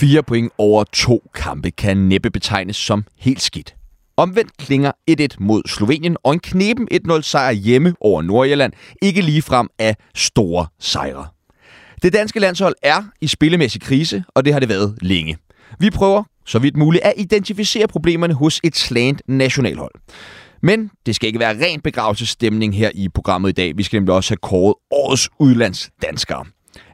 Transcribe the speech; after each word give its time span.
Fire 0.00 0.22
point 0.22 0.52
over 0.58 0.84
to 0.84 1.22
kampe 1.34 1.70
kan 1.70 1.96
næppe 1.96 2.30
betegnes 2.30 2.76
som 2.76 3.04
helt 3.18 3.42
skidt. 3.42 3.79
Omvendt 4.20 4.56
klinger 4.56 4.92
1-1 5.10 5.26
mod 5.38 5.62
Slovenien 5.66 6.16
og 6.24 6.32
en 6.32 6.40
knepen 6.40 6.88
1-0 7.10 7.20
sejr 7.20 7.52
hjemme 7.52 7.94
over 8.00 8.22
Nordjylland 8.22 8.72
ikke 9.02 9.20
lige 9.22 9.42
frem 9.42 9.68
af 9.78 9.96
store 10.14 10.66
sejre. 10.78 11.26
Det 12.02 12.12
danske 12.12 12.40
landshold 12.40 12.74
er 12.82 13.02
i 13.20 13.26
spillemæssig 13.26 13.80
krise, 13.80 14.24
og 14.28 14.44
det 14.44 14.52
har 14.52 14.60
det 14.60 14.68
været 14.68 14.98
længe. 15.00 15.36
Vi 15.78 15.90
prøver, 15.90 16.22
så 16.46 16.58
vidt 16.58 16.76
muligt, 16.76 17.04
at 17.04 17.14
identificere 17.16 17.88
problemerne 17.88 18.34
hos 18.34 18.60
et 18.64 18.76
slant 18.76 19.22
nationalhold. 19.28 19.92
Men 20.62 20.90
det 21.06 21.14
skal 21.14 21.26
ikke 21.26 21.40
være 21.40 21.64
ren 21.64 21.80
begravelsesstemning 21.80 22.76
her 22.76 22.90
i 22.94 23.08
programmet 23.08 23.48
i 23.48 23.52
dag. 23.52 23.76
Vi 23.76 23.82
skal 23.82 23.96
nemlig 23.96 24.14
også 24.14 24.30
have 24.30 24.38
kåret 24.42 24.74
årets 24.90 25.28
udlandsdanskere. 25.38 26.44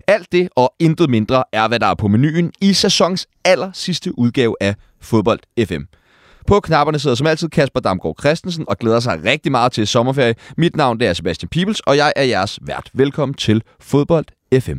Alt 0.07 0.33
det 0.33 0.49
og 0.57 0.75
intet 0.79 1.11
mindre 1.11 1.45
er, 1.53 1.69
hvad 1.69 1.81
der 1.81 1.87
er 1.87 1.95
på 1.95 2.09
menuen 2.09 2.53
i 2.61 2.73
sæsons 2.73 3.27
aller 3.45 3.71
sidste 3.75 4.19
udgave 4.19 4.57
af 4.61 4.75
Fodbold 5.01 5.67
FM. 5.67 5.83
På 6.47 6.61
knapperne 6.61 6.99
sidder 6.99 7.17
som 7.17 7.27
altid 7.27 7.49
Kasper 7.49 7.81
Damgaard 7.81 8.17
Christensen 8.21 8.65
og 8.69 8.79
glæder 8.79 9.01
sig 9.01 9.25
rigtig 9.25 9.53
meget 9.53 9.73
til 9.73 9.87
sommerferie. 9.87 10.35
Mit 10.57 10.77
navn 10.77 11.01
det 11.01 11.09
er 11.09 11.13
Sebastian 11.13 11.49
Peebles, 11.49 11.81
og 11.81 11.97
jeg 11.97 12.13
er 12.17 12.23
jeres 12.23 12.59
vært. 12.63 12.91
Velkommen 12.95 13.35
til 13.35 13.63
Fodbold 13.81 14.25
FM. 14.61 14.77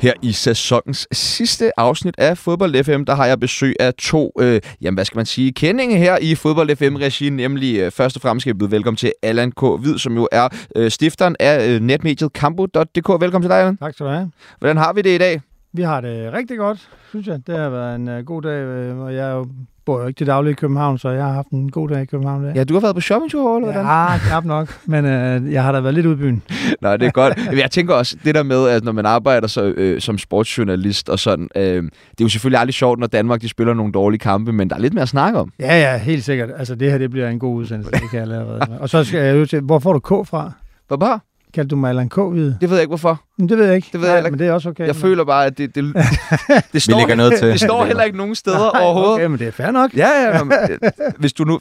Her 0.00 0.12
i 0.22 0.32
sæsonens 0.32 1.08
sidste 1.12 1.80
afsnit 1.80 2.14
af 2.18 2.38
Fodbold 2.38 2.84
FM, 2.84 3.04
der 3.04 3.14
har 3.14 3.26
jeg 3.26 3.40
besøg 3.40 3.74
af 3.80 3.94
to, 3.94 4.32
øh, 4.40 4.60
jamen 4.80 4.96
hvad 4.96 5.04
skal 5.04 5.16
man 5.16 5.26
sige, 5.26 5.52
kendinge 5.52 5.96
her 5.96 6.18
i 6.20 6.34
Fodbold 6.34 6.76
FM-regi, 6.76 7.30
nemlig 7.30 7.78
øh, 7.78 7.90
først 7.90 8.16
og 8.16 8.22
fremmest 8.22 8.42
skal 8.42 8.50
jeg 8.50 8.58
byde 8.58 8.70
velkommen 8.70 8.96
til 8.96 9.12
Allan 9.22 9.52
K. 9.52 9.62
Hvid, 9.80 9.98
som 9.98 10.16
jo 10.16 10.28
er 10.32 10.48
øh, 10.76 10.90
stifteren 10.90 11.36
af 11.40 11.68
øh, 11.68 11.80
netmediet 11.80 12.32
Kampo.dk. 12.32 13.20
Velkommen 13.20 13.42
til 13.42 13.50
dig, 13.50 13.58
Allan. 13.58 13.76
Tak 13.76 13.94
skal 13.94 14.06
du 14.06 14.10
have. 14.10 14.30
Hvordan 14.58 14.76
har 14.76 14.92
vi 14.92 15.02
det 15.02 15.14
i 15.14 15.18
dag? 15.18 15.40
Vi 15.72 15.82
har 15.82 16.00
det 16.00 16.32
rigtig 16.32 16.58
godt, 16.58 16.88
synes 17.08 17.26
jeg. 17.26 17.46
Det 17.46 17.58
har 17.58 17.68
været 17.70 17.96
en 17.96 18.08
uh, 18.08 18.24
god 18.24 18.42
dag, 18.42 18.62
øh, 18.64 18.98
og 18.98 19.14
jeg 19.14 19.44
bor 19.84 20.00
jo 20.00 20.06
ikke 20.06 20.18
til 20.18 20.26
daglig 20.26 20.50
i 20.50 20.54
København, 20.54 20.98
så 20.98 21.08
jeg 21.08 21.24
har 21.24 21.32
haft 21.32 21.48
en 21.48 21.70
god 21.70 21.88
dag 21.88 22.02
i 22.02 22.04
København. 22.04 22.44
Der. 22.44 22.52
Ja, 22.54 22.64
du 22.64 22.74
har 22.74 22.80
været 22.80 22.94
på 22.94 23.00
shoppingtur, 23.00 23.56
eller 23.56 23.72
hvordan? 23.72 23.86
Ja, 23.86 24.18
knap 24.28 24.44
nok, 24.44 24.78
men 24.86 25.04
uh, 25.04 25.52
jeg 25.52 25.64
har 25.64 25.72
da 25.72 25.80
været 25.80 25.94
lidt 25.94 26.06
ude 26.06 26.14
i 26.14 26.18
byen. 26.18 26.42
Nej, 26.82 26.96
det 26.96 27.06
er 27.06 27.10
godt. 27.10 27.38
Jeg 27.58 27.70
tænker 27.70 27.94
også, 27.94 28.16
det 28.24 28.34
der 28.34 28.42
med, 28.42 28.68
at 28.68 28.84
når 28.84 28.92
man 28.92 29.06
arbejder 29.06 29.48
så, 29.48 29.64
øh, 29.64 30.00
som 30.00 30.18
sportsjournalist 30.18 31.08
og 31.08 31.18
sådan, 31.18 31.48
øh, 31.56 31.62
det 31.62 31.80
er 31.82 31.88
jo 32.20 32.28
selvfølgelig 32.28 32.60
aldrig 32.60 32.74
sjovt, 32.74 32.98
når 32.98 33.06
Danmark 33.06 33.40
de 33.40 33.48
spiller 33.48 33.74
nogle 33.74 33.92
dårlige 33.92 34.18
kampe, 34.18 34.52
men 34.52 34.70
der 34.70 34.76
er 34.76 34.80
lidt 34.80 34.94
mere 34.94 35.02
at 35.02 35.08
snakke 35.08 35.38
om. 35.38 35.52
Ja, 35.60 35.80
ja, 35.80 35.98
helt 35.98 36.24
sikkert. 36.24 36.50
Altså, 36.56 36.74
det 36.74 36.90
her 36.90 36.98
det 36.98 37.10
bliver 37.10 37.28
en 37.28 37.38
god 37.38 37.56
udsendelse, 37.56 37.92
det 37.92 38.10
kan 38.10 38.12
jeg 38.12 38.22
allerede. 38.22 38.78
Og 38.80 38.88
så 38.88 39.04
skal 39.04 39.20
jeg 39.20 39.36
jo 39.36 39.46
til, 39.46 39.60
hvor 39.60 39.78
får 39.78 39.92
du 39.92 39.98
K 39.98 40.28
fra? 40.28 40.52
Hvad 40.88 40.98
bare? 40.98 41.20
Kaldte 41.54 41.70
du 41.70 41.76
mig 41.76 41.88
Allan 41.88 42.08
K. 42.08 42.18
Hvide? 42.18 42.56
Det 42.60 42.70
ved 42.70 42.76
jeg 42.76 42.82
ikke, 42.82 42.90
hvorfor. 42.90 43.22
Men 43.40 43.48
det 43.48 43.58
ved 43.58 43.66
jeg 43.66 43.76
ikke. 43.76 43.88
Det 43.92 44.00
ved 44.00 44.08
jeg 44.08 44.12
Nej, 44.12 44.16
heller 44.16 44.26
ikke. 44.28 44.32
Men 44.32 44.38
det 44.38 44.48
er 44.48 44.52
også 44.52 44.68
okay. 44.68 44.86
Jeg 44.86 44.96
føler 44.96 45.24
bare, 45.24 45.46
at 45.46 45.58
det, 45.58 45.74
det, 45.74 45.84
det, 46.72 46.82
står, 46.82 46.98
lægger 46.98 47.14
noget 47.14 47.38
til. 47.38 47.48
det 47.48 47.60
står 47.60 47.84
heller 47.84 48.02
ikke 48.02 48.18
nogen 48.18 48.34
steder 48.34 48.72
Nej, 48.72 48.82
overhovedet. 48.82 49.14
Okay, 49.14 49.26
men 49.26 49.38
det 49.38 49.46
er 49.46 49.52
fair 49.52 49.70
nok. 49.70 49.94
Ja, 49.96 50.08
ja. 50.08 50.44
men, 50.44 50.52
øh, 50.70 50.90
Hvis 51.18 51.32
du 51.32 51.44
nu... 51.44 51.60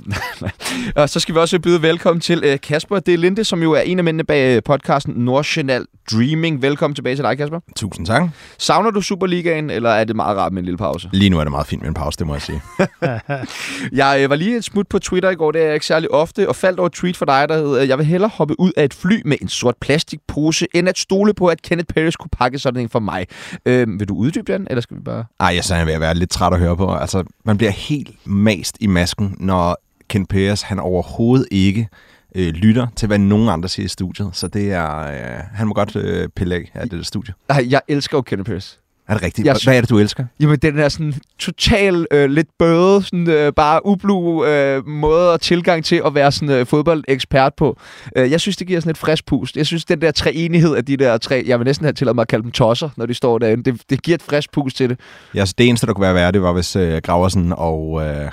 og 0.95 1.09
så 1.09 1.19
skal 1.19 1.35
vi 1.35 1.39
også 1.39 1.59
byde 1.59 1.81
velkommen 1.81 2.21
til 2.21 2.43
øh, 2.45 2.59
Kasper 2.59 2.99
Det 2.99 3.13
er 3.13 3.17
Linde, 3.17 3.43
som 3.43 3.63
jo 3.63 3.71
er 3.71 3.79
en 3.79 3.97
af 3.97 4.03
mændene 4.03 4.23
bag 4.23 4.55
øh, 4.55 4.63
podcasten 4.63 5.13
Nordsjælland 5.13 5.85
Dreaming. 6.11 6.61
Velkommen 6.61 6.95
tilbage 6.95 7.15
til 7.15 7.23
dig, 7.23 7.37
Kasper. 7.37 7.59
Tusind 7.75 8.05
tak. 8.05 8.23
Savner 8.57 8.91
du 8.91 9.01
Superligaen, 9.01 9.69
eller 9.69 9.89
er 9.89 10.03
det 10.03 10.15
meget 10.15 10.37
rart 10.37 10.53
med 10.53 10.61
en 10.61 10.65
lille 10.65 10.77
pause? 10.77 11.09
Lige 11.13 11.29
nu 11.29 11.39
er 11.39 11.43
det 11.43 11.51
meget 11.51 11.67
fint 11.67 11.81
med 11.81 11.87
en 11.89 11.93
pause, 11.93 12.17
det 12.19 12.27
må 12.27 12.33
jeg 12.33 12.41
sige. 12.41 12.61
Jeg 14.01 14.19
øh, 14.23 14.29
var 14.29 14.35
lige 14.35 14.57
et 14.57 14.63
smut 14.63 14.87
på 14.87 14.99
Twitter 14.99 15.29
i 15.29 15.35
går, 15.35 15.51
det 15.51 15.61
er 15.61 15.65
jeg 15.65 15.73
ikke 15.73 15.85
særlig 15.85 16.11
ofte, 16.11 16.49
og 16.49 16.55
faldt 16.55 16.79
over 16.79 16.87
et 16.87 16.93
tweet 16.93 17.17
fra 17.17 17.25
dig, 17.25 17.49
der 17.49 17.57
hed, 17.57 17.81
øh, 17.81 17.87
jeg 17.87 17.97
vil 17.97 18.05
hellere 18.05 18.31
hoppe 18.33 18.59
ud 18.59 18.71
af 18.77 18.83
et 18.83 18.93
fly 18.93 19.21
med 19.25 19.37
en 19.41 19.47
sort 19.47 19.75
plastikpose, 19.81 20.67
end 20.73 20.89
at 20.89 20.97
stole 20.97 21.33
på, 21.33 21.47
at 21.47 21.61
Kenneth 21.69 21.93
Paris 21.93 22.15
kunne 22.15 22.29
pakke 22.31 22.59
sådan 22.59 22.81
en 22.81 22.89
for 22.89 22.99
mig. 22.99 23.27
Øh, 23.65 23.99
vil 23.99 24.09
du 24.09 24.15
uddybe 24.15 24.53
den, 24.53 24.67
eller 24.69 24.81
skal 24.81 24.97
vi 24.97 25.01
bare... 25.01 25.25
Ej, 25.39 25.47
jeg 25.69 25.81
er 25.81 25.85
ved 25.85 25.93
at 25.93 26.01
være 26.01 26.15
lidt 26.15 26.29
træt 26.29 26.53
at 26.53 26.59
høre 26.59 26.77
på. 26.77 26.95
Altså, 26.95 27.23
man 27.45 27.57
bliver 27.57 27.71
helt 27.71 28.27
mast 28.27 28.77
i 28.79 28.87
masken, 28.87 29.35
når 29.39 29.77
Ken 30.09 30.25
Peres, 30.25 30.61
han 30.61 30.79
overhovedet 30.79 31.47
ikke 31.51 31.87
øh, 32.35 32.47
lytter 32.47 32.87
til, 32.95 33.07
hvad 33.07 33.17
nogen 33.17 33.49
andre 33.49 33.69
siger 33.69 33.85
i 33.85 33.89
studiet. 33.89 34.29
Så 34.33 34.47
det 34.47 34.73
er... 34.73 34.99
Øh, 34.99 35.43
han 35.53 35.67
må 35.67 35.73
godt 35.73 35.95
øh, 35.95 36.29
pille 36.29 36.55
af 36.55 36.71
af 36.73 36.89
det 36.89 36.97
der 36.97 37.03
studie. 37.03 37.33
Nej, 37.49 37.67
jeg 37.69 37.81
elsker 37.87 38.17
jo 38.17 38.21
Kenneth 38.21 38.49
Paris. 38.49 38.78
Er 39.09 39.13
det 39.13 39.23
rigtigt? 39.23 39.45
Jeg 39.45 39.55
Hvad 39.63 39.77
er 39.77 39.81
det, 39.81 39.89
du 39.89 39.99
elsker? 39.99 40.25
Jamen, 40.39 40.59
den 40.59 40.77
der 40.77 40.89
sådan 40.89 41.13
total 41.39 42.07
øh, 42.11 42.29
lidt 42.29 42.47
bøde, 42.59 43.03
sådan 43.03 43.29
øh, 43.29 43.53
bare 43.53 43.85
ublu 43.85 44.45
øh, 44.45 44.87
måde 44.87 45.33
og 45.33 45.41
tilgang 45.41 45.85
til 45.85 46.01
at 46.05 46.15
være 46.15 46.31
sådan 46.31 46.49
øh, 46.49 46.65
fodboldekspert 46.65 47.53
på. 47.53 47.77
Øh, 48.15 48.31
jeg 48.31 48.41
synes, 48.41 48.57
det 48.57 48.67
giver 48.67 48.79
sådan 48.79 48.91
et 48.91 48.97
frisk 48.97 49.25
pust. 49.25 49.57
Jeg 49.57 49.65
synes, 49.65 49.85
den 49.85 50.01
der 50.01 50.11
treenighed 50.11 50.75
af 50.75 50.85
de 50.85 50.97
der 50.97 51.17
tre, 51.17 51.43
jeg 51.47 51.59
vil 51.59 51.65
næsten 51.65 51.85
have 51.85 51.93
til 51.93 52.09
at 52.09 52.15
mig 52.15 52.21
at 52.21 52.27
kalde 52.27 52.43
dem 52.43 52.51
tosser, 52.51 52.89
når 52.97 53.05
de 53.05 53.13
står 53.13 53.37
derinde. 53.37 53.71
Det, 53.71 53.81
det 53.89 54.01
giver 54.01 54.15
et 54.15 54.21
frisk 54.21 54.51
pust 54.51 54.77
til 54.77 54.89
det. 54.89 54.99
Ja, 55.35 55.45
så 55.45 55.53
det 55.57 55.67
eneste, 55.67 55.87
der 55.87 55.93
kunne 55.93 56.05
være 56.05 56.15
værre, 56.15 56.31
det 56.31 56.41
var, 56.41 56.53
hvis 56.53 56.75
øh, 56.75 57.01
Graversen 57.03 57.53
og... 57.57 58.01
Øh, 58.07 58.31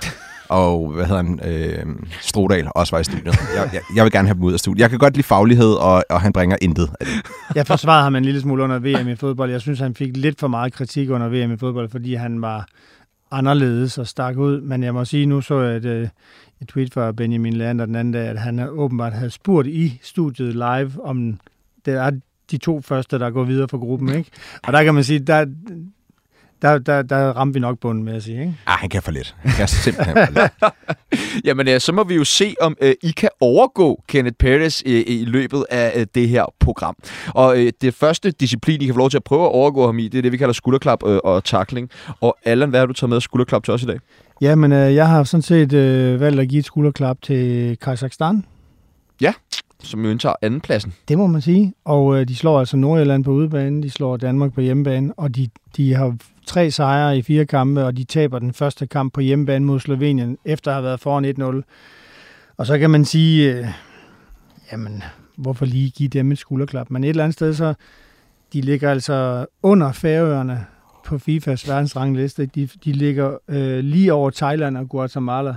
og 0.48 0.92
hvad 0.92 1.04
hedder 1.06 1.22
han, 1.22 1.40
øh, 1.44 1.96
Strodal 2.20 2.68
også 2.74 2.96
var 2.96 3.00
i 3.00 3.04
studiet. 3.04 3.24
Jeg, 3.26 3.70
jeg, 3.72 3.82
jeg 3.96 4.04
vil 4.04 4.12
gerne 4.12 4.28
have 4.28 4.34
dem 4.34 4.42
ud 4.42 4.52
af 4.52 4.58
studiet. 4.58 4.80
Jeg 4.80 4.90
kan 4.90 4.98
godt 4.98 5.14
lide 5.14 5.26
faglighed, 5.26 5.72
og, 5.72 6.04
og 6.10 6.20
han 6.20 6.32
bringer 6.32 6.56
intet 6.62 6.90
af 7.00 7.06
det. 7.06 7.14
Jeg 7.54 7.66
forsvarede 7.66 8.02
ham 8.02 8.16
en 8.16 8.24
lille 8.24 8.40
smule 8.40 8.62
under 8.62 8.78
VM 8.78 9.08
i 9.08 9.16
fodbold. 9.16 9.50
Jeg 9.50 9.60
synes, 9.60 9.78
han 9.78 9.94
fik 9.94 10.16
lidt 10.16 10.40
for 10.40 10.48
meget 10.48 10.72
kritik 10.72 11.10
under 11.10 11.28
VM 11.28 11.52
i 11.52 11.56
fodbold, 11.56 11.88
fordi 11.88 12.14
han 12.14 12.42
var 12.42 12.66
anderledes 13.30 13.98
og 13.98 14.06
stak 14.06 14.36
ud. 14.36 14.60
Men 14.60 14.82
jeg 14.82 14.94
må 14.94 15.04
sige, 15.04 15.26
nu 15.26 15.40
så 15.40 15.60
jeg 15.60 15.76
et, 15.76 15.84
øh, 15.84 16.08
et 16.60 16.68
tweet 16.68 16.94
fra 16.94 17.12
Benjamin 17.12 17.52
Lander 17.52 17.86
den 17.86 17.94
anden 17.94 18.12
dag, 18.12 18.28
at 18.28 18.38
han 18.38 18.68
åbenbart 18.68 19.12
havde 19.12 19.30
spurgt 19.30 19.68
i 19.68 20.00
studiet 20.02 20.54
live, 20.54 20.92
om 21.04 21.40
det 21.86 21.94
er 21.94 22.10
de 22.50 22.58
to 22.58 22.80
første, 22.80 23.18
der 23.18 23.30
går 23.30 23.44
videre 23.44 23.68
for 23.68 23.78
gruppen. 23.78 24.14
Ikke? 24.14 24.30
Og 24.62 24.72
der 24.72 24.84
kan 24.84 24.94
man 24.94 25.04
sige, 25.04 25.18
der, 25.18 25.46
der, 26.62 26.78
der, 26.78 27.02
der 27.02 27.16
ramte 27.16 27.54
vi 27.54 27.60
nok 27.60 27.78
bunden, 27.78 28.04
med 28.04 28.14
at 28.14 28.22
sige. 28.22 28.40
Ikke? 28.40 28.54
Ah, 28.66 28.78
han 28.78 28.88
kan 28.88 29.02
for 29.02 29.10
lidt. 29.10 29.36
Han 29.38 29.52
kan 29.52 29.68
simpelthen 29.68 30.16
for 30.26 30.32
lidt. 30.32 30.52
Jamen, 31.46 31.68
øh, 31.68 31.80
så 31.80 31.92
må 31.92 32.04
vi 32.04 32.14
jo 32.14 32.24
se, 32.24 32.54
om 32.60 32.76
øh, 32.80 32.94
I 33.02 33.10
kan 33.10 33.28
overgå 33.40 34.02
Kenneth 34.08 34.36
Paris 34.36 34.82
øh, 34.86 35.04
i 35.06 35.24
løbet 35.24 35.64
af 35.70 35.92
øh, 36.00 36.06
det 36.14 36.28
her 36.28 36.44
program. 36.60 36.96
Og 37.28 37.58
øh, 37.58 37.72
det 37.80 37.94
første 37.94 38.30
disciplin, 38.30 38.82
I 38.82 38.84
kan 38.84 38.94
få 38.94 38.98
lov 38.98 39.10
til 39.10 39.16
at 39.16 39.24
prøve 39.24 39.42
at 39.42 39.52
overgå 39.52 39.86
ham 39.86 39.98
i, 39.98 40.08
det 40.08 40.18
er 40.18 40.22
det, 40.22 40.32
vi 40.32 40.36
kalder 40.36 40.52
skulderklap 40.52 40.98
øh, 41.06 41.18
og 41.24 41.44
tackling. 41.44 41.90
Og 42.20 42.36
Allan, 42.44 42.70
hvad 42.70 42.80
har 42.80 42.86
du 42.86 42.92
taget 42.92 43.10
med 43.10 43.20
skulderklap 43.20 43.64
til 43.64 43.74
os 43.74 43.82
i 43.82 43.86
dag? 43.86 43.98
Jamen, 44.40 44.72
øh, 44.72 44.94
jeg 44.94 45.08
har 45.08 45.24
sådan 45.24 45.42
set 45.42 45.72
øh, 45.72 46.20
valgt 46.20 46.40
at 46.40 46.48
give 46.48 46.58
et 46.58 46.64
skulderklap 46.64 47.22
til 47.22 47.76
Kazakhstan. 47.78 48.44
Som 49.82 50.04
jo 50.04 50.10
indtager 50.10 50.34
andenpladsen. 50.42 50.92
Det 51.08 51.18
må 51.18 51.26
man 51.26 51.40
sige. 51.40 51.74
Og 51.84 52.20
øh, 52.20 52.28
de 52.28 52.36
slår 52.36 52.58
altså 52.58 52.76
Nordjylland 52.76 53.24
på 53.24 53.30
udebane, 53.30 53.82
de 53.82 53.90
slår 53.90 54.16
Danmark 54.16 54.52
på 54.52 54.60
hjemmebane, 54.60 55.12
og 55.16 55.36
de, 55.36 55.48
de 55.76 55.94
har 55.94 56.16
tre 56.46 56.70
sejre 56.70 57.18
i 57.18 57.22
fire 57.22 57.44
kampe, 57.44 57.84
og 57.84 57.96
de 57.96 58.04
taber 58.04 58.38
den 58.38 58.52
første 58.52 58.86
kamp 58.86 59.12
på 59.12 59.20
hjemmebane 59.20 59.64
mod 59.64 59.80
Slovenien, 59.80 60.38
efter 60.44 60.70
at 60.70 60.74
have 60.74 60.84
været 60.84 61.00
foran 61.00 61.60
1-0. 61.60 61.62
Og 62.56 62.66
så 62.66 62.78
kan 62.78 62.90
man 62.90 63.04
sige, 63.04 63.54
øh, 63.54 63.66
jamen, 64.72 65.02
hvorfor 65.36 65.66
lige 65.66 65.90
give 65.90 66.08
dem 66.08 66.32
et 66.32 66.38
skulderklap? 66.38 66.90
Men 66.90 67.04
et 67.04 67.08
eller 67.08 67.24
andet 67.24 67.34
sted, 67.34 67.54
så 67.54 67.74
de 68.52 68.60
ligger 68.60 68.90
altså 68.90 69.46
under 69.62 69.92
Færøerne 69.92 70.66
på 71.04 71.18
FIFAs 71.18 71.68
verdensrangliste. 71.68 72.46
De, 72.46 72.68
de 72.84 72.92
ligger 72.92 73.38
øh, 73.48 73.78
lige 73.78 74.12
over 74.12 74.30
Thailand 74.30 74.76
og 74.76 74.88
Guatemala. 74.88 75.56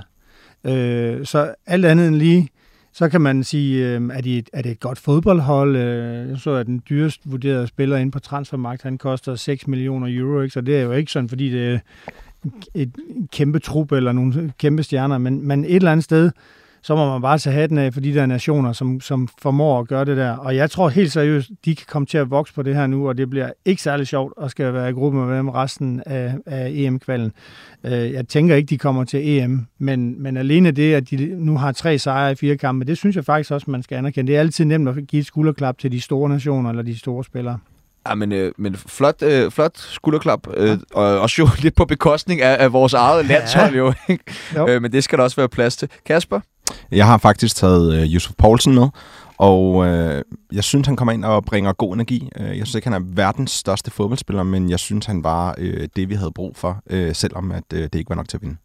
Øh, 0.63 1.25
så 1.25 1.53
alt 1.65 1.85
andet 1.85 2.07
end 2.07 2.15
lige, 2.15 2.49
så 2.93 3.09
kan 3.09 3.21
man 3.21 3.43
sige, 3.43 3.87
øh, 3.87 4.01
er, 4.13 4.21
de 4.21 4.37
et, 4.37 4.49
er 4.53 4.61
det 4.61 4.71
et 4.71 4.79
godt 4.79 4.99
fodboldhold? 4.99 5.75
Øh, 5.75 6.29
jeg 6.29 6.37
så, 6.37 6.51
at 6.51 6.65
den 6.65 6.81
dyrest 6.89 7.21
vurderede 7.25 7.67
spiller 7.67 7.97
inde 7.97 8.11
på 8.11 8.19
transfermarkedet, 8.19 8.83
han 8.83 8.97
koster 8.97 9.35
6 9.35 9.67
millioner 9.67 10.07
euro, 10.09 10.41
ikke? 10.41 10.53
så 10.53 10.61
det 10.61 10.77
er 10.77 10.81
jo 10.81 10.91
ikke 10.91 11.11
sådan, 11.11 11.29
fordi 11.29 11.49
det 11.49 11.73
er 11.73 11.79
et 12.73 12.91
kæmpe 13.31 13.59
trup 13.59 13.91
eller 13.91 14.11
nogle 14.11 14.53
kæmpe 14.57 14.83
stjerner, 14.83 15.17
men, 15.17 15.47
men 15.47 15.65
et 15.65 15.75
eller 15.75 15.91
andet 15.91 16.03
sted, 16.03 16.31
så 16.81 16.95
må 16.95 17.11
man 17.11 17.21
bare 17.21 17.37
tage 17.37 17.53
hatten 17.53 17.77
af 17.77 17.93
for 17.93 18.01
de 18.01 18.13
der 18.13 18.25
nationer, 18.25 18.73
som, 18.73 19.01
som 19.01 19.27
formår 19.41 19.79
at 19.79 19.87
gøre 19.87 20.05
det 20.05 20.17
der. 20.17 20.31
Og 20.31 20.55
jeg 20.55 20.71
tror 20.71 20.89
helt 20.89 21.11
seriøst, 21.11 21.49
de 21.65 21.75
kan 21.75 21.85
komme 21.89 22.05
til 22.05 22.17
at 22.17 22.29
vokse 22.31 22.53
på 22.53 22.61
det 22.63 22.75
her 22.75 22.87
nu, 22.87 23.07
og 23.09 23.17
det 23.17 23.29
bliver 23.29 23.49
ikke 23.65 23.81
særlig 23.81 24.07
sjovt 24.07 24.33
at 24.43 24.51
skal 24.51 24.73
være 24.73 24.89
i 24.89 24.93
gruppe 24.93 25.17
med 25.17 25.37
dem 25.37 25.49
resten 25.49 26.03
af, 26.05 26.33
af 26.45 26.69
EM-kvalden. 26.73 27.31
Øh, 27.83 27.91
Jeg 27.91 28.27
tænker 28.27 28.55
ikke, 28.55 28.67
de 28.67 28.77
kommer 28.77 29.03
til 29.03 29.37
EM, 29.37 29.65
men, 29.79 30.23
men 30.23 30.37
alene 30.37 30.71
det, 30.71 30.93
at 30.93 31.09
de 31.09 31.35
nu 31.37 31.57
har 31.57 31.71
tre 31.71 31.97
sejre 31.99 32.31
i 32.31 32.35
fire 32.35 32.57
kampe, 32.57 32.85
det 32.85 32.97
synes 32.97 33.15
jeg 33.15 33.25
faktisk 33.25 33.51
også, 33.51 33.71
man 33.71 33.83
skal 33.83 33.95
anerkende. 33.97 34.27
Det 34.31 34.35
er 34.35 34.39
altid 34.39 34.65
nemt 34.65 34.89
at 34.89 34.95
give 35.07 35.19
et 35.19 35.25
skulderklap 35.25 35.77
til 35.77 35.91
de 35.91 36.01
store 36.01 36.29
nationer 36.29 36.69
eller 36.69 36.83
de 36.83 36.99
store 36.99 37.23
spillere. 37.23 37.57
Ja, 38.09 38.15
men, 38.15 38.31
øh, 38.31 38.51
men 38.57 38.75
flot, 38.75 39.21
øh, 39.23 39.51
flot 39.51 39.77
skulderklap, 39.77 40.47
øh, 40.57 40.77
og 40.93 41.19
også 41.19 41.35
jo 41.41 41.47
lidt 41.61 41.75
på 41.75 41.85
bekostning 41.85 42.41
af, 42.41 42.63
af 42.63 42.73
vores 42.73 42.93
eget 42.93 43.25
landshold 43.25 43.75
jo. 43.75 43.93
Ikke? 44.09 44.23
Jo. 44.55 44.67
Øh, 44.69 44.81
men 44.81 44.91
det 44.91 45.03
skal 45.03 45.17
der 45.17 45.23
også 45.23 45.35
være 45.35 45.49
plads 45.49 45.77
til. 45.77 45.89
Kasper? 46.05 46.39
Jeg 46.91 47.05
har 47.05 47.17
faktisk 47.17 47.55
taget 47.55 47.93
øh, 47.93 48.13
Yusuf 48.13 48.33
Poulsen 48.37 48.75
med, 48.75 48.87
og 49.37 49.87
øh, 49.87 50.21
jeg 50.51 50.63
synes, 50.63 50.87
han 50.87 50.95
kommer 50.95 51.11
ind 51.11 51.25
og 51.25 51.45
bringer 51.45 51.73
god 51.73 51.93
energi. 51.93 52.29
Øh, 52.39 52.57
jeg 52.57 52.67
synes 52.67 52.75
ikke, 52.75 52.89
han 52.89 53.01
er 53.01 53.05
verdens 53.15 53.51
største 53.51 53.91
fodboldspiller, 53.91 54.43
men 54.43 54.69
jeg 54.69 54.79
synes, 54.79 55.05
han 55.05 55.23
var 55.23 55.55
øh, 55.57 55.87
det, 55.95 56.09
vi 56.09 56.15
havde 56.15 56.31
brug 56.31 56.57
for, 56.57 56.81
øh, 56.89 57.15
selvom 57.15 57.51
at, 57.51 57.63
øh, 57.73 57.83
det 57.83 57.95
ikke 57.95 58.09
var 58.09 58.15
nok 58.15 58.29
til 58.29 58.37
at 58.37 58.41
vinde. 58.41 58.55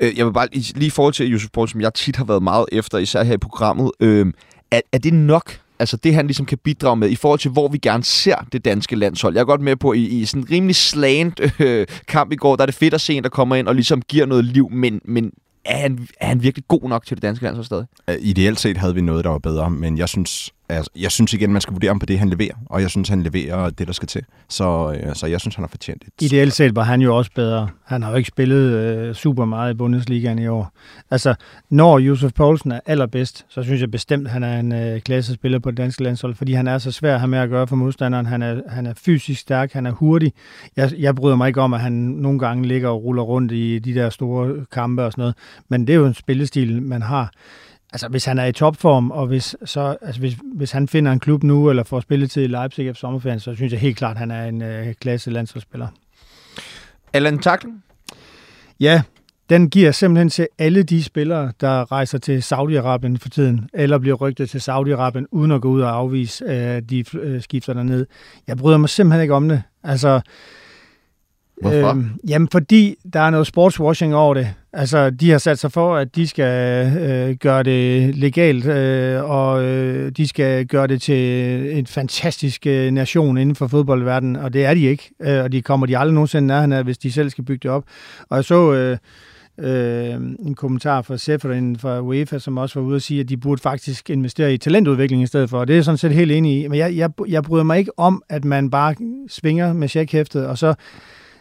Øh, 0.00 0.18
jeg 0.18 0.26
vil 0.26 0.32
bare 0.32 0.48
lige 0.52 0.86
i 0.86 0.90
forhold 0.90 1.14
til 1.14 1.26
Josef 1.26 1.50
Poulsen, 1.52 1.72
som 1.72 1.80
jeg 1.80 1.94
tit 1.94 2.16
har 2.16 2.24
været 2.24 2.42
meget 2.42 2.66
efter, 2.72 2.98
især 2.98 3.22
her 3.22 3.34
i 3.34 3.38
programmet. 3.38 3.90
Øh, 4.00 4.26
er, 4.70 4.80
er 4.92 4.98
det 4.98 5.12
nok? 5.12 5.60
Altså 5.78 5.96
det, 5.96 6.14
han 6.14 6.26
ligesom 6.26 6.46
kan 6.46 6.58
bidrage 6.58 6.96
med, 6.96 7.08
i 7.10 7.16
forhold 7.16 7.40
til, 7.40 7.50
hvor 7.50 7.68
vi 7.68 7.78
gerne 7.78 8.04
ser 8.04 8.36
det 8.52 8.64
danske 8.64 8.96
landshold. 8.96 9.34
Jeg 9.34 9.40
er 9.40 9.44
godt 9.44 9.60
med 9.60 9.76
på, 9.76 9.92
i, 9.92 10.04
i 10.04 10.24
sådan 10.24 10.42
en 10.42 10.50
rimelig 10.50 10.76
slant 10.76 11.40
øh, 11.60 11.86
kamp 12.08 12.32
i 12.32 12.36
går, 12.36 12.56
der 12.56 12.62
er 12.62 12.66
det 12.66 12.74
fedt 12.74 12.94
at 12.94 13.00
se 13.00 13.14
en, 13.14 13.22
der 13.22 13.28
kommer 13.28 13.56
ind 13.56 13.68
og 13.68 13.74
ligesom 13.74 14.02
giver 14.02 14.26
noget 14.26 14.44
liv, 14.44 14.70
men, 14.70 15.00
men 15.04 15.32
er, 15.68 15.76
han, 15.76 16.08
er 16.20 16.26
han 16.26 16.42
virkelig 16.42 16.64
god 16.68 16.88
nok 16.88 17.06
til 17.06 17.16
det 17.16 17.22
danske 17.22 17.44
landshold 17.44 17.64
stadig? 17.64 17.86
Øh, 18.10 18.16
ideelt 18.20 18.60
set 18.60 18.76
havde 18.76 18.94
vi 18.94 19.00
noget, 19.00 19.24
der 19.24 19.30
var 19.30 19.38
bedre, 19.38 19.70
men 19.70 19.98
jeg 19.98 20.08
synes, 20.08 20.52
altså, 20.68 20.90
jeg 20.96 21.10
synes 21.10 21.32
igen, 21.32 21.52
man 21.52 21.62
skal 21.62 21.72
vurdere 21.72 21.88
ham 21.88 21.98
på 21.98 22.06
det, 22.06 22.18
han 22.18 22.28
leverer, 22.28 22.54
og 22.66 22.82
jeg 22.82 22.90
synes, 22.90 23.08
han 23.08 23.22
leverer 23.22 23.70
det, 23.70 23.86
der 23.86 23.92
skal 23.92 24.08
til. 24.08 24.22
Så, 24.48 24.96
øh, 25.02 25.14
så 25.14 25.26
jeg 25.26 25.40
synes, 25.40 25.54
han 25.54 25.62
har 25.62 25.68
fortjent 25.68 26.02
det. 26.02 26.24
Ideelt 26.24 26.52
set 26.52 26.76
var 26.76 26.82
han 26.82 27.00
jo 27.00 27.16
også 27.16 27.30
bedre. 27.34 27.68
Han 27.84 28.02
har 28.02 28.10
jo 28.10 28.16
ikke 28.16 28.28
spillet 28.28 28.72
øh, 28.72 29.14
super 29.14 29.44
meget 29.44 29.74
i 29.74 29.76
Bundesligaen 29.76 30.38
i 30.38 30.46
år. 30.46 30.72
Altså, 31.10 31.34
når 31.70 31.98
Josef 31.98 32.32
Poulsen 32.32 32.72
er 32.72 32.80
allerbedst, 32.86 33.46
så 33.48 33.62
synes 33.62 33.80
jeg 33.80 33.90
bestemt, 33.90 34.28
han 34.28 34.42
er 34.42 34.60
en 34.60 34.72
øh, 34.72 35.00
klassespiller 35.00 35.58
på 35.58 35.70
det 35.70 35.78
danske 35.78 36.02
landshold, 36.02 36.34
fordi 36.34 36.52
han 36.52 36.66
er 36.66 36.78
så 36.78 36.92
svær 36.92 37.14
at 37.14 37.20
have 37.20 37.28
med 37.28 37.38
at 37.38 37.48
gøre 37.48 37.66
for 37.66 37.76
modstanderen. 37.76 38.26
Han 38.26 38.42
er, 38.42 38.60
han 38.68 38.86
er 38.86 38.94
fysisk 38.96 39.40
stærk, 39.40 39.72
han 39.72 39.86
er 39.86 39.92
hurtig. 39.92 40.32
Jeg, 40.76 40.92
jeg 40.98 41.14
bryder 41.14 41.36
mig 41.36 41.48
ikke 41.48 41.60
om, 41.60 41.74
at 41.74 41.80
han 41.80 41.92
nogle 41.92 42.38
gange 42.38 42.68
ligger 42.68 42.88
og 42.88 43.04
ruller 43.04 43.22
rundt 43.22 43.52
i 43.52 43.78
de 43.78 43.94
der 43.94 44.10
store 44.10 44.64
kampe 44.72 45.04
og 45.04 45.12
sådan 45.12 45.22
noget, 45.22 45.34
men 45.68 45.86
det 45.86 45.92
er 45.92 45.96
jo 45.96 46.06
en 46.06 46.14
spillestil, 46.14 46.82
man 46.82 47.02
har. 47.02 47.32
Altså, 47.96 48.08
hvis 48.08 48.24
han 48.24 48.38
er 48.38 48.44
i 48.44 48.52
topform, 48.52 49.10
og 49.10 49.26
hvis, 49.26 49.56
så, 49.64 49.96
altså, 50.02 50.20
hvis, 50.20 50.36
hvis 50.54 50.72
han 50.72 50.88
finder 50.88 51.12
en 51.12 51.20
klub 51.20 51.42
nu, 51.42 51.70
eller 51.70 51.82
får 51.82 52.00
spilletid 52.00 52.44
i 52.44 52.46
Leipzig 52.46 52.88
efter 52.88 53.00
sommerferien, 53.00 53.40
så 53.40 53.54
synes 53.54 53.72
jeg 53.72 53.80
helt 53.80 53.96
klart, 53.96 54.16
at 54.16 54.18
han 54.18 54.30
er 54.30 54.44
en 54.44 54.62
øh, 54.62 54.94
klasse 55.00 55.30
landsholdsspiller. 55.30 55.88
Allan 57.12 57.38
Taklen? 57.38 57.82
Ja, 58.80 59.02
den 59.50 59.70
giver 59.70 59.92
simpelthen 59.92 60.30
til 60.30 60.48
alle 60.58 60.82
de 60.82 61.02
spillere, 61.02 61.52
der 61.60 61.92
rejser 61.92 62.18
til 62.18 62.38
Saudi-Arabien 62.38 63.18
for 63.18 63.28
tiden, 63.28 63.68
eller 63.74 63.98
bliver 63.98 64.16
rygtet 64.16 64.50
til 64.50 64.58
Saudi-Arabien, 64.58 65.24
uden 65.30 65.52
at 65.52 65.60
gå 65.60 65.68
ud 65.68 65.80
og 65.80 65.96
afvise, 65.96 66.46
at 66.46 66.90
de 66.90 67.04
øh, 67.14 67.42
skifter 67.42 67.72
derned. 67.72 68.06
Jeg 68.46 68.56
bryder 68.56 68.78
mig 68.78 68.88
simpelthen 68.88 69.22
ikke 69.22 69.34
om 69.34 69.48
det. 69.48 69.62
Altså, 69.84 70.20
Hvorfor? 71.62 71.88
Øhm, 71.88 72.10
jamen, 72.28 72.48
fordi 72.52 72.96
der 73.12 73.20
er 73.20 73.30
noget 73.30 73.46
sportswashing 73.46 74.14
over 74.14 74.34
det. 74.34 74.54
Altså, 74.78 75.10
de 75.10 75.30
har 75.30 75.38
sat 75.38 75.58
sig 75.58 75.72
for, 75.72 75.96
at 75.96 76.16
de 76.16 76.26
skal 76.26 76.86
øh, 76.98 77.36
gøre 77.36 77.62
det 77.62 78.16
legalt, 78.16 78.66
øh, 78.66 79.30
og 79.30 79.64
øh, 79.64 80.10
de 80.10 80.28
skal 80.28 80.66
gøre 80.66 80.86
det 80.86 81.02
til 81.02 81.78
en 81.78 81.86
fantastisk 81.86 82.66
øh, 82.66 82.90
nation 82.90 83.38
inden 83.38 83.56
for 83.56 83.66
fodboldverdenen, 83.66 84.36
og 84.36 84.52
det 84.52 84.64
er 84.64 84.74
de 84.74 84.80
ikke. 84.80 85.10
Øh, 85.22 85.44
og 85.44 85.52
de 85.52 85.62
kommer 85.62 85.86
de 85.86 85.98
aldrig 85.98 86.14
nogensinde 86.14 86.46
nærheden 86.46 86.72
af, 86.72 86.84
hvis 86.84 86.98
de 86.98 87.12
selv 87.12 87.30
skal 87.30 87.44
bygge 87.44 87.62
det 87.62 87.70
op. 87.70 87.84
Og 88.28 88.36
jeg 88.36 88.44
så... 88.44 88.72
Øh, 88.72 88.98
øh, 89.58 90.14
en 90.14 90.54
kommentar 90.54 91.02
fra 91.02 91.16
Seferin 91.16 91.78
fra 91.78 92.00
UEFA, 92.00 92.38
som 92.38 92.58
også 92.58 92.80
var 92.80 92.86
ude 92.86 92.96
og 92.96 93.02
sige, 93.02 93.20
at 93.20 93.28
de 93.28 93.36
burde 93.36 93.62
faktisk 93.62 94.10
investere 94.10 94.54
i 94.54 94.58
talentudvikling 94.58 95.22
i 95.22 95.26
stedet 95.26 95.50
for. 95.50 95.58
Og 95.58 95.68
det 95.68 95.74
er 95.74 95.76
jeg 95.76 95.84
sådan 95.84 95.98
set 95.98 96.12
helt 96.12 96.32
enig 96.32 96.62
i. 96.62 96.68
Men 96.68 96.78
jeg, 96.78 96.96
jeg, 96.96 97.10
jeg 97.28 97.42
bryder 97.42 97.64
mig 97.64 97.78
ikke 97.78 97.98
om, 97.98 98.22
at 98.28 98.44
man 98.44 98.70
bare 98.70 98.94
svinger 99.28 99.72
med 99.72 99.88
checkhæftet, 99.88 100.46
og 100.46 100.58
så, 100.58 100.74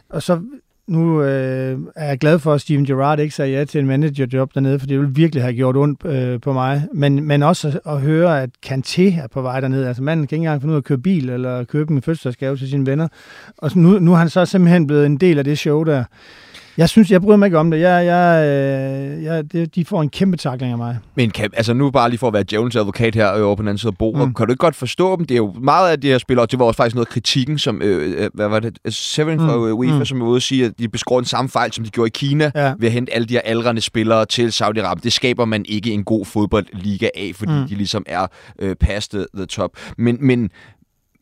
og 0.09 0.23
så 0.23 0.41
nu 0.87 1.23
øh, 1.23 1.79
er 1.95 2.07
jeg 2.07 2.17
glad 2.17 2.39
for, 2.39 2.53
at 2.53 2.61
Steven 2.61 2.85
Gerrard 2.85 3.19
ikke 3.19 3.35
sagde 3.35 3.51
ja 3.51 3.65
til 3.65 3.79
en 3.79 3.87
managerjob 3.87 4.53
dernede, 4.55 4.79
for 4.79 4.87
det 4.87 4.99
ville 4.99 5.15
virkelig 5.15 5.43
have 5.43 5.53
gjort 5.53 5.77
ondt 5.77 6.05
øh, 6.05 6.41
på 6.41 6.53
mig. 6.53 6.87
Men, 6.93 7.23
men 7.23 7.43
også 7.43 7.67
at, 7.67 7.93
at 7.93 8.01
høre, 8.01 8.41
at 8.41 8.49
Kanté 8.65 9.21
er 9.21 9.27
på 9.31 9.41
vej 9.41 9.59
derned. 9.59 9.85
Altså 9.85 10.03
manden 10.03 10.27
kan 10.27 10.35
ikke 10.35 10.43
engang 10.43 10.61
finde 10.61 10.71
ud 10.71 10.75
af 10.75 10.81
at 10.81 10.83
køre 10.83 10.97
bil 10.97 11.29
eller 11.29 11.63
købe 11.63 11.93
en 11.93 12.01
fødselsdagsgave 12.01 12.57
til 12.57 12.69
sine 12.69 12.85
venner. 12.85 13.07
Og 13.57 13.71
så 13.71 13.79
nu, 13.79 13.99
nu 13.99 14.13
er 14.13 14.17
han 14.17 14.29
så 14.29 14.45
simpelthen 14.45 14.87
blevet 14.87 15.05
en 15.05 15.17
del 15.17 15.37
af 15.37 15.43
det 15.43 15.59
show 15.59 15.83
der. 15.83 16.03
Jeg 16.77 16.89
synes, 16.89 17.12
jeg 17.12 17.22
bryder 17.22 17.38
mig 17.38 17.45
ikke 17.48 17.57
om 17.60 17.72
det. 17.72 17.80
Jeg, 17.80 18.06
jeg, 18.06 18.45
øh, 18.45 19.24
jeg, 19.24 19.51
det 19.51 19.75
de 19.75 19.86
får 19.86 20.01
en 20.01 20.10
kæmpe 20.10 20.38
takling 20.38 20.72
af 20.72 20.77
mig. 20.77 20.98
Men 21.16 21.31
kan, 21.31 21.50
altså 21.54 21.74
nu 21.74 21.92
bare 21.92 22.10
lige 22.10 22.19
for 22.19 22.27
at 22.27 22.33
være 22.33 22.44
djævelens 22.50 22.75
advokat 22.75 23.16
her 23.16 23.33
øh, 23.36 23.45
over 23.45 23.56
på 23.56 23.62
den 23.62 23.68
anden 23.68 23.77
side 23.77 23.89
af 23.89 23.98
bordet, 23.98 24.27
Mm. 24.27 24.33
kan 24.33 24.45
du 24.45 24.51
ikke 24.51 24.60
godt 24.60 24.75
forstå 24.75 25.16
dem? 25.18 25.25
Det 25.25 25.36
er 25.36 25.38
jo 25.38 25.54
meget 25.62 25.92
af 25.92 26.01
de 26.01 26.07
her 26.07 26.18
spillere, 26.18 26.44
og 26.45 26.51
det 26.51 26.60
var 26.60 26.66
også 26.66 26.77
faktisk 26.77 26.95
noget 26.95 27.06
af 27.07 27.12
kritikken, 27.12 27.60
som, 27.60 27.81
øh, 27.81 28.24
øh, 28.24 28.30
hvad 28.33 28.48
var 28.48 28.60
det, 28.60 28.77
Seven 28.89 29.39
fra 29.39 29.56
Mm. 29.57 29.62
mm. 29.63 29.74
UEFA, 29.77 29.98
Mm. 30.00 30.06
som 30.06 30.19
var 30.19 30.25
ude 30.27 30.36
at 30.36 30.42
sige, 30.44 30.66
at 30.66 30.72
de 30.80 30.88
beskår 30.89 31.16
den 31.19 31.25
samme 31.25 31.50
fejl, 31.50 31.74
som 31.74 31.83
de 31.83 31.89
gjorde 31.89 32.07
i 32.07 32.12
Kina, 32.16 32.51
Ja. 32.56 32.74
ved 32.80 32.88
at 32.88 32.92
hente 32.92 33.13
alle 33.13 33.28
de 33.28 33.33
her 33.33 33.42
aldrende 33.42 33.81
spillere 33.81 34.25
til 34.25 34.48
Saudi-Arabien. 34.50 35.00
Det 35.04 35.13
skaber 35.13 35.45
man 35.45 35.66
ikke 35.69 35.92
en 35.92 36.04
god 36.04 36.25
fodboldliga 36.25 37.10
af, 37.16 37.31
fordi 37.36 37.51
Mm. 37.51 37.57
mm. 37.60 37.68
de 37.68 37.75
ligesom 37.75 38.04
er 38.07 38.28
øh, 38.60 38.75
past 38.75 39.12
the, 39.12 39.25
the 39.36 39.45
top. 39.45 39.71
Men, 39.98 40.18
men 40.21 40.50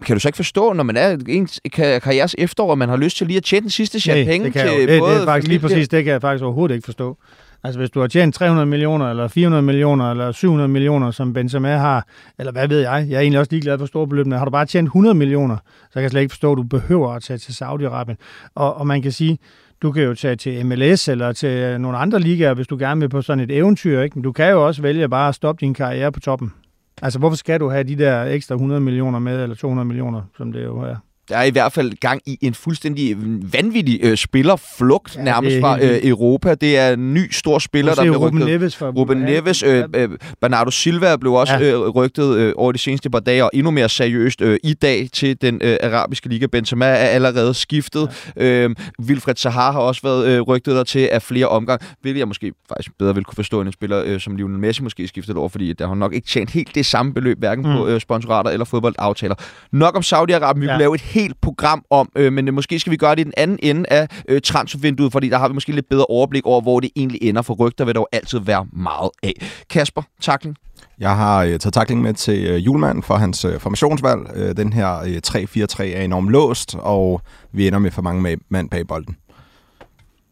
kan 0.06 0.16
du 0.16 0.20
så 0.20 0.28
ikke 0.28 0.36
forstå, 0.36 0.74
når 0.74 0.84
man 0.84 0.98
er 0.98 1.18
en 1.28 1.48
kar- 1.74 2.00
karrieres 2.00 2.36
efterår, 2.38 2.70
og 2.72 2.78
man 2.78 2.90
har 2.90 2.98
lyst 2.98 3.18
til 3.18 3.28
lige 3.28 3.38
at 3.38 3.44
tjene 3.44 3.62
den 3.62 3.70
sidste 3.70 4.00
chat 4.00 4.16
Nej, 4.18 4.26
penge 4.26 4.52
til 4.52 4.62
jeg 4.62 4.82
jo. 4.82 4.88
det, 4.88 5.00
både 5.00 5.14
det 5.16 5.22
er 5.22 5.26
faktisk 5.26 5.48
lige 5.48 5.60
præcis, 5.60 5.90
det 5.90 6.04
kan 6.04 6.14
jeg 6.14 6.22
faktisk 6.22 6.44
overhovedet 6.44 6.76
ikke 6.76 6.86
forstå. 6.86 7.18
Altså 7.64 7.80
hvis 7.80 7.90
du 7.90 8.00
har 8.00 8.08
tjent 8.08 8.36
300 8.36 8.66
millioner, 8.66 9.10
eller 9.10 9.28
400 9.28 9.62
millioner, 9.62 10.12
eller 10.12 10.32
700 10.32 10.68
millioner, 10.68 11.12
som 11.12 11.34
Benzema 11.34 11.76
har, 11.78 12.08
eller 12.40 12.52
hvad 12.52 12.68
ved 12.68 12.80
jeg, 12.80 13.06
jeg 13.10 13.16
er 13.16 13.20
egentlig 13.20 13.40
også 13.40 13.52
ligeglad 13.52 13.80
for 13.80 13.86
store 13.86 14.08
beløbene. 14.08 14.38
Har 14.38 14.46
du 14.46 14.52
bare 14.52 14.66
tjent 14.66 14.86
100 14.88 15.16
millioner, 15.16 15.58
så 15.84 15.94
kan 15.94 16.02
jeg 16.02 16.12
slet 16.12 16.22
ikke 16.22 16.32
forstå, 16.32 16.52
at 16.52 16.58
du 16.58 16.64
behøver 16.64 17.10
at 17.14 17.24
tage 17.24 17.38
til 17.38 17.52
Saudi-Arabien. 17.52 18.16
Og, 18.56 18.78
og 18.78 18.88
man 18.88 19.02
kan 19.02 19.12
sige, 19.12 19.38
du 19.82 19.92
kan 19.92 20.04
jo 20.04 20.14
tage 20.16 20.36
til 20.36 20.66
MLS 20.66 21.08
eller 21.08 21.32
til 21.32 21.82
nogle 21.82 21.98
andre 21.98 22.20
ligaer, 22.20 22.54
hvis 22.54 22.68
du 22.68 22.78
gerne 22.78 23.02
vil 23.02 23.10
på 23.10 23.22
sådan 23.22 23.44
et 23.44 23.52
eventyr. 23.52 24.02
Ikke? 24.02 24.16
Men 24.16 24.24
du 24.24 24.32
kan 24.32 24.50
jo 24.52 24.68
også 24.68 24.82
vælge 24.82 25.10
bare 25.10 25.30
at 25.30 25.36
stoppe 25.36 25.66
din 25.66 25.74
karriere 25.74 26.12
på 26.12 26.20
toppen. 26.20 26.54
Altså, 27.01 27.19
hvorfor 27.19 27.36
skal 27.38 27.60
du 27.60 27.69
have 27.69 27.84
de 27.84 27.95
der 27.95 28.24
ekstra 28.24 28.56
100 28.56 28.81
millioner 28.81 29.19
med, 29.19 29.44
eller 29.44 29.56
200 29.56 29.86
millioner, 29.86 30.22
som 30.38 30.51
det 30.51 30.63
jo 30.63 30.80
er? 30.80 30.95
Der 31.30 31.38
er 31.38 31.44
i 31.44 31.50
hvert 31.50 31.74
fald 31.74 31.92
gang 32.00 32.22
i 32.25 32.38
en 32.42 32.54
fuldstændig 32.54 33.16
vanvittig 33.54 34.00
øh, 34.04 34.18
spillerflugt 34.18 35.16
Ja, 35.16 35.20
ja, 35.20 35.25
nærmest 35.25 35.60
fra 35.62 35.80
øh. 35.84 36.00
Europa. 36.04 36.56
Det 36.56 36.78
er 36.78 36.94
en 36.94 37.14
ny 37.14 37.31
stor 37.31 37.60
spiller, 37.60 37.94
der 37.96 38.02
bliver 38.02 38.18
Ruben 38.18 38.40
rygtet. 38.40 38.48
Neves 38.60 38.75
fra 38.75 38.90
Ruben 38.90 39.18
Neves, 39.18 39.64
øh, 39.64 39.84
øh, 39.96 40.10
Bernardo 40.42 40.72
Silva 40.72 41.16
blev 41.16 41.34
også 41.34 41.54
Ja. 41.54 41.60
ja. 41.60 41.72
øh, 41.74 41.80
rygtet 41.90 42.36
øh, 42.38 42.54
over 42.58 42.72
de 42.72 42.78
seneste 42.78 43.10
par 43.10 43.20
dage, 43.20 43.44
og 43.44 43.52
endnu 43.54 43.72
mere 43.72 43.90
seriøst 43.90 44.42
øh, 44.42 44.58
i 44.64 44.74
dag 44.74 45.08
til 45.14 45.42
den 45.42 45.60
øh, 45.64 45.78
arabiske 45.84 46.30
liga. 46.30 46.46
Benzema 46.46 46.86
er 46.86 46.94
allerede 46.96 47.54
skiftet. 47.54 48.10
Ja. 48.36 48.44
Øh, 48.46 48.70
Wilfred 49.02 49.36
Zaha 49.36 49.72
har 49.72 49.80
også 49.80 50.02
været 50.04 50.28
øh, 50.28 50.42
rygtet 50.42 50.75
der 50.75 50.84
til 50.84 51.10
af 51.12 51.22
flere 51.22 51.48
omgang, 51.48 51.81
hvilket 52.02 52.20
jeg 52.20 52.28
måske 52.28 52.54
faktisk 52.70 52.92
bedre 53.00 53.16
vil 53.16 53.24
kunne 53.24 53.36
forstå 53.36 53.62
end 53.62 53.68
en 53.68 53.74
spiller 53.74 54.03
øh, 54.06 54.20
som 54.20 54.36
Lionel 54.36 54.60
Messi 54.60 54.82
måske 54.84 55.08
skiftet 55.08 55.38
over, 55.38 55.50
fordi 55.50 55.74
der 55.74 55.88
har 55.88 55.96
nok 55.96 56.13
ikke 56.13 56.27
tjent 56.27 56.51
helt 56.51 56.75
det 56.75 56.86
samme 56.86 57.13
beløb, 57.13 57.39
hverken 57.39 57.65
mm. 57.68 57.77
på 57.77 57.88
øh, 57.88 58.01
sponsorater 58.01 58.50
eller 58.51 58.65
fodboldaftaler. 58.65 59.36
Nok 59.72 59.96
om 59.96 60.01
Saudi-Arabien. 60.01 60.60
Vi 60.60 60.65
Ja. 60.65 60.72
ja. 60.72 60.77
kunne 60.77 60.80
lave 60.80 60.96
et 60.96 61.01
helt 61.13 61.41
program 61.41 61.86
om, 61.89 62.10
øh, 62.15 62.34
men 62.34 62.48
øh, 62.48 62.53
måske 62.53 62.79
skal 62.79 62.91
vi 62.91 62.98
gøre 62.98 63.15
det 63.15 63.22
i 63.22 63.24
den 63.24 63.34
anden 63.38 63.60
ende 63.62 63.86
af 63.89 64.08
øh, 64.29 64.41
transfervinduet, 64.41 65.12
fordi 65.12 65.29
der 65.29 65.38
har 65.38 65.48
vi 65.48 65.53
måske 65.53 65.72
lidt 65.72 65.89
bedre 65.89 66.05
overblik 66.05 66.46
over, 66.46 66.62
hvor 66.62 66.79
det 66.79 66.89
egentlig 66.96 67.20
ender, 67.22 67.41
for 67.41 67.53
rygter 67.53 67.86
vil 67.86 67.96
der 67.96 68.01
jo 68.01 68.08
altid 68.12 68.39
være 68.39 68.65
meget 68.74 69.10
af. 69.24 69.34
Kasper, 69.70 70.01
takling. 70.22 70.55
Jeg 71.00 71.15
har 71.15 71.43
øh, 71.43 71.60
taget 71.60 71.74
takling 71.74 72.01
med 72.01 72.13
til 72.13 72.46
øh, 72.48 72.65
Julemand 72.65 73.03
for 73.03 73.15
hans 73.15 73.46
øh, 73.46 73.60
formationsvalg. 73.60 74.20
Øh, 74.36 74.58
den 74.58 74.74
her 74.74 75.00
øh, 75.00 75.22
3-4-3 75.27 75.84
er 75.84 76.01
enormt 76.01 76.29
låst, 76.29 76.75
og 76.79 77.22
vi 77.51 77.67
ender 77.67 77.79
med 77.79 77.91
for 77.91 78.01
mange 78.01 78.38
mand 78.50 78.70
bag 78.70 78.88
bolden. 78.88 79.15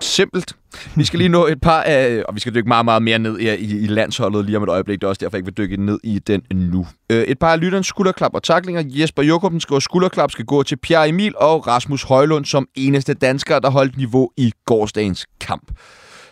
Simpelt. 0.01 0.55
Vi 0.95 1.03
skal 1.03 1.17
lige 1.17 1.29
nå 1.29 1.47
et 1.47 1.61
par 1.61 1.81
af, 1.81 2.23
og 2.27 2.35
vi 2.35 2.39
skal 2.39 2.55
dykke 2.55 2.67
meget, 2.67 2.85
meget 2.85 3.01
mere 3.01 3.19
ned 3.19 3.39
i, 3.39 3.49
i, 3.49 3.79
i 3.83 3.87
landsholdet 3.87 4.45
lige 4.45 4.57
om 4.57 4.63
et 4.63 4.69
øjeblik. 4.69 5.01
Det 5.01 5.03
er 5.03 5.09
også 5.09 5.19
derfor, 5.19 5.37
jeg 5.37 5.39
ikke 5.39 5.45
vil 5.57 5.57
dykke 5.57 5.85
ned 5.85 5.99
i 6.03 6.19
den 6.19 6.41
nu. 6.51 6.87
Øh, 7.09 7.23
et 7.23 7.39
par 7.39 7.53
af 7.53 7.59
lytterens 7.59 7.87
skulderklap 7.87 8.31
og 8.33 8.43
taklinger. 8.43 8.83
Jesper 8.85 9.23
Jokobsen 9.23 9.59
skriver, 9.59 9.79
skulderklap 9.79 10.31
skal 10.31 10.45
gå 10.45 10.63
til 10.63 10.75
Pierre 10.75 11.09
Emil 11.09 11.33
og 11.37 11.67
Rasmus 11.67 12.03
Højlund 12.03 12.45
som 12.45 12.67
eneste 12.75 13.13
danskere, 13.13 13.59
der 13.59 13.69
holdt 13.69 13.97
niveau 13.97 14.29
i 14.37 14.51
gårsdagens 14.65 15.25
kamp. 15.41 15.71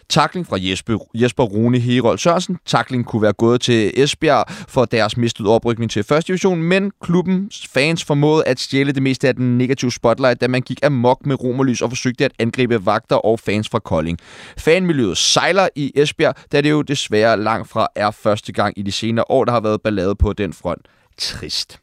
Takling 0.10 0.48
fra 0.48 0.58
Jesper, 0.60 0.98
Jesper 1.13 1.44
Rune 1.44 1.80
Herold 1.80 2.18
Sørensen. 2.18 2.58
Takling 2.66 3.06
kunne 3.06 3.22
være 3.22 3.34
gået 3.34 3.62
til 3.62 3.92
Esbjerg 3.96 4.46
for 4.68 4.86
deres 4.86 5.18
mistede 5.18 5.50
oprykning 5.50 5.92
til 5.92 6.04
første 6.04 6.28
division, 6.28 6.63
men 6.63 6.92
klubbens 7.01 7.68
fans 7.68 8.04
formåede 8.04 8.44
at 8.46 8.60
stjæle 8.60 8.92
det 8.92 9.04
meste 9.04 9.28
af 9.28 9.36
den 9.36 9.58
negative 9.58 9.92
spotlight, 9.92 10.42
da 10.42 10.48
man 10.48 10.62
gik 10.62 10.80
amok 10.84 11.25
med 11.25 11.44
romerlys 11.44 11.82
og 11.82 11.89
forsøgte 11.89 12.25
at 12.25 12.32
angribe 12.39 12.86
vagter 12.86 13.16
og 13.16 13.39
fans 13.39 13.70
fra 13.70 13.80
Kolding. 13.80 14.18
Fanmiljøet 14.58 15.18
sejler 15.18 15.68
i 15.75 15.92
Esbjerg, 15.96 16.36
da 16.51 16.62
det 16.62 16.70
jo 16.70 16.82
desværre 16.82 17.38
langt 17.38 17.70
fra 17.70 17.88
er 17.96 18.12
første 18.12 18.51
gang 18.51 18.74
i 18.78 18.82
de 18.82 18.92
senere 18.92 19.25
år, 19.30 19.46
der 19.46 19.51
har 19.51 19.62
været 19.62 19.82
ballade 19.82 20.16
på 20.16 20.34
den 20.34 20.54
front. 20.54 20.82
Trist. 21.18 21.80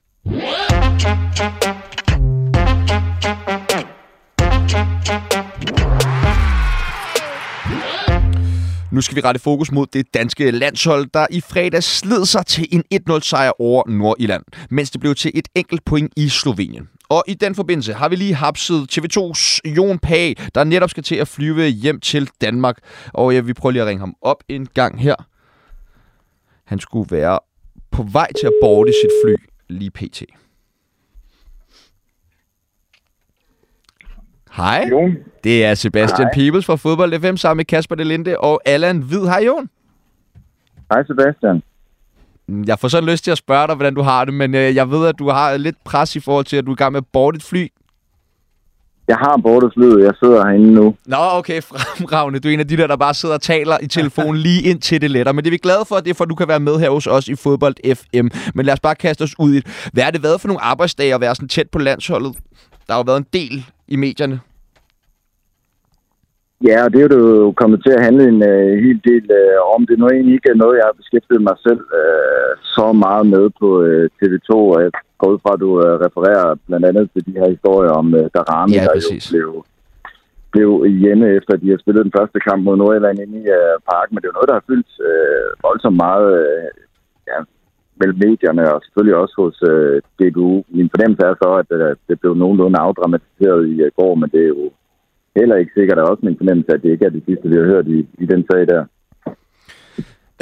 Nu 8.97 9.03
skal 9.03 9.17
vi 9.17 9.21
rette 9.21 9.41
fokus 9.41 9.73
mod 9.73 9.87
det 9.87 10.15
danske 10.15 10.51
landshold, 10.51 11.07
der 11.15 11.27
i 11.31 11.41
fredag 11.41 11.83
sled 11.83 12.27
sig 12.27 12.47
til 12.47 12.69
en 12.73 12.85
1-0 13.11 13.21
sejr 13.21 13.61
over 13.61 13.83
Nordirland, 13.89 14.43
mens 14.71 14.91
det 14.91 15.01
blev 15.01 15.15
til 15.15 15.31
et 15.35 15.49
enkelt 15.55 15.85
point 15.85 16.13
i 16.17 16.29
Slovenien. 16.29 16.89
Og 17.09 17.25
i 17.29 17.35
den 17.35 17.55
forbindelse 17.55 17.93
har 17.93 18.09
vi 18.09 18.17
lige 18.17 18.35
hapset 18.35 18.99
TV2's 18.99 19.61
Jon 19.65 19.99
Pag, 19.99 20.37
der 20.55 20.65
netop 20.65 20.91
skal 20.91 21.03
til 21.03 21.15
at 21.15 21.29
flyve 21.29 21.67
hjem 21.67 22.01
til 22.01 22.31
Danmark. 22.41 22.77
Og 23.13 23.35
ja, 23.35 23.41
vi 23.41 23.53
prøver 23.53 23.73
lige 23.73 23.83
at 23.83 23.89
ringe 23.89 24.01
ham 24.01 24.15
op 24.23 24.43
en 24.49 24.67
gang 24.75 25.01
her. 25.01 25.15
Han 26.65 26.81
skulle 26.81 27.17
være 27.17 27.39
på 27.91 28.03
vej 28.03 28.29
til 28.41 28.47
at 28.47 28.53
borte 28.63 28.93
sit 29.03 29.11
fly 29.25 29.35
lige 29.69 29.91
pt. 29.91 30.23
Hej, 34.57 34.89
Jon. 34.91 35.17
det 35.45 35.65
er 35.65 35.75
Sebastian 35.75 36.27
Hej. 36.27 36.35
Peebles 36.35 36.67
fra 36.67 36.77
Fodbold 36.77 37.21
FM 37.21 37.37
sammen 37.37 37.57
med 37.57 37.65
Kasper 37.65 37.95
Delinde 37.95 38.39
og 38.39 38.61
Allan 38.65 38.99
Hvid. 38.99 39.21
Hej 39.21 39.43
Jon. 39.47 39.69
Hej 40.93 41.05
Sebastian. 41.07 41.63
Jeg 42.67 42.79
får 42.79 42.89
sådan 42.89 43.09
lyst 43.09 43.25
til 43.25 43.31
at 43.31 43.39
spørge 43.39 43.67
dig, 43.67 43.75
hvordan 43.75 43.95
du 43.95 44.03
har 44.03 44.25
det, 44.25 44.35
men 44.35 44.55
øh, 44.55 44.75
jeg 44.75 44.91
ved, 44.91 45.07
at 45.07 45.15
du 45.19 45.31
har 45.31 45.57
lidt 45.57 45.77
pres 45.85 46.17
i 46.17 46.21
forhold 46.21 46.45
til, 46.45 46.57
at 46.57 46.67
du 46.67 46.71
er 46.71 46.75
i 46.75 46.77
gang 46.77 46.93
med 46.93 47.01
at 47.01 47.07
borte 47.13 47.37
et 47.37 47.43
fly. 47.43 47.69
Jeg 49.09 49.17
har 49.17 49.37
bordet 49.43 49.73
flyet. 49.75 50.05
Jeg 50.05 50.13
sidder 50.23 50.47
herinde 50.47 50.73
nu. 50.73 50.95
Nå, 51.07 51.17
okay, 51.21 51.63
fremragende. 51.71 52.41
Du 52.41 52.49
er 52.49 52.53
en 52.53 52.61
af 52.61 52.69
de 52.69 52.77
der, 52.77 52.87
der 52.87 52.97
bare 52.97 53.15
sidder 53.15 53.35
og 53.35 53.43
taler 53.43 53.79
i 53.83 53.87
telefonen 53.87 54.37
lige 54.37 54.63
indtil 54.63 55.01
det 55.01 55.11
letter. 55.11 55.33
Men 55.33 55.45
det 55.45 55.49
er 55.49 55.53
vi 55.53 55.57
glade 55.59 55.85
for, 55.89 55.97
det 55.97 56.11
er 56.11 56.15
for, 56.15 56.25
at 56.25 56.31
du 56.31 56.35
kan 56.35 56.49
være 56.49 56.61
med 56.61 56.79
her 56.79 56.91
hos 56.91 57.07
os 57.07 57.29
i 57.29 57.35
Fodbold 57.35 57.95
FM. 57.95 58.29
Men 58.55 58.67
lad 58.67 58.73
os 58.73 58.81
bare 58.81 58.95
kaste 58.95 59.23
os 59.23 59.35
ud 59.39 59.53
i 59.53 59.57
det. 59.57 59.89
Hvad 59.93 60.05
har 60.05 60.11
det 60.11 60.23
været 60.23 60.41
for 60.41 60.49
nogle 60.49 60.63
arbejdsdage 60.63 61.15
at 61.15 61.21
være 61.21 61.35
sådan 61.35 61.49
tæt 61.49 61.71
på 61.73 61.79
landsholdet? 61.79 62.37
Der 62.87 62.93
har 62.93 62.99
jo 62.99 63.05
været 63.07 63.19
en 63.19 63.27
del 63.33 63.65
i 63.89 63.97
medierne. 63.97 64.41
Ja, 66.65 66.85
og 66.85 66.93
det 66.93 67.01
er 67.03 67.09
jo 67.17 67.53
kommet 67.53 67.79
til 67.83 67.93
at 67.97 68.05
handle 68.07 68.25
en 68.33 68.41
uh, 68.53 68.73
hel 68.85 68.99
del 69.11 69.25
uh, 69.41 69.59
om. 69.75 69.87
Det 69.87 69.95
er 69.95 70.03
nu 70.03 70.09
egentlig 70.09 70.35
ikke 70.35 70.63
noget, 70.63 70.79
jeg 70.79 70.87
har 70.89 71.01
beskæftiget 71.03 71.43
mig 71.49 71.57
selv 71.67 71.83
uh, 72.01 72.53
så 72.77 72.87
meget 73.05 73.25
med 73.35 73.45
på 73.61 73.69
uh, 73.91 74.05
TV2. 74.19 74.51
Og 74.75 74.79
jeg 74.85 74.91
går 75.21 75.29
ud 75.33 75.39
fra, 75.43 75.53
at 75.55 75.61
du 75.65 75.71
uh, 75.85 75.95
refererer 76.07 76.47
blandt 76.69 76.87
andet 76.87 77.05
til 77.13 77.23
de 77.27 77.39
her 77.41 77.49
historier 77.55 77.93
om 78.01 78.07
uh, 78.21 78.27
Darami, 78.35 78.73
Ja, 78.75 78.83
der 78.85 78.95
præcis. 78.97 79.25
jo 79.33 79.33
blev, 79.33 79.51
blev 80.55 80.71
hjemme 81.03 81.27
efter, 81.39 81.53
at 81.55 81.63
de 81.63 81.71
har 81.71 81.79
spillet 81.83 82.05
den 82.07 82.17
første 82.19 82.39
kamp 82.47 82.61
mod 82.65 82.77
Nordjylland 82.77 83.19
inde 83.25 83.39
i 83.43 83.47
uh, 83.59 83.75
parken. 83.91 84.13
Men 84.13 84.21
det 84.21 84.27
er 84.27 84.33
jo 84.33 84.39
noget, 84.39 84.51
der 84.51 84.59
har 84.61 84.69
fyldt 84.71 84.93
uh, 85.11 85.49
voldsomt 85.67 85.99
meget 86.07 86.29
uh, 86.43 86.69
ja, 87.31 87.39
mellem 88.01 88.19
medierne 88.27 88.65
og 88.75 88.79
selvfølgelig 88.85 89.17
også 89.23 89.35
hos 89.43 89.57
uh, 89.73 89.97
DBU. 90.19 90.53
Min 90.79 90.93
fornemmelse 90.93 91.23
er 91.31 91.35
så, 91.43 91.51
at 91.63 91.71
uh, 91.81 91.93
det 92.09 92.17
blev 92.21 92.33
nogenlunde 92.43 92.79
afdramatiseret 92.87 93.63
i 93.73 93.75
uh, 93.85 93.89
går, 93.99 94.13
men 94.21 94.29
det 94.35 94.43
er 94.47 94.53
jo 94.59 94.67
heller 95.41 95.57
ikke 95.57 95.73
sikkert, 95.75 95.99
og 95.99 96.11
også 96.11 96.23
min 96.27 96.37
fornemmelse, 96.37 96.73
at 96.73 96.83
det 96.83 96.91
ikke 96.91 97.05
er 97.05 97.11
det 97.11 97.23
sidste, 97.27 97.49
vi 97.49 97.57
har 97.57 97.65
hørt 97.65 97.87
i, 97.87 97.99
i 98.19 98.27
den 98.27 98.45
sag 98.51 98.67
der. 98.73 98.85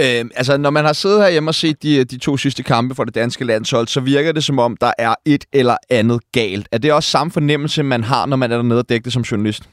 Øh, 0.05 0.25
altså, 0.41 0.57
når 0.59 0.71
man 0.71 0.85
har 0.85 0.93
siddet 0.93 1.23
herhjemme 1.23 1.51
og 1.51 1.55
set 1.55 1.83
de, 1.83 2.05
de 2.05 2.19
to 2.19 2.37
sidste 2.37 2.63
kampe 2.63 2.95
for 2.95 3.05
det 3.05 3.15
danske 3.15 3.45
landshold, 3.45 3.87
så 3.87 4.01
virker 4.01 4.33
det 4.33 4.45
som 4.45 4.59
om, 4.59 4.77
der 4.77 4.93
er 4.99 5.15
et 5.25 5.45
eller 5.53 5.77
andet 5.91 6.21
galt. 6.33 6.69
Er 6.73 6.79
det 6.79 6.93
også 6.93 7.11
samme 7.11 7.31
fornemmelse, 7.31 7.83
man 7.83 8.03
har, 8.05 8.27
når 8.27 8.37
man 8.37 8.53
er 8.53 8.57
dernede 8.57 8.81
og 8.81 8.89
dækker 8.89 9.05
det 9.05 9.13
som 9.13 9.23
journalist? 9.23 9.71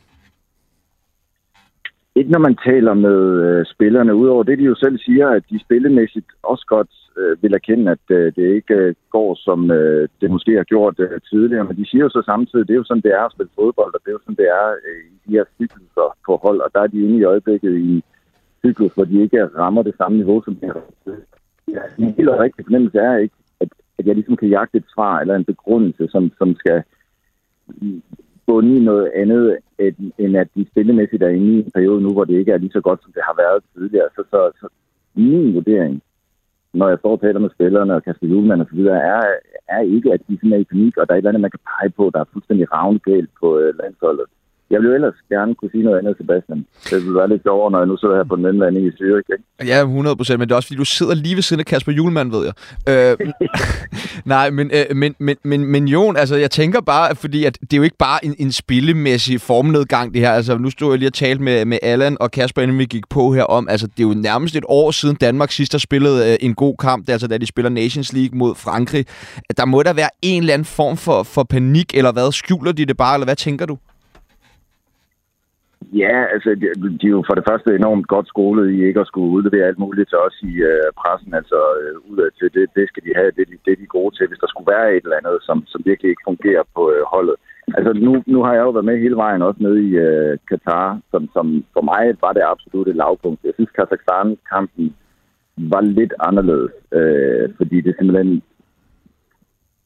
Ikke 2.16 2.32
når 2.32 2.40
man 2.40 2.56
taler 2.66 2.94
med 2.94 3.20
øh, 3.46 3.66
spillerne, 3.74 4.16
udover 4.16 4.44
det, 4.44 4.58
de 4.58 4.64
jo 4.64 4.76
selv 4.76 5.00
siger, 5.00 5.28
at 5.30 5.44
de 5.50 5.60
spillemæssigt 5.60 6.26
også 6.44 6.66
godt 6.68 6.90
øh, 7.18 7.44
vil 7.44 7.54
erkende, 7.54 7.92
at 7.92 8.06
øh, 8.10 8.34
det 8.36 8.56
ikke 8.56 8.74
øh, 8.74 8.96
går, 9.10 9.36
som 9.36 9.72
øh, 9.72 10.10
det 10.22 10.32
måske 10.32 10.52
har 10.56 10.64
gjort 10.64 11.00
øh, 11.00 11.22
tidligere. 11.32 11.64
Men 11.64 11.78
de 11.78 11.90
siger 11.90 12.04
jo 12.04 12.10
så 12.10 12.22
samtidig, 12.26 12.68
det 12.68 12.74
er 12.74 12.82
jo 12.82 12.90
sådan, 12.90 13.02
det 13.08 13.14
er 13.14 13.24
at 13.26 13.32
spille 13.32 13.56
fodbold, 13.56 13.94
og 13.94 14.00
det 14.02 14.10
er 14.10 14.18
jo 14.18 14.24
sådan, 14.24 14.42
det 14.44 14.50
er 14.62 14.68
øh, 14.88 15.04
i 15.14 15.18
de 15.26 15.32
her 15.38 15.46
cykluser 15.56 16.18
på 16.26 16.40
hold, 16.44 16.60
og 16.62 16.70
der 16.74 16.82
er 16.82 16.88
de 16.88 17.04
inde 17.06 17.18
i 17.18 17.24
øjeblikket 17.24 17.74
i 17.78 18.04
cyklus, 18.66 18.94
hvor 18.94 19.06
de 19.06 19.22
ikke 19.22 19.46
rammer 19.46 19.84
det 19.84 19.96
samme 19.98 20.18
niveau, 20.18 20.42
som 20.46 20.56
de 20.56 20.66
har. 20.66 20.82
Ja, 21.76 21.82
en 21.98 22.14
helt 22.18 22.30
rigtig 22.30 22.66
fornemmelse 22.66 22.98
er 22.98 23.18
ikke, 23.18 23.36
at, 23.60 23.70
at 24.00 24.08
jeg 24.08 24.16
ligesom 24.16 24.36
kan 24.36 24.50
jagte 24.50 24.78
et 24.78 24.92
svar 24.94 25.20
eller 25.20 25.36
en 25.36 25.46
begrundelse, 25.46 26.08
som, 26.08 26.32
som 26.38 26.56
skal 26.56 26.84
bunde 28.48 28.78
i 28.78 28.80
noget 28.80 29.12
andet, 29.16 29.58
end, 29.80 30.12
end 30.18 30.38
at 30.38 30.48
de 30.56 30.66
spillemæssigt 30.72 31.24
er 31.24 31.30
inde 31.30 31.54
i 31.54 31.60
en 31.60 31.72
periode 31.72 32.02
nu, 32.02 32.14
hvor 32.14 32.26
det 32.26 32.40
ikke 32.40 32.52
er 32.52 32.58
lige 32.58 32.78
så 32.78 32.82
godt, 32.82 33.02
som 33.04 33.12
det 33.12 33.22
har 33.26 33.36
været 33.44 33.64
tidligere. 33.76 34.10
Så, 34.16 34.24
så, 34.32 34.52
så 34.60 34.68
min 35.16 35.54
vurdering, 35.54 36.02
når 36.74 36.90
jeg 36.90 37.00
står 37.00 37.12
og 37.12 37.22
taler 37.22 37.40
med 37.40 37.50
spillerne 37.56 37.96
og 37.96 38.04
Kasper 38.04 38.28
Julemand 38.28 38.62
og 38.62 38.68
så 38.70 38.76
videre, 38.76 39.00
er, 39.14 39.22
er 39.68 39.82
ikke, 39.96 40.14
at 40.14 40.22
de 40.28 40.38
sådan 40.38 40.54
er 40.54 40.58
i 40.58 40.72
panik, 40.72 40.98
og 40.98 41.08
der 41.08 41.14
er 41.14 41.18
et 41.18 41.22
eller 41.22 41.30
andet, 41.30 41.48
man 41.48 41.56
kan 41.56 41.68
pege 41.72 41.90
på, 41.90 42.04
der 42.14 42.20
er 42.20 42.32
fuldstændig 42.34 42.74
ravnegalt 42.74 43.30
på 43.42 43.48
øh, 43.60 43.78
landsholdet. 43.82 44.26
Jeg 44.72 44.80
ville 44.80 44.90
jo 44.90 44.96
ellers 44.96 45.18
gerne 45.30 45.56
kunne 45.56 45.72
sige 45.72 45.84
noget 45.84 45.98
andet, 46.00 46.14
Sebastian. 46.18 46.66
Det 46.90 46.98
ville 47.04 47.16
være 47.20 47.30
lidt 47.30 47.44
sjovere, 47.44 47.72
når 47.72 47.80
jeg 47.80 47.88
nu 47.88 47.98
sidder 47.98 48.16
her 48.16 48.24
på 48.24 48.36
den 48.36 48.44
mellemlanding 48.44 48.86
i 48.86 48.90
Zürich. 48.90 49.30
Ikke? 49.36 49.72
Ja, 49.72 49.82
100 49.82 50.16
procent, 50.16 50.40
men 50.40 50.48
det 50.48 50.54
er 50.54 50.56
også 50.56 50.68
fordi, 50.68 50.78
du 50.78 50.86
sidder 50.86 51.16
lige 51.16 51.36
ved 51.36 51.42
siden 51.42 51.60
af 51.60 51.66
Kasper 51.66 51.92
Julemand, 51.92 52.32
ved 52.32 52.44
jeg. 52.48 52.54
Øh, 52.92 53.32
nej, 54.36 54.50
men, 54.50 54.72
øh, 54.74 54.96
men, 54.96 55.16
men, 55.20 55.36
men, 55.44 55.66
men 55.66 55.88
Jon, 55.88 56.18
altså 56.18 56.36
jeg 56.36 56.52
tænker 56.52 56.82
bare, 56.82 57.16
fordi 57.16 57.46
at 57.46 57.58
det 57.62 57.74
er 57.74 57.78
jo 57.78 57.84
ikke 57.84 57.98
bare 57.98 58.26
en, 58.26 58.36
en 58.40 58.52
spillemæssig 58.52 59.42
formnedgang, 59.42 60.14
det 60.14 60.22
her. 60.22 60.32
Altså 60.32 60.58
nu 60.58 60.70
stod 60.70 60.92
jeg 60.92 61.00
lige 61.00 61.10
og 61.10 61.14
talte 61.14 61.44
med, 61.44 61.66
med 61.66 61.78
Allan 61.82 62.18
og 62.20 62.32
Kasper, 62.32 62.62
inden 62.62 62.78
vi 62.78 62.86
gik 62.86 63.10
på 63.10 63.34
her 63.34 63.44
om, 63.44 63.68
altså 63.70 63.88
det 63.88 64.04
er 64.04 64.08
jo 64.08 64.14
nærmest 64.14 64.56
et 64.56 64.66
år 64.68 64.92
siden 64.92 65.16
Danmark 65.16 65.52
sidst 65.52 65.74
har 65.74 65.80
spillet 65.80 66.26
øh, 66.26 66.38
en 66.40 66.56
god 66.56 66.76
kamp, 66.78 67.02
det 67.02 67.10
er 67.10 67.14
altså 67.14 67.28
da 67.28 67.38
de 67.38 67.46
spiller 67.46 67.70
Nations 67.70 68.14
League 68.14 68.38
mod 68.38 68.56
Frankrig. 68.56 69.06
Der 69.58 69.66
må 69.66 69.84
der 69.84 69.94
være 69.94 70.10
en 70.22 70.42
eller 70.42 70.54
anden 70.54 70.66
form 70.66 70.98
for, 70.98 71.24
for 71.24 71.44
panik, 71.44 71.98
eller 71.98 72.12
hvad? 72.12 72.32
Skjuler 72.32 72.72
de 72.72 72.86
det 72.86 72.98
bare, 72.98 73.16
eller 73.16 73.26
hvad 73.26 73.36
tænker 73.36 73.66
du? 73.66 73.78
Ja, 76.04 76.26
altså, 76.34 76.50
de, 76.62 76.98
de 77.02 77.06
er 77.08 77.16
jo 77.18 77.24
for 77.28 77.36
det 77.36 77.48
første 77.50 77.76
enormt 77.76 78.08
godt 78.08 78.28
skolet 78.28 78.72
i 78.72 78.86
ikke 78.88 79.00
at 79.00 79.08
skulle 79.08 79.32
udlevere 79.38 79.68
alt 79.68 79.80
muligt 79.80 80.10
til 80.10 80.18
os 80.18 80.38
i 80.52 80.54
øh, 80.72 80.90
pressen, 81.02 81.34
altså 81.34 81.60
øh, 81.82 82.12
udad 82.12 82.30
til 82.40 82.50
det, 82.54 82.66
det 82.76 82.86
skal 82.88 83.04
de 83.04 83.12
have, 83.16 83.32
det, 83.32 83.38
det 83.38 83.48
de- 83.50 83.62
det 83.66 83.72
er 83.72 83.82
de 83.84 83.96
gode 83.98 84.16
til, 84.16 84.28
hvis 84.28 84.40
der 84.44 84.48
skulle 84.52 84.72
være 84.76 84.96
et 84.96 85.04
eller 85.04 85.18
andet, 85.22 85.38
som, 85.48 85.58
som 85.72 85.82
virkelig 85.86 86.10
ikke 86.10 86.28
fungerer 86.30 86.64
på 86.76 86.92
øh, 86.96 87.04
holdet. 87.14 87.36
Altså, 87.78 87.92
nu, 87.94 88.24
nu 88.34 88.44
har 88.44 88.54
jeg 88.54 88.62
jo 88.66 88.70
været 88.70 88.86
med 88.90 88.98
hele 89.00 89.16
vejen, 89.16 89.42
også 89.42 89.64
nede 89.64 89.80
i 89.90 89.92
øh, 90.08 90.38
Katar, 90.50 91.00
som, 91.12 91.30
som 91.34 91.46
for 91.74 91.82
mig 91.92 92.04
var 92.22 92.32
det 92.34 92.44
absolutte 92.54 92.94
lavpunkt. 92.94 93.40
Jeg 93.44 93.54
synes, 93.56 93.72
Kazakhstan-kampen 93.78 94.96
var 95.58 95.82
lidt 95.82 96.14
anderledes, 96.20 96.72
øh, 97.00 97.50
fordi 97.58 97.82
det 97.82 97.96
simpelthen, 97.98 98.42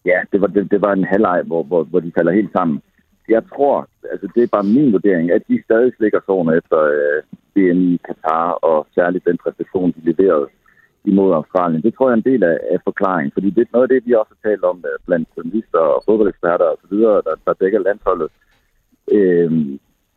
ja, 0.05 0.19
det 0.31 0.41
var, 0.41 0.47
det, 0.47 0.71
det 0.71 0.81
var 0.81 0.93
en 0.93 1.03
halvleg, 1.13 1.41
hvor, 1.45 1.63
hvor, 1.63 1.83
hvor 1.83 1.99
de 1.99 2.11
falder 2.17 2.31
helt 2.39 2.51
sammen 2.57 2.81
jeg 3.29 3.43
tror, 3.53 3.87
altså 4.11 4.27
det 4.35 4.43
er 4.43 4.55
bare 4.55 4.71
min 4.75 4.93
vurdering, 4.93 5.31
at 5.31 5.41
de 5.49 5.63
stadig 5.63 5.91
slikker 5.97 6.19
sårene 6.25 6.57
efter 6.57 6.79
øh, 6.95 7.19
VM 7.55 7.81
i 7.93 7.99
Katar, 8.07 8.51
og 8.51 8.87
særligt 8.95 9.25
den 9.25 9.37
præstation, 9.43 9.91
de 9.91 10.01
leverede 10.09 10.47
imod 11.05 11.33
Australien. 11.33 11.81
Det 11.81 11.93
tror 11.93 12.07
jeg 12.07 12.13
er 12.13 12.21
en 12.21 12.31
del 12.31 12.43
af, 12.43 12.57
af 12.73 12.79
forklaringen, 12.83 13.31
fordi 13.31 13.49
det 13.49 13.61
er 13.61 13.73
noget 13.73 13.87
af 13.87 13.93
det, 13.93 14.05
vi 14.05 14.13
også 14.13 14.33
har 14.35 14.49
talt 14.49 14.63
om 14.63 14.77
øh, 14.89 14.97
blandt 15.05 15.29
journalister 15.37 15.83
og 15.95 16.03
fodboldeksperter 16.05 16.65
osv., 16.73 16.97
der, 17.27 17.35
der 17.45 17.53
dækker 17.61 17.79
landsholdet. 17.79 18.29
Øh, 19.11 19.51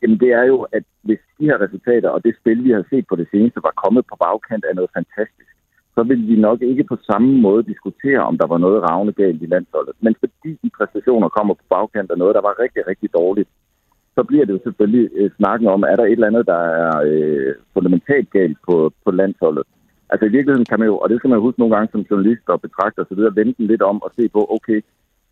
jamen 0.02 0.18
det 0.22 0.30
er 0.40 0.44
jo, 0.52 0.56
at 0.76 0.84
hvis 1.02 1.22
de 1.38 1.44
her 1.50 1.58
resultater 1.64 2.08
og 2.08 2.24
det 2.24 2.34
spil, 2.40 2.64
vi 2.64 2.70
har 2.70 2.84
set 2.90 3.06
på 3.08 3.16
det 3.16 3.28
seneste, 3.30 3.66
var 3.68 3.82
kommet 3.84 4.04
på 4.06 4.16
bagkant 4.24 4.64
af 4.64 4.74
noget 4.74 4.90
fantastisk, 4.98 5.47
så 5.98 6.02
ville 6.10 6.26
vi 6.32 6.36
nok 6.48 6.60
ikke 6.62 6.84
på 6.84 6.96
samme 7.10 7.30
måde 7.46 7.62
diskutere, 7.72 8.22
om 8.30 8.38
der 8.38 8.46
var 8.46 8.58
noget 8.58 8.82
ravne 8.82 9.12
galt 9.12 9.42
i 9.42 9.52
landsholdet. 9.54 9.94
Men 10.00 10.14
fordi 10.20 10.50
de 10.62 10.70
præstationer 10.78 11.28
kommer 11.28 11.54
på 11.54 11.64
bagkant 11.74 12.10
af 12.10 12.18
noget, 12.18 12.34
der 12.34 12.40
var 12.48 12.60
rigtig, 12.64 12.82
rigtig 12.90 13.08
dårligt, 13.20 13.48
så 14.16 14.22
bliver 14.28 14.44
det 14.44 14.52
jo 14.52 14.60
selvfølgelig 14.66 15.08
øh, 15.18 15.30
snakken 15.38 15.68
om, 15.68 15.82
er 15.82 15.96
der 15.96 16.04
et 16.04 16.18
eller 16.18 16.30
andet, 16.30 16.46
der 16.46 16.60
er 16.84 16.92
øh, 17.10 17.54
fundamentalt 17.74 18.30
galt 18.30 18.58
på, 18.66 18.92
på 19.04 19.10
landsholdet. 19.10 19.64
Altså 20.10 20.24
i 20.26 20.34
virkeligheden 20.36 20.68
kan 20.70 20.78
man 20.78 20.88
jo, 20.88 20.96
og 20.98 21.08
det 21.08 21.16
skal 21.18 21.30
man 21.30 21.38
jo 21.38 21.46
huske 21.46 21.60
nogle 21.60 21.74
gange 21.74 21.88
som 21.92 22.06
journalist 22.10 22.46
og 22.48 22.60
betragter 22.60 23.02
osv., 23.02 23.22
vende 23.38 23.54
den 23.58 23.66
lidt 23.66 23.82
om 23.82 24.02
og 24.02 24.10
se 24.16 24.28
på, 24.28 24.40
okay, 24.56 24.80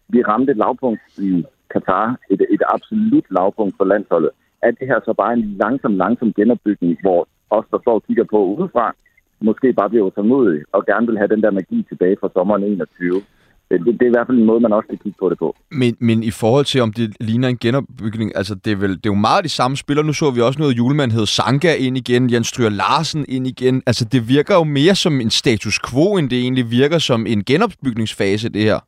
vi 0.08 0.22
ramte 0.22 0.52
et 0.52 0.62
lavpunkt 0.64 1.02
i 1.18 1.44
Katar, 1.72 2.16
et, 2.30 2.40
et 2.54 2.62
absolut 2.74 3.26
lavpunkt 3.30 3.74
for 3.76 3.84
landsholdet. 3.84 4.30
Er 4.62 4.70
det 4.70 4.88
her 4.90 5.00
så 5.04 5.12
bare 5.12 5.32
en 5.32 5.44
langsom, 5.62 5.92
langsom 6.04 6.32
genopbygning, 6.32 6.98
hvor 7.02 7.28
os, 7.50 7.66
der 7.70 7.78
står 7.80 7.94
og 7.94 8.04
kigger 8.06 8.24
på 8.24 8.38
udefra, 8.44 8.94
måske 9.40 9.72
bare 9.72 9.90
bliver 9.90 10.04
utålmodige 10.04 10.64
og 10.72 10.86
gerne 10.86 11.06
vil 11.06 11.18
have 11.18 11.28
den 11.28 11.42
der 11.42 11.50
magi 11.50 11.86
tilbage 11.88 12.16
fra 12.20 12.28
sommeren 12.32 12.62
21. 12.62 13.22
Det, 13.70 13.80
det, 13.84 13.92
det 13.98 14.02
er 14.02 14.06
i 14.06 14.16
hvert 14.16 14.26
fald 14.26 14.38
en 14.38 14.44
måde, 14.44 14.60
man 14.60 14.72
også 14.72 14.88
kan 14.88 14.98
kigge 14.98 15.18
på 15.20 15.28
det 15.30 15.38
på. 15.38 15.56
Men, 15.70 15.96
men 16.00 16.22
i 16.22 16.30
forhold 16.30 16.64
til, 16.64 16.80
om 16.80 16.92
det 16.92 17.16
ligner 17.20 17.48
en 17.48 17.58
genopbygning, 17.58 18.36
altså 18.36 18.54
det 18.54 18.72
er, 18.72 18.76
vel, 18.76 18.90
det 18.90 19.06
er 19.06 19.14
jo 19.16 19.24
meget 19.28 19.44
de 19.44 19.48
samme 19.48 19.76
spillere. 19.76 20.06
Nu 20.06 20.12
så 20.12 20.30
vi 20.30 20.40
også 20.40 20.60
noget 20.60 20.78
julemand 20.78 21.10
hed 21.10 21.26
Sanka 21.26 21.74
ind 21.74 21.96
igen, 21.96 22.32
Jens 22.32 22.46
Stryger 22.46 22.70
Larsen 22.70 23.24
ind 23.28 23.46
igen. 23.46 23.82
Altså 23.86 24.04
det 24.12 24.28
virker 24.28 24.54
jo 24.54 24.64
mere 24.64 24.94
som 24.94 25.20
en 25.20 25.30
status 25.30 25.76
quo, 25.88 26.16
end 26.16 26.30
det 26.30 26.38
egentlig 26.38 26.70
virker 26.70 26.98
som 26.98 27.26
en 27.26 27.44
genopbygningsfase, 27.44 28.48
det 28.48 28.62
her. 28.62 28.78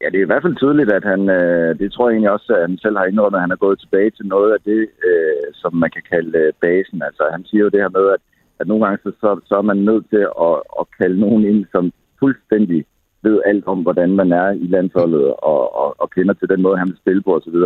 Ja, 0.00 0.06
det 0.12 0.18
er 0.18 0.26
i 0.26 0.32
hvert 0.32 0.46
fald 0.46 0.56
tydeligt, 0.56 0.90
at 0.98 1.04
han, 1.12 1.20
øh, 1.38 1.78
det 1.80 1.92
tror 1.92 2.08
jeg 2.08 2.14
egentlig 2.14 2.34
også, 2.36 2.50
at 2.56 2.60
han 2.68 2.78
selv 2.78 2.96
har 2.98 3.06
indrømmet, 3.06 3.38
at 3.38 3.46
han 3.46 3.56
er 3.56 3.64
gået 3.66 3.78
tilbage 3.80 4.10
til 4.10 4.26
noget 4.34 4.50
af 4.56 4.60
det, 4.70 4.82
øh, 5.08 5.46
som 5.62 5.72
man 5.82 5.90
kan 5.96 6.04
kalde 6.12 6.38
øh, 6.38 6.52
basen. 6.62 7.02
Altså 7.08 7.22
han 7.34 7.42
siger 7.48 7.62
jo 7.64 7.72
det 7.74 7.80
her 7.84 7.92
med, 7.98 8.06
at, 8.14 8.20
at 8.60 8.66
nogle 8.68 8.84
gange 8.84 8.98
så, 9.04 9.10
så, 9.20 9.40
så 9.48 9.54
er 9.56 9.62
man 9.62 9.76
nødt 9.76 10.04
til 10.10 10.24
at, 10.46 10.56
at 10.80 10.84
kalde 10.98 11.20
nogen 11.20 11.44
ind, 11.44 11.64
som 11.72 11.92
fuldstændig 12.20 12.84
ved 13.22 13.36
alt 13.46 13.66
om, 13.66 13.78
hvordan 13.82 14.10
man 14.20 14.32
er 14.32 14.48
i 14.50 14.66
landsholdet, 14.76 15.26
og, 15.52 15.62
og, 15.80 15.88
og 16.02 16.10
kender 16.10 16.34
til 16.34 16.48
den 16.48 16.62
måde, 16.62 16.78
han 16.78 16.88
vil 16.88 17.02
spille 17.02 17.22
på 17.22 17.36
osv. 17.36 17.58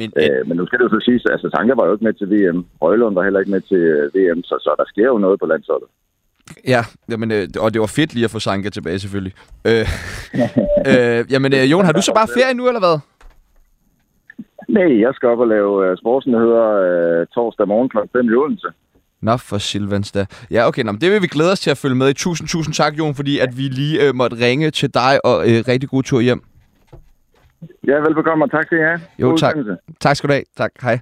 Men, 0.00 0.12
Øh, 0.16 0.48
men 0.48 0.56
nu 0.56 0.66
skal 0.66 0.78
det 0.78 0.84
jo 0.84 0.94
så 0.96 1.04
siges, 1.04 1.24
altså 1.34 1.48
Sanka 1.50 1.74
var 1.74 1.86
jo 1.86 1.92
ikke 1.92 2.04
med 2.04 2.14
til 2.14 2.30
VM. 2.34 2.60
Røglund 2.82 3.14
var 3.14 3.22
heller 3.22 3.40
ikke 3.40 3.54
med 3.56 3.60
til 3.60 3.82
øh, 3.94 4.14
VM, 4.14 4.42
så, 4.42 4.54
så 4.64 4.70
der 4.78 4.84
sker 4.92 5.06
jo 5.06 5.18
noget 5.18 5.40
på 5.40 5.46
landsholdet. 5.46 5.88
Ja, 6.68 6.82
jamen, 7.10 7.30
øh, 7.32 7.48
og 7.60 7.72
det 7.72 7.80
var 7.80 7.92
fedt 7.98 8.14
lige 8.14 8.24
at 8.24 8.30
få 8.30 8.38
Sanka 8.38 8.68
tilbage, 8.68 8.98
selvfølgelig. 8.98 9.34
Øh, 9.70 9.86
øh, 10.90 11.20
jamen, 11.32 11.50
øh, 11.54 11.70
Jon, 11.70 11.84
har 11.84 11.92
du 11.92 12.02
så 12.02 12.12
bare 12.14 12.34
ferie 12.38 12.54
nu, 12.54 12.66
eller 12.68 12.82
hvad? 12.86 12.96
Nej, 14.68 15.00
jeg 15.00 15.12
skal 15.14 15.28
op 15.28 15.38
og 15.38 15.48
lave 15.48 15.90
uh, 15.90 15.96
sportsnyheder 15.98 16.66
uh, 17.20 17.26
torsdag 17.34 17.68
morgen 17.68 17.88
kl. 17.88 17.98
5 18.12 18.28
i 18.30 18.34
Odense. 18.34 18.68
Nå, 19.26 19.36
for 19.36 19.58
Silvans 19.58 20.12
da. 20.12 20.26
Ja, 20.50 20.66
okay, 20.68 20.82
nå, 20.82 20.92
men 20.92 21.00
det 21.00 21.12
vil 21.12 21.22
vi 21.22 21.26
glæde 21.26 21.52
os 21.52 21.60
til 21.60 21.70
at 21.70 21.78
følge 21.78 21.94
med 21.94 22.08
i. 22.10 22.12
Tusind, 22.12 22.48
tusind 22.48 22.74
tak, 22.74 22.94
Jon, 22.98 23.14
fordi 23.14 23.38
at 23.38 23.58
vi 23.58 23.62
lige 23.62 24.02
øh, 24.02 24.14
måtte 24.14 24.36
ringe 24.36 24.70
til 24.70 24.94
dig, 24.94 25.26
og 25.26 25.50
øh, 25.50 25.64
rigtig 25.68 25.88
god 25.88 26.02
tur 26.02 26.20
hjem. 26.20 26.42
Ja, 27.86 27.92
velbekomme, 27.92 28.44
og 28.44 28.50
tak 28.50 28.68
til 28.68 28.78
jer. 28.78 28.98
Jo, 29.18 29.28
God 29.28 29.38
tak. 29.38 29.56
udsendelse. 29.56 29.82
Tak 30.00 30.16
skal 30.16 30.28
du 30.28 30.32
have. 30.32 30.44
Tak, 30.56 30.70
hej. 30.82 31.00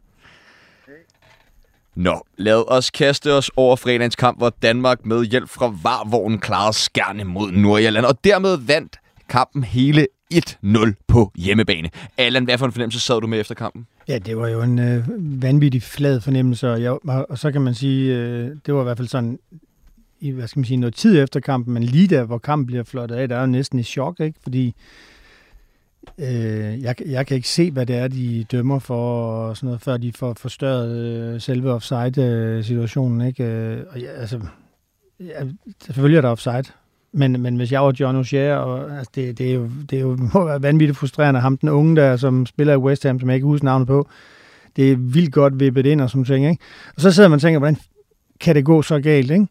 Nå, 1.97 2.23
lad 2.37 2.73
os 2.73 2.90
kaste 2.90 3.33
os 3.33 3.50
over 3.57 3.76
fredagens 3.76 4.16
kamp, 4.16 4.38
hvor 4.38 4.52
Danmark 4.62 5.07
med 5.07 5.25
hjælp 5.25 5.49
fra 5.49 5.66
varvognen 5.83 6.38
klarede 6.38 6.73
skærne 6.73 7.25
mod 7.25 7.50
Nordjylland, 7.50 8.04
og 8.07 8.25
dermed 8.25 8.59
vandt 8.66 8.99
kampen 9.28 9.64
hele 9.64 10.07
1-0 10.35 10.93
på 11.09 11.33
hjemmebane. 11.37 11.90
Allan, 12.19 12.45
hvad 12.45 12.59
for 12.59 12.66
en 12.66 12.73
fornemmelse 12.73 13.00
sad 13.00 13.21
du 13.21 13.26
med 13.26 13.40
efter 13.40 13.54
kampen? 13.54 13.87
Ja, 14.09 14.19
det 14.19 14.37
var 14.37 14.49
jo 14.49 14.62
en 14.62 14.78
øh, 14.78 15.04
vanvittig 15.43 15.83
flad 15.83 16.21
fornemmelse, 16.21 16.73
og, 16.73 16.83
jeg, 16.83 16.99
og, 17.09 17.38
så 17.38 17.52
kan 17.52 17.62
man 17.62 17.75
sige, 17.75 18.16
øh, 18.16 18.50
det 18.66 18.75
var 18.75 18.81
i 18.81 18.85
hvert 18.85 18.97
fald 18.97 19.09
sådan, 19.09 19.38
i, 20.21 20.31
hvad 20.31 20.49
skal 20.49 20.61
man 20.61 20.64
sige, 20.64 20.76
noget 20.76 20.95
tid 20.95 21.23
efter 21.23 21.40
kampen, 21.40 21.75
men 21.75 21.83
lige 21.83 22.09
der, 22.09 22.25
hvor 22.25 22.38
kampen 22.38 22.66
bliver 22.66 22.83
flottet 22.83 23.16
af, 23.16 23.28
der 23.28 23.37
er 23.37 23.40
jo 23.40 23.47
næsten 23.47 23.78
i 23.78 23.83
chok, 23.83 24.21
ikke? 24.21 24.38
Fordi 24.43 24.75
øh, 26.19 26.83
jeg, 26.83 26.95
jeg 27.07 27.26
kan 27.26 27.35
ikke 27.37 27.49
se, 27.49 27.71
hvad 27.71 27.87
det 27.87 27.97
er, 27.97 28.09
de 28.09 28.45
dømmer 28.52 28.78
for, 28.78 29.26
og 29.26 29.57
sådan 29.57 29.66
noget, 29.66 29.81
før 29.81 29.97
de 29.97 30.12
får 30.12 30.35
forstørret 30.35 30.97
øh, 30.97 31.40
selve 31.40 31.73
offside-situationen, 31.73 33.21
øh, 33.21 33.26
ikke? 33.26 33.45
Øh, 33.45 33.85
og 33.90 34.00
ja, 34.00 34.11
altså, 34.11 34.40
ja, 35.21 35.45
selvfølgelig 35.85 36.16
er 36.16 36.21
der 36.21 36.28
offside, 36.28 36.64
men, 37.14 37.42
men 37.42 37.56
hvis 37.56 37.73
jeg 37.73 37.83
var 37.83 37.94
John 38.00 38.21
O'Shea, 38.21 38.37
og 38.37 38.99
altså, 38.99 39.11
det, 39.14 39.38
det, 39.38 39.50
er 39.50 39.54
jo, 39.54 39.71
det 39.90 39.97
er 39.97 40.00
jo 40.00 40.18
må 40.35 40.44
være 40.44 40.62
vanvittigt 40.62 40.99
frustrerende, 40.99 41.40
ham 41.40 41.56
den 41.56 41.68
unge 41.68 41.97
der, 41.97 42.16
som 42.16 42.47
spiller 42.47 42.75
i 42.75 42.76
West 42.76 43.02
Ham, 43.02 43.21
som 43.21 43.28
jeg 43.28 43.35
ikke 43.35 43.47
husker 43.47 43.64
navnet 43.64 43.88
på, 43.88 44.09
det 44.76 44.92
er 44.92 44.97
vildt 44.97 45.33
godt 45.33 45.61
vippet 45.61 45.87
ind 45.87 46.00
og 46.00 46.11
sådan 46.11 46.25
ting, 46.25 46.47
ikke? 46.50 46.62
Og 46.97 47.00
så 47.00 47.11
sidder 47.11 47.28
man 47.28 47.37
og 47.37 47.40
tænker, 47.40 47.59
hvordan 47.59 47.76
kan 48.40 48.54
det 48.54 48.64
gå 48.64 48.83
så 48.83 49.00
galt, 49.00 49.30
ikke? 49.30 49.47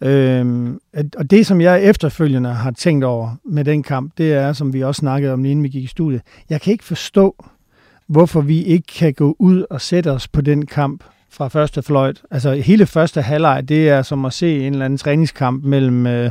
Øhm, 0.00 0.80
og 1.16 1.30
det, 1.30 1.46
som 1.46 1.60
jeg 1.60 1.82
efterfølgende 1.82 2.50
har 2.50 2.70
tænkt 2.70 3.04
over 3.04 3.30
med 3.44 3.64
den 3.64 3.82
kamp, 3.82 4.12
det 4.18 4.32
er, 4.32 4.52
som 4.52 4.72
vi 4.72 4.82
også 4.82 4.98
snakkede 4.98 5.32
om, 5.32 5.44
inden 5.44 5.62
vi 5.62 5.68
gik 5.68 5.84
i 5.84 5.86
studiet. 5.86 6.22
Jeg 6.50 6.60
kan 6.60 6.72
ikke 6.72 6.84
forstå, 6.84 7.44
hvorfor 8.06 8.40
vi 8.40 8.62
ikke 8.62 8.86
kan 8.86 9.14
gå 9.14 9.36
ud 9.38 9.64
og 9.70 9.80
sætte 9.80 10.10
os 10.10 10.28
på 10.28 10.40
den 10.40 10.66
kamp 10.66 11.04
fra 11.30 11.48
første 11.48 11.82
fløjt. 11.82 12.22
Altså 12.30 12.52
hele 12.52 12.86
første 12.86 13.22
halvleg, 13.22 13.68
det 13.68 13.88
er 13.88 14.02
som 14.02 14.24
at 14.24 14.32
se 14.32 14.66
en 14.66 14.72
eller 14.72 14.84
anden 14.84 14.98
træningskamp 14.98 15.64
mellem 15.64 16.06
øh, 16.06 16.30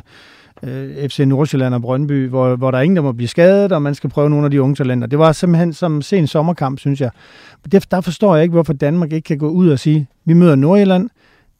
øh, 0.65 1.09
FC 1.09 1.19
Nordsjælland 1.19 1.73
og 1.73 1.81
Brøndby, 1.81 2.27
hvor, 2.27 2.55
hvor 2.55 2.71
der 2.71 2.77
er 2.77 2.81
ingen, 2.81 2.95
der 2.95 3.03
må 3.03 3.11
blive 3.11 3.27
skadet, 3.27 3.71
og 3.71 3.81
man 3.81 3.95
skal 3.95 4.09
prøve 4.09 4.29
nogle 4.29 4.45
af 4.45 4.51
de 4.51 4.61
unge 4.61 4.75
talenter. 4.75 5.07
Det 5.07 5.19
var 5.19 5.31
simpelthen 5.31 5.73
som 5.73 6.01
sen 6.01 6.27
sommerkamp, 6.27 6.79
synes 6.79 7.01
jeg. 7.01 7.09
Det, 7.71 7.91
der 7.91 8.01
forstår 8.01 8.35
jeg 8.35 8.43
ikke, 8.43 8.53
hvorfor 8.53 8.73
Danmark 8.73 9.13
ikke 9.13 9.25
kan 9.25 9.37
gå 9.37 9.49
ud 9.49 9.69
og 9.69 9.79
sige, 9.79 10.07
vi 10.25 10.33
møder 10.33 10.55
Nordjylland, 10.55 11.09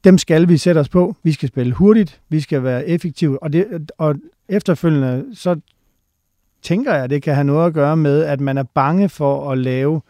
dem 0.04 0.18
skal 0.18 0.50
vi 0.50 0.58
sætte 0.58 0.80
os 0.80 0.90
på. 0.90 1.16
Vi 1.24 1.32
skal 1.32 1.50
spille 1.50 1.74
hurtigt, 1.74 2.22
vi 2.30 2.40
skal 2.40 2.64
være 2.64 2.88
effektive, 2.88 3.44
og, 3.44 3.54
det, 3.54 3.92
og 3.98 4.16
efterfølgende, 4.50 5.26
så 5.34 5.56
tænker 6.62 6.94
jeg, 6.94 7.04
at 7.04 7.10
det 7.10 7.22
kan 7.22 7.34
have 7.34 7.44
noget 7.44 7.68
at 7.68 7.74
gøre 7.74 7.98
med, 7.98 8.24
at 8.24 8.42
man 8.42 8.58
er 8.58 8.64
bange 8.64 9.10
for 9.10 9.52
at 9.52 9.58
lave 9.58 10.02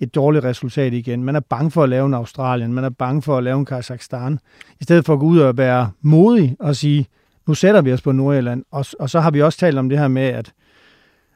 et 0.00 0.14
dårligt 0.14 0.44
resultat 0.44 0.92
igen. 0.92 1.24
Man 1.24 1.36
er 1.36 1.40
bange 1.40 1.70
for 1.70 1.82
at 1.82 1.88
lave 1.88 2.06
en 2.06 2.14
Australien, 2.14 2.72
man 2.72 2.84
er 2.84 2.88
bange 2.88 3.22
for 3.22 3.38
at 3.38 3.44
lave 3.44 3.58
en 3.58 3.64
Kazakhstan, 3.64 4.38
i 4.80 4.84
stedet 4.84 5.04
for 5.04 5.12
at 5.12 5.20
gå 5.20 5.26
ud 5.26 5.38
og 5.38 5.56
være 5.56 5.90
modig 6.02 6.56
og 6.60 6.76
sige, 6.76 7.06
nu 7.46 7.54
sætter 7.54 7.82
vi 7.82 7.92
os 7.92 8.02
på 8.02 8.12
Nordjylland. 8.12 8.64
Og, 8.70 8.86
og 8.98 9.10
så 9.10 9.20
har 9.20 9.30
vi 9.30 9.42
også 9.42 9.58
talt 9.58 9.78
om 9.78 9.88
det 9.88 9.98
her 9.98 10.08
med, 10.08 10.22
at 10.22 10.52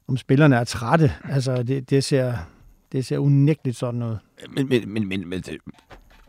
om 0.09 0.17
spillerne 0.17 0.57
er 0.57 0.65
trætte. 0.65 1.13
Altså, 1.25 1.63
det, 1.63 1.91
det 1.91 2.05
ser, 2.05 2.35
det 2.93 3.07
ser 3.07 3.19
unægteligt 3.19 3.77
sådan 3.77 3.99
noget. 3.99 4.19
Men, 4.55 4.69
men, 4.69 4.93
men, 4.93 5.09
men, 5.09 5.29
men 5.29 5.43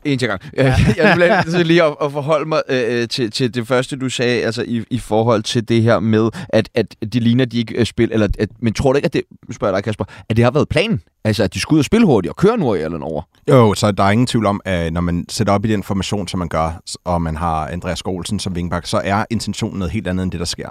en 0.05 0.19
til 0.19 0.27
gang. 0.27 0.41
Ja. 0.57 0.75
jeg 0.97 1.45
til 1.51 1.67
lige 1.67 1.83
at, 1.83 1.95
at 2.01 2.11
forholde 2.11 2.49
mig 2.49 2.61
øh, 2.69 3.07
til, 3.07 3.31
til 3.31 3.53
det 3.53 3.67
første, 3.67 3.95
du 3.95 4.09
sagde, 4.09 4.43
altså 4.43 4.63
i, 4.67 4.83
i 4.89 4.99
forhold 4.99 5.43
til 5.43 5.69
det 5.69 5.83
her 5.83 5.99
med, 5.99 6.29
at, 6.49 6.69
at 6.75 6.95
de 7.13 7.19
ligner, 7.19 7.45
de 7.45 7.57
ikke 7.57 7.75
øh, 7.75 7.85
spil, 7.85 8.09
eller 8.11 8.27
at, 8.39 8.49
men 8.59 8.73
tror 8.73 8.93
du 8.93 8.97
ikke, 8.97 9.05
at 9.05 9.13
det, 9.13 9.21
spørger 9.51 9.75
dig, 9.75 9.83
Kasper, 9.83 10.05
at 10.29 10.37
det 10.37 10.43
har 10.43 10.51
været 10.51 10.69
planen? 10.69 11.01
Altså, 11.23 11.43
at 11.43 11.53
de 11.53 11.59
skulle 11.59 11.77
ud 11.77 11.79
og 11.79 11.85
spille 11.85 12.05
hurtigt 12.05 12.29
og 12.29 12.35
køre 12.35 12.57
Nordjylland 12.57 13.03
over? 13.03 13.21
Jo, 13.49 13.73
så 13.73 13.91
der 13.91 14.03
er 14.03 14.11
ingen 14.11 14.27
tvivl 14.27 14.45
om, 14.45 14.61
at 14.65 14.93
når 14.93 15.01
man 15.01 15.25
sætter 15.29 15.53
op 15.53 15.65
i 15.65 15.67
den 15.67 15.83
formation, 15.83 16.27
som 16.27 16.37
man 16.39 16.47
gør, 16.47 16.81
og 17.05 17.21
man 17.21 17.35
har 17.35 17.67
Andreas 17.67 17.99
Skålsen 17.99 18.39
som 18.39 18.55
vingbak, 18.55 18.85
så 18.85 19.01
er 19.03 19.25
intentionen 19.29 19.79
noget 19.79 19.91
helt 19.91 20.07
andet 20.07 20.23
end 20.23 20.31
det, 20.31 20.39
der 20.39 20.45
sker. 20.45 20.69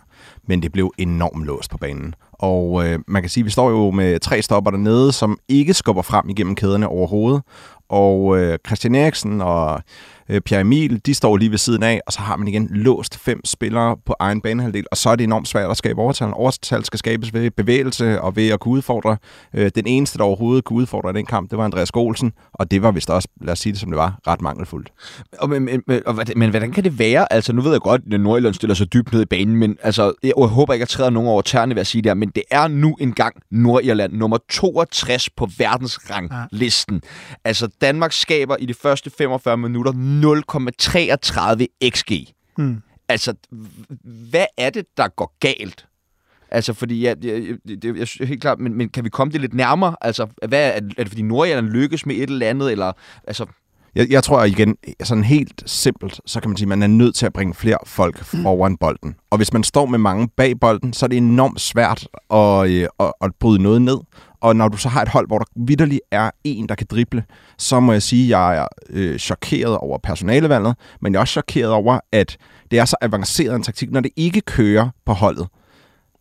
Men 0.48 0.62
det 0.62 0.72
blev 0.72 0.92
enormt 0.98 1.44
låst 1.44 1.70
på 1.70 1.78
banen. 1.78 2.14
Og 2.32 2.86
øh, 2.86 2.98
man 3.08 3.22
kan 3.22 3.28
sige, 3.28 3.42
at 3.42 3.46
vi 3.46 3.50
står 3.50 3.70
jo 3.70 3.90
med 3.90 4.18
tre 4.18 4.42
stopper 4.42 4.70
dernede, 4.70 5.12
som 5.12 5.38
ikke 5.48 5.74
skubber 5.74 6.02
frem 6.02 6.28
igennem 6.28 6.54
kæderne 6.54 6.88
overhovedet. 6.88 7.42
Og 7.90 8.38
øh, 8.38 8.58
Christian 8.66 8.94
Eriksen 8.94 9.40
og 9.40 9.82
øh, 10.30 10.40
Pierre 10.40 10.60
Emil, 10.60 11.00
de 11.06 11.14
står 11.14 11.36
lige 11.36 11.50
ved 11.50 11.58
siden 11.58 11.82
af, 11.82 12.00
og 12.06 12.12
så 12.12 12.20
har 12.20 12.36
man 12.36 12.48
igen 12.48 12.68
låst 12.70 13.18
fem 13.18 13.44
spillere 13.44 13.96
på 14.06 14.14
egen 14.18 14.40
banehalvdel, 14.40 14.84
og 14.90 14.96
så 14.96 15.10
er 15.10 15.16
det 15.16 15.24
enormt 15.24 15.48
svært 15.48 15.70
at 15.70 15.76
skabe 15.76 16.00
overtal. 16.00 16.30
Overtal 16.32 16.84
skal 16.84 16.98
skabes 16.98 17.34
ved 17.34 17.50
bevægelse 17.50 18.20
og 18.20 18.36
ved 18.36 18.48
at 18.48 18.60
kunne 18.60 18.72
udfordre. 18.72 19.16
Øh, 19.54 19.70
den 19.74 19.86
eneste, 19.86 20.18
der 20.18 20.24
overhovedet 20.24 20.64
kunne 20.64 20.76
udfordre 20.76 21.12
den 21.12 21.26
kamp, 21.26 21.50
det 21.50 21.58
var 21.58 21.64
Andreas 21.64 21.90
Olsen, 21.94 22.32
og 22.52 22.70
det 22.70 22.82
var 22.82 22.90
vist 22.90 23.10
også, 23.10 23.28
lad 23.40 23.52
os 23.52 23.58
sige 23.58 23.72
det 23.72 23.80
som 23.80 23.90
det 23.90 23.98
var, 23.98 24.18
ret 24.26 24.40
mangelfuldt. 24.40 24.92
Og, 25.38 25.48
men, 25.48 25.64
men, 25.64 25.82
men, 25.86 26.02
og, 26.06 26.18
men 26.36 26.50
hvordan 26.50 26.72
kan 26.72 26.84
det 26.84 26.98
være? 26.98 27.32
Altså, 27.32 27.52
nu 27.52 27.62
ved 27.62 27.72
jeg 27.72 27.80
godt, 27.80 28.02
at 28.12 28.20
Nordjylland 28.20 28.54
stiller 28.54 28.74
sig 28.74 28.92
dybt 28.92 29.12
ned 29.12 29.22
i 29.22 29.24
banen, 29.24 29.56
men 29.56 29.76
altså, 29.82 30.12
jeg, 30.22 30.32
jeg 30.38 30.46
håber 30.46 30.72
ikke, 30.72 30.82
at 30.82 30.88
jeg 30.90 30.96
træder 30.96 31.10
nogen 31.10 31.28
over 31.28 31.42
tæerne 31.42 31.74
ved 31.74 31.80
at 31.80 31.86
sige 31.86 32.02
det 32.02 32.10
her, 32.10 32.14
men 32.14 32.28
det 32.34 32.42
er 32.50 32.68
nu 32.68 32.96
engang 33.00 33.36
Nordjylland 33.50 34.12
nummer 34.12 34.38
62 34.48 35.30
på 35.30 35.48
verdensranglisten. 35.58 37.02
Altså, 37.44 37.68
Danmark 37.80 38.12
skaber 38.12 38.56
i 38.56 38.66
de 38.66 38.74
første 38.74 39.10
45 39.18 39.56
minutter 39.56 39.92
0,33 40.24 41.90
xg. 41.96 42.12
Hmm. 42.56 42.82
Altså, 43.08 43.34
hvad 44.30 44.46
er 44.58 44.70
det, 44.70 44.86
der 44.96 45.08
går 45.08 45.36
galt? 45.40 45.86
Altså, 46.50 46.72
fordi 46.72 47.04
jeg, 47.04 47.16
jeg, 47.24 47.42
jeg, 47.66 47.84
jeg, 47.84 47.96
jeg 47.96 48.08
synes 48.08 48.28
helt 48.28 48.40
klart, 48.40 48.58
men, 48.58 48.74
men 48.74 48.88
kan 48.88 49.04
vi 49.04 49.08
komme 49.08 49.32
det 49.32 49.40
lidt 49.40 49.54
nærmere? 49.54 49.96
Altså, 50.00 50.26
hvad 50.48 50.68
er, 50.68 50.72
er 50.72 50.80
det 50.80 51.08
fordi 51.08 51.22
Nordjylland 51.22 51.66
lykkes 51.66 52.06
med 52.06 52.16
et 52.16 52.30
eller 52.30 52.48
andet, 52.48 52.72
eller 52.72 52.92
altså, 53.26 53.46
Jeg, 53.94 54.10
jeg 54.10 54.24
tror 54.24 54.44
igen, 54.44 54.76
sådan 55.02 55.24
helt 55.24 55.62
simpelt, 55.66 56.20
så 56.26 56.40
kan 56.40 56.50
man 56.50 56.56
sige, 56.56 56.64
at 56.64 56.68
man 56.68 56.82
er 56.82 56.86
nødt 56.86 57.14
til 57.14 57.26
at 57.26 57.32
bringe 57.32 57.54
flere 57.54 57.78
folk 57.86 58.24
foran 58.24 58.76
bolden. 58.76 59.14
Og 59.30 59.36
hvis 59.36 59.52
man 59.52 59.64
står 59.64 59.86
med 59.86 59.98
mange 59.98 60.28
bag 60.36 60.60
bolden, 60.60 60.92
så 60.92 61.06
er 61.06 61.08
det 61.08 61.16
enormt 61.16 61.60
svært 61.60 62.08
at, 62.30 62.70
øh, 62.70 62.88
at, 63.00 63.12
at 63.20 63.30
bryde 63.40 63.62
noget 63.62 63.82
ned. 63.82 63.98
Og 64.40 64.56
når 64.56 64.68
du 64.68 64.76
så 64.76 64.88
har 64.88 65.02
et 65.02 65.08
hold, 65.08 65.26
hvor 65.26 65.38
der 65.38 65.44
vidderligt 65.66 66.00
er 66.10 66.30
en, 66.44 66.68
der 66.68 66.74
kan 66.74 66.86
drible, 66.90 67.24
så 67.58 67.80
må 67.80 67.92
jeg 67.92 68.02
sige, 68.02 68.24
at 68.24 68.28
jeg 68.30 68.58
er 68.58 68.66
øh, 68.90 69.18
chokeret 69.18 69.76
over 69.78 69.98
personalevalget, 70.02 70.74
men 71.00 71.12
jeg 71.12 71.18
er 71.18 71.20
også 71.20 71.32
chokeret 71.32 71.70
over, 71.72 71.98
at 72.12 72.36
det 72.70 72.78
er 72.78 72.84
så 72.84 72.96
avanceret 73.00 73.56
en 73.56 73.62
taktik, 73.62 73.90
når 73.90 74.00
det 74.00 74.10
ikke 74.16 74.40
kører 74.40 74.88
på 75.06 75.12
holdet. 75.12 75.46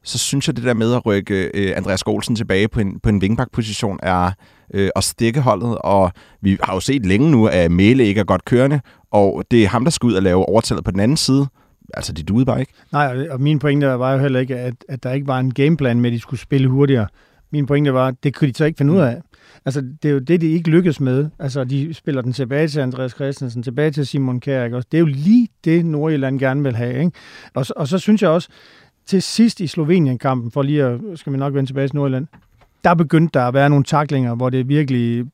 Så 0.03 0.17
synes 0.17 0.47
jeg, 0.47 0.55
det 0.55 0.63
der 0.63 0.73
med 0.73 0.93
at 0.93 1.05
rykke 1.05 1.51
øh, 1.53 1.73
Andreas 1.77 2.01
Olsen 2.05 2.35
tilbage 2.35 2.67
på 2.67 2.79
en, 2.79 2.99
på 2.99 3.09
en 3.09 3.21
vingbak-position 3.21 3.99
er 4.03 4.31
øh, 4.73 4.89
at 4.95 5.03
stikke 5.03 5.41
holdet, 5.41 5.77
og 5.77 6.11
vi 6.41 6.57
har 6.63 6.73
jo 6.73 6.79
set 6.79 7.05
længe 7.05 7.31
nu, 7.31 7.47
at 7.47 7.71
Mæle 7.71 8.05
ikke 8.05 8.19
er 8.19 8.25
godt 8.25 8.45
kørende, 8.45 8.81
og 9.11 9.43
det 9.51 9.63
er 9.63 9.67
ham, 9.67 9.83
der 9.83 9.91
skal 9.91 10.07
ud 10.07 10.13
og 10.13 10.23
lave 10.23 10.45
overtallet 10.49 10.85
på 10.85 10.91
den 10.91 10.99
anden 10.99 11.17
side. 11.17 11.47
Altså, 11.93 12.13
de 12.13 12.23
duede 12.23 12.45
bare 12.45 12.59
ikke. 12.59 12.73
Nej, 12.91 13.07
og- 13.17 13.27
og 13.33 13.41
min 13.41 13.59
pointe 13.59 13.87
var 13.87 14.13
jo 14.13 14.19
heller 14.19 14.39
ikke, 14.39 14.55
at, 14.57 14.73
at 14.89 15.03
der 15.03 15.11
ikke 15.11 15.27
var 15.27 15.39
en 15.39 15.53
gameplan 15.53 16.01
med, 16.01 16.09
at 16.09 16.13
de 16.13 16.19
skulle 16.19 16.39
spille 16.39 16.67
hurtigere. 16.67 17.07
Min 17.51 17.65
pointe 17.65 17.93
var, 17.93 18.07
at 18.07 18.15
det 18.23 18.35
kunne 18.35 18.47
de 18.47 18.53
så 18.57 18.65
ikke 18.65 18.77
finde 18.77 18.93
ud 18.93 18.99
af. 18.99 19.21
Altså, 19.65 19.81
det 20.03 20.09
er 20.09 20.13
jo 20.13 20.19
det, 20.19 20.41
de 20.41 20.47
ikke 20.47 20.69
lykkes 20.69 20.99
med. 20.99 21.29
Altså, 21.39 21.63
de 21.63 21.93
spiller 21.93 22.21
den 22.21 22.33
tilbage 22.33 22.67
til 22.67 22.79
Andreas 22.79 23.11
Christensen, 23.11 23.63
tilbage 23.63 23.91
til 23.91 24.07
Simon 24.07 24.39
Kjær, 24.39 24.65
ikke? 24.65 24.77
Det 24.77 24.93
er 24.93 24.99
jo 24.99 25.05
lige 25.05 25.47
det, 25.63 25.85
Nordjylland 25.85 26.39
gerne 26.39 26.63
vil 26.63 26.75
have, 26.75 26.99
ikke? 26.99 27.11
Og, 27.53 27.65
så- 27.65 27.73
og 27.77 27.87
så 27.87 27.97
synes 27.97 28.21
jeg 28.21 28.29
også, 28.29 28.49
til 29.05 29.21
sidst 29.21 29.59
i 29.59 29.67
Slovenien-kampen, 29.67 30.51
for 30.51 30.61
lige 30.61 30.83
at, 30.83 30.99
skal 31.15 31.33
vi 31.33 31.37
nok 31.37 31.53
vende 31.53 31.69
tilbage 31.69 31.87
til 31.87 31.95
Nordjylland, 31.95 32.27
der 32.83 32.93
begyndte 32.93 33.39
der 33.39 33.45
at 33.45 33.53
være 33.53 33.69
nogle 33.69 33.83
taklinger, 33.85 34.35
hvor 34.35 34.49
det 34.49 34.67
virkelig, 34.67 35.25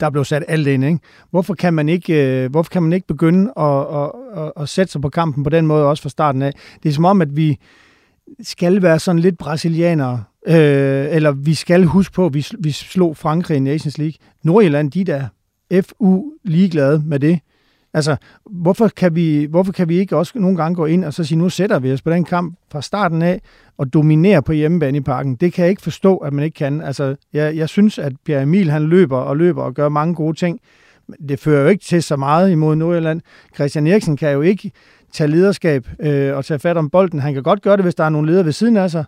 der 0.00 0.10
blev 0.10 0.24
sat 0.24 0.44
alt 0.48 0.66
ind, 0.66 0.84
ikke? 0.84 0.98
Hvorfor 1.30 1.54
kan 1.54 1.74
man 1.74 1.88
ikke, 1.88 2.42
øh, 2.44 2.50
hvorfor 2.50 2.70
kan 2.70 2.82
man 2.82 2.92
ikke 2.92 3.06
begynde 3.06 3.52
at, 3.56 3.80
at, 3.96 4.10
at, 4.44 4.52
at 4.56 4.68
sætte 4.68 4.92
sig 4.92 5.00
på 5.00 5.08
kampen 5.08 5.44
på 5.44 5.50
den 5.50 5.66
måde 5.66 5.84
også 5.86 6.02
fra 6.02 6.10
starten 6.10 6.42
af? 6.42 6.52
Det 6.82 6.88
er 6.88 6.92
som 6.92 7.04
om, 7.04 7.22
at 7.22 7.36
vi 7.36 7.58
skal 8.40 8.82
være 8.82 8.98
sådan 8.98 9.18
lidt 9.18 9.38
brasilianere, 9.38 10.24
øh, 10.46 11.06
eller 11.10 11.32
vi 11.32 11.54
skal 11.54 11.84
huske 11.84 12.14
på, 12.14 12.26
at 12.26 12.34
vi, 12.34 12.46
vi 12.58 12.70
slog 12.70 13.16
Frankrig 13.16 13.56
i 13.56 13.60
Nations 13.60 13.98
League. 13.98 14.14
Nordjylland, 14.44 14.90
de 14.90 15.04
der 15.04 15.26
FU 15.82 16.32
ligeglade 16.44 17.02
med 17.06 17.18
det. 17.18 17.40
Altså, 17.94 18.16
hvorfor 18.50 18.88
kan, 18.88 19.14
vi, 19.14 19.46
hvorfor 19.50 19.72
kan 19.72 19.88
vi 19.88 19.98
ikke 19.98 20.16
også 20.16 20.32
nogle 20.38 20.56
gange 20.56 20.76
gå 20.76 20.86
ind 20.86 21.04
og 21.04 21.14
så 21.14 21.24
sige, 21.24 21.38
nu 21.38 21.48
sætter 21.48 21.78
vi 21.78 21.92
os 21.92 22.02
på 22.02 22.10
den 22.10 22.24
kamp 22.24 22.58
fra 22.72 22.82
starten 22.82 23.22
af 23.22 23.40
og 23.78 23.92
dominerer 23.92 24.40
på 24.40 24.52
hjemmebane 24.52 24.98
i 24.98 25.00
parken? 25.00 25.34
Det 25.34 25.52
kan 25.52 25.62
jeg 25.62 25.70
ikke 25.70 25.82
forstå, 25.82 26.16
at 26.16 26.32
man 26.32 26.44
ikke 26.44 26.54
kan. 26.54 26.80
Altså, 26.80 27.16
jeg, 27.32 27.56
jeg 27.56 27.68
synes, 27.68 27.98
at 27.98 28.12
Pierre 28.24 28.42
Emil 28.42 28.70
han 28.70 28.82
løber 28.82 29.18
og 29.18 29.36
løber 29.36 29.62
og 29.62 29.74
gør 29.74 29.88
mange 29.88 30.14
gode 30.14 30.36
ting, 30.36 30.60
det 31.28 31.40
fører 31.40 31.62
jo 31.62 31.68
ikke 31.68 31.84
til 31.84 32.02
så 32.02 32.16
meget 32.16 32.50
imod 32.50 32.76
Nordjylland. 32.76 33.20
Christian 33.54 33.86
Eriksen 33.86 34.16
kan 34.16 34.32
jo 34.32 34.40
ikke 34.40 34.72
tage 35.12 35.28
lederskab 35.28 35.88
øh, 36.00 36.36
og 36.36 36.44
tage 36.44 36.58
fat 36.58 36.76
om 36.76 36.90
bolden. 36.90 37.20
Han 37.20 37.34
kan 37.34 37.42
godt 37.42 37.62
gøre 37.62 37.76
det, 37.76 37.84
hvis 37.84 37.94
der 37.94 38.04
er 38.04 38.08
nogle 38.08 38.30
ledere 38.30 38.44
ved 38.44 38.52
siden 38.52 38.76
af 38.76 38.90
sig. 38.90 39.04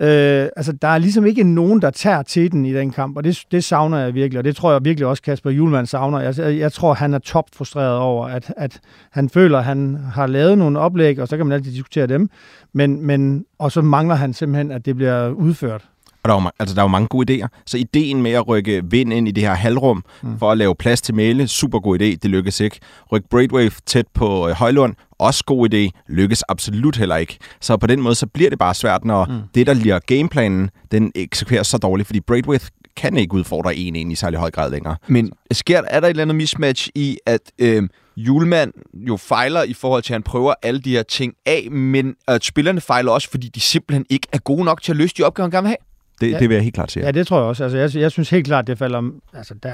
Øh, 0.00 0.48
altså, 0.56 0.72
der 0.72 0.88
er 0.88 0.98
ligesom 0.98 1.26
ikke 1.26 1.44
nogen, 1.44 1.82
der 1.82 1.90
tager 1.90 2.22
til 2.22 2.52
den 2.52 2.66
i 2.66 2.74
den 2.74 2.90
kamp, 2.90 3.16
og 3.16 3.24
det, 3.24 3.42
det 3.50 3.64
savner 3.64 3.98
jeg 3.98 4.14
virkelig, 4.14 4.38
og 4.38 4.44
det 4.44 4.56
tror 4.56 4.72
jeg 4.72 4.84
virkelig 4.84 5.06
også 5.06 5.22
Kasper 5.22 5.50
Julemand 5.50 5.86
savner. 5.86 6.20
Jeg, 6.20 6.58
jeg, 6.58 6.72
tror, 6.72 6.94
han 6.94 7.14
er 7.14 7.18
top 7.18 7.44
frustreret 7.52 7.98
over, 7.98 8.26
at, 8.26 8.52
at 8.56 8.80
han 9.10 9.28
føler, 9.28 9.58
at 9.58 9.64
han 9.64 9.98
har 10.12 10.26
lavet 10.26 10.58
nogle 10.58 10.78
oplæg, 10.78 11.18
og 11.20 11.28
så 11.28 11.36
kan 11.36 11.46
man 11.46 11.54
altid 11.54 11.72
diskutere 11.72 12.06
dem, 12.06 12.30
men, 12.72 13.06
men, 13.06 13.44
og 13.58 13.72
så 13.72 13.82
mangler 13.82 14.14
han 14.14 14.32
simpelthen, 14.32 14.70
at 14.70 14.86
det 14.86 14.96
bliver 14.96 15.28
udført. 15.28 15.84
Og 16.24 16.28
der 16.28 16.34
var, 16.34 16.54
altså, 16.58 16.74
der 16.74 16.82
var 16.82 16.88
mange 16.88 17.08
gode 17.08 17.34
idéer. 17.34 17.46
Så 17.66 17.76
ideen 17.76 18.22
med 18.22 18.32
at 18.32 18.48
rykke 18.48 18.82
vind 18.90 19.12
ind 19.12 19.28
i 19.28 19.30
det 19.30 19.42
her 19.42 19.54
halvrum 19.54 20.04
mm. 20.22 20.38
for 20.38 20.50
at 20.50 20.58
lave 20.58 20.74
plads 20.74 21.02
til 21.02 21.14
Mæle, 21.14 21.48
super 21.48 21.80
god 21.80 22.00
idé, 22.00 22.04
det 22.04 22.24
lykkedes 22.24 22.60
ikke. 22.60 22.80
Ryk 23.12 23.22
Braidwave 23.30 23.70
tæt 23.86 24.06
på 24.14 24.48
øh, 24.48 24.54
Højlund, 24.54 24.94
også 25.18 25.44
god 25.44 25.74
idé, 25.74 26.00
lykkes 26.08 26.42
absolut 26.42 26.96
heller 26.96 27.16
ikke. 27.16 27.38
Så 27.60 27.76
på 27.76 27.86
den 27.86 28.00
måde, 28.00 28.14
så 28.14 28.26
bliver 28.26 28.50
det 28.50 28.58
bare 28.58 28.74
svært, 28.74 29.04
når 29.04 29.24
mm. 29.24 29.40
det, 29.54 29.66
der 29.66 29.80
bliver 29.80 29.98
gameplanen, 29.98 30.70
den 30.92 31.12
eksekveres 31.14 31.66
så 31.66 31.78
dårligt, 31.78 32.06
fordi 32.06 32.20
Braidwave 32.20 32.60
kan 32.96 33.16
ikke 33.16 33.34
udfordre 33.34 33.76
en 33.76 33.96
ind 33.96 34.12
i 34.12 34.14
særlig 34.14 34.38
høj 34.38 34.50
grad 34.50 34.70
længere. 34.70 34.96
Men 35.06 35.32
sker, 35.52 35.82
er 35.86 36.00
der 36.00 36.06
et 36.06 36.10
eller 36.10 36.22
andet 36.22 36.36
mismatch 36.36 36.88
i, 36.94 37.18
at 37.26 37.40
øh, 37.58 37.88
Julemand 38.16 38.72
jo 38.94 39.16
fejler 39.16 39.62
i 39.62 39.74
forhold 39.74 40.02
til, 40.02 40.12
at 40.12 40.14
han 40.14 40.22
prøver 40.22 40.54
alle 40.62 40.80
de 40.80 40.90
her 40.90 41.02
ting 41.02 41.34
af, 41.46 41.68
men 41.70 42.14
at 42.28 42.44
spillerne 42.44 42.80
fejler 42.80 43.12
også, 43.12 43.30
fordi 43.30 43.48
de 43.48 43.60
simpelthen 43.60 44.06
ikke 44.10 44.28
er 44.32 44.38
gode 44.38 44.64
nok 44.64 44.82
til 44.82 44.92
at 44.92 44.96
løse 44.96 45.14
de 45.18 45.22
opgaver, 45.22 45.44
han 45.46 45.50
gerne 45.50 45.62
vil 45.62 45.68
have? 45.68 45.93
Det, 46.20 46.30
ja. 46.30 46.38
det 46.38 46.48
vil 46.48 46.54
jeg 46.54 46.62
helt 46.62 46.74
klart 46.74 46.92
sige. 46.92 47.04
Ja, 47.04 47.10
det 47.10 47.26
tror 47.26 47.38
jeg 47.38 47.46
også. 47.46 47.64
Altså, 47.64 47.78
jeg, 47.78 47.96
jeg 47.96 48.10
synes 48.10 48.30
helt 48.30 48.46
klart, 48.46 48.66
det 48.66 48.78
falder... 48.78 49.10
Altså, 49.32 49.54
der, 49.62 49.72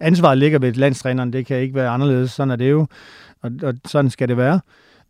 ansvaret 0.00 0.38
ligger 0.38 0.58
ved 0.58 0.72
landstræneren. 0.72 1.32
Det 1.32 1.46
kan 1.46 1.56
ikke 1.60 1.74
være 1.74 1.88
anderledes. 1.88 2.30
Sådan 2.30 2.50
er 2.50 2.56
det 2.56 2.70
jo. 2.70 2.86
Og, 3.42 3.50
og 3.62 3.74
sådan 3.86 4.10
skal 4.10 4.28
det 4.28 4.36
være. 4.36 4.60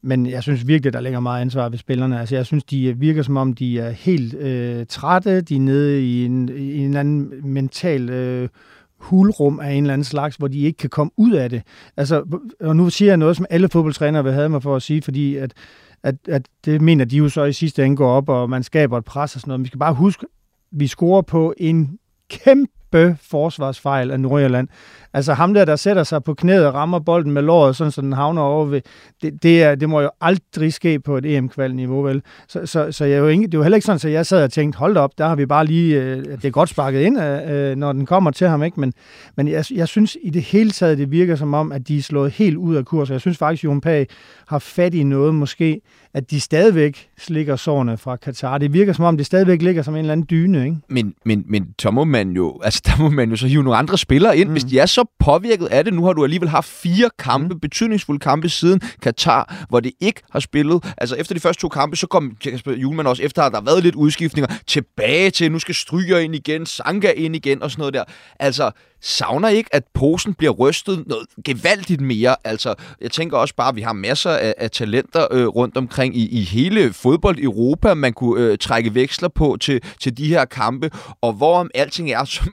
Men 0.02 0.26
jeg 0.26 0.42
synes 0.42 0.66
virkelig, 0.66 0.92
der 0.92 1.00
ligger 1.00 1.20
meget 1.20 1.40
ansvar 1.40 1.68
ved 1.68 1.78
spillerne. 1.78 2.20
Altså, 2.20 2.34
jeg 2.34 2.46
synes, 2.46 2.64
de 2.64 2.98
virker 2.98 3.22
som 3.22 3.36
om, 3.36 3.52
de 3.52 3.78
er 3.78 3.90
helt 3.90 4.34
øh, 4.34 4.86
trætte. 4.88 5.40
De 5.40 5.56
er 5.56 5.60
nede 5.60 6.06
i 6.06 6.24
en, 6.24 6.48
i 6.48 6.78
en 6.78 6.96
anden 6.96 7.32
mental 7.52 8.10
øh, 8.10 8.48
hulrum 8.96 9.60
af 9.60 9.72
en 9.72 9.84
eller 9.84 9.92
anden 9.92 10.04
slags, 10.04 10.36
hvor 10.36 10.48
de 10.48 10.58
ikke 10.58 10.76
kan 10.76 10.90
komme 10.90 11.10
ud 11.16 11.32
af 11.32 11.50
det. 11.50 11.62
Altså, 11.96 12.38
og 12.60 12.76
nu 12.76 12.90
siger 12.90 13.10
jeg 13.10 13.16
noget, 13.16 13.36
som 13.36 13.46
alle 13.50 13.68
fodboldtrænere 13.68 14.24
vil 14.24 14.32
have 14.32 14.48
mig 14.48 14.62
for 14.62 14.76
at 14.76 14.82
sige, 14.82 15.02
fordi 15.02 15.36
at, 15.36 15.54
at, 16.02 16.14
at 16.28 16.42
det 16.64 16.82
mener 16.82 17.04
de 17.04 17.16
jo 17.16 17.28
så 17.28 17.44
i 17.44 17.52
sidste 17.52 17.84
ende 17.84 17.96
går 17.96 18.10
op, 18.10 18.28
og 18.28 18.50
man 18.50 18.62
skaber 18.62 18.98
et 18.98 19.04
pres 19.04 19.34
og 19.34 19.40
sådan 19.40 19.50
noget. 19.50 19.62
Vi 19.62 19.66
skal 19.66 19.78
bare 19.78 19.94
huske, 19.94 20.26
vi 20.72 20.86
scorer 20.86 21.22
på 21.22 21.54
en 21.56 21.98
kæmpe 22.30 23.16
forsvarsfejl 23.20 24.10
af 24.10 24.20
Nordjylland. 24.20 24.68
Altså 25.14 25.34
ham 25.34 25.54
der, 25.54 25.64
der 25.64 25.76
sætter 25.76 26.02
sig 26.02 26.24
på 26.24 26.34
knæet 26.34 26.66
og 26.66 26.74
rammer 26.74 26.98
bolden 26.98 27.32
med 27.32 27.42
låret, 27.42 27.76
sådan 27.76 27.90
så 27.90 28.00
den 28.00 28.12
havner 28.12 28.42
over 28.42 28.64
ved, 28.64 28.80
det, 29.22 29.42
det, 29.42 29.62
er, 29.62 29.74
det 29.74 29.88
må 29.88 30.00
jo 30.00 30.10
aldrig 30.20 30.72
ske 30.72 31.00
på 31.00 31.16
et 31.16 31.36
EM-kval-niveau, 31.36 32.02
vel? 32.02 32.22
Så, 32.48 32.66
så, 32.66 32.92
så 32.92 33.04
jeg 33.04 33.18
jo 33.18 33.28
ikke, 33.28 33.46
det 33.46 33.58
var 33.58 33.64
heller 33.64 33.76
ikke 33.76 33.86
sådan, 33.86 34.08
at 34.08 34.14
jeg 34.14 34.26
sad 34.26 34.44
og 34.44 34.52
tænkte, 34.52 34.78
hold 34.78 34.94
da 34.94 35.00
op, 35.00 35.18
der 35.18 35.28
har 35.28 35.36
vi 35.36 35.46
bare 35.46 35.66
lige, 35.66 36.02
øh, 36.02 36.24
det 36.24 36.44
er 36.44 36.50
godt 36.50 36.68
sparket 36.68 37.00
ind, 37.00 37.22
øh, 37.22 37.76
når 37.76 37.92
den 37.92 38.06
kommer 38.06 38.30
til 38.30 38.48
ham, 38.48 38.62
ikke? 38.62 38.80
Men, 38.80 38.92
men 39.36 39.48
jeg, 39.48 39.64
jeg 39.74 39.88
synes 39.88 40.16
i 40.22 40.30
det 40.30 40.42
hele 40.42 40.70
taget, 40.70 40.98
det 40.98 41.10
virker 41.10 41.36
som 41.36 41.54
om, 41.54 41.72
at 41.72 41.88
de 41.88 41.98
er 41.98 42.02
slået 42.02 42.32
helt 42.32 42.56
ud 42.56 42.76
af 42.76 42.84
kurs, 42.84 43.10
og 43.10 43.12
jeg 43.12 43.20
synes 43.20 43.38
faktisk, 43.38 43.64
at 43.64 43.64
Jon 43.64 43.80
Pag 43.80 44.06
har 44.48 44.58
fat 44.58 44.94
i 44.94 45.02
noget 45.02 45.34
måske, 45.34 45.80
at 46.14 46.30
de 46.30 46.40
stadigvæk 46.40 47.08
slikker 47.18 47.56
sårene 47.56 47.98
fra 47.98 48.16
Katar. 48.16 48.58
Det 48.58 48.72
virker 48.72 48.92
som 48.92 49.04
om, 49.04 49.16
det 49.16 49.26
stadigvæk 49.26 49.62
ligger 49.62 49.82
som 49.82 49.94
en 49.94 49.98
eller 49.98 50.12
anden 50.12 50.26
dyne, 50.30 50.64
ikke? 50.64 50.76
Men, 50.88 51.14
men, 51.24 51.44
men 51.48 51.66
så 51.78 51.90
må 51.90 52.04
man 52.04 52.30
jo, 52.30 52.60
altså 52.64 52.82
der 52.86 53.02
må 53.02 53.10
man 53.10 53.30
jo 53.30 53.36
så 53.36 53.46
hive 53.46 53.62
nogle 53.62 53.76
andre 53.76 53.98
spillere 53.98 54.38
ind, 54.38 54.48
mm. 54.48 54.52
hvis 54.52 54.64
de 54.64 54.78
er 54.78 54.86
så 54.86 55.01
påvirket 55.20 55.66
af 55.66 55.84
det. 55.84 55.94
Nu 55.94 56.04
har 56.04 56.12
du 56.12 56.24
alligevel 56.24 56.48
haft 56.48 56.68
fire 56.68 57.10
kampe, 57.18 57.54
mm. 57.54 57.60
betydningsfulde 57.60 58.20
kampe 58.20 58.48
siden 58.48 58.80
Katar, 59.02 59.66
hvor 59.68 59.80
det 59.80 59.92
ikke 60.00 60.22
har 60.30 60.40
spillet. 60.40 60.94
Altså 60.98 61.16
efter 61.16 61.34
de 61.34 61.40
første 61.40 61.60
to 61.60 61.68
kampe, 61.68 61.96
så 61.96 62.06
kom 62.06 62.36
Kasper 62.40 62.72
Julemand 62.72 63.08
også, 63.08 63.22
efter 63.22 63.42
at 63.42 63.52
der 63.52 63.58
har 63.58 63.64
været 63.64 63.82
lidt 63.82 63.94
udskiftninger, 63.94 64.54
tilbage 64.66 65.30
til, 65.30 65.52
nu 65.52 65.58
skal 65.58 65.74
Stryger 65.74 66.18
ind 66.18 66.34
igen, 66.34 66.66
Sanka 66.66 67.10
ind 67.10 67.36
igen 67.36 67.62
og 67.62 67.70
sådan 67.70 67.80
noget 67.80 67.94
der. 67.94 68.04
Altså, 68.40 68.70
savner 69.02 69.48
ikke, 69.48 69.74
at 69.74 69.82
posen 69.94 70.34
bliver 70.34 70.52
rystet 70.52 71.04
noget 71.06 71.26
gevaldigt 71.44 72.00
mere. 72.00 72.36
Altså, 72.44 72.74
jeg 73.00 73.10
tænker 73.10 73.36
også 73.36 73.54
bare, 73.54 73.68
at 73.68 73.76
vi 73.76 73.80
har 73.80 73.92
masser 73.92 74.30
af, 74.30 74.54
af 74.58 74.70
talenter 74.70 75.26
øh, 75.30 75.46
rundt 75.46 75.76
omkring 75.76 76.16
i, 76.16 76.28
i 76.28 76.40
hele 76.40 76.92
fodbold 76.92 77.38
Europa, 77.38 77.94
man 77.94 78.12
kunne 78.12 78.44
øh, 78.44 78.58
trække 78.58 78.94
veksler 78.94 79.28
på 79.28 79.56
til, 79.60 79.80
til 80.00 80.16
de 80.16 80.26
her 80.26 80.44
kampe. 80.44 80.90
Og 81.20 81.32
hvorom 81.32 81.70
alting 81.74 82.10
er, 82.10 82.24
så 82.24 82.50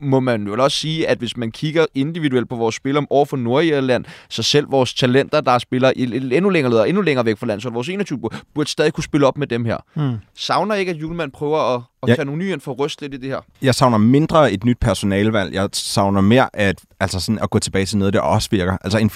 må 0.00 0.20
man 0.20 0.46
jo 0.46 0.62
også 0.64 0.78
sige, 0.78 1.08
at 1.08 1.18
hvis 1.18 1.36
man 1.36 1.52
kigger 1.52 1.86
individuelt 1.94 2.48
på 2.48 2.56
vores 2.56 2.74
spil 2.74 2.96
om 2.96 3.06
over 3.10 3.24
for 3.24 3.36
Nordjylland, 3.36 4.04
så 4.28 4.42
selv 4.42 4.70
vores 4.70 4.94
talenter, 4.94 5.40
der 5.40 5.58
spiller 5.58 5.92
endnu 6.32 6.50
længere 6.50 6.72
leder, 6.72 6.84
endnu 6.84 7.02
længere 7.02 7.26
væk 7.26 7.38
fra 7.38 7.46
landet, 7.46 7.62
så 7.62 7.70
vores 7.70 7.88
21 7.88 8.20
burde 8.54 8.70
stadig 8.70 8.92
kunne 8.92 9.04
spille 9.04 9.26
op 9.26 9.38
med 9.38 9.46
dem 9.46 9.64
her. 9.64 9.76
Hmm. 9.94 10.16
Savner 10.36 10.74
ikke, 10.74 10.90
at 10.90 10.96
Julemand 10.96 11.32
prøver 11.32 11.74
at, 11.74 11.82
at 12.02 12.08
ja. 12.08 12.14
tage 12.14 12.24
nogle 12.24 12.38
nye 12.38 12.52
ind 12.52 12.60
for 12.60 12.72
at 12.72 12.78
ryste 12.78 13.02
lidt 13.02 13.14
i 13.14 13.16
det 13.16 13.28
her? 13.28 13.40
Jeg 13.62 13.74
savner 13.74 13.98
mindre 13.98 14.52
et 14.52 14.64
nyt 14.64 14.78
personalvalg. 14.80 15.54
Jeg 15.54 15.68
savner 15.72 16.20
mere 16.20 16.48
at, 16.52 16.80
altså 17.00 17.20
sådan 17.20 17.38
at 17.42 17.50
gå 17.50 17.58
tilbage 17.58 17.86
til 17.86 17.98
noget, 17.98 18.14
der 18.14 18.20
også 18.20 18.48
virker. 18.50 18.76
Altså 18.84 18.98
en 18.98 19.10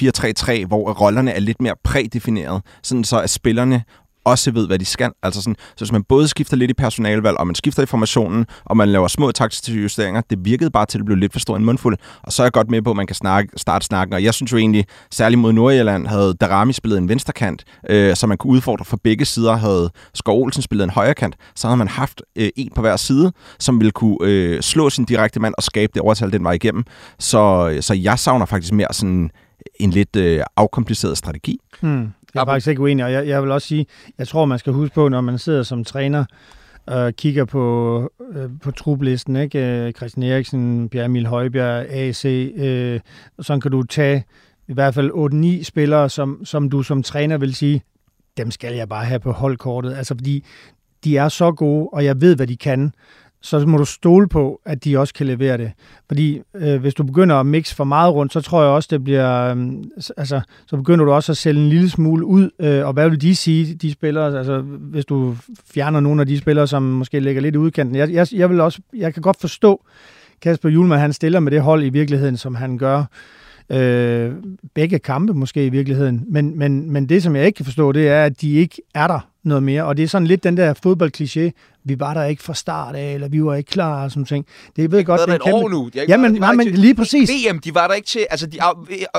4-3-3, 0.64 0.66
hvor 0.66 0.92
rollerne 0.92 1.30
er 1.30 1.40
lidt 1.40 1.62
mere 1.62 1.74
prædefineret, 1.84 2.62
sådan 2.82 3.04
så 3.04 3.20
at 3.20 3.30
spillerne 3.30 3.84
også 4.24 4.50
ved, 4.50 4.66
hvad 4.66 4.78
de 4.78 4.84
skal. 4.84 5.10
Altså 5.22 5.42
sådan, 5.42 5.56
så 5.76 5.84
hvis 5.84 5.92
man 5.92 6.02
både 6.02 6.28
skifter 6.28 6.56
lidt 6.56 6.70
i 6.70 6.74
personalvalg, 6.74 7.36
og 7.38 7.46
man 7.46 7.54
skifter 7.54 7.82
i 7.82 7.86
formationen, 7.86 8.46
og 8.64 8.76
man 8.76 8.88
laver 8.88 9.08
små 9.08 9.32
taktiske 9.32 9.72
justeringer, 9.72 10.20
det 10.30 10.38
virkede 10.44 10.70
bare 10.70 10.86
til, 10.86 10.98
at 10.98 11.00
det 11.00 11.06
blev 11.06 11.16
lidt 11.16 11.32
for 11.32 11.40
stor 11.40 11.56
en 11.56 11.64
mundfuld. 11.64 11.96
Og 12.22 12.32
så 12.32 12.42
er 12.42 12.44
jeg 12.44 12.52
godt 12.52 12.70
med 12.70 12.82
på, 12.82 12.90
at 12.90 12.96
man 12.96 13.06
kan 13.06 13.16
snakke, 13.16 13.50
starte 13.56 13.86
snakken. 13.86 14.14
Og 14.14 14.24
jeg 14.24 14.34
synes 14.34 14.52
jo 14.52 14.56
egentlig, 14.56 14.86
særligt 15.10 15.38
mod 15.38 15.52
Nordjylland, 15.52 16.06
havde 16.06 16.34
Darami 16.34 16.72
spillet 16.72 16.98
en 16.98 17.08
venstrekant, 17.08 17.64
øh, 17.90 18.16
så 18.16 18.26
man 18.26 18.38
kunne 18.38 18.52
udfordre 18.52 18.84
fra 18.84 18.96
begge 19.04 19.24
sider. 19.24 19.56
Havde 19.56 19.90
Skov 20.14 20.42
Olsen 20.42 20.62
spillet 20.62 20.84
en 20.84 20.90
højrekant, 20.90 21.36
så 21.54 21.66
havde 21.66 21.76
man 21.76 21.88
haft 21.88 22.22
øh, 22.36 22.48
en 22.56 22.72
på 22.74 22.80
hver 22.80 22.96
side, 22.96 23.32
som 23.58 23.80
ville 23.80 23.90
kunne 23.90 24.18
øh, 24.22 24.60
slå 24.60 24.90
sin 24.90 25.04
direkte 25.04 25.40
mand 25.40 25.54
og 25.56 25.62
skabe 25.62 25.90
det 25.94 26.02
overtal 26.02 26.32
den 26.32 26.44
vej 26.44 26.52
igennem. 26.52 26.84
Så, 27.18 27.78
så 27.80 27.94
jeg 27.94 28.18
savner 28.18 28.46
faktisk 28.46 28.72
mere 28.72 28.88
sådan 28.92 29.30
en 29.80 29.90
lidt 29.90 30.16
øh, 30.16 30.42
afkompliceret 30.56 31.18
strategi. 31.18 31.58
Hmm. 31.80 32.08
Jeg 32.34 32.40
er 32.40 32.44
faktisk 32.44 32.68
ikke 32.68 32.82
uenig, 32.82 33.04
og 33.04 33.12
jeg, 33.12 33.26
jeg 33.26 33.42
vil 33.42 33.50
også 33.50 33.68
sige, 33.68 33.86
jeg 34.18 34.28
tror, 34.28 34.44
man 34.44 34.58
skal 34.58 34.72
huske 34.72 34.94
på, 34.94 35.08
når 35.08 35.20
man 35.20 35.38
sidder 35.38 35.62
som 35.62 35.84
træner, 35.84 36.24
og 36.86 37.14
kigger 37.16 37.44
på, 37.44 38.12
øh, 38.32 38.50
på 38.62 38.70
truplisten, 38.70 39.36
ikke? 39.36 39.86
Øh, 39.86 39.92
Christian 39.92 40.22
Eriksen, 40.22 40.88
Pierre 40.88 41.06
Emil 41.06 41.26
Højbjerg, 41.26 41.86
AC, 41.90 42.24
øh, 42.56 43.00
så 43.40 43.58
kan 43.58 43.70
du 43.70 43.82
tage 43.82 44.24
i 44.68 44.72
hvert 44.72 44.94
fald 44.94 45.60
8-9 45.60 45.64
spillere, 45.64 46.10
som, 46.10 46.44
som 46.44 46.70
du 46.70 46.82
som 46.82 47.02
træner 47.02 47.38
vil 47.38 47.54
sige, 47.54 47.82
dem 48.36 48.50
skal 48.50 48.74
jeg 48.74 48.88
bare 48.88 49.04
have 49.04 49.20
på 49.20 49.32
holdkortet. 49.32 49.94
Altså, 49.94 50.14
fordi 50.14 50.44
de 51.04 51.16
er 51.16 51.28
så 51.28 51.52
gode, 51.52 51.88
og 51.92 52.04
jeg 52.04 52.20
ved, 52.20 52.36
hvad 52.36 52.46
de 52.46 52.56
kan 52.56 52.92
så 53.42 53.66
må 53.66 53.78
du 53.78 53.84
stole 53.84 54.28
på, 54.28 54.60
at 54.66 54.84
de 54.84 54.98
også 54.98 55.14
kan 55.14 55.26
levere 55.26 55.58
det. 55.58 55.72
Fordi 56.08 56.40
øh, 56.56 56.80
hvis 56.80 56.94
du 56.94 57.04
begynder 57.04 57.36
at 57.36 57.46
mixe 57.46 57.74
for 57.74 57.84
meget 57.84 58.14
rundt, 58.14 58.32
så 58.32 58.40
tror 58.40 58.62
jeg 58.62 58.70
også, 58.70 58.88
det 58.90 59.04
bliver... 59.04 59.54
Øh, 59.54 59.66
altså, 60.16 60.40
så 60.66 60.76
begynder 60.76 61.04
du 61.04 61.12
også 61.12 61.32
at 61.32 61.36
sælge 61.36 61.62
en 61.62 61.68
lille 61.68 61.90
smule 61.90 62.24
ud. 62.24 62.50
Øh, 62.60 62.86
og 62.86 62.92
hvad 62.92 63.08
vil 63.08 63.20
de 63.20 63.36
sige, 63.36 63.74
de 63.74 63.92
spillere? 63.92 64.38
Altså, 64.38 64.60
hvis 64.60 65.04
du 65.04 65.36
fjerner 65.74 66.00
nogle 66.00 66.20
af 66.20 66.26
de 66.26 66.38
spillere, 66.38 66.66
som 66.66 66.82
måske 66.82 67.20
ligger 67.20 67.42
lidt 67.42 67.54
i 67.54 67.58
udkanten. 67.58 67.96
Jeg, 67.96 68.12
jeg, 68.12 68.26
jeg, 68.32 68.50
vil 68.50 68.60
også, 68.60 68.80
jeg 68.96 69.14
kan 69.14 69.22
godt 69.22 69.40
forstå, 69.40 69.84
Kasper 70.42 70.68
Julemand, 70.68 71.00
han 71.00 71.12
stiller 71.12 71.40
med 71.40 71.52
det 71.52 71.60
hold 71.60 71.84
i 71.84 71.88
virkeligheden, 71.88 72.36
som 72.36 72.54
han 72.54 72.78
gør. 72.78 73.04
Øh, 73.70 74.32
begge 74.74 74.98
kampe 74.98 75.34
måske 75.34 75.66
i 75.66 75.68
virkeligheden. 75.68 76.24
Men, 76.28 76.58
men, 76.58 76.90
men 76.90 77.08
det, 77.08 77.22
som 77.22 77.36
jeg 77.36 77.46
ikke 77.46 77.56
kan 77.56 77.64
forstå, 77.64 77.92
det 77.92 78.08
er, 78.08 78.24
at 78.24 78.40
de 78.40 78.52
ikke 78.52 78.82
er 78.94 79.06
der 79.06 79.31
noget 79.44 79.62
mere. 79.62 79.84
Og 79.84 79.96
det 79.96 80.02
er 80.02 80.08
sådan 80.08 80.26
lidt 80.26 80.44
den 80.44 80.56
der 80.56 80.74
fodboldkliché, 80.86 81.50
vi 81.84 82.00
var 82.00 82.14
der 82.14 82.24
ikke 82.24 82.42
fra 82.42 82.54
start 82.54 82.94
af, 82.94 83.14
eller 83.14 83.28
vi 83.28 83.44
var 83.44 83.54
ikke 83.54 83.70
klar 83.70 84.04
og 84.04 84.10
sådan 84.10 84.24
ting. 84.24 84.46
Det 84.76 84.90
ved 84.90 84.98
jeg 84.98 85.06
godt. 85.06 85.20
Det 85.20 85.28
er 85.28 85.34
et 85.34 85.42
kæmpe... 85.42 85.56
år 85.56 85.68
nu. 85.68 85.90
De 85.94 86.04
ja, 86.08 86.16
men, 86.16 86.32
nej, 86.32 86.52
men 86.52 86.68
lige 86.68 86.94
præcis. 86.94 87.30
VM, 87.30 87.58
de 87.58 87.74
var 87.74 87.86
der 87.86 87.94
ikke 87.94 88.06
til. 88.06 88.26
Altså, 88.30 88.46
de 88.46 88.62
af, 88.62 88.72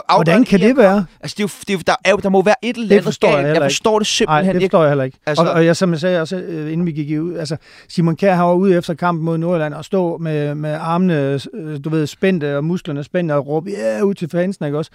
af, 0.09 0.17
Hvordan 0.17 0.43
kan 0.43 0.59
det 0.59 0.77
være? 0.77 1.05
Altså, 1.21 1.35
det 1.37 1.43
er 1.43 1.47
jo, 1.47 1.49
det 1.67 1.73
er, 1.73 1.93
der, 1.93 2.11
er, 2.11 2.15
der 2.15 2.29
må 2.29 2.41
være 2.41 2.55
et 2.61 2.75
eller 2.75 2.91
andet 2.91 3.03
forstår 3.03 3.37
jeg, 3.37 3.55
jeg, 3.55 3.61
forstår 3.63 3.99
det 3.99 4.07
simpelthen 4.07 4.45
Nej, 4.45 4.53
det 4.53 4.61
forstår 4.61 4.81
jeg 4.81 4.89
heller 4.89 5.03
ikke. 5.03 5.17
Altså... 5.25 5.43
Og, 5.43 5.51
og 5.51 5.65
jeg, 5.65 5.75
som 5.75 5.91
jeg 5.91 5.99
sagde 5.99 6.21
også, 6.21 6.35
øh, 6.35 6.71
inden 6.71 6.85
vi 6.85 6.91
gik 6.91 7.19
ud, 7.19 7.35
altså, 7.35 7.57
Simon 7.87 8.15
Kjær 8.15 8.35
har 8.35 8.53
ude 8.53 8.77
efter 8.77 8.93
kampen 8.93 9.25
mod 9.25 9.37
Nordjylland 9.37 9.73
og 9.73 9.85
stå 9.85 10.17
med, 10.17 10.55
med 10.55 10.73
armene, 10.73 11.39
øh, 11.53 11.79
du 11.83 11.89
ved, 11.89 12.07
spændte 12.07 12.57
og 12.57 12.63
musklerne 12.63 13.03
spændte 13.03 13.33
og 13.33 13.47
råbe, 13.47 13.69
ja, 13.69 13.95
yeah, 13.95 14.05
ud 14.05 14.13
til 14.13 14.29
fansene, 14.29 14.67
ikke 14.67 14.77
også? 14.77 14.91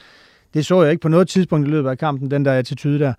Det 0.55 0.67
så 0.67 0.83
jeg 0.83 0.91
ikke 0.91 1.01
på 1.01 1.09
noget 1.09 1.29
tidspunkt 1.29 1.69
i 1.69 1.71
løbet 1.71 1.91
af 1.91 1.99
kampen, 1.99 2.31
den 2.31 2.45
der 2.45 2.53
attitude 2.53 2.99
der. 2.99 3.13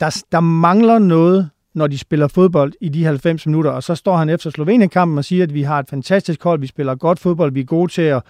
Der, 0.00 0.22
der 0.32 0.40
mangler 0.40 0.98
noget 0.98 1.50
når 1.74 1.86
de 1.86 1.98
spiller 1.98 2.28
fodbold 2.28 2.72
i 2.80 2.88
de 2.88 3.04
90 3.04 3.46
minutter, 3.46 3.70
og 3.70 3.82
så 3.82 3.94
står 3.94 4.16
han 4.16 4.28
efter 4.28 4.50
Slovenien-kampen 4.50 5.18
og 5.18 5.24
siger, 5.24 5.42
at 5.42 5.54
vi 5.54 5.62
har 5.62 5.78
et 5.78 5.88
fantastisk 5.88 6.44
hold, 6.44 6.60
vi 6.60 6.66
spiller 6.66 6.94
godt 6.94 7.18
fodbold, 7.18 7.52
vi 7.52 7.60
er 7.60 7.64
gode 7.64 7.92
til 7.92 8.02
at, 8.02 8.22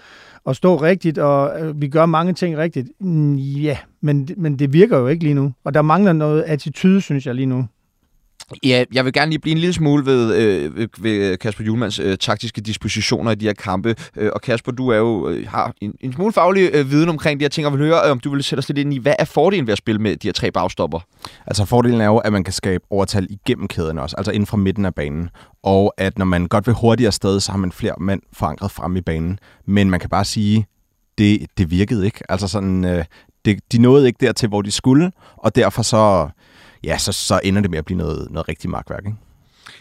at 0.47 0.57
stå 0.57 0.77
rigtigt, 0.77 1.19
og 1.19 1.61
øh, 1.61 1.81
vi 1.81 1.89
gør 1.89 2.07
mange 2.07 2.33
ting 2.33 2.57
rigtigt. 2.57 2.89
Ja, 3.63 3.79
men, 4.01 4.29
men 4.37 4.59
det 4.59 4.73
virker 4.73 4.99
jo 4.99 5.07
ikke 5.07 5.25
lige 5.25 5.35
nu, 5.35 5.53
og 5.65 5.75
der 5.75 5.83
mangler 5.83 6.13
noget 6.13 6.43
attitude, 6.43 7.01
synes 7.01 7.27
jeg 7.27 7.35
lige 7.35 7.47
nu. 7.47 7.67
Ja, 8.65 8.85
jeg 8.93 9.05
vil 9.05 9.13
gerne 9.13 9.31
lige 9.31 9.39
blive 9.39 9.53
en 9.53 9.59
lille 9.59 9.73
smule 9.73 10.07
ved, 10.07 10.35
øh, 10.37 10.89
ved 10.99 11.37
Kasper 11.37 11.65
Julmans 11.65 11.99
øh, 11.99 12.19
taktiske 12.19 12.61
dispositioner 12.61 13.31
i 13.31 13.35
de 13.35 13.45
her 13.45 13.53
kampe. 13.53 13.95
Øh, 14.17 14.31
og 14.35 14.41
Kasper, 14.41 14.73
du 14.73 14.89
er 14.89 14.97
jo 14.97 15.29
øh, 15.29 15.49
har 15.49 15.73
en, 15.81 15.95
en 16.01 16.13
smule 16.13 16.33
faglig 16.33 16.71
øh, 16.73 16.91
viden 16.91 17.09
omkring 17.09 17.41
de 17.41 17.45
her 17.45 17.49
ting, 17.49 17.67
og 17.67 17.73
vil 17.73 17.81
høre, 17.81 18.05
øh, 18.05 18.11
om 18.11 18.21
du 18.21 18.31
vil 18.31 18.43
sætte 18.43 18.61
os 18.61 18.69
lidt 18.69 18.79
ind 18.79 18.95
i, 18.95 18.99
hvad 18.99 19.15
er 19.19 19.25
fordelen 19.25 19.67
ved 19.67 19.73
at 19.73 19.79
spille 19.79 20.01
med 20.01 20.17
de 20.17 20.29
her 20.29 20.33
tre 20.33 20.51
bagstopper? 20.51 21.01
Altså 21.47 21.65
fordelen 21.65 22.01
er 22.01 22.07
jo, 22.07 22.19
at 22.19 22.33
man 22.33 22.45
kan 22.45 22.53
skabe 22.53 22.85
overtal 22.91 23.27
igennem 23.31 23.69
kæden 23.69 23.99
også, 23.99 24.17
altså 24.17 24.33
inden 24.33 24.47
fra 24.47 24.57
midten 24.57 24.85
af 24.85 24.95
banen. 24.95 25.31
Og 25.63 25.95
at 25.97 26.19
når 26.19 26.25
man 26.25 26.47
godt 26.47 26.67
vil 26.67 26.75
hurtigere 26.75 27.13
sted, 27.13 27.41
så 27.41 27.53
har 27.53 27.59
man 27.59 27.73
flere 27.73 27.95
mænd 28.01 28.23
forankret 28.33 28.71
frem 28.71 28.97
i 28.97 29.01
banen. 29.01 29.39
Men 29.67 29.91
man 29.91 30.01
kan 30.01 30.11
bare 30.11 30.25
sige, 30.25 30.67
det, 31.19 31.47
det 31.59 31.71
virkede 31.71 32.05
ikke. 32.05 32.21
Altså 32.29 32.49
sådan, 32.49 32.85
øh, 32.85 33.05
det, 33.45 33.73
de 33.73 33.79
nåede 33.79 34.07
ikke 34.07 34.27
dertil, 34.27 34.49
hvor 34.49 34.63
de 34.63 34.71
skulle, 34.71 35.13
og 35.37 35.57
derfor 35.57 35.83
så 35.83 36.29
ja, 36.85 36.99
så, 36.99 37.13
så 37.13 37.41
ender 37.45 37.61
det 37.61 37.71
med 37.71 37.79
at 37.79 37.85
blive 37.85 37.99
noget, 37.99 38.31
noget 38.31 38.49
rigtig 38.49 38.71
magtværk. 38.71 39.07
Ikke? 39.07 39.17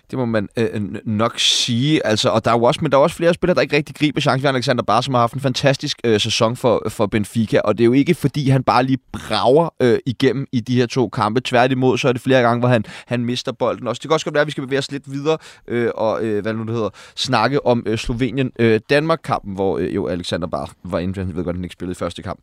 Det 0.09 0.19
må 0.19 0.25
man 0.25 0.49
øh, 0.57 0.81
nok 1.05 1.39
sige. 1.39 2.05
Altså, 2.05 2.29
og 2.29 2.45
der 2.45 2.51
er 2.51 2.55
jo 2.55 2.63
også, 2.63 2.79
men 2.81 2.91
der 2.91 2.97
er 2.97 3.01
også 3.01 3.15
flere 3.15 3.33
spillere, 3.33 3.55
der 3.55 3.61
ikke 3.61 3.75
rigtig 3.75 3.95
griber 3.95 4.21
chancen. 4.21 4.41
Vi 4.41 4.45
har 4.45 4.53
Alexander 4.53 4.83
Bar, 4.83 5.01
som 5.01 5.13
har 5.13 5.21
haft 5.21 5.33
en 5.33 5.39
fantastisk 5.39 5.97
øh, 6.03 6.19
sæson 6.19 6.55
for, 6.55 6.83
for 6.89 7.05
Benfica, 7.05 7.59
og 7.59 7.77
det 7.77 7.83
er 7.83 7.85
jo 7.85 7.93
ikke, 7.93 8.13
fordi 8.13 8.49
han 8.49 8.63
bare 8.63 8.83
lige 8.83 8.97
brager 9.13 9.73
øh, 9.79 9.99
igennem 10.05 10.47
i 10.51 10.59
de 10.59 10.75
her 10.75 10.85
to 10.85 11.09
kampe. 11.09 11.41
Tværtimod, 11.41 11.97
så 11.97 12.07
er 12.07 12.13
det 12.13 12.21
flere 12.21 12.41
gange, 12.41 12.59
hvor 12.59 12.69
han, 12.69 12.83
han 13.07 13.25
mister 13.25 13.51
bolden 13.51 13.87
også. 13.87 13.99
Det 13.99 14.09
kan 14.09 14.13
også 14.13 14.25
godt 14.25 14.33
være, 14.33 14.41
at 14.41 14.47
vi 14.47 14.51
skal 14.51 14.63
bevæge 14.63 14.79
os 14.79 14.91
lidt 14.91 15.11
videre 15.11 15.37
øh, 15.67 15.89
og, 15.95 16.23
øh, 16.23 16.41
hvad 16.41 16.53
nu 16.53 16.63
det 16.63 16.73
hedder, 16.73 16.89
snakke 17.15 17.65
om 17.65 17.83
øh, 17.85 17.97
Slovenien-Danmark-kampen, 17.97 19.51
øh, 19.51 19.55
hvor 19.55 19.77
øh, 19.77 19.95
jo 19.95 20.07
Alexander 20.07 20.47
Bar 20.47 20.71
var 20.83 20.99
inde, 20.99 21.19
han 21.19 21.35
ved 21.35 21.43
godt, 21.43 21.47
at 21.47 21.55
han 21.55 21.63
ikke 21.63 21.73
spillede 21.73 21.91
i 21.91 21.99
første 21.99 22.21
kamp. 22.21 22.39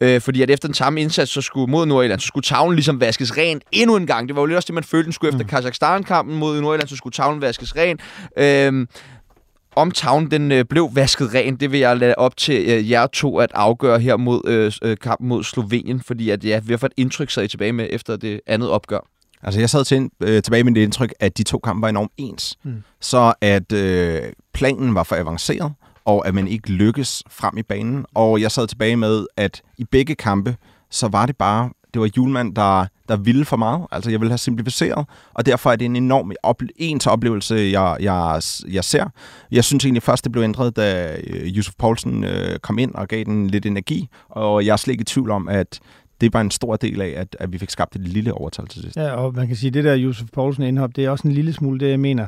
Øh, 0.00 0.20
fordi 0.20 0.42
at 0.42 0.50
efter 0.50 0.68
den 0.68 0.74
samme 0.74 1.00
indsats, 1.00 1.32
så 1.32 1.40
skulle 1.40 1.70
mod 1.70 1.86
Nordjylland, 1.86 2.20
så 2.20 2.26
skulle 2.26 2.44
tavlen 2.44 2.74
ligesom 2.74 3.00
vaskes 3.00 3.36
ren 3.36 3.60
endnu 3.72 3.96
en 3.96 4.06
gang. 4.06 4.28
Det 4.28 4.36
var 4.36 4.42
jo 4.42 4.46
lidt 4.46 4.56
også 4.56 4.66
det, 4.66 4.74
man 4.74 4.84
følte, 4.84 5.04
den 5.04 5.12
skulle 5.12 5.28
efter 5.28 5.44
mm. 5.44 5.48
Kazakhstan-kampen 5.48 6.38
mod 6.38 6.60
Nordjylland, 6.60 6.87
så 6.88 6.96
skulle 6.96 7.12
tavlen 7.12 7.40
vaskes 7.40 7.76
ren. 7.76 7.98
Øhm, 8.36 8.88
om 9.76 9.90
tavlen 9.90 10.30
den 10.30 10.52
øh, 10.52 10.64
blev 10.64 10.90
vasket 10.94 11.34
ren, 11.34 11.56
det 11.56 11.72
vil 11.72 11.80
jeg 11.80 11.96
lade 11.96 12.14
op 12.14 12.36
til 12.36 12.64
øh, 12.68 12.90
jer 12.90 13.06
to 13.06 13.38
at 13.38 13.50
afgøre 13.54 14.00
her 14.00 14.16
mod 14.16 14.40
øh, 14.46 14.72
øh 14.82 14.96
kampen 14.96 15.28
mod 15.28 15.44
Slovenien, 15.44 16.00
fordi 16.00 16.30
at, 16.30 16.44
ja, 16.44 16.60
vi 16.64 16.72
har 16.72 16.78
fået 16.78 16.92
et 16.98 17.02
indtryk 17.02 17.30
sad 17.30 17.44
I 17.44 17.48
tilbage 17.48 17.72
med 17.72 17.88
efter 17.90 18.16
det 18.16 18.40
andet 18.46 18.70
opgør. 18.70 19.00
Altså 19.42 19.60
jeg 19.60 19.70
sad 19.70 19.84
til, 19.84 20.10
øh, 20.20 20.42
tilbage 20.42 20.64
med 20.64 20.74
det 20.74 20.80
indtryk, 20.80 21.14
at 21.20 21.38
de 21.38 21.42
to 21.42 21.58
kampe 21.58 21.82
var 21.82 21.88
enormt 21.88 22.12
ens. 22.16 22.56
Mm. 22.62 22.82
Så 23.00 23.34
at 23.40 23.72
øh, 23.72 24.22
planen 24.54 24.94
var 24.94 25.02
for 25.02 25.16
avanceret, 25.16 25.72
og 26.04 26.26
at 26.26 26.34
man 26.34 26.48
ikke 26.48 26.70
lykkes 26.70 27.22
frem 27.30 27.58
i 27.58 27.62
banen. 27.62 28.04
Og 28.14 28.40
jeg 28.40 28.50
sad 28.50 28.66
tilbage 28.66 28.96
med, 28.96 29.26
at 29.36 29.62
i 29.78 29.84
begge 29.84 30.14
kampe, 30.14 30.56
så 30.90 31.08
var 31.08 31.26
det 31.26 31.36
bare 31.36 31.70
det 31.94 32.00
var 32.00 32.10
Julemand, 32.16 32.54
der, 32.54 32.86
der 33.08 33.16
ville 33.16 33.44
for 33.44 33.56
meget. 33.56 33.86
Altså, 33.92 34.10
jeg 34.10 34.20
vil 34.20 34.28
have 34.28 34.38
simplificeret, 34.38 35.06
og 35.34 35.46
derfor 35.46 35.72
er 35.72 35.76
det 35.76 35.84
en 35.84 35.96
enorm 35.96 36.32
ople- 36.46 36.68
ens 36.76 37.06
oplevelse, 37.06 37.54
jeg, 37.54 37.96
jeg, 38.00 38.40
jeg 38.68 38.84
ser. 38.84 39.04
Jeg 39.50 39.64
synes 39.64 39.84
egentlig 39.84 40.02
først, 40.02 40.24
det 40.24 40.32
blev 40.32 40.42
ændret, 40.42 40.76
da 40.76 41.16
Josef 41.44 41.56
Yusuf 41.56 41.74
Poulsen 41.78 42.24
øh, 42.24 42.58
kom 42.58 42.78
ind 42.78 42.94
og 42.94 43.08
gav 43.08 43.24
den 43.24 43.46
lidt 43.46 43.66
energi, 43.66 44.08
og 44.28 44.66
jeg 44.66 44.72
er 44.72 44.76
slet 44.76 44.92
ikke 44.92 45.02
i 45.02 45.04
tvivl 45.04 45.30
om, 45.30 45.48
at 45.48 45.80
det 46.20 46.34
var 46.34 46.40
en 46.40 46.50
stor 46.50 46.76
del 46.76 47.00
af, 47.00 47.14
at, 47.16 47.36
at 47.40 47.52
vi 47.52 47.58
fik 47.58 47.70
skabt 47.70 47.96
et 47.96 48.08
lille 48.08 48.34
overtal 48.34 48.66
til 48.66 48.82
sidst. 48.82 48.96
Ja, 48.96 49.10
og 49.10 49.34
man 49.34 49.46
kan 49.46 49.56
sige, 49.56 49.68
at 49.68 49.74
det 49.74 49.84
der 49.84 49.94
Josef 49.94 50.28
Poulsen 50.32 50.62
indhop, 50.62 50.96
det 50.96 51.04
er 51.04 51.10
også 51.10 51.28
en 51.28 51.34
lille 51.34 51.52
smule 51.52 51.80
det, 51.80 51.90
jeg 51.90 52.00
mener. 52.00 52.26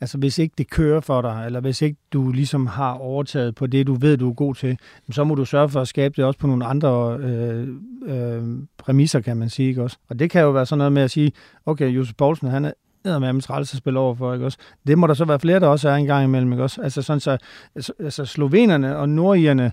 Altså, 0.00 0.18
hvis 0.18 0.38
ikke 0.38 0.54
det 0.58 0.70
kører 0.70 1.00
for 1.00 1.22
dig, 1.22 1.42
eller 1.46 1.60
hvis 1.60 1.82
ikke 1.82 1.96
du 2.12 2.32
ligesom 2.32 2.66
har 2.66 2.92
overtaget 2.92 3.54
på 3.54 3.66
det, 3.66 3.86
du 3.86 3.94
ved, 3.94 4.16
du 4.16 4.30
er 4.30 4.34
god 4.34 4.54
til, 4.54 4.78
så 5.10 5.24
må 5.24 5.34
du 5.34 5.44
sørge 5.44 5.68
for 5.68 5.80
at 5.80 5.88
skabe 5.88 6.14
det 6.16 6.24
også 6.24 6.38
på 6.38 6.46
nogle 6.46 6.64
andre 6.64 7.18
øh, 7.20 7.68
øh, 8.06 8.42
præmisser, 8.78 9.20
kan 9.20 9.36
man 9.36 9.48
sige. 9.48 9.68
Ikke 9.68 9.82
også? 9.82 9.96
Og 10.10 10.18
det 10.18 10.30
kan 10.30 10.42
jo 10.42 10.50
være 10.50 10.66
sådan 10.66 10.78
noget 10.78 10.92
med 10.92 11.02
at 11.02 11.10
sige, 11.10 11.32
okay, 11.66 11.88
Josef 11.88 12.14
Poulsen, 12.14 12.48
han 12.48 12.72
er 13.04 13.18
med 13.18 13.42
træls 13.42 13.74
at 13.74 13.78
spille 13.78 13.98
over 13.98 14.14
for, 14.14 14.34
ikke 14.34 14.46
også? 14.46 14.58
Det 14.86 14.98
må 14.98 15.06
der 15.06 15.14
så 15.14 15.24
være 15.24 15.40
flere, 15.40 15.60
der 15.60 15.66
også 15.66 15.88
er 15.88 15.94
en 15.94 16.06
gang 16.06 16.24
imellem, 16.24 16.52
ikke 16.52 16.64
også? 16.64 16.82
Altså 16.82 17.02
sådan 17.02 17.20
så, 17.20 17.38
altså, 17.74 17.92
altså 18.00 18.24
slovenerne 18.24 18.96
og 18.96 19.08
nordierne 19.08 19.72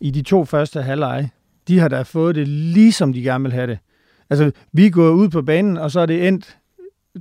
i 0.00 0.10
de 0.10 0.22
to 0.22 0.44
første 0.44 0.82
halvleje, 0.82 1.30
de 1.68 1.78
har 1.78 1.88
da 1.88 2.02
fået 2.02 2.34
det 2.34 2.48
ligesom 2.48 3.12
de 3.12 3.22
gerne 3.22 3.44
vil 3.44 3.52
have 3.52 3.66
det. 3.66 3.78
Altså, 4.30 4.50
vi 4.72 4.86
er 4.86 4.90
gået 4.90 5.12
ud 5.12 5.28
på 5.28 5.42
banen, 5.42 5.76
og 5.76 5.90
så 5.90 6.00
er 6.00 6.06
det 6.06 6.28
endt 6.28 6.58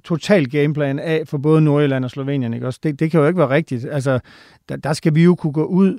total 0.03 0.49
gameplan 0.49 0.99
af 0.99 1.23
for 1.27 1.37
både 1.37 1.61
Nordjylland 1.61 2.05
og 2.05 2.11
Slovenien. 2.11 2.53
Ikke? 2.53 2.67
Også 2.67 2.79
det, 2.83 2.99
det 2.99 3.11
kan 3.11 3.19
jo 3.19 3.27
ikke 3.27 3.37
være 3.37 3.49
rigtigt. 3.49 3.85
Altså, 3.91 4.19
der, 4.69 4.75
der 4.75 4.93
skal 4.93 5.15
vi 5.15 5.23
jo 5.23 5.35
kunne 5.35 5.53
gå 5.53 5.63
ud 5.63 5.97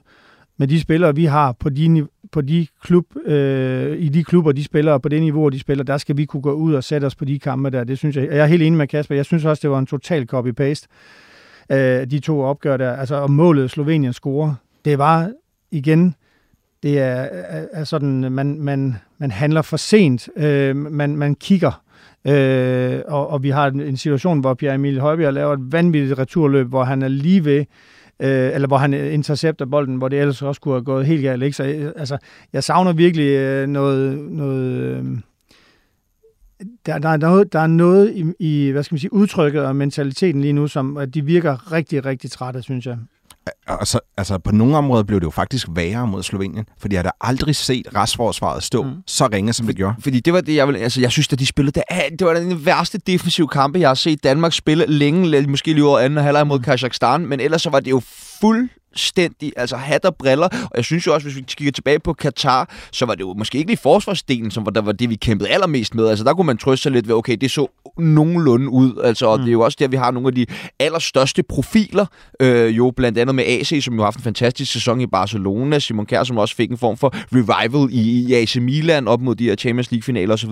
med 0.57 0.69
de 0.69 0.81
spillere, 0.81 1.15
vi 1.15 1.25
har 1.25 1.53
på 1.53 1.69
de, 1.69 2.07
på 2.33 2.41
de 2.41 2.67
klub, 2.83 3.07
øh, 3.27 3.99
i 3.99 4.09
de 4.09 4.25
klubber, 4.25 4.53
de 4.53 4.65
spiller, 4.65 4.93
og 4.93 5.03
på 5.03 5.09
det 5.09 5.23
niveau, 5.23 5.49
de 5.49 5.59
spiller, 5.59 5.85
der 5.85 5.99
skal 5.99 6.17
vi 6.17 6.25
kunne 6.25 6.43
gå 6.43 6.53
ud 6.53 6.75
og 6.75 6.85
sætte 6.85 7.05
os 7.05 7.15
på 7.15 7.25
de 7.25 7.39
kampe 7.39 7.71
der. 7.71 7.85
Det 7.85 7.99
synes 7.99 8.17
jeg, 8.17 8.27
jeg 8.27 8.39
er 8.39 8.47
helt 8.47 8.63
enig 8.63 8.79
med 8.79 8.87
Kasper. 8.87 9.15
Jeg 9.15 9.25
synes 9.25 9.45
også, 9.45 9.61
det 9.61 9.71
var 9.71 9.79
en 9.79 9.87
total 9.87 10.29
copy-paste, 10.35 10.87
øh, 11.73 12.07
de 12.11 12.19
to 12.19 12.41
opgør 12.41 12.77
der. 12.77 12.93
Altså, 12.93 13.15
og 13.15 13.31
målet 13.31 13.71
Slovenien 13.71 14.13
score, 14.13 14.57
det 14.85 14.99
var 14.99 15.33
igen 15.71 16.15
det 16.83 16.99
er, 16.99 17.29
er, 17.33 17.67
er 17.73 17.85
sådan, 17.85 18.33
man, 18.33 18.61
man, 18.61 18.97
man 19.19 19.31
handler 19.31 19.63
for 19.63 19.77
sent. 19.77 20.29
Øh, 20.37 20.77
man, 20.77 21.17
man 21.17 21.35
kigger. 21.35 21.83
Øh, 22.27 23.01
og, 23.09 23.31
og 23.31 23.43
vi 23.43 23.51
har 23.51 23.67
en 23.67 23.97
situation, 23.97 24.41
hvor 24.41 24.55
Pierre 24.55 24.75
Emil 24.75 25.01
Højbjerg 25.01 25.33
laver 25.33 25.53
et 25.53 25.73
vanvittigt 25.73 26.19
returløb, 26.19 26.69
hvor 26.69 26.85
han 26.85 27.03
er 27.03 27.09
lige 27.09 27.45
ved, 27.45 27.65
øh, 28.21 28.55
eller 28.55 28.69
hvor 28.69 28.77
han 28.77 28.95
øh, 28.95 29.15
intercepter 29.15 29.65
bolden, 29.65 29.97
hvor 29.97 30.09
det 30.09 30.21
ellers 30.21 30.43
også 30.43 30.61
kunne 30.61 30.75
have 30.75 30.85
gået 30.85 31.07
helt 31.07 31.23
galt. 31.23 31.43
Ikke? 31.43 31.57
Så 31.57 31.65
øh, 31.65 31.93
altså, 31.97 32.19
jeg 32.53 32.65
savner 32.65 32.93
virkelig 32.93 33.29
øh, 33.29 33.69
noget... 33.69 34.19
noget 34.19 34.71
øh, 34.71 35.05
der, 36.87 36.99
der, 36.99 37.09
er 37.09 37.17
noget, 37.17 37.53
der 37.53 37.61
er 37.61 37.67
noget 37.67 38.13
i, 38.17 38.25
i, 38.39 38.71
hvad 38.71 38.83
skal 38.83 38.95
man 38.95 38.99
sige, 38.99 39.13
udtrykket 39.13 39.65
og 39.65 39.77
mentaliteten 39.77 40.41
lige 40.41 40.53
nu, 40.53 40.67
som 40.67 40.97
at 40.97 41.15
de 41.15 41.25
virker 41.25 41.73
rigtig, 41.73 42.05
rigtig 42.05 42.31
trætte, 42.31 42.63
synes 42.63 42.87
jeg. 42.87 42.99
Altså, 43.67 44.01
altså 44.17 44.39
på 44.39 44.53
nogle 44.53 44.77
områder 44.77 45.03
blev 45.03 45.21
det 45.21 45.25
jo 45.25 45.31
faktisk 45.31 45.67
værre 45.71 46.07
mod 46.07 46.23
Slovenien, 46.23 46.65
fordi 46.79 46.95
jeg 46.95 47.03
har 47.03 47.17
aldrig 47.21 47.57
set 47.57 47.89
restforsvaret 47.97 48.63
stå 48.63 48.83
mm. 48.83 48.91
så 49.07 49.29
ringe, 49.33 49.53
som 49.53 49.67
det 49.67 49.77
gjorde. 49.77 49.95
Fordi 50.01 50.21
det 50.21 50.33
var 50.33 50.41
det, 50.41 50.55
jeg 50.55 50.69
vil, 50.69 50.77
altså 50.77 51.01
jeg 51.01 51.11
synes, 51.11 51.33
at 51.33 51.39
de 51.39 51.47
spillede, 51.47 51.81
det, 51.81 52.19
det 52.19 52.27
var 52.27 52.35
den 52.35 52.67
værste 52.67 52.99
defensive 52.99 53.49
kampe, 53.49 53.81
jeg 53.81 53.89
har 53.89 53.95
set 53.95 54.25
Danmark 54.25 54.53
spille 54.53 54.87
længe, 54.87 55.47
måske 55.47 55.73
lige 55.73 55.85
over 55.85 55.99
anden 55.99 56.25
halvleg 56.25 56.47
mod 56.47 56.59
mm. 56.59 56.65
Kazakhstan, 56.65 57.27
men 57.27 57.41
ellers 57.41 57.63
så 57.63 57.71
var 57.71 57.81
det 57.81 57.91
jo 57.91 58.03
fuld 58.41 58.69
fuldstændig 58.93 59.53
altså 59.57 59.77
hat 59.77 60.05
og 60.05 60.17
briller. 60.17 60.47
Og 60.47 60.77
jeg 60.77 60.85
synes 60.85 61.07
jo 61.07 61.15
også, 61.15 61.27
hvis 61.27 61.37
vi 61.37 61.45
kigger 61.47 61.73
tilbage 61.73 61.99
på 61.99 62.13
Katar, 62.13 62.71
så 62.93 63.07
var 63.07 63.15
det 63.15 63.21
jo 63.21 63.35
måske 63.35 63.59
ikke 63.59 63.71
lige 63.71 63.81
forsvarsdelen, 63.83 64.51
som 64.51 64.65
var, 64.67 64.71
der 64.71 64.81
var 64.81 64.93
det, 64.93 65.11
vi 65.11 65.15
kæmpede 65.15 65.49
allermest 65.49 65.95
med. 65.95 66.09
Altså 66.09 66.25
der 66.25 66.35
kunne 66.35 66.47
man 66.47 66.59
trøste 66.59 66.83
sig 66.83 66.93
lidt 66.93 67.09
ved, 67.09 67.15
okay, 67.15 67.37
det 67.37 67.51
så 67.51 67.67
nogenlunde 67.99 68.69
ud. 68.69 69.01
Altså, 69.05 69.27
og 69.27 69.39
mm. 69.39 69.43
det 69.43 69.51
er 69.51 69.53
jo 69.53 69.61
også 69.61 69.77
der, 69.81 69.89
vi 69.89 69.97
har 69.97 70.11
nogle 70.11 70.29
af 70.29 70.35
de 70.35 70.47
allerstørste 70.79 71.43
profiler. 71.43 72.07
Øh, 72.41 72.77
jo 72.77 72.93
blandt 72.97 73.19
andet 73.19 73.35
med 73.35 73.45
AC, 73.45 73.85
som 73.85 73.95
jo 73.95 74.01
har 74.01 74.07
haft 74.07 74.17
en 74.17 74.23
fantastisk 74.23 74.73
sæson 74.73 75.01
i 75.01 75.07
Barcelona. 75.07 75.79
Simon 75.79 76.07
Kjær, 76.07 76.25
som 76.25 76.39
også 76.39 76.57
fik 76.57 76.71
en 76.71 76.79
form 76.79 76.97
for 76.97 77.15
revival 77.15 77.89
i, 77.93 78.27
i 78.29 78.35
AC 78.35 78.57
Milan 78.57 79.09
op 79.09 79.21
mod 79.21 79.35
de 79.35 79.45
her 79.45 79.57
Champions 79.57 79.91
League-finaler 79.91 80.35
osv. 80.35 80.51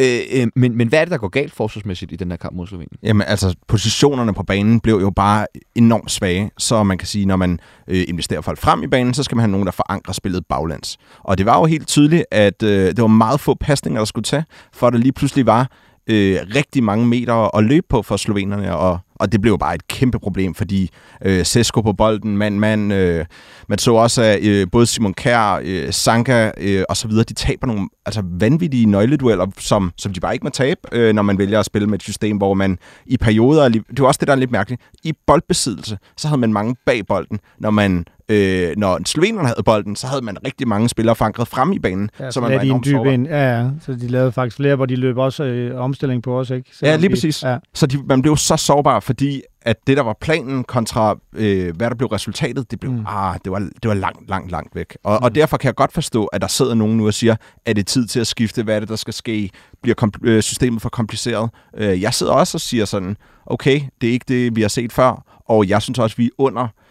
Øh, 0.00 0.20
øh, 0.32 0.46
men, 0.56 0.76
men 0.76 0.88
hvad 0.88 1.00
er 1.00 1.04
det, 1.04 1.12
der 1.12 1.18
går 1.18 1.28
galt 1.28 1.52
forsvarsmæssigt 1.52 2.12
i 2.12 2.16
den 2.16 2.30
her 2.30 2.36
kamp 2.36 2.56
mod 2.56 2.66
Slovenien? 2.66 2.98
Jamen 3.02 3.26
altså, 3.26 3.54
positionerne 3.68 4.34
på 4.34 4.42
banen 4.42 4.80
blev 4.80 4.98
jo 5.00 5.10
bare 5.10 5.46
enormt 5.74 6.10
svage. 6.10 6.50
Så 6.58 6.82
man 6.82 6.98
kan 6.98 7.08
sige, 7.08 7.26
når 7.26 7.36
man 7.36 7.55
øh, 7.88 8.04
investerer 8.08 8.40
folk 8.40 8.58
frem 8.58 8.82
i 8.82 8.86
banen, 8.86 9.14
så 9.14 9.22
skal 9.22 9.36
man 9.36 9.42
have 9.42 9.50
nogen, 9.50 9.66
der 9.66 9.72
forankrer 9.72 10.12
spillet 10.12 10.46
baglands. 10.46 10.98
Og 11.20 11.38
det 11.38 11.46
var 11.46 11.58
jo 11.58 11.64
helt 11.64 11.88
tydeligt, 11.88 12.24
at 12.30 12.62
øh, 12.62 12.86
det 12.86 13.00
var 13.00 13.06
meget 13.06 13.40
få 13.40 13.54
pasninger, 13.54 14.00
der 14.00 14.04
skulle 14.04 14.24
tage, 14.24 14.44
for 14.72 14.86
at 14.86 14.92
der 14.92 14.98
lige 14.98 15.12
pludselig 15.12 15.46
var 15.46 15.70
øh, 16.06 16.38
rigtig 16.54 16.84
mange 16.84 17.06
meter 17.06 17.56
at 17.56 17.64
løbe 17.64 17.86
på 17.88 18.02
for 18.02 18.16
slovenerne, 18.16 18.76
og, 18.76 18.98
og 19.20 19.32
det 19.32 19.40
blev 19.40 19.58
bare 19.58 19.74
et 19.74 19.88
kæmpe 19.88 20.18
problem, 20.18 20.54
fordi 20.54 20.90
øh, 21.24 21.46
Sesko 21.46 21.80
på 21.80 21.92
bolden, 21.92 22.36
man, 22.36 22.60
man, 22.60 22.92
øh, 22.92 23.24
man 23.68 23.78
så 23.78 23.92
også, 23.94 24.22
at 24.22 24.44
øh, 24.44 24.66
både 24.72 24.86
Simon 24.86 25.14
Kjær, 25.14 25.60
øh, 25.62 25.92
Sanka 25.92 26.50
øh, 26.58 26.84
og 26.88 26.96
så 26.96 27.08
videre, 27.08 27.24
de 27.24 27.34
taber 27.34 27.66
nogle 27.66 27.88
altså, 28.06 28.22
vanvittige 28.24 28.86
nøgledueller, 28.86 29.46
som, 29.58 29.92
som 29.96 30.12
de 30.12 30.20
bare 30.20 30.32
ikke 30.32 30.44
må 30.44 30.50
tabe, 30.50 30.80
øh, 30.92 31.14
når 31.14 31.22
man 31.22 31.38
vælger 31.38 31.60
at 31.60 31.66
spille 31.66 31.88
med 31.88 31.98
et 31.98 32.02
system, 32.02 32.36
hvor 32.36 32.54
man 32.54 32.78
i 33.06 33.16
perioder, 33.16 33.68
det 33.68 34.00
var 34.00 34.06
også 34.06 34.18
det, 34.18 34.28
der 34.28 34.34
er 34.34 34.38
lidt 34.38 34.50
mærkeligt, 34.50 34.82
i 35.04 35.12
boldbesiddelse, 35.26 35.98
så 36.16 36.28
havde 36.28 36.40
man 36.40 36.52
mange 36.52 36.76
bag 36.86 37.06
bolden, 37.06 37.38
når 37.58 37.70
man 37.70 38.04
øh, 38.28 38.74
når 38.76 39.00
slovenerne 39.06 39.48
havde 39.48 39.62
bolden, 39.64 39.96
så 39.96 40.06
havde 40.06 40.24
man 40.24 40.36
rigtig 40.46 40.68
mange 40.68 40.88
spillere 40.88 41.16
forankret 41.16 41.48
frem 41.48 41.72
i 41.72 41.78
banen. 41.78 42.10
Ja, 42.20 42.30
så 42.30 42.40
man 42.40 42.52
var 42.52 42.60
en 42.60 42.82
dyb 42.84 43.04
ind. 43.06 43.26
Ja, 43.26 43.58
ja, 43.58 43.68
så 43.80 43.92
de 43.92 44.08
lavede 44.08 44.32
faktisk 44.32 44.56
flere, 44.56 44.76
hvor 44.76 44.86
de 44.86 44.96
løb 44.96 45.18
også 45.18 45.44
øh, 45.44 45.80
omstilling 45.80 46.22
på 46.22 46.38
os, 46.38 46.50
ikke? 46.50 46.70
Selvom 46.72 46.92
ja, 46.92 46.96
lige 46.96 47.10
præcis. 47.10 47.42
Ja. 47.42 47.56
Så 47.74 47.86
de, 47.86 48.02
man 48.06 48.22
blev 48.22 48.36
så 48.36 48.56
sårbar, 48.56 49.00
fordi 49.00 49.42
at 49.62 49.76
det, 49.86 49.96
der 49.96 50.02
var 50.02 50.16
planen 50.20 50.64
kontra, 50.64 51.16
øh, 51.36 51.76
hvad 51.76 51.90
der 51.90 51.96
blev 51.96 52.08
resultatet, 52.08 52.70
det 52.70 52.80
blev, 52.80 52.92
mm. 52.92 53.04
ah, 53.06 53.38
det 53.44 53.52
var, 53.52 53.58
det 53.58 53.88
var 53.88 53.94
langt, 53.94 54.28
langt, 54.28 54.50
langt 54.50 54.74
væk. 54.74 54.96
Og, 55.04 55.18
mm. 55.20 55.24
og 55.24 55.34
derfor 55.34 55.56
kan 55.56 55.66
jeg 55.66 55.74
godt 55.74 55.92
forstå, 55.92 56.24
at 56.24 56.40
der 56.40 56.46
sidder 56.46 56.74
nogen 56.74 56.96
nu 56.96 57.06
og 57.06 57.14
siger, 57.14 57.36
at 57.66 57.76
det 57.76 57.82
er 57.82 57.84
tid 57.84 58.06
til 58.06 58.20
at 58.20 58.26
skifte, 58.26 58.62
hvad 58.62 58.76
er 58.76 58.80
det, 58.80 58.88
der 58.88 58.96
skal 58.96 59.14
ske? 59.14 59.50
Bliver 59.82 60.08
øh, 60.22 60.42
systemet 60.42 60.82
for 60.82 60.88
kompliceret? 60.88 61.50
Øh, 61.76 62.02
jeg 62.02 62.14
sidder 62.14 62.32
også 62.32 62.56
og 62.56 62.60
siger 62.60 62.84
sådan, 62.84 63.16
okay, 63.46 63.80
det 64.00 64.08
er 64.08 64.12
ikke 64.12 64.24
det, 64.28 64.56
vi 64.56 64.60
har 64.60 64.68
set 64.68 64.92
før, 64.92 65.40
og 65.48 65.68
jeg 65.68 65.82
synes 65.82 65.98
også, 65.98 66.16
vi 66.16 66.24
er 66.24 66.30
under 66.38 66.62
øh, 66.64 66.85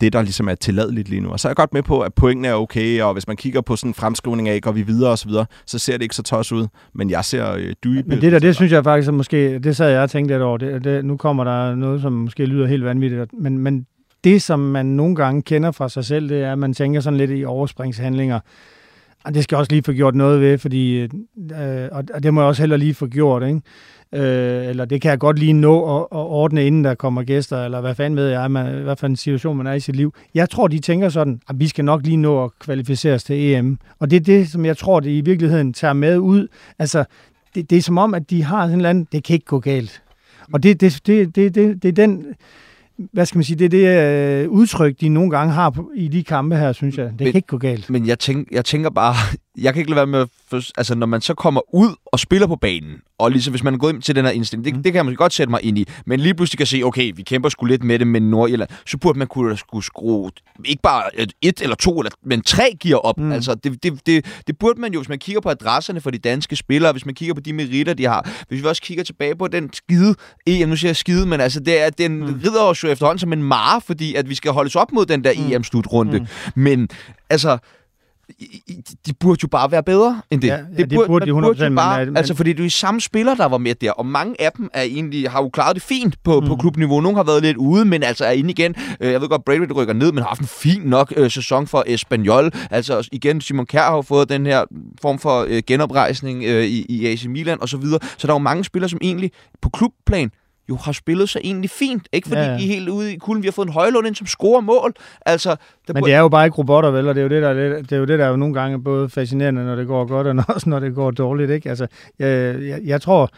det, 0.00 0.12
der 0.12 0.22
ligesom 0.22 0.48
er 0.48 0.54
tilladeligt 0.54 1.08
lige 1.08 1.20
nu. 1.20 1.30
Og 1.30 1.40
så 1.40 1.48
er 1.48 1.50
jeg 1.50 1.56
godt 1.56 1.72
med 1.74 1.82
på, 1.82 2.00
at 2.00 2.14
pointene 2.14 2.48
er 2.48 2.54
okay, 2.54 3.02
og 3.02 3.12
hvis 3.12 3.26
man 3.26 3.36
kigger 3.36 3.60
på 3.60 3.76
sådan 3.76 3.90
en 3.90 3.94
fremskrivning 3.94 4.48
af, 4.48 4.60
går 4.60 4.72
vi 4.72 4.82
videre 4.82 5.10
og 5.10 5.18
så 5.18 5.28
videre, 5.28 5.46
så 5.66 5.78
ser 5.78 5.92
det 5.92 6.02
ikke 6.02 6.14
så 6.14 6.22
tos 6.22 6.52
ud. 6.52 6.66
Men 6.94 7.10
jeg 7.10 7.24
ser 7.24 7.52
øh, 7.52 7.74
dybe... 7.84 8.08
Men 8.08 8.20
det 8.20 8.32
der, 8.32 8.38
det 8.38 8.54
synes 8.54 8.72
jeg 8.72 8.84
faktisk, 8.84 9.08
at 9.08 9.14
måske, 9.14 9.58
det 9.58 9.76
sad 9.76 9.90
jeg 9.90 10.00
og 10.00 10.10
tænkte 10.10 10.34
lidt 10.34 10.42
over, 10.42 10.58
det, 10.58 10.84
det, 10.84 11.04
nu 11.04 11.16
kommer 11.16 11.44
der 11.44 11.74
noget, 11.74 12.02
som 12.02 12.12
måske 12.12 12.46
lyder 12.46 12.66
helt 12.66 12.84
vanvittigt, 12.84 13.32
men, 13.32 13.58
men 13.58 13.86
det, 14.24 14.42
som 14.42 14.60
man 14.60 14.86
nogle 14.86 15.16
gange 15.16 15.42
kender 15.42 15.70
fra 15.70 15.88
sig 15.88 16.04
selv, 16.04 16.28
det 16.28 16.42
er, 16.42 16.52
at 16.52 16.58
man 16.58 16.74
tænker 16.74 17.00
sådan 17.00 17.16
lidt 17.16 17.30
i 17.34 17.44
overspringshandlinger. 17.44 18.40
Og 19.24 19.34
det 19.34 19.44
skal 19.44 19.58
også 19.58 19.72
lige 19.72 19.82
få 19.82 19.92
gjort 19.92 20.14
noget 20.14 20.40
ved, 20.40 20.58
fordi, 20.58 20.98
øh, 21.00 21.88
og 21.92 22.22
det 22.22 22.34
må 22.34 22.40
jeg 22.40 22.48
også 22.48 22.62
heller 22.62 22.76
lige 22.76 22.94
få 22.94 23.06
gjort, 23.06 23.42
ikke? 23.42 23.60
Øh, 24.16 24.66
eller 24.66 24.84
det 24.84 25.00
kan 25.00 25.10
jeg 25.10 25.18
godt 25.18 25.38
lige 25.38 25.52
nå 25.52 25.96
at, 25.96 26.02
at 26.02 26.06
ordne, 26.12 26.66
inden 26.66 26.84
der 26.84 26.94
kommer 26.94 27.22
gæster, 27.22 27.64
eller 27.64 27.80
hvad 27.80 27.94
fanden 27.94 28.16
ved 28.16 28.28
jeg, 28.28 28.50
man, 28.50 28.82
hvad 28.82 28.96
for 28.96 29.06
en 29.06 29.16
situation 29.16 29.56
man 29.56 29.66
er 29.66 29.72
i 29.72 29.80
sit 29.80 29.96
liv. 29.96 30.14
Jeg 30.34 30.50
tror, 30.50 30.68
de 30.68 30.78
tænker 30.78 31.08
sådan, 31.08 31.40
at 31.48 31.60
vi 31.60 31.68
skal 31.68 31.84
nok 31.84 32.02
lige 32.04 32.16
nå 32.16 32.44
at 32.44 32.50
kvalificere 32.58 33.14
os 33.14 33.24
til 33.24 33.54
EM. 33.54 33.78
Og 33.98 34.10
det 34.10 34.16
er 34.16 34.20
det, 34.20 34.48
som 34.48 34.64
jeg 34.64 34.76
tror, 34.76 35.00
det 35.00 35.10
i 35.10 35.20
virkeligheden 35.20 35.72
tager 35.72 35.92
med 35.92 36.18
ud. 36.18 36.48
Altså, 36.78 37.04
det, 37.54 37.70
det 37.70 37.78
er 37.78 37.82
som 37.82 37.98
om, 37.98 38.14
at 38.14 38.30
de 38.30 38.42
har 38.42 38.62
sådan 38.62 38.72
en 38.72 38.78
eller 38.78 38.90
anden, 38.90 39.08
det 39.12 39.24
kan 39.24 39.34
ikke 39.34 39.46
gå 39.46 39.58
galt. 39.58 40.02
Og 40.52 40.62
det, 40.62 40.80
det, 40.80 41.00
det, 41.06 41.36
det, 41.36 41.54
det, 41.54 41.82
det 41.82 41.88
er 41.88 41.92
den 41.92 42.26
hvad 43.12 43.26
skal 43.26 43.38
man 43.38 43.44
sige, 43.44 43.68
det 43.68 43.84
er 43.84 44.40
det 44.40 44.46
uh, 44.46 44.52
udtryk, 44.52 45.00
de 45.00 45.08
nogle 45.08 45.30
gange 45.30 45.52
har 45.52 45.70
på, 45.70 45.90
i 45.94 46.08
de 46.08 46.24
kampe 46.24 46.56
her, 46.56 46.72
synes 46.72 46.98
jeg. 46.98 47.04
Det 47.04 47.20
men, 47.20 47.26
kan 47.26 47.34
ikke 47.34 47.48
gå 47.48 47.58
galt. 47.58 47.90
Men 47.90 48.06
jeg, 48.06 48.18
tænk, 48.18 48.48
jeg 48.52 48.64
tænker 48.64 48.90
bare, 48.90 49.14
jeg 49.58 49.72
kan 49.72 49.80
ikke 49.80 49.90
lade 49.90 49.96
være 49.96 50.06
med, 50.06 50.26
for, 50.48 50.62
altså 50.76 50.94
når 50.94 51.06
man 51.06 51.20
så 51.20 51.34
kommer 51.34 51.74
ud 51.74 51.94
og 52.06 52.20
spiller 52.20 52.46
på 52.46 52.56
banen, 52.56 53.00
og 53.18 53.30
ligesom 53.30 53.52
hvis 53.52 53.62
man 53.62 53.74
er 53.74 53.78
gået 53.78 53.92
ind 53.92 54.02
til 54.02 54.16
den 54.16 54.24
her 54.24 54.32
indstilling, 54.32 54.64
det, 54.64 54.76
mm. 54.76 54.82
det 54.82 54.92
kan 54.92 55.06
man 55.06 55.14
godt 55.14 55.32
sætte 55.32 55.50
mig 55.50 55.60
ind 55.62 55.78
i, 55.78 55.88
men 56.06 56.20
lige 56.20 56.34
pludselig 56.34 56.58
kan 56.58 56.66
se, 56.66 56.82
okay, 56.84 57.12
vi 57.16 57.22
kæmper 57.22 57.48
sgu 57.48 57.66
lidt 57.66 57.84
med 57.84 57.98
det 57.98 58.06
med 58.06 58.20
Nordjylland, 58.20 58.70
så 58.86 58.98
burde 58.98 59.18
man 59.18 59.28
kunne 59.28 59.56
skulle 59.56 59.84
skrue 59.84 60.30
ikke 60.64 60.82
bare 60.82 61.20
et, 61.20 61.32
et 61.42 61.60
eller 61.62 61.76
to, 61.76 61.98
eller, 61.98 62.10
men 62.24 62.42
tre 62.42 62.76
gear 62.80 62.98
op. 62.98 63.18
Mm. 63.18 63.32
Altså, 63.32 63.54
det, 63.54 63.82
det, 63.82 64.06
det, 64.06 64.42
det 64.46 64.58
burde 64.58 64.80
man 64.80 64.92
jo, 64.92 65.00
hvis 65.00 65.08
man 65.08 65.18
kigger 65.18 65.40
på 65.40 65.48
adresserne 65.48 66.00
for 66.00 66.10
de 66.10 66.18
danske 66.18 66.56
spillere, 66.56 66.92
hvis 66.92 67.06
man 67.06 67.14
kigger 67.14 67.34
på 67.34 67.40
de 67.40 67.52
meritter, 67.52 67.94
de 67.94 68.04
har, 68.04 68.30
hvis 68.48 68.62
vi 68.62 68.68
også 68.68 68.82
kigger 68.82 69.04
tilbage 69.04 69.36
på 69.36 69.48
den 69.48 69.72
skide, 69.72 70.14
EM, 70.46 70.68
nu 70.68 70.76
siger 70.76 70.88
jeg 70.88 70.96
skide, 70.96 71.26
men 71.26 71.40
altså, 71.40 71.60
det 71.60 71.82
er, 71.82 71.90
den 71.90 72.16
mm. 72.16 72.40
rider 72.44 72.62
os 72.62 72.82
jo 72.82 72.88
efterhånden 72.88 73.18
som 73.18 73.32
en 73.32 73.42
mare, 73.42 73.80
fordi 73.80 74.14
at 74.14 74.28
vi 74.28 74.34
skal 74.34 74.52
holdes 74.52 74.76
op 74.76 74.92
mod 74.92 75.06
den 75.06 75.24
der 75.24 75.32
mm. 75.36 75.52
EM-slutrunde. 75.52 76.18
Mm. 76.18 76.26
Men 76.54 76.88
altså, 77.30 77.58
de 79.06 79.12
burde 79.20 79.38
jo 79.42 79.48
bare 79.48 79.70
være 79.70 79.82
bedre 79.82 80.22
end 80.30 80.40
det. 80.40 80.48
Ja, 80.48 80.56
ja, 80.56 80.82
det, 80.82 80.88
burde, 80.94 81.06
burde 81.06 81.26
de 81.26 81.30
100%, 81.30 81.34
burde 81.34 81.64
jo 81.64 81.74
bare, 81.74 82.06
men, 82.06 82.16
altså 82.16 82.34
fordi 82.34 82.52
det 82.52 82.58
er 82.58 82.64
de 82.64 82.70
samme 82.70 83.00
spillere, 83.00 83.36
der 83.36 83.46
var 83.46 83.58
med 83.58 83.74
der, 83.74 83.92
og 83.92 84.06
mange 84.06 84.40
af 84.40 84.52
dem 84.56 84.70
er 84.72 84.82
egentlig, 84.82 85.30
har 85.30 85.42
jo 85.42 85.48
klaret 85.48 85.74
det 85.74 85.82
fint 85.82 86.22
på, 86.24 86.40
mm. 86.40 86.46
på 86.46 86.56
klubniveau. 86.56 87.00
Nogle 87.00 87.16
har 87.16 87.24
været 87.24 87.42
lidt 87.42 87.56
ude, 87.56 87.84
men 87.84 88.02
altså 88.02 88.24
er 88.24 88.30
inde 88.30 88.50
igen. 88.50 88.74
Øh, 89.00 89.12
jeg 89.12 89.20
ved 89.20 89.28
godt, 89.28 89.44
Brady 89.44 89.72
rykker 89.76 89.94
ned, 89.94 90.12
men 90.12 90.22
har 90.22 90.28
haft 90.28 90.40
en 90.40 90.46
fin 90.46 90.82
nok 90.82 91.12
øh, 91.16 91.30
sæson 91.30 91.66
for 91.66 91.84
Espanyol. 91.86 92.50
Altså 92.70 93.08
igen, 93.12 93.40
Simon 93.40 93.66
Kjær 93.66 93.82
har 93.82 93.96
jo 93.96 94.02
fået 94.02 94.28
den 94.28 94.46
her 94.46 94.64
form 95.02 95.18
for 95.18 95.46
øh, 95.48 95.62
genoprejsning 95.66 96.44
øh, 96.44 96.64
i, 96.64 96.86
i 96.88 97.06
AC 97.06 97.24
Milan 97.24 97.60
og 97.60 97.68
så 97.68 97.76
videre. 97.76 97.98
Så 98.18 98.26
der 98.26 98.32
er 98.32 98.34
jo 98.34 98.38
mange 98.38 98.64
spillere, 98.64 98.88
som 98.88 98.98
egentlig 99.02 99.30
på 99.62 99.68
klubplan 99.68 100.30
jo 100.68 100.76
har 100.76 100.92
spillet 100.92 101.28
sig 101.28 101.40
egentlig 101.44 101.70
fint. 101.70 102.08
Ikke 102.12 102.28
fordi 102.28 102.40
ja, 102.40 102.50
ja. 102.50 102.58
de 102.58 102.62
er 102.62 102.66
helt 102.66 102.88
ude 102.88 103.12
i 103.12 103.16
kulden. 103.16 103.42
Vi 103.42 103.46
har 103.46 103.52
fået 103.52 103.66
en 103.66 103.72
højlund 103.72 104.06
ind, 104.06 104.14
som 104.14 104.26
scorer 104.26 104.60
mål. 104.60 104.94
Altså, 105.26 105.56
der 105.86 105.94
Men 105.94 106.04
det 106.04 106.14
er 106.14 106.20
jo 106.20 106.28
bare 106.28 106.46
ikke 106.46 106.56
robotter, 106.58 106.90
vel? 106.90 107.08
Og 107.08 107.14
det 107.14 107.20
er 107.20 107.22
jo 107.22 107.28
det, 107.28 107.42
der 107.42 107.48
er, 107.48 107.82
det 107.82 107.92
er, 107.92 107.96
jo 107.96 108.04
det, 108.04 108.18
der 108.18 108.24
er 108.24 108.28
jo 108.28 108.36
nogle 108.36 108.54
gange 108.54 108.82
både 108.82 109.08
fascinerende, 109.08 109.64
når 109.64 109.76
det 109.76 109.86
går 109.86 110.04
godt, 110.04 110.26
og 110.26 110.44
også 110.54 110.70
når 110.70 110.80
det 110.80 110.94
går 110.94 111.10
dårligt. 111.10 111.50
Ikke? 111.50 111.68
Altså, 111.68 111.86
jeg, 112.18 112.62
jeg, 112.62 112.80
jeg 112.84 113.00
tror, 113.02 113.30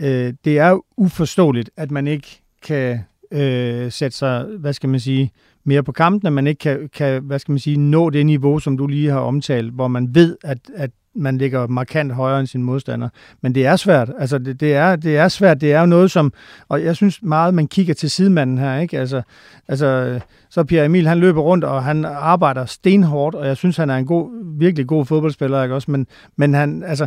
øh, 0.00 0.34
det 0.44 0.58
er 0.58 0.84
uforståeligt, 0.96 1.70
at 1.76 1.90
man 1.90 2.06
ikke 2.06 2.40
kan 2.62 3.00
øh, 3.32 3.92
sætte 3.92 4.16
sig, 4.16 4.44
hvad 4.44 4.72
skal 4.72 4.88
man 4.88 5.00
sige, 5.00 5.32
mere 5.64 5.82
på 5.82 5.92
kampen, 5.92 6.26
at 6.26 6.32
man 6.32 6.46
ikke 6.46 6.58
kan, 6.58 6.88
kan, 6.94 7.22
hvad 7.22 7.38
skal 7.38 7.52
man 7.52 7.58
sige, 7.58 7.76
nå 7.76 8.10
det 8.10 8.26
niveau, 8.26 8.58
som 8.58 8.76
du 8.76 8.86
lige 8.86 9.10
har 9.10 9.20
omtalt, 9.20 9.72
hvor 9.72 9.88
man 9.88 10.14
ved, 10.14 10.36
at, 10.44 10.58
at 10.74 10.90
man 11.14 11.38
ligger 11.38 11.66
markant 11.66 12.12
højere 12.12 12.40
end 12.40 12.46
sin 12.46 12.62
modstander. 12.62 13.08
Men 13.42 13.54
det 13.54 13.66
er 13.66 13.76
svært. 13.76 14.10
Altså, 14.18 14.38
det, 14.38 14.60
det, 14.60 14.74
er, 14.74 14.96
det 14.96 15.16
er 15.16 15.28
svært. 15.28 15.60
Det 15.60 15.72
er 15.72 15.80
jo 15.80 15.86
noget, 15.86 16.10
som... 16.10 16.32
Og 16.68 16.84
jeg 16.84 16.96
synes 16.96 17.22
meget, 17.22 17.54
man 17.54 17.66
kigger 17.66 17.94
til 17.94 18.10
sidemanden 18.10 18.58
her, 18.58 18.78
ikke? 18.78 18.98
Altså, 18.98 19.22
altså 19.68 20.20
så 20.50 20.64
Pierre 20.64 20.84
Emil, 20.84 21.06
han 21.06 21.18
løber 21.18 21.40
rundt, 21.40 21.64
og 21.64 21.84
han 21.84 22.04
arbejder 22.04 22.64
stenhårdt, 22.64 23.34
og 23.34 23.46
jeg 23.46 23.56
synes, 23.56 23.76
han 23.76 23.90
er 23.90 23.96
en 23.96 24.06
god, 24.06 24.58
virkelig 24.58 24.86
god 24.86 25.06
fodboldspiller, 25.06 25.62
ikke 25.62 25.74
også? 25.74 25.90
Men, 25.90 26.06
men 26.36 26.54
han, 26.54 26.82
altså, 26.82 27.06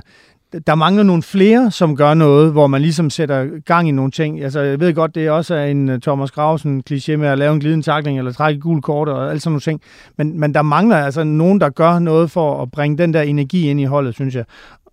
der 0.67 0.75
mangler 0.75 1.03
nogle 1.03 1.23
flere, 1.23 1.71
som 1.71 1.95
gør 1.95 2.13
noget, 2.13 2.51
hvor 2.51 2.67
man 2.67 2.81
ligesom 2.81 3.09
sætter 3.09 3.59
gang 3.65 3.87
i 3.87 3.91
nogle 3.91 4.11
ting. 4.11 4.43
Altså, 4.43 4.59
jeg 4.59 4.79
ved 4.79 4.93
godt, 4.93 5.15
det 5.15 5.25
er 5.25 5.31
også 5.31 5.55
en 5.55 5.89
øh, 5.89 6.01
Thomas 6.01 6.31
Grausen 6.31 6.83
kliché 6.89 7.15
med 7.15 7.27
at 7.27 7.37
lave 7.37 7.53
en 7.53 7.59
glidende 7.59 7.85
takling 7.85 8.17
eller 8.17 8.31
trække 8.31 8.59
gul 8.59 8.81
kort 8.81 9.09
og 9.09 9.31
alt 9.31 9.41
sådan 9.41 9.51
nogle 9.51 9.61
ting. 9.61 9.81
Men, 10.17 10.39
men 10.39 10.53
der 10.53 10.61
mangler 10.61 10.97
altså 10.97 11.23
nogen, 11.23 11.61
der 11.61 11.69
gør 11.69 11.99
noget 11.99 12.31
for 12.31 12.61
at 12.61 12.71
bringe 12.71 12.97
den 12.97 13.13
der 13.13 13.21
energi 13.21 13.69
ind 13.69 13.81
i 13.81 13.85
holdet, 13.85 14.13
synes 14.13 14.35
jeg. 14.35 14.45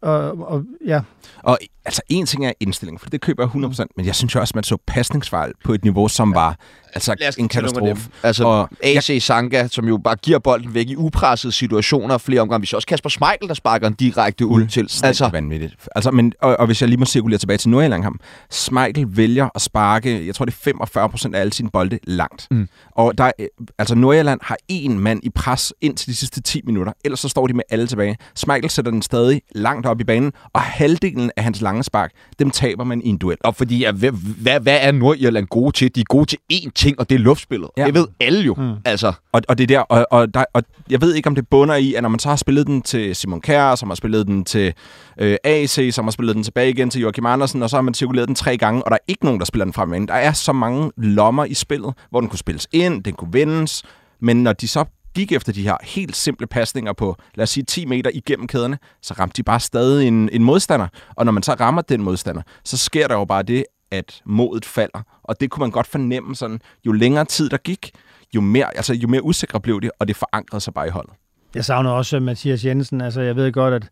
Og, 0.03 0.49
og 0.49 0.65
ja. 0.87 1.01
Og 1.43 1.59
altså, 1.85 2.03
en 2.09 2.27
ting 2.27 2.47
er 2.47 2.53
indstilling, 2.61 3.01
for 3.01 3.11
det 3.11 3.21
køber 3.21 3.43
jeg 3.43 3.65
100%, 3.65 3.85
men 3.97 4.07
jeg 4.07 4.15
synes 4.15 4.37
også, 4.37 4.53
at 4.53 4.55
man 4.55 4.65
så 4.65 4.77
pasningsfejl 4.87 5.53
på 5.65 5.73
et 5.73 5.85
niveau, 5.85 6.09
som 6.09 6.35
var 6.35 6.57
altså, 6.95 7.35
en 7.39 7.49
katastrofe. 7.49 8.11
Altså, 8.23 8.45
og, 8.45 8.69
AC 8.83 9.11
ja. 9.11 9.19
Sanka, 9.19 9.69
som 9.69 9.89
jo 9.89 9.97
bare 10.05 10.17
giver 10.17 10.39
bolden 10.39 10.75
væk 10.75 10.89
i 10.89 10.97
upressede 10.97 11.53
situationer 11.53 12.19
flere 12.19 12.41
omgange. 12.41 12.61
Vi 12.61 12.67
ser 12.67 12.77
også 12.77 12.87
Kasper 12.87 13.09
Schmeichel, 13.09 13.49
der 13.49 13.55
sparker 13.55 13.87
en 13.87 13.95
direkte 13.95 14.47
ud 14.47 14.67
til. 14.67 14.91
Altså, 15.05 15.29
vanvittigt. 15.33 15.77
Altså, 15.95 16.11
men, 16.11 16.33
og, 16.41 16.57
og, 16.57 16.67
hvis 16.67 16.81
jeg 16.81 16.89
lige 16.89 16.99
må 16.99 17.05
cirkulere 17.05 17.39
tilbage 17.39 17.59
til 17.59 17.71
Nordjylland 17.71 18.03
ham. 18.03 18.21
Schmeichel 18.51 19.07
vælger 19.17 19.49
at 19.55 19.63
sparke, 19.63 20.27
jeg 20.27 20.35
tror 20.35 20.45
det 20.45 20.55
er 20.67 21.07
45% 21.31 21.35
af 21.35 21.41
alle 21.41 21.53
sine 21.53 21.71
bolde 21.71 21.99
langt. 22.05 22.49
Mm. 22.51 22.69
Og 22.91 23.19
der, 23.19 23.31
altså 23.79 23.95
Nordjylland 23.95 24.41
har 24.43 24.57
en 24.69 24.99
mand 24.99 25.21
i 25.23 25.31
pres 25.31 25.73
ind 25.81 25.97
til 25.97 26.09
de 26.09 26.15
sidste 26.15 26.43
10 26.43 26.61
minutter, 26.65 26.93
ellers 27.05 27.21
så 27.21 27.29
står 27.29 27.47
de 27.47 27.55
med 27.55 27.65
alle 27.71 27.87
tilbage. 27.87 28.17
Schmeichel 28.37 28.71
sætter 28.71 28.91
den 28.91 29.03
stadig 29.03 29.43
langt 29.55 29.87
op 29.87 29.92
i 30.01 30.05
banen, 30.05 30.33
og 30.53 30.61
halvdelen 30.61 31.31
af 31.37 31.45
hans 31.45 31.61
lange 31.61 31.83
spark, 31.83 32.11
dem 32.39 32.51
taber 32.51 32.85
man 32.85 33.03
i 33.03 33.09
en 33.09 33.19
duel. 33.19 33.37
Og 33.41 33.57
fordi, 33.57 33.85
hvad, 33.95 34.13
hvad, 34.43 34.61
hvad 34.61 34.79
er 34.81 34.93
Nordjylland 34.93 35.47
gode 35.47 35.73
til? 35.73 35.95
De 35.95 36.01
er 36.01 36.05
gode 36.09 36.27
til 36.27 36.39
én 36.53 36.71
ting, 36.75 37.01
og 37.01 37.11
det 37.11 37.15
er 37.15 37.19
luftspillet. 37.19 37.69
Ja. 37.77 37.87
Det 37.87 37.95
ved 37.95 38.07
alle 38.21 38.41
jo. 38.41 38.55
Mm. 38.55 38.73
Altså. 38.85 39.13
Og, 39.33 39.43
og 39.49 39.59
det 39.59 39.69
der, 39.69 39.81
og, 39.81 40.07
og, 40.11 40.35
der, 40.35 40.45
og 40.53 40.63
jeg 40.91 41.01
ved 41.01 41.15
ikke, 41.15 41.27
om 41.27 41.35
det 41.35 41.49
bunder 41.49 41.75
i, 41.75 41.95
at 41.95 42.03
når 42.03 42.09
man 42.09 42.19
så 42.19 42.29
har 42.29 42.37
spillet 42.37 42.67
den 42.67 42.83
til 42.83 43.17
Simon 43.17 43.41
Kjær, 43.41 43.75
som 43.75 43.91
har 43.91 43.95
spillet 43.95 44.27
den 44.27 44.45
til 44.45 44.75
øh, 45.19 45.37
AC, 45.45 45.89
som 45.93 46.05
har 46.05 46.11
spillet 46.11 46.37
den 46.37 46.43
tilbage 46.43 46.71
igen 46.71 46.91
til 46.91 47.01
Joachim 47.01 47.27
Andersen, 47.27 47.63
og 47.63 47.71
så 47.71 47.77
har 47.77 47.83
man 47.83 47.95
cirkuleret 47.95 48.29
den 48.29 48.35
tre 48.35 48.57
gange, 48.57 48.85
og 48.85 48.91
der 48.91 48.95
er 48.97 49.05
ikke 49.09 49.25
nogen, 49.25 49.41
der 49.41 49.47
spiller 49.47 49.65
den 49.65 49.73
frem 49.73 50.07
Der 50.07 50.15
er 50.15 50.33
så 50.33 50.53
mange 50.53 50.91
lommer 50.97 51.45
i 51.45 51.55
spillet, 51.55 51.95
hvor 52.11 52.21
den 52.21 52.29
kunne 52.29 52.39
spilles 52.39 52.69
ind, 52.73 53.05
den 53.05 53.15
kunne 53.15 53.33
vendes, 53.33 53.83
men 54.21 54.43
når 54.43 54.53
de 54.53 54.69
så 54.69 54.85
gik 55.15 55.33
efter 55.33 55.53
de 55.53 55.63
her 55.63 55.77
helt 55.83 56.17
simple 56.17 56.47
pasninger 56.47 56.93
på, 56.93 57.17
lad 57.35 57.43
os 57.43 57.51
sige, 57.51 57.65
10 57.65 57.85
meter 57.85 58.11
igennem 58.15 58.47
kæderne, 58.47 58.79
så 59.03 59.15
ramte 59.15 59.37
de 59.37 59.43
bare 59.43 59.61
stadig 59.61 60.09
en, 60.09 60.29
en 60.33 60.45
modstander. 60.45 60.89
Og 61.15 61.25
når 61.25 61.33
man 61.33 61.43
så 61.43 61.53
rammer 61.53 61.83
den 61.83 62.03
modstander, 62.03 62.43
så 62.65 62.77
sker 62.77 63.09
der 63.09 63.15
jo 63.15 63.25
bare 63.25 63.43
det, 63.43 63.65
at 63.91 64.23
modet 64.25 64.65
falder. 64.65 65.03
Og 65.23 65.41
det 65.41 65.51
kunne 65.51 65.61
man 65.61 65.71
godt 65.71 65.87
fornemme 65.87 66.37
sådan, 66.37 66.61
jo 66.87 66.93
længere 66.93 67.25
tid 67.25 67.49
der 67.49 67.57
gik, 67.57 67.91
jo 68.35 68.41
mere, 68.41 68.77
altså, 68.77 68.95
jo 68.95 69.09
mere 69.09 69.25
usikre 69.25 69.61
blev 69.61 69.81
det, 69.81 69.91
og 69.99 70.09
det 70.09 70.17
forankrede 70.17 70.61
sig 70.61 70.75
bare 70.75 70.87
i 70.87 70.91
holdet. 70.91 71.13
Jeg 71.55 71.65
savner 71.65 71.91
også 71.91 72.17
øh, 72.17 72.23
Mathias 72.23 72.65
Jensen. 72.65 73.01
Altså, 73.01 73.21
jeg 73.21 73.37
ved 73.37 73.53
godt, 73.53 73.75
at 73.75 73.89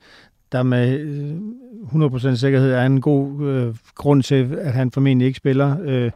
der 0.53 0.63
med 0.63 1.01
øh, 1.01 2.33
100% 2.33 2.37
sikkerhed 2.37 2.73
er 2.73 2.87
en 2.87 3.01
god 3.01 3.43
øh, 3.43 3.75
grund 3.95 4.23
til, 4.23 4.55
at 4.61 4.73
han 4.73 4.91
formentlig 4.91 5.27
ikke 5.27 5.37
spiller. 5.37 5.77
Øh, 5.83 6.11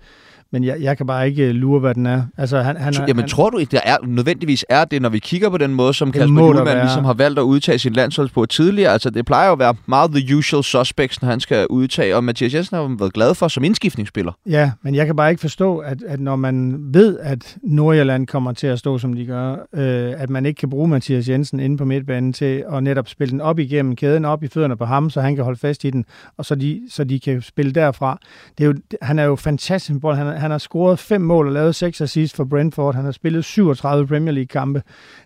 men 0.54 0.64
jeg, 0.64 0.76
jeg 0.80 0.96
kan 0.96 1.06
bare 1.06 1.28
ikke 1.28 1.48
øh, 1.48 1.54
lure, 1.54 1.80
hvad 1.80 1.94
den 1.94 2.06
er. 2.06 2.22
Altså, 2.36 2.62
han, 2.62 2.76
han, 2.76 2.94
Jamen, 2.94 3.16
han, 3.16 3.28
tror 3.28 3.50
du 3.50 3.58
ikke, 3.58 3.70
det 3.70 3.80
er, 3.84 3.96
nødvendigvis 4.06 4.64
er 4.68 4.84
det, 4.84 5.02
når 5.02 5.08
vi 5.08 5.18
kigger 5.18 5.50
på 5.50 5.58
den 5.58 5.74
måde, 5.74 5.94
som 5.94 6.12
Kasper 6.12 6.40
Juhlmann 6.40 6.80
ligesom 6.80 7.04
har 7.04 7.14
valgt 7.14 7.38
at 7.38 7.42
udtage 7.42 7.78
sin 7.78 7.92
landshold 7.92 8.30
på 8.34 8.46
tidligere? 8.46 8.92
Altså, 8.92 9.10
det 9.10 9.26
plejer 9.26 9.46
jo 9.46 9.52
at 9.52 9.58
være 9.58 9.74
meget 9.86 10.10
the 10.10 10.36
usual 10.36 10.64
suspects, 10.64 11.22
når 11.22 11.28
han 11.28 11.40
skal 11.40 11.66
udtage, 11.70 12.16
og 12.16 12.24
Mathias 12.24 12.54
Jensen 12.54 12.76
har 12.76 12.96
været 12.98 13.12
glad 13.12 13.34
for 13.34 13.48
som 13.48 13.64
indskiftningsspiller. 13.64 14.32
Ja, 14.46 14.70
men 14.82 14.94
jeg 14.94 15.06
kan 15.06 15.16
bare 15.16 15.30
ikke 15.30 15.40
forstå, 15.40 15.78
at, 15.78 16.02
at 16.06 16.20
når 16.20 16.36
man 16.36 16.76
ved, 16.94 17.18
at 17.18 17.56
Nordjylland 17.62 18.26
kommer 18.26 18.52
til 18.52 18.66
at 18.66 18.78
stå, 18.78 18.98
som 18.98 19.12
de 19.12 19.26
gør, 19.26 19.52
øh, 19.52 20.22
at 20.22 20.30
man 20.30 20.46
ikke 20.46 20.58
kan 20.58 20.70
bruge 20.70 20.88
Mathias 20.88 21.28
Jensen 21.28 21.60
inde 21.60 21.76
på 21.76 21.84
midtbanen 21.84 22.32
til 22.32 22.64
at 22.72 22.82
netop 22.82 23.08
spille 23.08 23.32
den 23.32 23.40
op 23.40 23.58
igennem 23.58 23.96
kæden, 23.96 24.24
op 24.24 24.42
i 24.42 24.48
fødderne 24.48 24.76
på 24.76 24.84
ham, 24.84 25.10
så 25.10 25.20
han 25.20 25.34
kan 25.34 25.44
holde 25.44 25.58
fast 25.58 25.84
i 25.84 25.90
den, 25.90 26.04
og 26.36 26.44
så 26.44 26.54
de, 26.54 26.82
så 26.90 27.04
de 27.04 27.20
kan 27.20 27.42
spille 27.42 27.72
derfra. 27.72 28.18
Det 28.58 28.64
er 28.64 28.68
jo, 28.68 28.74
han 29.02 29.18
er 29.18 29.24
jo 29.24 29.36
fantastisk 29.36 30.00
bold. 30.00 30.16
Han, 30.16 30.26
han 30.44 30.50
har 30.50 30.58
scoret 30.58 30.98
fem 30.98 31.20
mål 31.20 31.46
og 31.46 31.52
lavet 31.52 31.74
seks 31.74 32.00
assists 32.00 32.36
for 32.36 32.44
Brentford. 32.44 32.94
Han 32.94 33.04
har 33.04 33.12
spillet 33.12 33.44
37 33.44 34.06
Premier 34.06 34.32
League-kampe. 34.32 34.82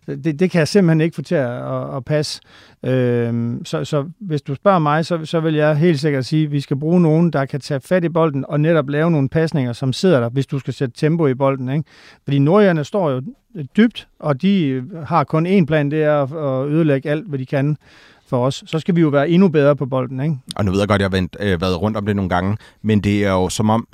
Det, 0.07 0.41
det 0.41 0.51
kan 0.51 0.59
jeg 0.59 0.69
simpelthen 0.69 1.01
ikke 1.01 1.15
få 1.15 1.23
til 1.23 1.35
at, 1.35 1.51
at, 1.51 1.97
at 1.97 2.05
passe. 2.05 2.41
Øhm, 2.85 3.65
så, 3.65 3.85
så 3.85 4.05
hvis 4.21 4.43
du 4.43 4.55
spørger 4.55 4.79
mig, 4.79 5.07
så, 5.07 5.25
så 5.25 5.41
vil 5.41 5.55
jeg 5.55 5.77
helt 5.77 6.01
sikkert 6.01 6.25
sige, 6.25 6.45
at 6.45 6.53
vi 6.53 6.61
skal 6.61 6.77
bruge 6.77 7.01
nogen, 7.01 7.31
der 7.31 7.45
kan 7.45 7.61
tage 7.61 7.81
fat 7.81 8.05
i 8.05 8.09
bolden 8.09 8.45
og 8.49 8.61
netop 8.61 8.89
lave 8.89 9.11
nogle 9.11 9.29
pasninger, 9.29 9.73
som 9.73 9.93
sidder 9.93 10.21
der, 10.21 10.29
hvis 10.29 10.47
du 10.47 10.59
skal 10.59 10.75
sætte 10.75 10.95
tempo 10.97 11.27
i 11.27 11.35
bolden. 11.35 11.69
Ikke? 11.69 11.85
Fordi 12.25 12.39
nordjerne 12.39 12.85
står 12.85 13.11
jo 13.11 13.23
dybt, 13.77 14.09
og 14.19 14.43
de 14.43 14.85
har 15.07 15.25
kun 15.25 15.47
én 15.47 15.65
plan, 15.65 15.91
det 15.91 16.03
er 16.03 16.23
at 16.23 16.69
ødelægge 16.69 17.11
alt, 17.11 17.29
hvad 17.29 17.39
de 17.39 17.47
kan 17.47 17.77
for 18.29 18.47
os. 18.47 18.65
Så 18.67 18.79
skal 18.79 18.97
vi 18.97 19.01
jo 19.01 19.09
være 19.09 19.29
endnu 19.29 19.49
bedre 19.49 19.77
på 19.77 19.87
bolden. 19.87 20.21
Ikke? 20.21 20.37
Og 20.57 20.65
nu 20.65 20.71
ved 20.71 20.79
jeg 20.81 20.89
godt, 20.89 21.03
at 21.03 21.03
jeg 21.03 21.11
har 21.11 21.17
vendt, 21.17 21.37
øh, 21.41 21.61
været 21.61 21.83
rundt 21.83 21.97
om 21.97 22.07
det 22.07 22.17
nogle 22.17 22.29
gange, 22.29 22.57
men 22.83 23.01
det 23.01 23.25
er 23.25 23.33
jo 23.33 23.49
som 23.49 23.71
om 23.71 23.89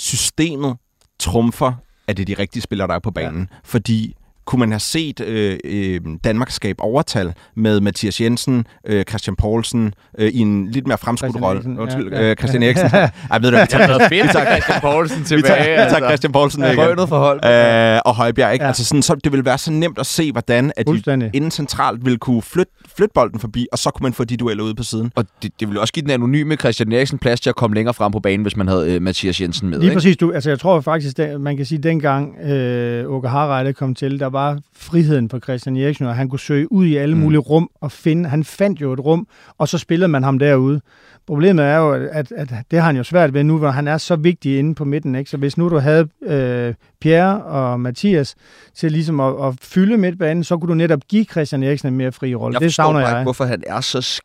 systemet 0.00 0.76
trumfer 1.18 1.72
at 2.06 2.16
det 2.16 2.22
er 2.22 2.34
de 2.36 2.42
rigtige 2.42 2.62
spillere, 2.62 2.88
der 2.88 2.94
er 2.94 2.98
på 2.98 3.10
banen. 3.10 3.48
Ja. 3.50 3.56
Fordi 3.64 4.14
kunne 4.46 4.60
man 4.60 4.70
have 4.70 4.80
set 4.80 5.20
øh, 5.20 5.58
øh, 5.64 6.00
Danmark 6.24 6.50
skabe 6.50 6.82
overtal 6.82 7.34
med 7.56 7.80
Mathias 7.80 8.20
Jensen, 8.20 8.66
øh, 8.86 9.04
Christian 9.04 9.36
Poulsen 9.36 9.94
øh, 10.18 10.28
i 10.28 10.38
en 10.38 10.70
lidt 10.70 10.86
mere 10.86 10.98
fremskudt 10.98 11.42
rolle. 11.42 11.80
Undskyld, 11.80 12.12
ja, 12.12 12.22
ja. 12.22 12.30
Øh, 12.30 12.36
Christian 12.36 12.62
Eriksen. 12.62 12.86
Ej, 12.94 13.38
ved 13.40 13.50
du, 13.50 13.56
vi 13.56 13.66
tager, 13.68 13.98
det 13.98 14.08
fedt, 14.08 14.24
vi 14.24 14.28
tager 14.32 14.50
Christian 14.50 14.80
Poulsen 14.80 15.24
tilbage. 15.24 15.42
Vi 15.42 15.48
tager, 15.48 15.60
vi 15.60 15.66
tager 15.66 15.84
altså. 15.84 16.08
Christian 16.08 16.32
Poulsen 16.32 16.64
igen. 16.64 16.78
Røgnet 16.78 17.08
for 17.08 17.18
hold. 17.18 17.44
Øh, 17.44 18.00
og 18.04 18.14
Højbjerg. 18.14 18.52
Ikke? 18.52 18.62
Ja. 18.62 18.68
Altså 18.68 18.84
sådan, 18.84 19.02
så 19.02 19.14
det 19.14 19.32
ville 19.32 19.44
være 19.44 19.58
så 19.58 19.72
nemt 19.72 19.98
at 19.98 20.06
se, 20.06 20.32
hvordan 20.32 20.72
at 20.76 20.86
de 20.86 21.30
inden 21.34 21.50
centralt 21.50 22.04
ville 22.04 22.18
kunne 22.18 22.42
flytte, 22.42 22.72
flytte 22.96 23.12
bolden 23.14 23.40
forbi, 23.40 23.66
og 23.72 23.78
så 23.78 23.90
kunne 23.90 24.02
man 24.02 24.12
få 24.12 24.24
de 24.24 24.36
dueller 24.36 24.64
ude 24.64 24.74
på 24.74 24.82
siden. 24.82 25.12
Og 25.16 25.24
det, 25.42 25.52
det 25.60 25.68
ville 25.68 25.80
også 25.80 25.92
give 25.92 26.02
den 26.02 26.10
anonyme 26.10 26.56
Christian 26.56 26.92
Eriksen 26.92 27.18
plads 27.18 27.40
til 27.40 27.50
at 27.50 27.56
komme 27.56 27.74
længere 27.74 27.94
frem 27.94 28.12
på 28.12 28.20
banen, 28.20 28.42
hvis 28.42 28.56
man 28.56 28.68
havde 28.68 28.94
øh, 28.94 29.02
Mathias 29.02 29.40
Jensen 29.40 29.68
med. 29.68 29.78
Lige 29.78 29.86
ikke? 29.86 29.96
præcis. 29.96 30.16
Du, 30.16 30.32
altså, 30.32 30.50
jeg 30.50 30.58
tror 30.58 30.80
faktisk, 30.80 31.18
at 31.18 31.40
man 31.40 31.56
kan 31.56 31.66
sige, 31.66 31.78
at 31.78 31.82
dengang 31.82 32.38
øh, 32.40 33.10
Åke 33.10 33.28
Harreide 33.28 33.72
kom 33.72 33.94
til, 33.94 34.20
der 34.20 34.29
var 34.32 34.60
friheden 34.72 35.28
for 35.28 35.38
Christian 35.38 35.76
Eriksen, 35.76 36.06
og 36.06 36.14
han 36.14 36.28
kunne 36.28 36.38
søge 36.38 36.72
ud 36.72 36.86
i 36.86 36.96
alle 36.96 37.14
mm. 37.14 37.20
mulige 37.20 37.40
rum 37.40 37.70
og 37.80 37.92
finde. 37.92 38.28
Han 38.28 38.44
fandt 38.44 38.80
jo 38.80 38.92
et 38.92 39.00
rum, 39.00 39.26
og 39.58 39.68
så 39.68 39.78
spillede 39.78 40.08
man 40.08 40.22
ham 40.22 40.38
derude. 40.38 40.80
Problemet 41.26 41.64
er 41.64 41.76
jo, 41.76 41.92
at, 41.92 42.32
at 42.36 42.48
det 42.70 42.78
har 42.78 42.86
han 42.86 42.96
jo 42.96 43.02
svært 43.02 43.34
ved 43.34 43.44
nu, 43.44 43.58
hvor 43.58 43.70
han 43.70 43.88
er 43.88 43.98
så 43.98 44.16
vigtig 44.16 44.58
inde 44.58 44.74
på 44.74 44.84
midten. 44.84 45.14
Ikke? 45.14 45.30
Så 45.30 45.36
hvis 45.36 45.58
nu 45.58 45.68
du 45.68 45.78
havde 45.78 46.08
øh, 46.26 46.74
Pierre 47.00 47.42
og 47.42 47.80
Mathias 47.80 48.34
til 48.74 48.92
ligesom 48.92 49.20
at, 49.20 49.34
at 49.46 49.54
fylde 49.62 49.96
midtbanen, 49.96 50.44
så 50.44 50.56
kunne 50.56 50.68
du 50.68 50.74
netop 50.74 51.00
give 51.08 51.24
Christian 51.24 51.62
Eriksen 51.62 51.88
en 51.88 51.96
mere 51.96 52.12
fri 52.12 52.34
rolle. 52.34 52.54
Jeg 52.54 52.60
det 52.60 52.74
savner 52.74 53.00
jeg. 53.00 53.10
Ikke, 53.10 53.22
hvorfor 53.22 53.44
han 53.44 53.62
er 53.66 53.80
så 53.80 54.20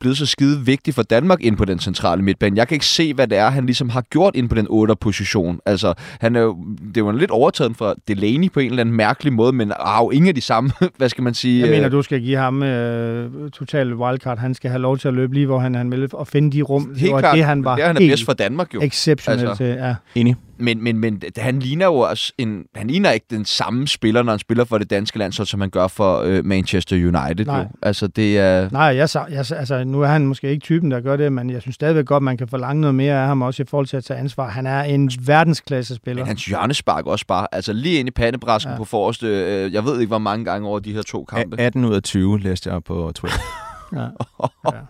blevet 0.00 0.18
så 0.18 0.26
skide 0.26 0.60
vigtig 0.64 0.94
for 0.94 1.02
Danmark 1.02 1.40
ind 1.42 1.56
på 1.56 1.64
den 1.64 1.78
centrale 1.78 2.22
midtbane. 2.22 2.56
Jeg 2.56 2.68
kan 2.68 2.74
ikke 2.74 2.86
se, 2.86 3.14
hvad 3.14 3.26
det 3.26 3.38
er, 3.38 3.50
han 3.50 3.66
ligesom 3.66 3.88
har 3.88 4.00
gjort 4.00 4.36
ind 4.36 4.48
på 4.48 4.54
den 4.54 4.66
8. 4.70 4.96
position. 4.96 5.60
Altså, 5.66 5.94
han 6.20 6.36
er 6.36 6.40
jo, 6.40 6.56
det 6.94 7.04
var 7.04 7.12
lidt 7.12 7.30
overtaget 7.30 7.76
fra 7.76 7.94
Delaney 8.08 8.50
på 8.52 8.60
en 8.60 8.70
eller 8.70 8.80
anden 8.80 8.94
mærkelig 8.94 9.32
måde, 9.32 9.52
men 9.52 9.72
har 9.80 10.02
jo 10.02 10.10
ingen 10.10 10.28
af 10.28 10.34
de 10.34 10.40
samme, 10.40 10.70
hvad 10.98 11.08
skal 11.08 11.24
man 11.24 11.34
sige? 11.34 11.60
Jeg 11.60 11.70
mener, 11.70 11.86
øh, 11.86 11.92
du 11.92 12.02
skal 12.02 12.20
give 12.20 12.36
ham 12.36 12.62
øh, 12.62 13.50
total 13.50 13.94
wildcard. 13.94 14.38
Han 14.38 14.54
skal 14.54 14.70
have 14.70 14.82
lov 14.82 14.98
til 14.98 15.08
at 15.08 15.14
løbe 15.14 15.34
lige, 15.34 15.46
hvor 15.46 15.58
han, 15.58 15.74
han 15.74 15.90
vil, 15.90 16.08
og 16.12 16.28
finde 16.38 16.56
de 16.56 16.62
rum. 16.62 16.94
Helt 16.96 17.12
og 17.12 17.20
klart. 17.20 17.36
det, 17.36 17.44
han 17.44 17.64
var 17.64 17.74
det 17.74 17.82
er 17.82 17.86
han 17.86 17.96
er 17.96 18.00
bedst 18.00 18.24
for 18.24 18.32
Danmark 18.32 18.74
jo. 18.74 18.80
Exceptionelt 18.82 19.48
altså. 19.48 19.64
ja. 19.64 19.94
Enig. 20.14 20.36
Men, 20.60 20.84
men, 20.84 20.98
men 20.98 21.22
han 21.36 21.58
ligner 21.58 21.86
jo 21.86 21.94
også 21.94 22.32
en, 22.38 22.64
han 22.74 22.86
ligner 22.86 23.10
ikke 23.10 23.26
den 23.30 23.44
samme 23.44 23.88
spiller, 23.88 24.22
når 24.22 24.32
han 24.32 24.38
spiller 24.38 24.64
for 24.64 24.78
det 24.78 24.90
danske 24.90 25.18
landshold, 25.18 25.48
som 25.48 25.60
han 25.60 25.70
gør 25.70 25.88
for 25.88 26.20
øh, 26.20 26.44
Manchester 26.44 26.96
United. 26.96 27.46
Nej. 27.46 27.58
Jo. 27.58 27.64
Altså, 27.82 28.06
det 28.06 28.38
er... 28.38 28.68
Nej, 28.72 28.82
jeg, 28.82 29.08
jeg, 29.14 29.44
altså, 29.58 29.84
nu 29.84 30.02
er 30.02 30.06
han 30.06 30.26
måske 30.26 30.50
ikke 30.50 30.64
typen, 30.64 30.90
der 30.90 31.00
gør 31.00 31.16
det, 31.16 31.32
men 31.32 31.50
jeg 31.50 31.62
synes 31.62 31.74
stadigvæk 31.74 32.06
godt, 32.06 32.22
man 32.22 32.36
kan 32.36 32.48
forlange 32.48 32.80
noget 32.80 32.94
mere 32.94 33.14
af 33.14 33.26
ham, 33.26 33.42
også 33.42 33.62
i 33.62 33.66
forhold 33.68 33.86
til 33.86 33.96
at 33.96 34.04
tage 34.04 34.20
ansvar. 34.20 34.48
Han 34.48 34.66
er 34.66 34.82
en 34.82 35.10
verdensklasse 35.26 35.94
spiller. 35.94 36.22
Men 36.22 36.26
hans 36.26 36.44
hjørnespark 36.44 37.06
også 37.06 37.26
bare, 37.26 37.46
altså 37.52 37.72
lige 37.72 37.98
ind 37.98 38.08
i 38.08 38.12
pandebræsken 38.12 38.72
ja. 38.72 38.78
på 38.78 38.84
forreste, 38.84 39.26
øh, 39.26 39.72
jeg 39.72 39.84
ved 39.84 40.00
ikke, 40.00 40.08
hvor 40.08 40.18
mange 40.18 40.44
gange 40.44 40.68
over 40.68 40.78
de 40.78 40.92
her 40.92 41.02
to 41.02 41.24
kampe. 41.24 41.60
18 41.60 41.84
ud 41.84 41.94
af 41.94 42.02
20 42.02 42.40
læste 42.40 42.72
jeg 42.72 42.84
på 42.84 43.12
Twitter. 43.14 43.38
ja. 43.92 44.00
ja. 44.00 44.80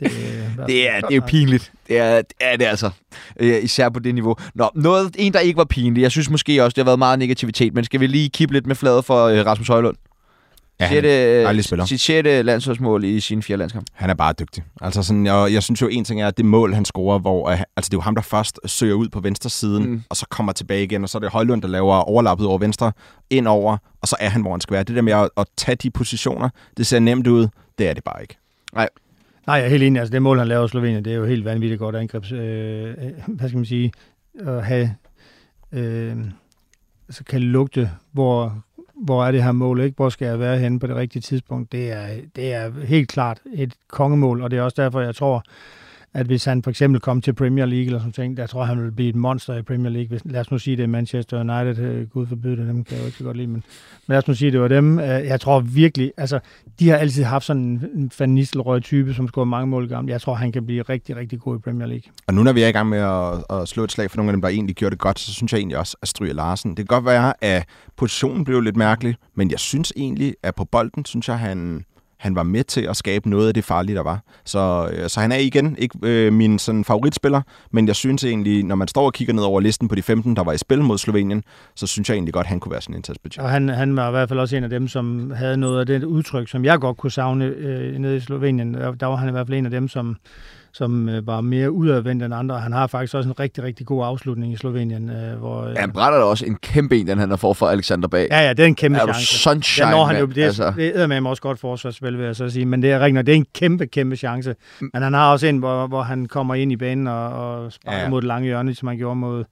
Det, 0.00 0.10
det, 0.66 0.90
er, 0.90 1.00
det 1.00 1.10
er 1.10 1.14
jo 1.14 1.22
pinligt. 1.26 1.72
Det 1.88 1.98
er, 1.98 2.16
det 2.16 2.34
er 2.40 2.56
det 2.56 2.64
altså. 2.64 2.90
Især 3.40 3.88
på 3.88 3.98
det 3.98 4.14
niveau. 4.14 4.36
Nå, 4.54 4.70
noget, 4.74 5.10
en, 5.18 5.32
der 5.32 5.40
ikke 5.40 5.56
var 5.56 5.64
pinlig. 5.64 6.02
Jeg 6.02 6.10
synes 6.10 6.30
måske 6.30 6.64
også, 6.64 6.74
det 6.74 6.82
har 6.82 6.84
været 6.84 6.98
meget 6.98 7.18
negativitet, 7.18 7.74
men 7.74 7.84
skal 7.84 8.00
vi 8.00 8.06
lige 8.06 8.28
kippe 8.28 8.52
lidt 8.54 8.66
med 8.66 8.74
fladet 8.74 9.04
for 9.04 9.30
uh, 9.30 9.46
Rasmus 9.46 9.68
Højlund? 9.68 9.96
Ja, 10.80 10.88
sjette, 10.88 11.44
han 11.46 11.62
spiller. 11.62 11.84
Sit 11.84 12.00
sjette 12.00 12.42
landsholdsmål 12.42 13.04
i 13.04 13.20
sin 13.20 13.42
fire 13.42 13.56
landskamp. 13.56 13.86
Han 13.92 14.10
er 14.10 14.14
bare 14.14 14.34
dygtig. 14.38 14.64
Altså 14.80 15.02
sådan, 15.02 15.26
jeg, 15.26 15.48
jeg 15.52 15.62
synes 15.62 15.82
jo, 15.82 15.88
en 15.88 16.04
ting 16.04 16.22
er, 16.22 16.28
at 16.28 16.36
det 16.36 16.44
mål, 16.44 16.74
han 16.74 16.84
scorer, 16.84 17.18
hvor 17.18 17.48
altså, 17.48 17.66
det 17.76 17.94
er 17.94 17.96
jo 17.96 18.00
ham, 18.00 18.14
der 18.14 18.22
først 18.22 18.60
søger 18.66 18.94
ud 18.94 19.08
på 19.08 19.20
venstre 19.20 19.50
siden, 19.50 19.90
mm. 19.90 20.02
og 20.10 20.16
så 20.16 20.26
kommer 20.30 20.52
tilbage 20.52 20.82
igen, 20.84 21.02
og 21.02 21.08
så 21.08 21.18
er 21.18 21.20
det 21.20 21.30
Højlund, 21.30 21.62
der 21.62 21.68
laver 21.68 21.94
overlappet 21.94 22.46
over 22.46 22.58
venstre, 22.58 22.92
ind 23.30 23.48
over, 23.48 23.76
og 24.02 24.08
så 24.08 24.16
er 24.20 24.28
han, 24.28 24.42
hvor 24.42 24.50
han 24.50 24.60
skal 24.60 24.74
være. 24.74 24.84
Det 24.84 24.96
der 24.96 25.02
med 25.02 25.12
at, 25.12 25.30
at 25.36 25.46
tage 25.56 25.76
de 25.76 25.90
positioner, 25.90 26.48
det 26.76 26.86
ser 26.86 26.98
nemt 26.98 27.26
ud, 27.26 27.48
det 27.78 27.88
er 27.88 27.94
det 27.94 28.04
bare 28.04 28.22
ikke. 28.22 28.36
Nej, 28.74 28.88
Nej, 29.46 29.56
jeg 29.56 29.64
er 29.64 29.68
helt 29.68 29.82
enig. 29.82 30.00
Altså, 30.00 30.12
det 30.12 30.22
mål, 30.22 30.38
han 30.38 30.48
laver 30.48 30.64
i 30.64 30.68
Slovenien, 30.68 31.04
det 31.04 31.12
er 31.12 31.16
jo 31.16 31.24
helt 31.24 31.44
vanvittigt 31.44 31.78
godt 31.78 31.96
angrebs... 31.96 32.32
Øh, 32.32 32.94
hvad 33.28 33.48
skal 33.48 33.56
man 33.56 33.64
sige? 33.64 33.92
At 34.40 34.64
have... 34.64 34.94
Øh, 35.72 36.16
altså 37.08 37.24
kan 37.24 37.40
lugte, 37.40 37.90
hvor, 38.12 38.64
hvor 38.94 39.24
er 39.24 39.32
det 39.32 39.42
her 39.42 39.52
mål, 39.52 39.80
ikke? 39.80 39.96
Hvor 39.96 40.08
skal 40.08 40.26
jeg 40.26 40.38
være 40.38 40.58
henne 40.58 40.80
på 40.80 40.86
det 40.86 40.96
rigtige 40.96 41.22
tidspunkt? 41.22 41.72
Det 41.72 41.92
er, 41.92 42.06
det 42.36 42.52
er 42.52 42.84
helt 42.84 43.08
klart 43.08 43.40
et 43.54 43.74
kongemål, 43.88 44.42
og 44.42 44.50
det 44.50 44.58
er 44.58 44.62
også 44.62 44.82
derfor, 44.82 45.00
jeg 45.00 45.14
tror, 45.14 45.44
at 46.14 46.26
hvis 46.26 46.44
han 46.44 46.62
for 46.62 46.70
eksempel 46.70 47.00
kom 47.00 47.20
til 47.20 47.32
Premier 47.32 47.66
League 47.66 47.86
eller 47.86 47.98
sådan 47.98 48.12
ting, 48.12 48.36
der 48.36 48.46
tror 48.46 48.60
jeg, 48.60 48.68
han 48.68 48.78
ville 48.78 48.92
blive 48.92 49.08
et 49.08 49.14
monster 49.14 49.54
i 49.54 49.62
Premier 49.62 49.90
League. 49.90 50.08
Hvis, 50.08 50.22
lad 50.24 50.40
os 50.40 50.50
nu 50.50 50.58
sige, 50.58 50.76
det 50.76 50.82
er 50.82 50.86
Manchester 50.86 51.40
United, 51.40 51.84
øh, 51.84 52.08
gud 52.08 52.26
forbyde 52.26 52.56
det, 52.56 52.66
dem 52.68 52.84
kan 52.84 52.94
jeg 52.94 53.00
jo 53.00 53.06
ikke 53.06 53.18
så 53.18 53.24
godt 53.24 53.36
lide, 53.36 53.46
men, 53.46 53.54
men 53.54 53.62
lad 54.06 54.18
os 54.18 54.28
nu 54.28 54.34
sige, 54.34 54.52
det 54.52 54.60
var 54.60 54.68
dem. 54.68 54.98
Øh, 54.98 55.06
jeg 55.06 55.40
tror 55.40 55.60
virkelig, 55.60 56.12
altså, 56.16 56.40
de 56.78 56.88
har 56.88 56.96
altid 56.96 57.24
haft 57.24 57.44
sådan 57.44 57.62
en 57.94 58.10
Van 58.18 58.28
Nistelrooy 58.28 58.80
type, 58.80 59.14
som 59.14 59.28
scorer 59.28 59.44
mange 59.44 59.66
mål 59.66 59.88
gammel. 59.88 60.10
Jeg 60.10 60.20
tror, 60.20 60.34
han 60.34 60.52
kan 60.52 60.66
blive 60.66 60.82
rigtig, 60.82 61.16
rigtig 61.16 61.40
god 61.40 61.56
i 61.56 61.58
Premier 61.58 61.86
League. 61.86 62.12
Og 62.26 62.34
nu 62.34 62.42
når 62.42 62.52
vi 62.52 62.62
er 62.62 62.68
i 62.68 62.72
gang 62.72 62.88
med 62.88 62.98
at, 62.98 63.60
at 63.60 63.68
slå 63.68 63.84
et 63.84 63.92
slag 63.92 64.10
for 64.10 64.16
nogle 64.16 64.30
af 64.30 64.32
dem, 64.32 64.40
der 64.40 64.48
egentlig 64.48 64.76
gjorde 64.76 64.90
det 64.90 65.00
godt, 65.00 65.18
så 65.18 65.32
synes 65.32 65.52
jeg 65.52 65.58
egentlig 65.58 65.78
også, 65.78 65.96
at 66.02 66.08
Stryger 66.08 66.34
Larsen. 66.34 66.70
Det 66.70 66.76
kan 66.76 66.86
godt 66.86 67.04
være, 67.04 67.44
at 67.44 67.64
positionen 67.96 68.44
blev 68.44 68.60
lidt 68.60 68.76
mærkelig, 68.76 69.16
men 69.34 69.50
jeg 69.50 69.58
synes 69.58 69.92
egentlig, 69.96 70.34
at 70.42 70.54
på 70.54 70.64
bolden, 70.64 71.04
synes 71.04 71.28
jeg, 71.28 71.38
han 71.38 71.84
han 72.18 72.34
var 72.34 72.42
med 72.42 72.64
til 72.64 72.80
at 72.80 72.96
skabe 72.96 73.30
noget 73.30 73.48
af 73.48 73.54
det 73.54 73.64
farlige, 73.64 73.96
der 73.96 74.02
var. 74.02 74.20
Så, 74.44 74.90
øh, 74.92 75.08
så 75.08 75.20
han 75.20 75.32
er 75.32 75.36
igen 75.36 75.76
ikke 75.78 75.98
øh, 76.02 76.32
min 76.32 76.58
sådan, 76.58 76.84
favoritspiller, 76.84 77.42
men 77.70 77.86
jeg 77.86 77.96
synes 77.96 78.24
egentlig, 78.24 78.64
når 78.64 78.74
man 78.74 78.88
står 78.88 79.06
og 79.06 79.12
kigger 79.12 79.34
ned 79.34 79.42
over 79.42 79.60
listen 79.60 79.88
på 79.88 79.94
de 79.94 80.02
15, 80.02 80.36
der 80.36 80.44
var 80.44 80.52
i 80.52 80.58
spil 80.58 80.82
mod 80.82 80.98
Slovenien, 80.98 81.44
så 81.74 81.86
synes 81.86 82.08
jeg 82.08 82.14
egentlig 82.14 82.34
godt, 82.34 82.44
at 82.44 82.48
han 82.48 82.60
kunne 82.60 82.72
være 82.72 82.80
sådan 82.80 82.94
en 82.94 82.98
indsatsbudget. 82.98 83.44
Og 83.44 83.50
han, 83.50 83.68
han 83.68 83.96
var 83.96 84.08
i 84.08 84.10
hvert 84.10 84.28
fald 84.28 84.38
også 84.38 84.56
en 84.56 84.64
af 84.64 84.70
dem, 84.70 84.88
som 84.88 85.30
havde 85.30 85.56
noget 85.56 85.80
af 85.80 85.86
det 85.86 86.04
udtryk, 86.04 86.48
som 86.48 86.64
jeg 86.64 86.78
godt 86.78 86.96
kunne 86.96 87.12
savne 87.12 87.44
øh, 87.44 87.98
nede 87.98 88.16
i 88.16 88.20
Slovenien. 88.20 88.74
Der 88.74 89.06
var 89.06 89.16
han 89.16 89.28
i 89.28 89.32
hvert 89.32 89.46
fald 89.46 89.58
en 89.58 89.64
af 89.64 89.70
dem, 89.70 89.88
som 89.88 90.16
som 90.74 91.08
øh, 91.08 91.26
var 91.26 91.40
mere 91.40 91.70
udadvendt 91.70 92.22
end 92.22 92.34
andre. 92.34 92.60
Han 92.60 92.72
har 92.72 92.86
faktisk 92.86 93.14
også 93.14 93.28
en 93.28 93.40
rigtig, 93.40 93.64
rigtig 93.64 93.86
god 93.86 94.04
afslutning 94.04 94.52
i 94.52 94.56
Slovenien. 94.56 95.10
Øh, 95.10 95.38
hvor, 95.38 95.62
øh, 95.62 95.74
ja, 95.74 95.80
han 95.80 95.92
brænder 95.92 96.18
da 96.18 96.24
også 96.24 96.46
en 96.46 96.56
kæmpe 96.56 96.96
en, 96.96 97.06
den 97.06 97.18
han 97.18 97.30
har 97.30 97.36
fået 97.36 97.56
for 97.56 97.66
Alexander 97.66 98.08
Bag. 98.08 98.28
Ja, 98.30 98.40
ja, 98.40 98.52
det 98.52 98.62
er 98.62 98.66
en 98.66 98.74
kæmpe 98.74 98.98
er 98.98 99.02
chance. 99.02 99.38
sunshine, 99.38 99.86
ja, 99.86 99.92
når 99.92 100.04
han 100.04 100.20
jo, 100.20 100.26
det, 100.26 100.42
altså. 100.42 100.72
det 100.76 101.00
er 101.00 101.06
med 101.06 101.26
også 101.26 101.42
godt 101.42 101.58
forsvarsspil, 101.58 102.18
vil 102.18 102.26
jeg 102.26 102.36
så 102.36 102.48
sige. 102.48 102.66
Men 102.66 102.82
det 102.82 102.92
er 102.92 103.00
rigtigt, 103.00 103.26
det 103.26 103.32
er 103.32 103.36
en 103.36 103.46
kæmpe, 103.54 103.86
kæmpe 103.86 104.16
chance. 104.16 104.54
Men 104.80 105.02
han 105.02 105.14
har 105.14 105.32
også 105.32 105.46
en, 105.46 105.58
hvor, 105.58 105.86
hvor 105.86 106.02
han 106.02 106.26
kommer 106.26 106.54
ind 106.54 106.72
i 106.72 106.76
banen 106.76 107.06
og, 107.06 107.28
og 107.28 107.72
sparker 107.72 107.98
ja. 107.98 108.08
mod 108.08 108.20
det 108.20 108.28
lange 108.28 108.46
hjørne, 108.46 108.74
som 108.74 108.88
han 108.88 108.96
gjorde 108.96 109.16
mod 109.16 109.44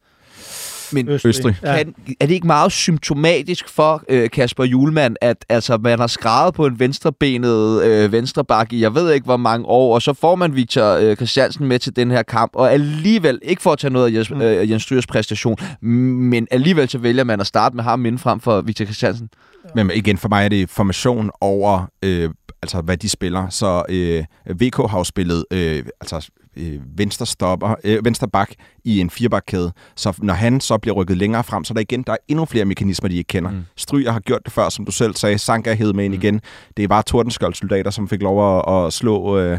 men 0.93 1.09
Østrig. 1.09 1.28
Østrig. 1.28 1.57
Ja. 1.62 1.76
Kan, 1.76 1.95
er 2.20 2.26
det 2.26 2.34
ikke 2.34 2.47
meget 2.47 2.72
symptomatisk 2.72 3.68
for 3.68 4.03
øh, 4.09 4.30
Kasper 4.30 4.64
Julemand, 4.64 5.16
at 5.20 5.45
altså, 5.49 5.78
man 5.78 5.99
har 5.99 6.07
skrevet 6.07 6.55
på 6.55 6.66
en 6.66 6.78
venstrebenet 6.78 7.82
øh, 7.82 8.12
venstreback 8.12 8.72
i 8.72 8.80
jeg 8.80 8.95
ved 8.95 9.12
ikke 9.12 9.24
hvor 9.24 9.36
mange 9.36 9.66
år, 9.66 9.95
og 9.95 10.03
så 10.03 10.12
får 10.12 10.34
man 10.34 10.57
Victor 10.57 10.84
øh, 10.84 11.16
Christiansen 11.16 11.66
med 11.66 11.78
til 11.78 11.97
den 11.97 12.11
her 12.11 12.22
kamp, 12.22 12.51
og 12.55 12.72
alligevel, 12.72 13.38
ikke 13.43 13.62
for 13.62 13.72
at 13.72 13.78
tage 13.78 13.93
noget 13.93 14.07
af 14.07 14.14
Jens, 14.14 14.30
mm. 14.30 14.43
øh, 14.43 14.70
Jens 14.70 14.82
Stryers 14.82 15.07
præstation, 15.07 15.57
men 15.80 16.49
alligevel 16.51 16.88
så 16.88 16.99
vælger 16.99 17.24
man 17.24 17.40
at 17.40 17.47
starte 17.47 17.76
med 17.76 17.84
ham 17.84 18.07
inden 18.07 18.18
frem 18.18 18.40
for 18.40 18.61
Victor 18.61 18.84
Christiansen. 18.84 19.28
Men 19.74 19.90
igen, 19.95 20.18
for 20.18 20.28
mig 20.28 20.45
er 20.45 20.49
det 20.49 20.70
formation 20.70 21.30
over, 21.40 21.86
øh, 22.03 22.30
altså 22.62 22.80
hvad 22.80 22.97
de 22.97 23.09
spiller. 23.09 23.49
Så 23.49 23.82
øh, 23.88 24.24
VK 24.61 24.76
har 24.76 24.99
jo 24.99 25.05
spillet 25.05 25.45
øh, 25.51 25.84
altså 26.01 26.30
øh, 26.57 26.81
venstre 26.97 27.27
stopper, 27.27 27.75
øh, 27.85 28.05
venstre 28.05 28.29
bak 28.29 28.51
i 28.85 29.01
en 29.01 29.11
firebakkæde. 29.11 29.73
Så 29.97 30.19
når 30.19 30.35
han 30.35 30.61
så 30.61 30.79
bliver 30.79 30.95
rykket 30.95 31.17
længere 31.17 31.45
frem, 31.45 31.65
så 31.65 31.73
er 31.73 31.75
der 31.75 31.81
igen 31.81 32.03
der 32.03 32.13
er 32.13 32.17
endnu 32.29 32.45
flere 32.45 32.65
mekanismer, 32.65 33.09
de 33.09 33.17
ikke 33.17 33.29
kender. 33.29 33.51
Mm. 33.51 33.63
Stryger 33.77 34.13
har 34.13 34.21
gjort 34.21 34.41
det 34.45 34.53
før, 34.53 34.69
som 34.69 34.85
du 34.85 34.93
selv 34.93 35.15
sagde. 35.15 35.39
Sanka 35.39 35.71
er 35.71 35.93
med 35.93 36.05
ind 36.05 36.15
mm. 36.15 36.21
igen. 36.21 36.41
Det 36.77 36.83
er 36.83 36.89
bare 36.89 37.03
Tordenskjold 37.03 37.55
soldater, 37.55 37.91
som 37.91 38.09
fik 38.09 38.23
lov 38.23 38.59
at, 38.59 38.87
at 38.87 38.93
slå 38.93 39.39
øh, 39.39 39.59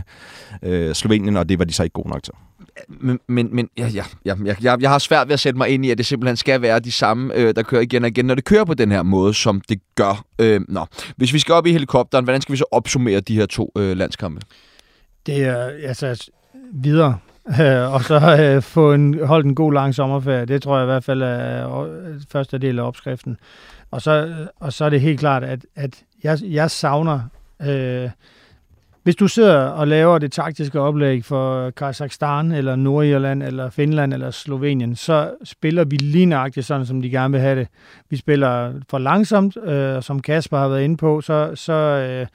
øh, 0.63 0.95
Slovenien, 0.95 1.37
og 1.37 1.49
det 1.49 1.59
var 1.59 1.65
de 1.65 1.73
så 1.73 1.83
ikke 1.83 1.93
gode 1.93 2.09
nok 2.09 2.23
til. 2.23 2.33
Men, 2.87 3.19
men, 3.27 3.55
men 3.55 3.69
ja, 3.77 3.87
ja, 3.87 4.03
ja, 4.25 4.35
jeg, 4.61 4.81
jeg 4.81 4.89
har 4.89 4.97
svært 4.97 5.27
ved 5.27 5.33
at 5.33 5.39
sætte 5.39 5.57
mig 5.57 5.69
ind 5.69 5.85
i, 5.85 5.91
at 5.91 5.97
det 5.97 6.05
simpelthen 6.05 6.37
skal 6.37 6.61
være 6.61 6.79
de 6.79 6.91
samme, 6.91 7.33
øh, 7.35 7.55
der 7.55 7.63
kører 7.63 7.81
igen 7.81 8.03
og 8.03 8.09
igen, 8.09 8.25
når 8.25 8.35
det 8.35 8.45
kører 8.45 8.65
på 8.65 8.73
den 8.73 8.91
her 8.91 9.03
måde, 9.03 9.33
som 9.33 9.61
det 9.61 9.79
gør. 9.95 10.25
Øh, 10.39 10.61
nå. 10.67 10.85
Hvis 11.17 11.33
vi 11.33 11.39
skal 11.39 11.53
op 11.53 11.65
i 11.65 11.71
helikopteren, 11.71 12.25
hvordan 12.25 12.41
skal 12.41 12.53
vi 12.53 12.57
så 12.57 12.65
opsummere 12.71 13.19
de 13.19 13.35
her 13.35 13.45
to 13.45 13.71
øh, 13.77 13.97
landskampe? 13.97 14.41
Det 15.25 15.43
er, 15.43 15.71
altså, 15.83 16.31
videre. 16.71 17.17
Øh, 17.61 17.93
og 17.93 18.03
så 18.03 18.37
øh, 18.39 18.61
få 18.61 18.93
en, 18.93 19.25
holdt 19.25 19.45
en 19.45 19.55
god 19.55 19.73
lang 19.73 19.95
sommerferie. 19.95 20.45
Det 20.45 20.61
tror 20.61 20.77
jeg 20.77 20.83
i 20.83 20.91
hvert 20.91 21.03
fald 21.03 21.21
er 21.21 21.79
øh, 21.81 22.21
første 22.29 22.57
del 22.57 22.79
af 22.79 22.83
opskriften. 22.83 23.37
Og 23.91 24.01
så, 24.01 24.25
øh, 24.25 24.47
og 24.59 24.73
så 24.73 24.85
er 24.85 24.89
det 24.89 25.01
helt 25.01 25.19
klart, 25.19 25.43
at, 25.43 25.65
at 25.75 26.03
jeg, 26.23 26.37
jeg 26.43 26.71
savner... 26.71 27.19
Øh, 27.61 28.09
hvis 29.03 29.15
du 29.15 29.27
sidder 29.27 29.57
og 29.57 29.87
laver 29.87 30.17
det 30.17 30.31
taktiske 30.31 30.79
oplæg 30.79 31.25
for 31.25 31.69
Kazakhstan, 31.69 32.51
eller 32.51 32.75
Nordirland, 32.75 33.43
eller 33.43 33.69
Finland, 33.69 34.13
eller 34.13 34.31
Slovenien, 34.31 34.95
så 34.95 35.31
spiller 35.43 35.83
vi 35.83 35.95
lige 35.95 36.25
nøjagtigt 36.25 36.65
sådan, 36.65 36.85
som 36.85 37.01
de 37.01 37.09
gerne 37.09 37.31
vil 37.31 37.41
have 37.41 37.59
det. 37.59 37.67
Vi 38.09 38.17
spiller 38.17 38.73
for 38.89 38.97
langsomt, 38.97 39.57
øh, 39.57 40.01
som 40.01 40.21
Kasper 40.21 40.57
har 40.57 40.67
været 40.67 40.83
inde 40.83 40.97
på, 40.97 41.21
så, 41.21 41.51
så 41.55 41.73
øh, 41.73 42.27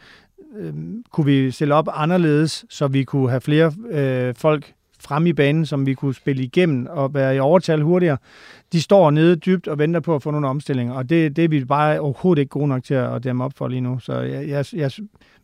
øh, 0.58 0.72
kunne 1.12 1.26
vi 1.26 1.50
stille 1.50 1.74
op 1.74 1.88
anderledes, 1.92 2.64
så 2.70 2.88
vi 2.88 3.04
kunne 3.04 3.30
have 3.30 3.40
flere 3.40 3.72
øh, 3.90 4.34
folk 4.34 4.72
frem 5.00 5.26
i 5.26 5.32
banen, 5.32 5.66
som 5.66 5.86
vi 5.86 5.94
kunne 5.94 6.14
spille 6.14 6.42
igennem 6.42 6.86
og 6.90 7.14
være 7.14 7.36
i 7.36 7.38
overtal 7.38 7.82
hurtigere. 7.82 8.16
De 8.72 8.82
står 8.82 9.10
nede 9.10 9.36
dybt 9.36 9.68
og 9.68 9.78
venter 9.78 10.00
på 10.00 10.14
at 10.14 10.22
få 10.22 10.30
nogle 10.30 10.48
omstillinger, 10.48 10.94
og 10.94 11.08
det, 11.08 11.36
det 11.36 11.44
er 11.44 11.48
vi 11.48 11.64
bare 11.64 12.00
overhovedet 12.00 12.40
ikke 12.40 12.50
gode 12.50 12.68
nok 12.68 12.84
til 12.84 12.94
at 12.94 13.24
dæmme 13.24 13.44
op 13.44 13.52
for 13.56 13.68
lige 13.68 13.80
nu. 13.80 13.98
Så 13.98 14.20
jeg, 14.20 14.48
jeg, 14.48 14.64
jeg, 14.72 14.90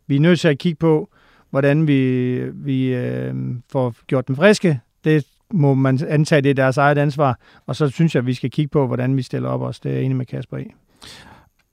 vi 0.07 0.15
er 0.15 0.19
nødt 0.19 0.39
til 0.39 0.47
at 0.47 0.57
kigge 0.57 0.77
på, 0.77 1.09
hvordan 1.49 1.87
vi, 1.87 2.39
vi 2.53 2.95
øh, 2.95 3.35
får 3.71 3.95
gjort 4.07 4.27
dem 4.27 4.35
friske. 4.35 4.79
Det 5.03 5.25
må 5.53 5.73
man 5.73 5.99
antage, 6.07 6.41
det 6.41 6.49
er 6.49 6.53
deres 6.53 6.77
eget 6.77 6.97
ansvar. 6.97 7.39
Og 7.65 7.75
så 7.75 7.89
synes 7.89 8.15
jeg, 8.15 8.21
at 8.21 8.27
vi 8.27 8.33
skal 8.33 8.51
kigge 8.51 8.69
på, 8.69 8.87
hvordan 8.87 9.17
vi 9.17 9.21
stiller 9.21 9.49
op 9.49 9.61
os. 9.61 9.79
Det 9.79 9.91
er 9.91 9.95
jeg 9.95 10.03
enig 10.03 10.17
med 10.17 10.25
Kasper 10.25 10.57
i. 10.57 10.71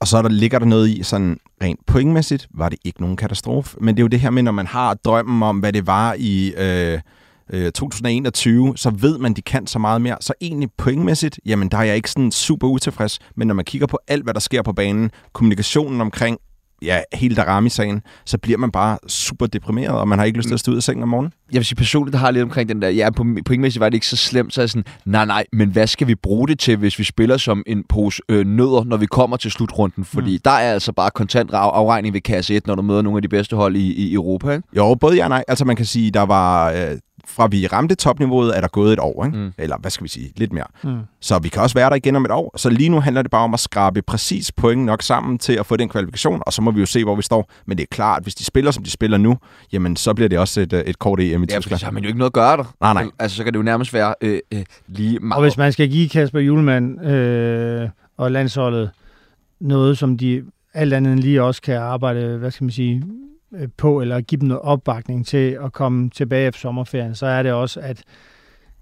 Og 0.02 0.08
så 0.08 0.22
der, 0.22 0.28
ligger 0.28 0.58
der 0.58 0.66
noget 0.66 0.88
i, 0.88 1.02
sådan 1.02 1.38
rent 1.62 1.86
pointmæssigt, 1.86 2.48
var 2.54 2.68
det 2.68 2.78
ikke 2.84 3.00
nogen 3.00 3.16
katastrofe. 3.16 3.76
Men 3.80 3.94
det 3.94 4.00
er 4.00 4.04
jo 4.04 4.08
det 4.08 4.20
her 4.20 4.30
med, 4.30 4.42
når 4.42 4.52
man 4.52 4.66
har 4.66 4.94
drømmen 4.94 5.42
om, 5.42 5.58
hvad 5.58 5.72
det 5.72 5.86
var 5.86 6.16
i 6.18 6.52
øh, 6.56 7.00
øh, 7.52 7.72
2021, 7.72 8.72
så 8.76 8.90
ved 8.90 9.18
man, 9.18 9.34
de 9.34 9.42
kan 9.42 9.66
så 9.66 9.78
meget 9.78 10.02
mere. 10.02 10.16
Så 10.20 10.32
egentlig 10.40 10.68
pointmæssigt, 10.78 11.40
jamen 11.46 11.68
der 11.68 11.78
er 11.78 11.82
jeg 11.82 11.96
ikke 11.96 12.10
sådan 12.10 12.32
super 12.32 12.68
utilfreds. 12.68 13.18
Men 13.36 13.46
når 13.48 13.54
man 13.54 13.64
kigger 13.64 13.86
på 13.86 13.98
alt, 14.08 14.22
hvad 14.24 14.34
der 14.34 14.40
sker 14.40 14.62
på 14.62 14.72
banen, 14.72 15.10
kommunikationen 15.32 16.00
omkring 16.00 16.38
ja, 16.84 17.00
hele 17.12 17.34
Darami-sagen, 17.34 18.02
så 18.24 18.38
bliver 18.38 18.58
man 18.58 18.70
bare 18.70 18.98
super 19.08 19.46
deprimeret, 19.46 19.96
og 19.96 20.08
man 20.08 20.18
har 20.18 20.24
ikke 20.26 20.38
lyst 20.38 20.48
til 20.48 20.54
at 20.54 20.60
stå 20.60 20.72
ud 20.72 20.76
af 20.76 20.82
sengen 20.82 21.02
om 21.02 21.08
morgenen. 21.08 21.32
Jeg 21.52 21.58
vil 21.58 21.64
sige 21.64 21.76
personligt, 21.76 22.12
der 22.12 22.18
har 22.18 22.30
lidt 22.30 22.42
omkring 22.42 22.68
den 22.68 22.82
der, 22.82 22.88
ja, 22.88 23.10
på 23.10 23.26
pointmæssigt 23.46 23.80
var 23.80 23.88
det 23.88 23.94
ikke 23.94 24.06
så 24.06 24.16
slemt, 24.16 24.54
så 24.54 24.60
er 24.60 24.62
jeg 24.62 24.70
sådan, 24.70 24.84
nej, 25.04 25.24
nej, 25.24 25.44
men 25.52 25.68
hvad 25.68 25.86
skal 25.86 26.06
vi 26.06 26.14
bruge 26.14 26.48
det 26.48 26.58
til, 26.58 26.76
hvis 26.76 26.98
vi 26.98 27.04
spiller 27.04 27.36
som 27.36 27.62
en 27.66 27.84
pose 27.88 28.22
øh, 28.28 28.46
nødder, 28.46 28.84
når 28.84 28.96
vi 28.96 29.06
kommer 29.06 29.36
til 29.36 29.50
slutrunden? 29.50 30.04
Fordi 30.04 30.32
mm. 30.32 30.40
der 30.44 30.50
er 30.50 30.72
altså 30.72 30.92
bare 30.92 31.10
kontant 31.10 31.50
afregning 31.52 32.14
ved 32.14 32.20
kasse 32.20 32.54
1, 32.54 32.66
når 32.66 32.74
du 32.74 32.82
møder 32.82 33.02
nogle 33.02 33.18
af 33.18 33.22
de 33.22 33.28
bedste 33.28 33.56
hold 33.56 33.76
i, 33.76 33.92
i 33.92 34.14
Europa, 34.14 34.50
ikke? 34.50 34.68
Jo, 34.76 34.94
både 34.94 35.16
ja 35.16 35.24
og 35.24 35.28
nej. 35.28 35.44
Altså 35.48 35.64
man 35.64 35.76
kan 35.76 35.86
sige, 35.86 36.10
der 36.10 36.22
var... 36.22 36.70
Øh, 36.70 36.98
fra 37.26 37.46
vi 37.46 37.66
ramte 37.66 37.94
topniveauet, 37.94 38.56
er 38.56 38.60
der 38.60 38.68
gået 38.68 38.92
et 38.92 38.98
år, 38.98 39.24
ikke? 39.24 39.38
Mm. 39.38 39.52
eller 39.58 39.76
hvad 39.80 39.90
skal 39.90 40.04
vi 40.04 40.08
sige, 40.08 40.32
lidt 40.36 40.52
mere. 40.52 40.64
Mm. 40.84 40.98
Så 41.20 41.38
vi 41.38 41.48
kan 41.48 41.62
også 41.62 41.74
være 41.74 41.90
der 41.90 41.96
igen 41.96 42.16
om 42.16 42.24
et 42.24 42.30
år. 42.30 42.58
Så 42.58 42.70
lige 42.70 42.88
nu 42.88 43.00
handler 43.00 43.22
det 43.22 43.30
bare 43.30 43.44
om 43.44 43.54
at 43.54 43.60
skrabe 43.60 44.02
præcis 44.02 44.52
point 44.52 44.84
nok 44.84 45.02
sammen 45.02 45.38
til 45.38 45.52
at 45.52 45.66
få 45.66 45.76
den 45.76 45.88
kvalifikation, 45.88 46.42
og 46.46 46.52
så 46.52 46.62
må 46.62 46.70
vi 46.70 46.80
jo 46.80 46.86
se, 46.86 47.04
hvor 47.04 47.16
vi 47.16 47.22
står. 47.22 47.50
Men 47.66 47.76
det 47.78 47.82
er 47.82 47.86
klart, 47.90 48.16
at 48.16 48.22
hvis 48.22 48.34
de 48.34 48.44
spiller, 48.44 48.70
som 48.70 48.84
de 48.84 48.90
spiller 48.90 49.18
nu, 49.18 49.38
jamen 49.72 49.96
så 49.96 50.14
bliver 50.14 50.28
det 50.28 50.38
også 50.38 50.60
et, 50.60 50.72
et 50.72 50.98
kort 50.98 51.20
EM 51.20 51.42
i 51.42 51.46
Tyskland. 51.46 51.70
Ja, 51.70 51.76
så 51.78 51.84
har 51.84 51.92
man 51.92 52.02
jo 52.02 52.06
ikke 52.06 52.18
noget 52.18 52.30
at 52.30 52.34
gøre 52.34 52.56
der. 52.56 52.74
Nej, 52.80 52.92
nej. 52.92 53.06
Altså, 53.18 53.36
så 53.36 53.44
kan 53.44 53.52
det 53.52 53.58
jo 53.58 53.62
nærmest 53.62 53.94
være 53.94 54.14
øh, 54.20 54.40
øh, 54.54 54.64
lige 54.86 55.18
meget. 55.18 55.36
Og 55.36 55.42
hvis 55.42 55.56
man 55.56 55.72
skal 55.72 55.90
give 55.90 56.08
Kasper 56.08 56.40
Julemand 56.40 57.06
øh, 57.06 57.88
og 58.16 58.30
landsholdet 58.32 58.90
noget, 59.60 59.98
som 59.98 60.18
de 60.18 60.42
alt 60.74 60.92
andet 60.94 61.12
end 61.12 61.20
lige 61.20 61.42
også 61.42 61.62
kan 61.62 61.76
arbejde, 61.76 62.36
hvad 62.38 62.50
skal 62.50 62.64
man 62.64 62.70
sige, 62.70 62.96
Øh, 62.96 63.02
Øh, 63.54 63.68
på, 63.76 64.00
eller 64.00 64.20
give 64.20 64.40
dem 64.40 64.48
noget 64.48 64.62
opbakning 64.62 65.26
til 65.26 65.58
at 65.64 65.72
komme 65.72 66.10
tilbage 66.10 66.46
efter 66.46 66.60
sommerferien, 66.60 67.14
så 67.14 67.26
er 67.26 67.42
det 67.42 67.52
også, 67.52 67.80
at 67.80 68.02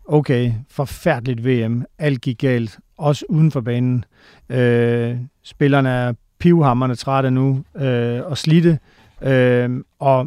okay, 0.08 0.52
forfærdeligt 0.70 1.44
VM, 1.44 1.84
alt 1.98 2.20
gik 2.20 2.38
galt, 2.38 2.78
også 2.98 3.24
uden 3.28 3.50
for 3.50 3.60
banen. 3.60 4.04
Øh, 4.48 5.16
spillerne 5.42 5.88
er 5.88 6.12
pivhammerne 6.38 6.94
trætte 6.94 7.30
nu 7.30 7.64
øh, 7.76 8.20
og 8.24 8.38
slidte, 8.38 8.78
øh, 9.22 9.70
og 9.98 10.26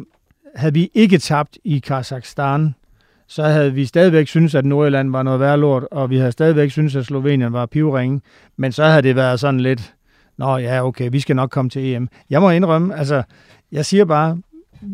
havde 0.54 0.74
vi 0.74 0.90
ikke 0.94 1.18
tabt 1.18 1.58
i 1.64 1.78
Kazakhstan, 1.78 2.74
så 3.26 3.42
havde 3.42 3.74
vi 3.74 3.86
stadigvæk 3.86 4.28
synes 4.28 4.54
at 4.54 4.64
Nordjylland 4.64 5.10
var 5.10 5.22
noget 5.22 5.40
værre 5.40 5.58
lort, 5.58 5.84
og 5.90 6.10
vi 6.10 6.16
havde 6.16 6.32
stadigvæk 6.32 6.70
synes 6.70 6.96
at 6.96 7.06
Slovenien 7.06 7.52
var 7.52 7.66
pivringen, 7.66 8.22
men 8.56 8.72
så 8.72 8.84
havde 8.84 9.02
det 9.02 9.16
været 9.16 9.40
sådan 9.40 9.60
lidt, 9.60 9.94
nå 10.36 10.56
ja, 10.56 10.86
okay, 10.86 11.08
vi 11.12 11.20
skal 11.20 11.36
nok 11.36 11.50
komme 11.50 11.70
til 11.70 11.94
EM. 11.94 12.08
Jeg 12.30 12.40
må 12.40 12.50
indrømme, 12.50 12.96
altså, 12.96 13.22
jeg 13.72 13.84
siger 13.84 14.04
bare, 14.04 14.38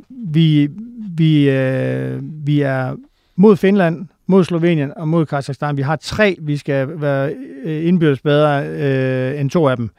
vi, 0.08 0.68
vi, 1.16 1.50
øh, 1.50 2.20
vi 2.22 2.60
er 2.60 2.96
mod 3.36 3.56
Finland, 3.56 4.06
mod 4.26 4.44
Slovenien 4.44 4.92
og 4.96 5.08
mod 5.08 5.26
Kazakhstan. 5.26 5.76
Vi 5.76 5.82
har 5.82 5.96
tre, 5.96 6.36
vi 6.40 6.56
skal 6.56 7.00
være 7.00 7.34
øh, 7.64 7.86
indbyrdes 7.86 8.20
bedre 8.20 8.66
øh, 8.66 9.40
end 9.40 9.50
to 9.50 9.68
af 9.68 9.76
dem. 9.76 9.90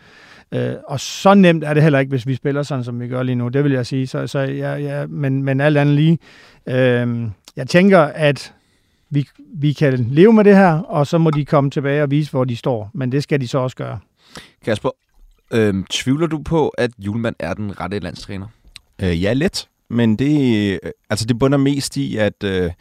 Øh, 0.52 0.74
og 0.88 1.00
så 1.00 1.34
nemt 1.34 1.64
er 1.64 1.74
det 1.74 1.84
heller 1.84 2.00
ikke, 2.00 2.10
hvis 2.10 2.28
vi 2.28 2.36
spiller 2.36 2.64
sådan, 2.64 2.84
som 2.84 3.00
vi 3.00 3.08
gør 3.08 3.24
lige 3.24 3.36
nu. 3.36 3.48
Det 3.48 3.64
vil 3.64 3.72
jeg 3.72 3.86
sige. 3.86 4.08
Så, 4.08 4.28
så 4.28 4.40
ja, 4.40 4.76
ja, 4.76 5.06
men, 5.08 5.44
men 5.44 5.62
alt 5.62 5.78
andet 5.78 5.96
lige. 5.96 6.20
Øh, 6.68 7.30
jeg 7.56 7.68
tænker, 7.68 8.00
at 8.00 8.54
vi, 9.10 9.28
vi 9.54 9.74
kan 9.74 10.06
leve 10.10 10.34
med 10.34 10.44
det 10.44 10.56
her, 10.56 10.74
og 10.74 11.08
så 11.08 11.18
må 11.18 11.30
de 11.30 11.46
komme 11.46 11.70
tilbage 11.70 12.04
og 12.04 12.12
vise, 12.12 12.32
hvor 12.32 12.44
de 12.44 12.56
står. 12.56 12.92
Men 12.94 13.12
det 13.12 13.24
skal 13.24 13.42
de 13.42 13.48
så 13.48 13.58
også 13.58 13.76
gøre. 13.76 14.00
Kasper, 14.66 14.90
øh, 15.54 15.74
tvivler 15.90 16.28
du 16.28 16.42
på, 16.44 16.70
at 16.70 16.92
Julemand 17.00 17.36
er 17.40 17.54
den 17.54 17.80
rette 17.80 18.00
landstræner? 18.00 18.48
Øh, 19.02 19.24
ja, 19.24 19.34
lidt. 19.34 19.68
Men 19.90 20.16
det, 20.16 20.74
øh, 20.84 20.92
altså 21.10 21.26
det 21.26 21.40
bunder 21.40 21.58
mest 21.58 21.98
i, 21.98 22.18
at 22.18 22.44
øh, 22.44 22.72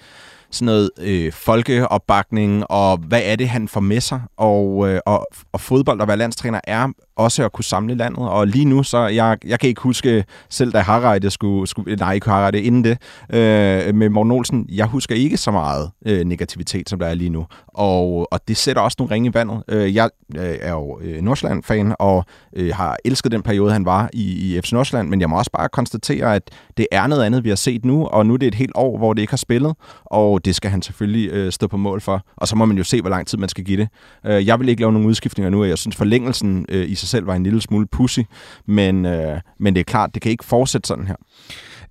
sådan 0.51 0.67
noget 0.67 0.91
øh, 1.01 1.33
folkeopbakning, 1.33 2.71
og 2.71 2.97
hvad 2.97 3.23
er 3.25 3.37
det, 3.37 3.49
han 3.49 3.69
får 3.69 3.81
med 3.81 4.01
sig? 4.01 4.23
Og, 4.37 4.89
øh, 4.89 5.01
og, 5.07 5.27
og 5.53 5.61
fodbold 5.61 6.01
og 6.01 6.09
være 6.09 6.17
landstræner 6.17 6.61
er 6.65 6.89
også 7.25 7.45
at 7.45 7.53
kunne 7.53 7.65
samle 7.65 7.95
landet. 7.95 8.29
Og 8.29 8.47
lige 8.47 8.65
nu, 8.65 8.83
så 8.83 9.07
jeg, 9.07 9.39
jeg 9.47 9.61
kan 9.61 9.69
ikke 9.69 9.81
huske, 9.81 10.25
selv 10.49 10.73
da 10.73 10.79
Harreide 10.79 11.31
skulle, 11.31 11.67
skulle 11.67 11.97
nej, 11.97 12.15
ikke 12.15 12.31
Harreide, 12.31 12.63
inden 12.63 12.85
det, 12.85 12.99
øh, 13.31 13.95
med 13.95 14.09
Morten 14.09 14.33
Olsen, 14.33 14.67
jeg 14.73 14.87
husker 14.87 15.15
ikke 15.15 15.37
så 15.37 15.51
meget 15.51 15.91
øh, 16.07 16.25
negativitet, 16.25 16.89
som 16.89 16.99
der 16.99 17.07
er 17.07 17.15
lige 17.15 17.31
nu. 17.31 17.47
Og, 17.69 18.33
og 18.33 18.41
det 18.49 18.57
sætter 18.57 18.83
også 18.83 18.97
nogle 18.99 19.15
ringe 19.15 19.29
i 19.31 19.35
vandet. 19.35 19.63
Øh, 19.69 19.95
jeg 19.95 20.11
øh, 20.37 20.57
er 20.61 20.71
jo 20.71 21.01
øh, 21.03 21.23
Nordsjælland-fan, 21.23 21.95
og 21.99 22.25
øh, 22.57 22.75
har 22.75 22.97
elsket 23.05 23.33
den 23.33 23.43
periode, 23.43 23.73
han 23.73 23.85
var 23.85 24.11
i, 24.13 24.57
i 24.57 24.61
FC 24.61 24.73
Nordsjælland, 24.73 25.09
men 25.09 25.21
jeg 25.21 25.31
må 25.31 25.39
også 25.39 25.51
bare 25.51 25.69
konstatere, 25.69 26.35
at 26.35 26.51
det 26.77 26.87
er 26.93 27.07
noget 27.07 27.25
andet, 27.25 27.45
vi 27.45 27.49
har 27.49 27.57
set 27.57 27.85
nu, 27.85 28.07
og 28.07 28.27
nu 28.27 28.35
er 28.35 28.39
det 28.39 28.47
et 28.47 28.55
helt 28.55 28.73
år, 28.75 28.99
hvor 28.99 29.13
det 29.13 29.21
ikke 29.23 29.33
har 29.33 29.37
spillet, 29.37 29.75
og 30.05 30.45
det 30.45 30.55
skal 30.55 30.71
han 30.71 30.83
selvfølgelig 30.83 31.31
øh, 31.33 31.53
stå 31.53 31.67
på 31.67 31.77
mål 31.77 32.01
for. 32.01 32.25
Og 32.37 32.49
så 32.49 32.57
må 32.57 32.65
man 32.65 32.77
jo 32.77 32.85
se, 32.85 33.01
hvor 33.01 33.11
lang 33.11 33.27
tid 33.27 33.39
man 33.39 33.49
skal 33.49 33.65
give 33.65 33.77
det. 33.77 33.89
Øh, 34.27 34.47
jeg 34.47 34.61
vil 34.61 34.69
ikke 34.69 34.81
lave 34.81 34.93
nogen 34.93 35.09
udskiftninger 35.09 35.51
nu, 35.51 35.63
og 35.63 35.69
jeg 35.69 35.79
synes 35.79 35.97
forlængelsen 35.97 36.67
øh, 36.69 36.91
i 36.91 36.95
sig 36.95 37.09
selv 37.11 37.27
var 37.27 37.35
en 37.35 37.43
lille 37.43 37.61
smule 37.61 37.87
pussy, 37.87 38.21
men, 38.67 39.07
øh, 39.07 39.41
men 39.59 39.75
det 39.75 39.81
er 39.81 39.85
klart, 39.85 40.11
det 40.15 40.23
kan 40.23 40.31
ikke 40.31 40.45
fortsætte 40.45 40.87
sådan 40.87 41.07
her. 41.07 41.17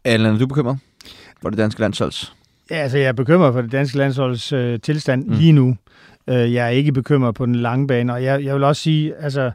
Allan, 0.03 0.35
er 0.35 0.39
du 0.39 0.47
bekymret 0.47 0.77
for 1.41 1.49
det 1.49 1.57
danske 1.57 1.79
landsholds? 1.79 2.33
Ja, 2.71 2.75
altså 2.75 2.97
jeg 2.97 3.07
er 3.07 3.13
bekymret 3.13 3.53
for 3.53 3.61
det 3.61 3.71
danske 3.71 3.97
landsholds 3.97 4.53
øh, 4.53 4.79
tilstand 4.79 5.25
mm. 5.25 5.33
lige 5.33 5.51
nu. 5.51 5.75
Øh, 6.27 6.53
jeg 6.53 6.65
er 6.65 6.69
ikke 6.69 6.91
bekymret 6.91 7.35
på 7.35 7.45
den 7.45 7.55
lange 7.55 7.87
bane, 7.87 8.13
og 8.13 8.23
jeg, 8.23 8.43
jeg 8.43 8.55
vil 8.55 8.63
også 8.63 8.81
sige, 8.81 9.15
altså 9.15 9.51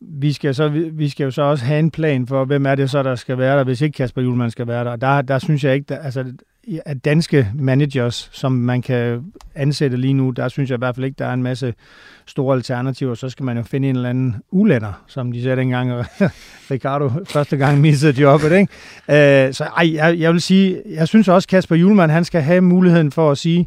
vi 0.00 0.32
skal, 0.32 0.54
så, 0.54 0.68
vi 0.92 1.08
skal 1.08 1.24
jo 1.24 1.30
så 1.30 1.42
også 1.42 1.64
have 1.64 1.78
en 1.78 1.90
plan 1.90 2.26
for, 2.26 2.44
hvem 2.44 2.66
er 2.66 2.74
det 2.74 2.90
så, 2.90 3.02
der 3.02 3.14
skal 3.14 3.38
være 3.38 3.58
der, 3.58 3.64
hvis 3.64 3.80
ikke 3.80 3.96
Kasper 3.96 4.22
Julemand 4.22 4.50
skal 4.50 4.66
være 4.66 4.84
der. 4.84 4.90
Og 4.90 5.00
der, 5.00 5.22
der 5.22 5.38
synes 5.38 5.64
jeg 5.64 5.74
ikke, 5.74 5.86
der, 5.88 5.98
altså 5.98 6.24
af 6.86 7.00
danske 7.00 7.48
managers, 7.54 8.28
som 8.32 8.52
man 8.52 8.82
kan 8.82 9.24
ansætte 9.54 9.96
lige 9.96 10.12
nu, 10.12 10.30
der 10.30 10.48
synes 10.48 10.70
jeg 10.70 10.76
i 10.76 10.78
hvert 10.78 10.94
fald 10.94 11.06
ikke, 11.06 11.16
der 11.18 11.26
er 11.26 11.32
en 11.32 11.42
masse 11.42 11.74
store 12.26 12.56
alternativer. 12.56 13.14
Så 13.14 13.28
skal 13.28 13.44
man 13.44 13.56
jo 13.56 13.62
finde 13.62 13.88
en 13.88 13.96
eller 13.96 14.10
anden 14.10 14.36
ulænder, 14.50 14.92
som 15.06 15.32
de 15.32 15.42
sagde 15.42 15.56
dengang, 15.56 15.92
og 15.92 16.04
Ricardo 16.70 17.10
første 17.24 17.56
gang 17.56 17.80
missede 17.80 18.20
jobbet. 18.20 18.52
Ikke? 18.52 19.46
Øh, 19.46 19.54
så 19.54 19.64
ej, 19.64 19.94
jeg, 19.94 20.18
jeg 20.18 20.32
vil 20.32 20.40
sige, 20.40 20.82
jeg 20.86 21.08
synes 21.08 21.28
også, 21.28 21.48
Kasper 21.48 21.76
Julemand, 21.76 22.10
han 22.10 22.24
skal 22.24 22.42
have 22.42 22.60
muligheden 22.60 23.12
for 23.12 23.30
at 23.30 23.38
sige, 23.38 23.66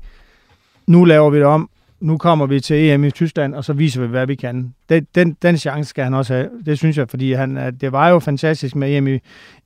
nu 0.88 1.06
laver 1.06 1.30
vi 1.30 1.38
det 1.38 1.46
om, 1.46 1.70
nu 2.00 2.18
kommer 2.18 2.46
vi 2.46 2.60
til 2.60 2.90
EM 2.90 3.04
i 3.04 3.12
Tyskland, 3.12 3.56
og 3.56 3.64
så 3.64 3.74
viser 3.74 4.02
vi, 4.02 4.08
hvad 4.08 4.28
vi 4.28 4.36
kan. 4.36 4.74
Den, 4.90 5.08
den, 5.16 5.38
den 5.42 5.58
chance 5.58 5.90
skal 5.90 6.04
han 6.04 6.14
også 6.14 6.34
have. 6.34 6.50
Det 6.66 6.78
synes 6.78 6.98
jeg, 6.98 7.10
fordi 7.10 7.34
han, 7.34 7.78
det 7.82 7.92
var 7.92 8.10
jo 8.10 8.20
fantastisk 8.20 8.76
med 8.76 8.98
EM 8.98 9.08
i, 9.08 9.20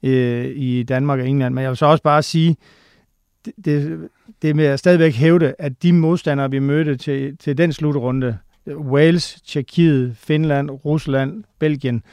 øh, 0.04 0.52
i 0.56 0.84
Danmark 0.84 1.20
og 1.20 1.28
England, 1.28 1.54
men 1.54 1.62
jeg 1.62 1.70
vil 1.70 1.78
så 1.78 1.86
også 1.86 2.04
bare 2.04 2.24
sige, 2.24 2.50
det, 2.50 2.58
det, 3.66 4.10
det 4.42 4.56
med 4.56 4.66
at 4.66 4.80
stadigvæk 4.80 5.14
hævde, 5.14 5.54
at 5.60 5.84
de 5.84 5.94
modstandere, 5.94 6.52
vi 6.52 6.60
mødte 6.60 6.96
til, 6.96 7.38
til 7.38 7.58
den 7.58 7.74
slutrunde, 7.74 8.38
Wales, 8.68 9.42
Tjekkiet, 9.48 10.18
Finland, 10.18 10.70
Rusland, 10.70 11.44
Belgien, 11.60 12.04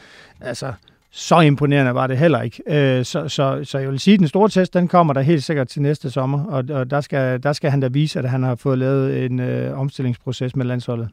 altså 0.41 0.73
så 1.11 1.41
imponerende 1.41 1.95
var 1.95 2.07
det 2.07 2.19
heller 2.19 2.43
ikke. 2.43 2.63
Øh, 2.67 3.05
så, 3.05 3.29
så, 3.29 3.61
så 3.65 3.79
jeg 3.79 3.89
vil 3.89 4.01
sige, 4.01 4.15
at 4.15 4.21
den 4.21 4.29
store 4.29 4.49
test, 4.49 4.75
den 4.75 4.89
kommer 4.89 5.13
der 5.13 5.21
helt 5.21 5.45
sikkert 5.45 5.69
til 5.69 5.83
næste 5.83 6.11
sommer, 6.11 6.45
og, 6.45 6.65
og 6.71 6.91
der, 6.91 7.01
skal, 7.01 7.43
der 7.43 7.53
skal 7.53 7.71
han 7.71 7.81
da 7.81 7.89
vise, 7.89 8.19
at 8.19 8.31
han 8.31 8.43
har 8.43 8.55
fået 8.55 8.79
lavet 8.79 9.25
en 9.25 9.41
øh, 9.41 9.79
omstillingsproces 9.79 10.57
med 10.57 10.67
landsholdet. 10.67 11.09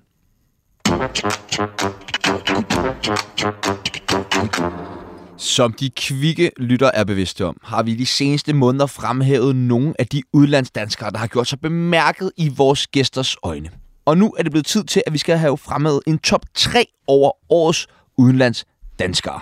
Som 5.39 5.73
de 5.73 5.89
kvikke 5.89 6.51
lytter 6.57 6.91
er 6.93 7.03
bevidste 7.03 7.45
om, 7.45 7.57
har 7.63 7.83
vi 7.83 7.95
de 7.95 8.05
seneste 8.05 8.53
måneder 8.53 8.85
fremhævet 8.85 9.55
nogle 9.55 9.93
af 9.99 10.07
de 10.07 10.23
udlandsdanskere, 10.33 11.11
der 11.11 11.17
har 11.17 11.27
gjort 11.27 11.47
sig 11.47 11.59
bemærket 11.59 12.31
i 12.37 12.51
vores 12.57 12.87
gæsters 12.87 13.35
øjne. 13.43 13.69
Og 14.05 14.17
nu 14.17 14.33
er 14.37 14.43
det 14.43 14.51
blevet 14.51 14.65
tid 14.65 14.83
til, 14.83 15.03
at 15.07 15.13
vi 15.13 15.17
skal 15.17 15.37
have 15.37 15.57
fremhævet 15.57 16.01
en 16.07 16.19
top 16.19 16.45
3 16.55 16.85
over 17.07 17.31
årets 17.49 17.87
udlandsdanskere. 18.17 19.39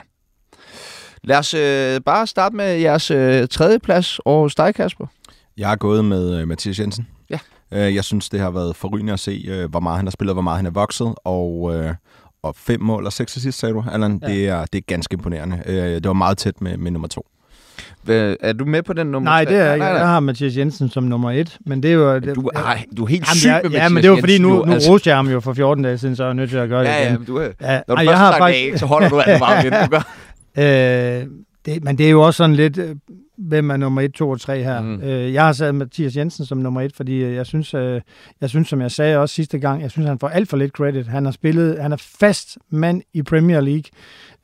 Lad 1.23 1.37
os 1.37 1.53
øh, 1.53 2.01
bare 2.01 2.27
starte 2.27 2.55
med 2.55 2.75
jeres 2.75 3.11
øh, 3.11 3.47
tredje 3.47 3.79
plads 3.79 4.19
og 4.19 4.39
hos 4.39 4.55
dig, 4.55 4.75
Kasper. 4.75 5.05
Jeg 5.57 5.71
er 5.71 5.75
gået 5.75 6.05
med 6.05 6.39
øh, 6.39 6.47
Mathias 6.47 6.79
Jensen. 6.79 7.07
Ja. 7.29 7.39
Øh, 7.71 7.95
jeg 7.95 8.03
synes, 8.03 8.29
det 8.29 8.39
har 8.39 8.51
været 8.51 8.75
forrygende 8.75 9.13
at 9.13 9.19
se, 9.19 9.45
øh, 9.47 9.69
hvor 9.69 9.79
meget 9.79 9.97
han 9.97 10.05
har 10.05 10.11
spillet, 10.11 10.35
hvor 10.35 10.41
meget 10.41 10.57
han 10.57 10.65
er 10.65 10.71
vokset, 10.71 11.15
og, 11.23 11.75
øh, 11.75 11.93
og 12.45 12.55
fem 12.57 12.81
mål 12.81 13.05
og 13.05 13.13
seks 13.13 13.37
assist, 13.37 13.59
sagde 13.59 13.73
du, 13.73 13.83
Allan. 13.91 14.19
Ja. 14.23 14.27
Det, 14.27 14.47
er, 14.47 14.65
det 14.65 14.77
er 14.77 14.83
ganske 14.87 15.13
imponerende. 15.13 15.61
Øh, 15.65 15.75
det 15.75 16.07
var 16.07 16.13
meget 16.13 16.37
tæt 16.37 16.61
med, 16.61 16.77
med 16.77 16.91
nummer 16.91 17.07
to. 17.07 17.25
Hvad, 18.03 18.35
er 18.39 18.53
du 18.53 18.65
med 18.65 18.83
på 18.83 18.93
den 18.93 19.07
nummer 19.07 19.29
Nej, 19.31 19.43
det 19.45 19.57
er 19.57 19.73
ikke. 19.73 19.85
Jeg 19.85 20.07
har 20.07 20.19
Mathias 20.19 20.57
Jensen 20.57 20.89
som 20.89 21.03
nummer 21.03 21.31
et, 21.31 21.57
men 21.65 21.83
det 21.83 21.89
er 21.91 21.95
jo... 21.95 22.15
Det, 22.19 22.35
Du, 22.35 22.49
ej, 22.55 22.85
du 22.97 23.03
er 23.03 23.07
helt 23.07 23.25
Jamen, 23.27 23.35
syg 23.39 23.47
jeg- 23.47 23.61
med 23.63 23.71
Ja, 23.71 23.77
Mathias 23.77 23.91
men 23.91 24.03
det 24.03 24.11
var 24.11 24.17
fordi, 24.19 24.33
Jensen, 24.33 24.49
nu, 24.51 24.65
nu 24.65 24.73
Altså, 24.73 24.91
roste 24.91 25.09
jeg 25.09 25.17
ham 25.17 25.27
jo 25.27 25.39
for 25.39 25.53
14 25.53 25.83
dage 25.83 25.97
siden, 25.97 26.15
så 26.15 26.23
er 26.23 26.27
jeg 26.27 26.33
nødt 26.35 26.49
til 26.49 26.57
at 26.57 26.69
gøre 26.69 26.79
det 26.83 26.87
Ja, 26.89 26.95
ja, 27.01 27.07
igen. 27.09 27.17
men 27.19 27.25
du. 27.25 27.41
Ja, 27.41 27.47
Når 27.87 27.95
du 27.95 27.99
ej, 28.01 28.05
først 28.05 28.09
jeg 28.09 28.17
har 28.17 28.37
faktisk, 28.37 28.73
A, 28.73 28.77
så 28.77 28.85
holder 28.85 29.09
du 29.09 29.19
altså 29.19 29.45
bare 29.45 29.63
ved, 29.63 29.71
du 29.71 29.87
gør. 29.89 31.21
Øh, 31.21 31.27
det, 31.65 31.83
men 31.83 31.97
det 31.97 32.05
er 32.05 32.09
jo 32.09 32.21
også 32.21 32.37
sådan 32.37 32.55
lidt, 32.55 32.77
øh, 32.77 32.95
hvem 33.37 33.69
er 33.69 33.77
nummer 33.77 34.01
1, 34.01 34.13
2 34.13 34.29
og 34.29 34.41
3 34.41 34.63
her. 34.63 34.81
Mm. 34.81 35.01
Øh, 35.01 35.33
jeg 35.33 35.45
har 35.45 35.53
sat 35.53 35.75
Mathias 35.75 36.15
Jensen 36.15 36.45
som 36.45 36.57
nummer 36.57 36.81
1, 36.81 36.95
fordi 36.95 37.23
øh, 37.23 37.35
jeg 37.35 37.45
synes, 37.45 37.73
øh, 37.73 38.01
jeg 38.41 38.49
synes, 38.49 38.67
som 38.67 38.81
jeg 38.81 38.91
sagde 38.91 39.17
også 39.17 39.35
sidste 39.35 39.59
gang, 39.59 39.81
jeg 39.81 39.91
synes, 39.91 40.07
han 40.07 40.19
får 40.19 40.27
alt 40.27 40.49
for 40.49 40.57
lidt 40.57 40.71
credit. 40.71 41.07
Han 41.07 41.25
har 41.25 41.31
spillet, 41.31 41.81
han 41.81 41.91
er 41.91 41.97
fast 42.19 42.57
mand 42.69 43.01
i 43.13 43.21
Premier 43.21 43.61
League, 43.61 43.83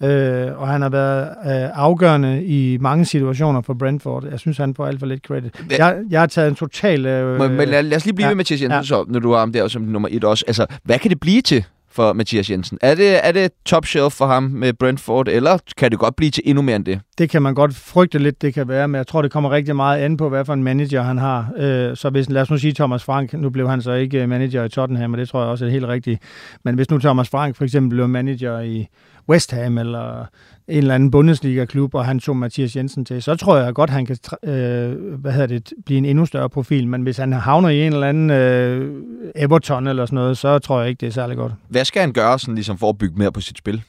øh, 0.03 0.59
og 0.61 0.67
han 0.67 0.81
har 0.81 0.89
været 0.89 1.21
øh, 1.23 1.69
afgørende 1.73 2.43
i 2.43 2.77
mange 2.77 3.05
situationer 3.05 3.61
for 3.61 3.73
Brentford. 3.73 4.25
Jeg 4.31 4.39
synes, 4.39 4.57
han 4.57 4.75
får 4.75 4.85
alt 4.85 4.99
for 4.99 5.05
lidt 5.05 5.23
credit. 5.25 5.61
Jeg, 5.77 5.97
jeg 6.09 6.19
har 6.19 6.27
taget 6.27 6.49
en 6.49 6.55
total... 6.55 7.05
Øh, 7.05 7.39
Men, 7.39 7.51
men 7.51 7.69
lad, 7.69 7.83
lad 7.83 7.97
os 7.97 8.05
lige 8.05 8.15
blive 8.15 8.25
ja, 8.25 8.29
ved 8.29 8.35
Mathias 8.35 8.61
Jensen, 8.61 8.77
ja. 8.77 8.83
så, 8.83 9.05
når 9.07 9.19
du 9.19 9.31
har 9.31 9.39
ham 9.39 9.53
der 9.53 9.67
som 9.67 9.81
nummer 9.81 10.09
et 10.11 10.23
også. 10.23 10.43
Altså, 10.47 10.65
hvad 10.83 10.99
kan 10.99 11.09
det 11.09 11.19
blive 11.19 11.41
til 11.41 11.65
for 11.91 12.13
Mathias 12.13 12.49
Jensen? 12.49 12.77
Er 12.81 12.95
det, 12.95 13.25
er 13.27 13.31
det 13.31 13.51
top 13.65 13.85
shelf 13.85 14.13
for 14.13 14.25
ham 14.25 14.43
med 14.43 14.73
Brentford, 14.73 15.27
eller 15.27 15.57
kan 15.77 15.91
det 15.91 15.99
godt 15.99 16.15
blive 16.15 16.31
til 16.31 16.43
endnu 16.45 16.61
mere 16.61 16.75
end 16.75 16.85
det? 16.85 16.99
Det 17.17 17.29
kan 17.29 17.41
man 17.41 17.55
godt 17.55 17.75
frygte 17.75 18.19
lidt, 18.19 18.41
det 18.41 18.53
kan 18.53 18.67
være, 18.67 18.87
men 18.87 18.95
jeg 18.95 19.07
tror, 19.07 19.21
det 19.21 19.31
kommer 19.31 19.51
rigtig 19.51 19.75
meget 19.75 19.99
an 19.99 20.17
på, 20.17 20.29
hvad 20.29 20.45
for 20.45 20.53
en 20.53 20.63
manager 20.63 21.01
han 21.01 21.17
har. 21.17 21.51
Øh, 21.57 21.97
så 21.97 22.09
hvis, 22.09 22.29
lad 22.29 22.41
os 22.41 22.49
nu 22.49 22.57
sige 22.57 22.73
Thomas 22.73 23.03
Frank, 23.03 23.33
nu 23.33 23.49
blev 23.49 23.69
han 23.69 23.81
så 23.81 23.91
ikke 23.91 24.21
øh, 24.21 24.29
manager 24.29 24.63
i 24.63 24.69
Tottenham, 24.69 25.13
og 25.13 25.19
det 25.19 25.29
tror 25.29 25.41
jeg 25.41 25.49
også 25.49 25.65
er 25.65 25.69
helt 25.69 25.87
rigtigt. 25.87 26.21
Men 26.63 26.75
hvis 26.75 26.89
nu 26.89 26.99
Thomas 26.99 27.29
Frank 27.29 27.55
for 27.55 27.63
eksempel 27.63 27.95
blev 27.95 28.07
manager 28.07 28.59
i 28.59 28.87
West 29.29 29.51
Ham, 29.51 29.77
eller 29.77 30.25
en 30.71 30.77
eller 30.77 30.95
anden 30.95 31.11
Bundesliga-klub, 31.11 31.95
og 31.95 32.05
han 32.05 32.19
tog 32.19 32.37
Mathias 32.37 32.75
Jensen 32.75 33.05
til, 33.05 33.23
så 33.23 33.35
tror 33.35 33.57
jeg 33.57 33.73
godt, 33.73 33.89
han 33.89 34.05
kan 34.05 34.17
øh, 34.43 35.15
hvad 35.15 35.31
hedder 35.31 35.47
det, 35.47 35.73
blive 35.85 35.97
en 35.97 36.05
endnu 36.05 36.25
større 36.25 36.49
profil. 36.49 36.87
Men 36.87 37.01
hvis 37.01 37.17
han 37.17 37.33
havner 37.33 37.69
i 37.69 37.85
en 37.85 37.93
eller 37.93 38.07
anden 38.07 38.29
øh, 38.29 39.03
Everton 39.35 39.87
eller 39.87 40.05
sådan 40.05 40.15
noget, 40.15 40.37
så 40.37 40.59
tror 40.59 40.79
jeg 40.79 40.89
ikke, 40.89 40.99
det 40.99 41.07
er 41.07 41.11
særlig 41.11 41.37
godt. 41.37 41.53
Hvad 41.69 41.85
skal 41.85 42.01
han 42.01 42.13
gøre 42.13 42.39
sådan, 42.39 42.55
ligesom 42.55 42.77
for 42.77 42.89
at 42.89 42.97
bygge 42.97 43.15
mere 43.17 43.31
på 43.31 43.41
sit 43.41 43.57
spil? 43.57 43.81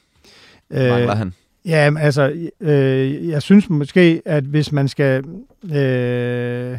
Mangler 0.71 1.15
han? 1.15 1.33
Ja, 1.65 1.91
altså, 1.99 2.49
øh, 2.61 3.27
jeg 3.27 3.41
synes 3.41 3.69
måske, 3.69 4.21
at 4.25 4.43
hvis 4.43 4.71
man 4.71 4.87
skal... 4.87 5.23
Øh, 5.73 6.77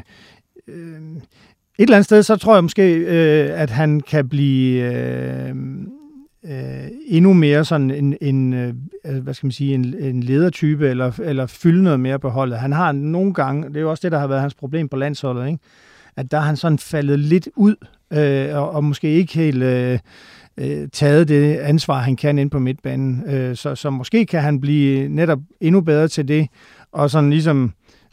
øh, 0.68 1.00
et 1.78 1.82
eller 1.82 1.96
andet 1.96 2.04
sted, 2.04 2.22
så 2.22 2.36
tror 2.36 2.54
jeg 2.54 2.64
måske, 2.64 2.94
øh, 2.94 3.60
at 3.60 3.70
han 3.70 4.00
kan 4.00 4.28
blive 4.28 4.92
øh, 4.92 5.54
øh, 6.44 6.88
endnu 7.06 7.32
mere 7.32 7.64
sådan 7.64 7.90
en, 7.90 8.16
en 8.20 8.52
øh, 8.52 8.74
øh, 9.06 9.22
hvad 9.22 9.34
skal 9.34 9.46
man 9.46 9.52
sige, 9.52 9.74
en, 9.74 9.94
en 10.00 10.22
ledertype, 10.22 10.88
eller, 10.88 11.20
eller 11.22 11.46
fylde 11.46 11.82
noget 11.82 12.00
mere 12.00 12.18
på 12.18 12.28
holdet. 12.28 12.58
Han 12.58 12.72
har 12.72 12.92
nogle 12.92 13.34
gange, 13.34 13.68
det 13.68 13.76
er 13.76 13.80
jo 13.80 13.90
også 13.90 14.00
det, 14.02 14.12
der 14.12 14.18
har 14.18 14.26
været 14.26 14.40
hans 14.40 14.54
problem 14.54 14.88
på 14.88 14.96
landsholdet, 14.96 15.46
ikke? 15.46 15.58
at 16.16 16.30
der 16.30 16.38
har 16.38 16.46
han 16.46 16.56
sådan 16.56 16.78
faldet 16.78 17.18
lidt 17.18 17.48
ud, 17.56 17.74
øh, 18.12 18.56
og, 18.56 18.70
og 18.70 18.84
måske 18.84 19.10
ikke 19.10 19.34
helt... 19.34 19.62
Øh, 19.62 19.98
øh, 20.58 20.88
taget 20.92 21.28
det 21.28 21.56
ansvar, 21.56 21.98
han 21.98 22.16
kan 22.16 22.38
ind 22.38 22.50
på 22.50 22.58
midtbanen. 22.58 23.24
Øh, 23.26 23.56
så, 23.56 23.74
så 23.74 23.90
måske 23.90 24.26
kan 24.26 24.40
han 24.40 24.60
blive 24.60 25.08
netop 25.08 25.38
endnu 25.60 25.80
bedre 25.80 26.08
til 26.08 26.28
det, 26.28 26.48
og 26.92 27.10
sådan 27.10 27.30
ligesom 27.30 27.72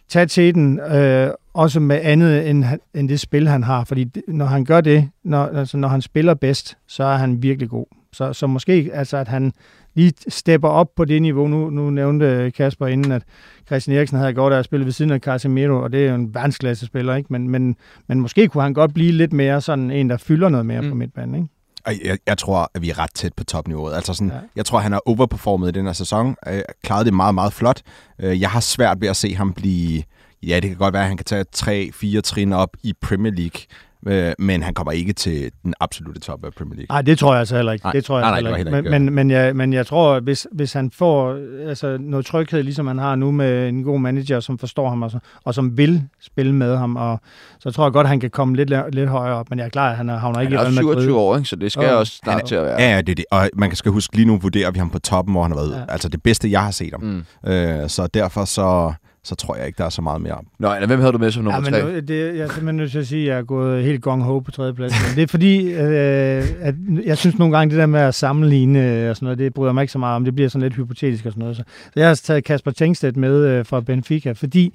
tage 0.10 0.26
til 0.26 0.56
den, 0.56 0.80
øh, 0.80 1.30
også 1.54 1.80
med 1.80 2.00
andet 2.04 2.50
end, 2.50 2.66
end 2.94 3.10
det 3.10 3.20
spil, 3.20 3.48
han 3.48 3.64
har. 3.64 3.84
Fordi 3.84 4.04
det, 4.04 4.24
når 4.28 4.46
han 4.46 4.66
gør 4.66 4.82
det, 4.82 5.10
når, 5.24 5.46
altså 5.46 5.78
når 5.78 5.88
han 5.88 6.02
spiller 6.02 6.34
bedst, 6.34 6.78
så 6.88 7.04
er 7.04 7.16
han 7.18 7.44
virkelig 7.44 7.70
god. 7.70 8.01
Så, 8.14 8.34
så 8.34 8.48
måske 8.48 8.90
altså, 8.94 9.18
at 9.18 9.28
han 9.28 9.54
lige 9.96 10.14
stepper 10.28 10.70
op 10.70 10.88
på 10.96 11.06
det 11.06 11.22
niveau. 11.22 11.48
Nu, 11.48 11.70
nu 11.70 11.90
nævnte 11.90 12.52
Kasper 12.58 12.88
inden, 12.88 13.12
at 13.12 13.24
Christian 13.68 13.98
Eriksen 13.98 14.18
havde 14.18 14.34
godt 14.34 14.54
af 14.54 14.58
at 14.60 14.66
spille 14.66 14.86
ved 14.86 14.92
siden 14.94 15.12
af 15.12 15.20
Casemiro, 15.20 15.84
og 15.84 15.92
det 15.92 16.06
er 16.06 16.10
jo 16.10 16.16
en 16.16 16.34
verdensklasse 16.36 16.86
spiller, 16.86 17.16
ikke? 17.16 17.28
Men, 17.34 17.50
men, 17.50 17.76
men 18.08 18.20
måske 18.20 18.48
kunne 18.48 18.64
han 18.64 18.74
godt 18.74 18.94
blive 18.94 19.12
lidt 19.12 19.34
mere 19.34 19.62
sådan 19.62 19.92
en, 19.92 20.10
der 20.10 20.18
fylder 20.18 20.50
noget 20.50 20.66
mere 20.66 20.82
Mm. 20.82 20.90
på 20.90 20.96
midtbanen, 20.96 21.36
ikke? 21.36 21.48
Og 21.86 21.94
jeg, 22.06 22.18
jeg 22.28 22.38
tror, 22.38 22.72
at 22.76 22.82
vi 22.82 22.90
er 22.90 23.00
ret 23.00 23.14
tæt 23.14 23.34
på 23.34 23.44
topniveauet. 23.44 23.94
Altså 23.94 24.14
sådan, 24.14 24.30
ja. 24.30 24.36
Ja. 24.36 24.42
Jeg 24.56 24.66
tror, 24.66 24.80
han 24.80 24.92
har 24.92 25.02
overperformet 25.06 25.68
i 25.68 25.72
den 25.72 25.86
her 25.86 25.94
sæson. 25.94 26.36
Øh, 26.48 26.62
klaret 26.84 27.06
det 27.06 27.14
meget, 27.14 27.36
meget 27.36 27.54
flot. 27.54 27.82
Øh, 28.20 28.42
jeg 28.42 28.50
har 28.50 28.60
svært 28.60 29.02
ved 29.02 29.08
at 29.08 29.16
se 29.16 29.36
ham 29.36 29.54
blive... 29.54 30.04
Ja, 30.44 30.56
det 30.56 30.70
kan 30.70 30.78
godt 30.78 30.94
være, 30.94 31.02
at 31.02 31.08
han 31.08 31.18
kan 31.18 31.26
tage 31.26 31.44
tre, 31.52 31.90
fire 31.94 32.22
trin 32.22 32.54
op 32.54 32.70
i 32.84 32.94
Premier 33.02 33.32
League. 33.34 33.62
Øh, 34.08 34.34
men 34.40 34.64
han 34.64 34.74
kommer 34.74 34.92
ikke 34.92 35.14
til 35.14 35.52
den 35.64 35.74
absolute 35.80 36.20
top 36.20 36.46
af 36.46 36.54
Premier 36.58 36.76
League. 36.76 36.86
Nej, 36.90 37.02
det 37.02 37.20
tror 37.20 37.32
jeg 37.34 37.40
altså 37.40 37.56
heller 37.56 37.72
ikke. 37.72 37.86
Nej, 37.86 37.92
det 37.94 38.06
tror 38.06 38.20
jeg 38.20 38.22
nej, 38.22 38.30
nej, 38.30 38.38
heller 38.38 38.52
det 38.52 38.58
ikke. 38.60 38.70
heller 38.76 38.92
Men, 38.92 39.02
ikke, 39.02 39.12
men, 39.12 39.28
men, 39.28 39.32
jeg, 39.32 39.56
men 39.56 39.74
jeg 39.74 39.88
tror, 39.88 40.20
hvis, 40.20 40.48
hvis 40.52 40.74
han 40.74 40.92
får 40.92 41.38
altså, 41.68 41.98
noget 42.00 42.26
tryghed, 42.26 42.64
ligesom 42.64 42.88
han 42.88 42.98
har 42.98 43.16
nu 43.16 43.32
med 43.32 43.70
en 43.70 43.84
god 43.84 44.00
manager, 44.00 44.40
som 44.40 44.58
forstår 44.58 44.90
ham 44.90 45.02
og, 45.04 45.12
så, 45.12 45.20
og 45.44 45.54
som 45.54 45.78
vil 45.78 46.04
spille 46.22 46.56
med 46.56 46.78
ham, 46.78 46.96
og, 46.96 47.20
så 47.60 47.72
tror 47.72 47.86
jeg 47.86 47.92
godt, 47.94 48.08
han 48.08 48.20
kan 48.20 48.30
komme 48.30 48.56
lidt, 48.56 48.72
lidt 48.94 49.10
højere 49.10 49.36
op. 49.36 49.50
Men 49.50 49.60
jeg 49.60 49.66
er 49.66 49.70
klar, 49.70 49.90
at 49.90 49.98
han 49.98 50.10
havner 50.10 50.38
Han 50.40 50.46
ikke 50.48 50.56
er 50.56 50.60
i 50.60 50.62
Real 50.64 50.68
også 50.68 50.82
Madrid. 50.82 50.96
27 50.96 51.18
år, 51.20 51.36
ikke? 51.38 51.50
så 51.50 51.56
det 51.56 51.72
skal 51.72 51.84
Jo. 51.90 52.00
også 52.00 52.14
snart 52.24 52.34
Han 52.34 52.42
er- 52.42 52.46
til 52.48 52.56
at 52.56 52.64
være. 52.64 52.82
Ja, 52.82 52.92
ja, 52.96 53.02
det 53.02 53.10
er 53.10 53.16
det. 53.16 53.26
Og 53.32 53.50
man 53.54 53.76
skal 53.76 53.92
huske, 53.92 54.16
lige 54.16 54.26
nu 54.26 54.38
vurderer 54.38 54.72
vi 54.72 54.80
ham 54.80 54.90
på 54.90 55.00
toppen, 55.00 55.34
hvor 55.34 55.42
han 55.42 55.52
har 55.52 55.60
været. 55.60 55.72
Ja. 55.76 55.94
Altså 55.94 56.10
det 56.10 56.24
bedste, 56.24 56.52
jeg 56.52 56.64
har 56.64 56.72
set 56.72 56.94
ham. 57.00 57.24
Mm. 57.44 57.52
Øh, 57.52 57.90
så 57.90 58.08
derfor 58.08 58.46
så, 58.46 58.94
så 59.24 59.36
tror 59.36 59.56
jeg 59.56 59.68
ikke, 59.68 59.78
der 59.78 59.86
er 59.86 59.90
så 59.90 60.02
meget 60.02 60.22
mere. 60.22 60.38
Nå, 60.60 60.74
eller 60.74 60.88
hvem 60.88 61.00
havde 61.00 61.14
du 61.14 61.18
med 61.18 61.32
som 61.32 61.44
nummer 61.44 61.58
Ja, 61.58 61.62
men 61.62 61.74
tre? 61.74 61.82
nu, 61.94 62.00
det, 62.00 62.10
jeg 62.10 62.44
er 62.44 62.48
simpelthen 62.48 62.76
nødt 62.76 62.92
til 62.92 63.00
at 63.00 63.08
sige, 63.08 63.22
at 63.22 63.28
jeg 63.30 63.38
er 63.38 63.44
gået 63.44 63.84
helt 63.84 64.02
gong 64.02 64.24
ho 64.24 64.40
på 64.40 64.52
tredje 64.52 64.74
plads. 64.74 64.94
Men 65.08 65.16
det 65.16 65.24
er 65.24 65.28
fordi, 65.28 65.72
øh, 65.74 66.44
at 66.62 66.76
jeg 67.06 67.18
synes 67.18 67.38
nogle 67.38 67.58
gange, 67.58 67.72
det 67.72 67.80
der 67.80 67.86
med 67.86 68.00
at 68.00 68.16
sammenligne 68.16 69.04
øh, 69.04 69.10
og 69.10 69.16
sådan 69.16 69.26
noget, 69.26 69.40
det 69.40 69.54
bryder 69.54 69.74
mig 69.74 69.82
ikke 69.82 69.92
så 69.92 70.00
meget 70.00 70.16
om. 70.16 70.26
Det 70.26 70.36
bliver 70.36 70.50
sådan 70.50 70.64
lidt 70.64 70.76
hypotetisk 70.76 71.26
og 71.26 71.32
sådan 71.32 71.42
noget. 71.42 71.58
Så, 71.58 71.64
så 71.94 72.00
jeg 72.00 72.08
har 72.08 72.16
taget 72.16 72.44
Kasper 72.44 72.72
Tengstedt 72.72 73.18
med 73.18 73.46
øh, 73.46 73.66
fra 73.66 73.82
Benfica, 73.82 74.32
fordi 74.32 74.74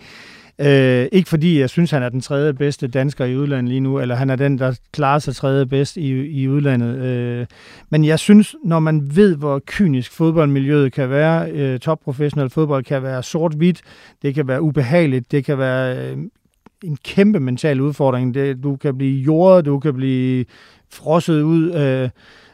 Øh, 0.59 1.07
ikke 1.13 1.29
fordi 1.29 1.61
jeg 1.61 1.71
synes, 1.71 1.91
han 1.91 2.03
er 2.03 2.09
den 2.09 2.21
tredje 2.21 2.55
bedste 2.55 2.89
dansker 2.89 3.25
i 3.25 3.37
udlandet 3.37 3.69
lige 3.69 3.81
nu, 3.81 4.01
eller 4.01 4.15
han 4.15 4.31
er 4.31 4.37
den, 4.37 4.59
der 4.59 4.79
klarer 4.93 5.19
sig 5.19 5.37
tredje 5.37 5.67
bedst 5.67 5.97
i, 5.97 6.11
i 6.43 6.49
udlandet. 6.49 6.99
Øh, 6.99 7.47
men 7.91 8.05
jeg 8.05 8.19
synes, 8.19 8.55
når 8.65 8.79
man 8.79 9.17
ved, 9.17 9.37
hvor 9.37 9.63
kynisk 9.67 10.13
fodboldmiljøet 10.13 10.93
kan 10.93 11.11
være, 11.11 11.51
øh, 11.51 11.79
topprofessionel 11.79 12.51
fodbold 12.51 12.85
kan 12.85 13.03
være 13.03 13.23
sort-hvidt, 13.23 13.81
det 14.23 14.35
kan 14.35 14.49
være 14.49 14.63
ubehageligt, 14.63 15.33
det 15.33 15.45
kan 15.45 15.59
være 15.59 16.11
øh, 16.11 16.19
en 16.85 16.97
kæmpe 17.05 17.41
mental 17.41 17.81
udfordring. 17.81 18.35
Det, 18.35 18.63
du 18.63 18.77
kan 18.77 18.99
blive 18.99 19.21
jordet, 19.21 19.65
du 19.65 19.79
kan 19.79 19.95
blive 19.95 20.45
frosset 20.93 21.43
ud. 21.43 21.73
Øh, 21.75 22.09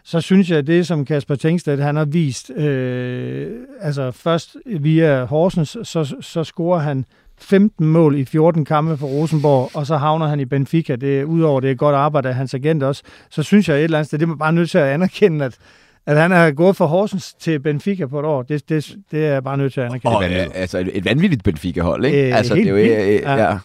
så 0.05 0.21
synes 0.21 0.51
jeg, 0.51 0.59
at 0.59 0.67
det, 0.67 0.87
som 0.87 1.05
Kasper 1.05 1.35
Tengstedt 1.35 1.81
han 1.81 1.97
har 1.97 2.05
vist, 2.05 2.51
øh, 2.51 3.51
altså 3.81 4.11
først 4.11 4.57
via 4.67 5.25
Horsens, 5.25 5.77
så, 5.83 6.17
så 6.21 6.45
scorer 6.45 6.79
han 6.79 7.05
15 7.43 7.87
mål 7.87 8.19
i 8.19 8.25
14 8.25 8.65
kampe 8.65 8.97
for 8.97 9.07
Rosenborg, 9.07 9.71
og 9.75 9.87
så 9.87 9.97
havner 9.97 10.27
han 10.27 10.41
i 10.41 10.45
Benfica. 10.45 10.97
Det 10.97 11.21
er 11.21 11.25
udover 11.25 11.61
det 11.61 11.71
er 11.71 11.75
godt 11.75 11.95
arbejde 11.95 12.29
af 12.29 12.35
hans 12.35 12.55
agent 12.55 12.83
også. 12.83 13.03
Så 13.31 13.43
synes 13.43 13.69
jeg 13.69 13.77
et 13.77 13.85
eller 13.85 13.99
andet 13.99 14.07
sted, 14.07 14.19
det 14.19 14.25
er 14.25 14.29
man 14.29 14.39
bare 14.39 14.53
nødt 14.53 14.71
til 14.71 14.79
at 14.79 14.85
anerkende, 14.85 15.45
at, 15.45 15.59
at 16.07 16.17
han 16.17 16.33
er 16.33 16.51
gået 16.51 16.77
fra 16.77 16.87
Horsens 16.87 17.35
til 17.35 17.61
Benfica 17.61 18.07
på 18.07 18.19
et 18.19 18.25
år. 18.25 18.43
Det, 18.43 18.69
det, 18.69 18.97
det 19.11 19.27
er 19.27 19.33
jeg 19.33 19.45
bare 19.45 19.57
nødt 19.57 19.73
til 19.73 19.81
at 19.81 19.87
anerkende. 19.87 20.17
Og, 20.17 20.25
øh, 20.25 20.47
altså 20.55 20.79
et, 20.79 20.91
et 20.95 21.05
vanvittigt 21.05 21.45
Benfica-hold, 21.45 22.05
ikke? 22.05 22.29
Øh, 22.29 22.37
altså, 22.37 22.55
det 22.55 22.67
er 22.67 22.71
jo, 22.71 22.77
øh, 22.77 22.85
vildt. 22.85 23.23
ja. 23.23 23.51
ja. 23.51 23.59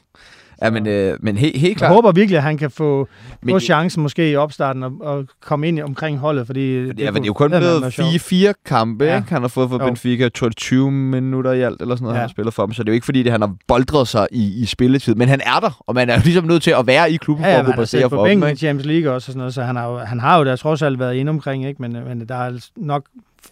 Ja, 0.62 0.70
men, 0.70 0.88
øh, 0.88 1.18
men 1.22 1.38
he, 1.38 1.46
helt 1.46 1.64
Jeg 1.64 1.76
klart. 1.76 1.94
håber 1.94 2.12
virkelig, 2.12 2.38
at 2.38 2.44
han 2.44 2.58
kan 2.58 2.72
få, 2.72 3.08
Men- 3.42 3.54
få 3.56 3.60
chancen 3.60 4.04
måske 4.04 4.32
i 4.32 4.36
opstarten 4.36 4.84
og, 4.84 4.92
og 5.02 5.26
komme 5.42 5.68
ind 5.68 5.80
omkring 5.80 6.18
holdet, 6.20 6.46
fordi... 6.48 6.76
Ja, 6.78 6.82
men 6.86 6.98
det 6.98 7.22
er 7.22 7.26
jo 7.26 7.34
kun 7.34 7.50
blevet 7.50 7.94
fire, 7.94 8.20
fire 8.20 8.54
kampe, 8.66 9.06
ja. 9.06 9.12
Ja. 9.12 9.18
ikke? 9.18 9.30
Han 9.30 9.42
har 9.42 9.48
fået 9.48 9.70
for 9.70 9.80
Jo. 9.84 9.86
Benfica. 9.86 10.24
Jeg 10.24 10.34
tror, 10.34 10.50
det 10.50 10.56
er 10.56 10.60
20 10.60 10.92
minutter 10.92 11.52
i 11.52 11.62
alt, 11.62 11.82
eller 11.82 11.96
sådan 11.96 12.04
noget, 12.04 12.14
ja. 12.14 12.18
Ja. 12.18 12.22
han 12.22 12.28
har 12.30 12.32
spillet 12.32 12.54
for 12.54 12.66
dem. 12.66 12.74
Så 12.74 12.84
det 12.84 12.90
er 12.90 12.94
jo 12.94 12.96
ikke, 12.96 13.06
fordi 13.06 13.24
det, 13.24 13.32
han 13.32 13.42
har 13.42 13.54
boldret 13.68 14.08
sig 14.08 14.28
i, 14.32 14.62
i 14.62 14.66
spilletid. 14.66 15.16
Men 15.16 15.28
han 15.30 15.42
er 15.46 15.60
der, 15.62 15.84
og 15.88 15.96
man 15.96 16.10
er 16.10 16.16
jo 16.16 16.22
ligesom 16.24 16.46
nødt 16.46 16.64
til 16.64 16.72
at 16.72 16.88
være 16.88 17.12
i 17.12 17.16
klubben 17.16 17.46
Ja, 17.46 17.52
for 17.52 17.54
ja, 17.54 17.60
at 17.60 17.66
kunne 17.66 17.76
basere 17.76 18.10
for 18.10 18.28
dem. 18.28 18.44
Ikke? 18.44 18.56
Champions 18.58 18.86
League 18.86 19.12
også 19.12 19.30
og 19.30 19.34
sådan 19.34 19.38
noget, 19.38 19.54
så 19.54 19.62
han 19.64 19.76
har 19.76 19.88
jo, 19.92 19.98
han 19.98 20.20
har 20.20 20.38
jo 20.38 20.44
da 20.44 20.56
trods 20.56 20.82
alt 20.82 21.00
været 21.00 21.16
inde 21.16 21.30
omkring, 21.30 21.66
ikke? 21.68 21.82
Men, 21.82 21.92
men 22.08 22.28
der 22.30 22.36
er 22.36 22.70
nok 22.78 23.04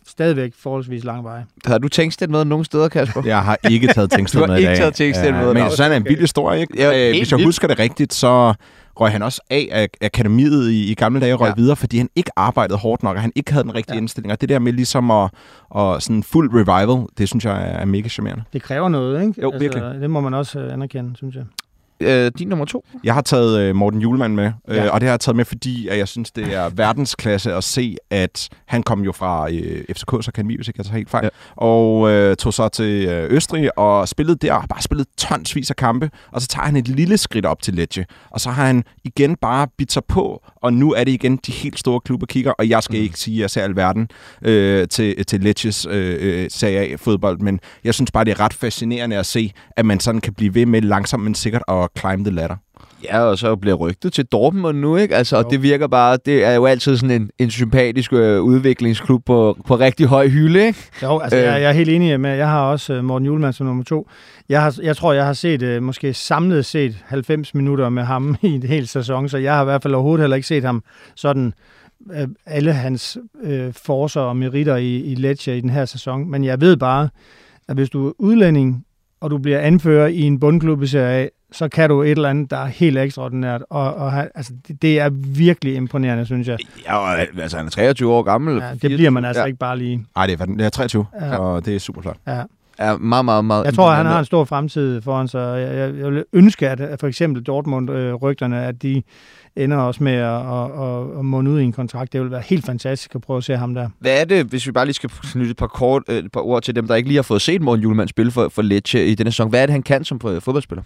stadigvæk 0.07 0.53
forholdsvis 0.59 1.03
lang 1.03 1.23
vej. 1.23 1.41
Har 1.65 1.77
du 1.77 1.87
tænkt 1.87 2.19
det 2.19 2.29
noget 2.29 2.47
nogen 2.47 2.65
steder, 2.65 2.87
Kasper? 2.89 3.21
Jeg 3.25 3.43
har 3.43 3.57
ikke 3.69 3.87
taget 3.87 4.11
Du 4.33 4.39
har 4.39 4.47
med 4.47 4.55
i 4.55 4.57
ikke 4.59 4.67
dag. 4.69 4.77
taget 4.77 4.95
Tengsted 4.95 5.31
med. 5.31 5.45
Men 5.45 5.53
Nå, 5.53 5.59
jeg 5.59 5.71
synes, 5.71 5.79
han 5.79 5.91
er 5.91 5.95
en 5.95 6.05
vild 6.05 6.19
historie, 6.19 6.61
ikke? 6.61 6.73
Ja, 6.77 7.09
Øh, 7.09 7.17
Hvis 7.17 7.31
jeg 7.31 7.37
vildt. 7.37 7.47
husker 7.47 7.67
det 7.67 7.79
rigtigt, 7.79 8.13
så 8.13 8.53
røg 8.99 9.11
han 9.11 9.21
også 9.23 9.41
af 9.49 9.67
af 9.71 9.89
akademiet 10.01 10.71
i, 10.71 10.91
i 10.91 10.93
gamle 10.93 11.19
dage 11.21 11.33
og 11.33 11.41
røg 11.41 11.45
Ja. 11.47 11.49
ja. 11.57 11.61
videre, 11.61 11.75
fordi 11.75 11.97
han 11.97 12.09
ikke 12.15 12.31
arbejdede 12.35 12.77
hårdt 12.77 13.03
nok, 13.03 13.15
og 13.15 13.21
han 13.21 13.31
ikke 13.35 13.51
havde 13.51 13.63
den 13.63 13.75
rigtige 13.75 13.93
Ja. 13.93 13.97
ja. 13.97 14.01
indstilling. 14.01 14.31
Og 14.31 14.41
det 14.41 14.49
der 14.49 14.59
med 14.59 14.73
ligesom 14.73 15.11
at, 15.11 15.29
at 15.77 16.03
sådan 16.03 16.23
fuld 16.23 16.49
revival, 16.53 17.05
det 17.17 17.29
synes 17.29 17.45
jeg 17.45 17.71
er 17.81 17.85
mega 17.85 18.09
charmerende. 18.09 18.43
Det 18.53 18.61
kræver 18.61 18.89
noget, 18.89 19.15
ikke? 19.21 19.27
Altså, 19.27 19.41
Jo, 19.41 19.53
virkelig. 19.59 19.83
Det 20.01 20.09
må 20.09 20.21
man 20.21 20.33
også 20.33 20.59
øh, 20.59 20.73
anerkende, 20.73 21.15
synes 21.17 21.35
jeg. 21.35 21.43
Øh, 21.99 22.31
din 22.39 22.47
nummer 22.47 22.65
to? 22.65 22.85
Jeg 23.03 23.13
har 23.13 23.21
taget 23.21 23.59
øh, 23.59 23.75
Morten 23.75 24.01
Julemand 24.01 24.33
med, 24.33 24.51
øh, 24.67 24.75
Ja. 24.75 24.89
og 24.89 25.01
det 25.01 25.07
har 25.07 25.13
jeg 25.13 25.19
taget 25.19 25.35
med, 25.35 25.45
fordi 25.45 25.87
at 25.87 25.97
jeg 25.97 26.07
synes, 26.07 26.31
det 26.31 26.53
er 26.53 26.69
verdensklasse 26.69 27.53
at 27.53 27.63
se, 27.63 27.95
at 28.09 28.49
han 28.67 28.83
kom 28.83 29.01
jo 29.01 29.11
fra 29.11 29.51
øh, 29.51 29.83
FCK's 29.91 30.27
akademi, 30.27 30.55
hvis 30.55 30.67
ikke 30.67 30.77
jeg 30.77 30.85
tager 30.85 30.97
helt 30.97 31.09
fejl, 31.09 31.23
Ja. 31.23 31.29
og 31.55 32.09
øh, 32.11 32.35
tog 32.35 32.53
så 32.53 32.69
til 32.69 33.05
øh, 33.07 33.33
Østrig 33.33 33.77
og 33.79 34.07
spillede 34.07 34.37
der, 34.47 34.53
og 34.53 34.63
bare 34.69 34.81
spillet 34.81 35.07
tonsvis 35.17 35.69
af 35.69 35.75
kampe, 35.75 36.09
og 36.31 36.41
så 36.41 36.47
tager 36.47 36.65
han 36.65 36.75
et 36.75 36.87
lille 36.87 37.17
skridt 37.17 37.45
op 37.45 37.61
til 37.61 37.73
Lecce, 37.73 38.05
og 38.31 38.41
så 38.41 38.49
har 38.49 38.65
han 38.65 38.83
igen 39.03 39.35
bare 39.35 39.67
bidt 39.77 39.91
sig 39.91 40.03
på, 40.07 40.41
og 40.55 40.73
nu 40.73 40.93
er 40.93 41.03
det 41.03 41.11
igen 41.11 41.37
de 41.45 41.51
helt 41.51 41.79
store 41.79 41.99
klubber 41.99 42.25
kigger, 42.27 42.51
og 42.51 42.69
jeg 42.69 42.83
skal 42.83 42.97
mm. 42.97 43.03
ikke 43.03 43.19
sige, 43.19 43.35
at 43.37 43.41
jeg 43.41 43.49
ser 43.49 43.63
alverden 43.63 44.09
øh, 44.41 44.87
til, 44.87 45.25
til 45.25 45.41
Lecces 45.41 45.87
øh, 45.89 46.17
øh, 46.19 46.47
Serie 46.49 46.79
A-fodbold, 46.93 47.39
men 47.39 47.59
jeg 47.83 47.93
synes 47.93 48.11
bare, 48.11 48.25
det 48.25 48.31
er 48.31 48.39
ret 48.39 48.53
fascinerende 48.53 49.17
at 49.17 49.25
se, 49.25 49.51
at 49.77 49.85
man 49.85 49.99
sådan 49.99 50.21
kan 50.21 50.33
blive 50.33 50.55
ved 50.55 50.65
med 50.65 50.81
langsomt, 50.81 51.23
men 51.23 51.35
sikkert 51.35 51.63
at 51.67 51.84
climb 51.99 52.25
the 52.25 52.35
ladder. 52.35 52.55
Ja, 53.03 53.19
og 53.19 53.37
så 53.37 53.55
bliver 53.55 53.75
rygtet 53.75 54.13
til 54.13 54.25
Dortmund 54.25 54.77
nu, 54.79 54.95
ikke? 54.95 55.15
Altså, 55.15 55.37
og 55.37 55.51
det 55.51 55.61
virker 55.63 55.87
bare, 55.87 56.17
det 56.25 56.45
er 56.45 56.51
jo 56.53 56.65
altid 56.65 56.97
sådan 56.97 57.21
en, 57.21 57.29
en 57.39 57.51
sympatisk 57.51 58.13
øh, 58.13 58.41
udviklingsklub 58.41 59.25
på, 59.25 59.57
på 59.67 59.75
rigtig 59.75 60.07
høj 60.07 60.27
hylde, 60.27 60.65
ikke? 60.67 60.79
Jo, 61.03 61.19
altså, 61.19 61.37
Øh. 61.37 61.43
jeg, 61.43 61.61
jeg 61.61 61.69
er 61.69 61.73
helt 61.73 61.89
enig 61.89 62.19
med, 62.19 62.35
jeg 62.35 62.49
har 62.49 62.61
også 62.61 62.93
øh, 62.93 63.03
Morten 63.03 63.25
Julemand 63.25 63.53
som 63.53 63.67
nummer 63.67 63.83
to. 63.83 64.09
Jeg, 64.49 64.61
har, 64.61 64.75
jeg 64.83 64.97
tror, 64.97 65.13
jeg 65.13 65.25
har 65.25 65.33
set, 65.33 65.61
øh, 65.61 65.83
måske 65.83 66.13
samlet 66.13 66.65
set 66.65 66.97
90 67.05 67.53
minutter 67.55 67.89
med 67.89 68.03
ham 68.03 68.35
i 68.41 68.47
en 68.47 68.63
hel 68.63 68.87
sæson, 68.87 69.29
så 69.29 69.37
jeg 69.37 69.53
har 69.53 69.61
i 69.61 69.65
hvert 69.65 69.81
fald 69.83 69.93
overhovedet 69.93 70.21
heller 70.23 70.35
ikke 70.35 70.47
set 70.47 70.63
ham 70.63 70.83
sådan 71.15 71.53
øh, 72.13 72.27
alle 72.45 72.73
hans 72.73 73.17
øh, 73.43 73.73
forser 73.73 74.21
og 74.21 74.37
meritter 74.37 74.75
i, 74.75 74.95
i 74.95 75.15
Lecce 75.15 75.57
i 75.57 75.61
den 75.61 75.69
her 75.69 75.85
sæson. 75.85 76.31
Men 76.31 76.43
jeg 76.43 76.61
ved 76.61 76.77
bare, 76.77 77.09
at 77.67 77.75
hvis 77.75 77.89
du 77.89 78.07
er 78.07 78.11
udlænding, 78.17 78.85
og 79.21 79.31
du 79.31 79.37
bliver 79.37 79.59
anfører 79.59 80.07
i 80.07 80.21
en 80.21 80.39
bundklub 80.39 80.83
i 80.83 80.87
Serie 80.87 81.23
A, 81.23 81.27
så 81.51 81.69
kan 81.69 81.89
du 81.89 82.01
et 82.01 82.11
eller 82.11 82.29
andet, 82.29 82.51
der 82.51 82.57
er 82.57 82.65
helt 82.65 82.97
ekstraordinært. 82.97 83.63
Og, 83.69 83.95
og 83.95 84.13
altså, 84.35 84.53
det, 84.67 84.81
det 84.81 84.99
er 84.99 85.09
virkelig 85.37 85.75
imponerende, 85.75 86.25
synes 86.25 86.47
jeg. 86.47 86.57
Ja, 86.85 86.97
og, 86.97 87.19
altså, 87.19 87.57
han 87.57 87.65
er 87.65 87.69
23 87.69 88.13
år 88.13 88.23
gammel. 88.23 88.57
Ja, 88.57 88.71
det 88.71 88.81
bliver 88.81 89.09
man 89.09 89.25
altså 89.25 89.41
ja. 89.41 89.45
ikke 89.45 89.59
bare 89.59 89.77
lige. 89.77 90.05
Nej, 90.15 90.27
det 90.27 90.41
er, 90.41 90.45
det 90.45 90.65
er 90.65 90.69
23, 90.69 91.05
Ja. 91.21 91.37
og 91.37 91.65
det 91.65 91.75
er 91.75 91.79
super 91.79 92.01
flot. 92.01 92.17
Ja. 92.27 92.41
er 92.77 92.97
meget, 92.97 93.25
meget, 93.25 93.45
meget 93.45 93.65
Jeg 93.65 93.73
tror, 93.73 93.91
han 93.91 94.05
har 94.05 94.19
en 94.19 94.25
stor 94.25 94.43
fremtid 94.43 95.01
foran 95.01 95.27
sig. 95.27 95.61
Jeg, 95.61 95.77
jeg, 95.77 95.97
jeg 95.99 96.11
vil 96.11 96.23
ønske, 96.33 96.69
at, 96.69 96.99
for 96.99 97.07
eksempel 97.07 97.43
Dortmund-rygterne, 97.43 98.63
at 98.63 98.81
de 98.81 99.03
ender 99.55 99.77
også 99.77 100.03
med 100.03 100.13
at, 100.13 100.23
at, 100.23 100.83
at, 100.83 101.19
at 101.19 101.25
munde 101.25 101.51
ud 101.51 101.59
i 101.59 101.63
en 101.63 101.71
kontrakt. 101.71 102.13
Det 102.13 102.21
vil 102.21 102.31
være 102.31 102.41
helt 102.45 102.65
fantastisk 102.65 103.15
at 103.15 103.21
prøve 103.21 103.37
at 103.37 103.43
se 103.43 103.57
ham 103.57 103.73
der. 103.73 103.89
Hvad 103.99 104.21
er 104.21 104.25
det, 104.25 104.45
hvis 104.45 104.67
vi 104.67 104.71
bare 104.71 104.85
lige 104.85 104.93
skal 104.93 105.09
knytte 105.09 105.51
et 105.51 105.57
par, 105.57 105.67
kort, 105.67 106.03
øh, 106.09 106.17
et 106.17 106.31
par 106.31 106.41
ord 106.41 106.63
til 106.63 106.75
dem, 106.75 106.87
der 106.87 106.95
ikke 106.95 107.09
lige 107.09 107.17
har 107.17 107.23
fået 107.23 107.41
set 107.41 107.61
Morten 107.61 107.83
Julemand 107.83 108.07
spille 108.07 108.31
for, 108.31 108.49
for 108.49 108.61
Lecce 108.61 109.05
i 109.05 109.15
denne 109.15 109.31
sæson? 109.31 109.49
Hvad 109.49 109.61
er 109.61 109.65
det, 109.65 109.73
han 109.73 109.83
kan 109.83 110.03
som 110.03 110.21
øh, 110.27 110.41
fodboldspiller? 110.41 110.83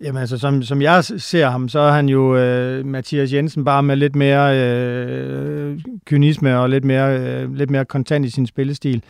Jamen 0.00 0.20
altså, 0.20 0.38
som, 0.38 0.62
som 0.62 0.82
jeg 0.82 1.04
ser 1.04 1.50
ham, 1.50 1.68
så 1.68 1.78
er 1.78 1.92
han 1.92 2.08
jo 2.08 2.36
øh, 2.36 2.86
Mathias 2.86 3.32
Jensen 3.32 3.64
bare 3.64 3.82
med 3.82 3.96
lidt 3.96 4.16
mere 4.16 4.58
øh, 4.58 5.80
kynisme 6.06 6.58
og 6.58 6.70
lidt 6.70 6.84
mere, 6.84 7.18
øh, 7.18 7.54
lidt 7.54 7.70
mere 7.70 7.84
kontant 7.84 8.26
i 8.26 8.30
sin 8.30 8.46
spillestil. 8.46 9.02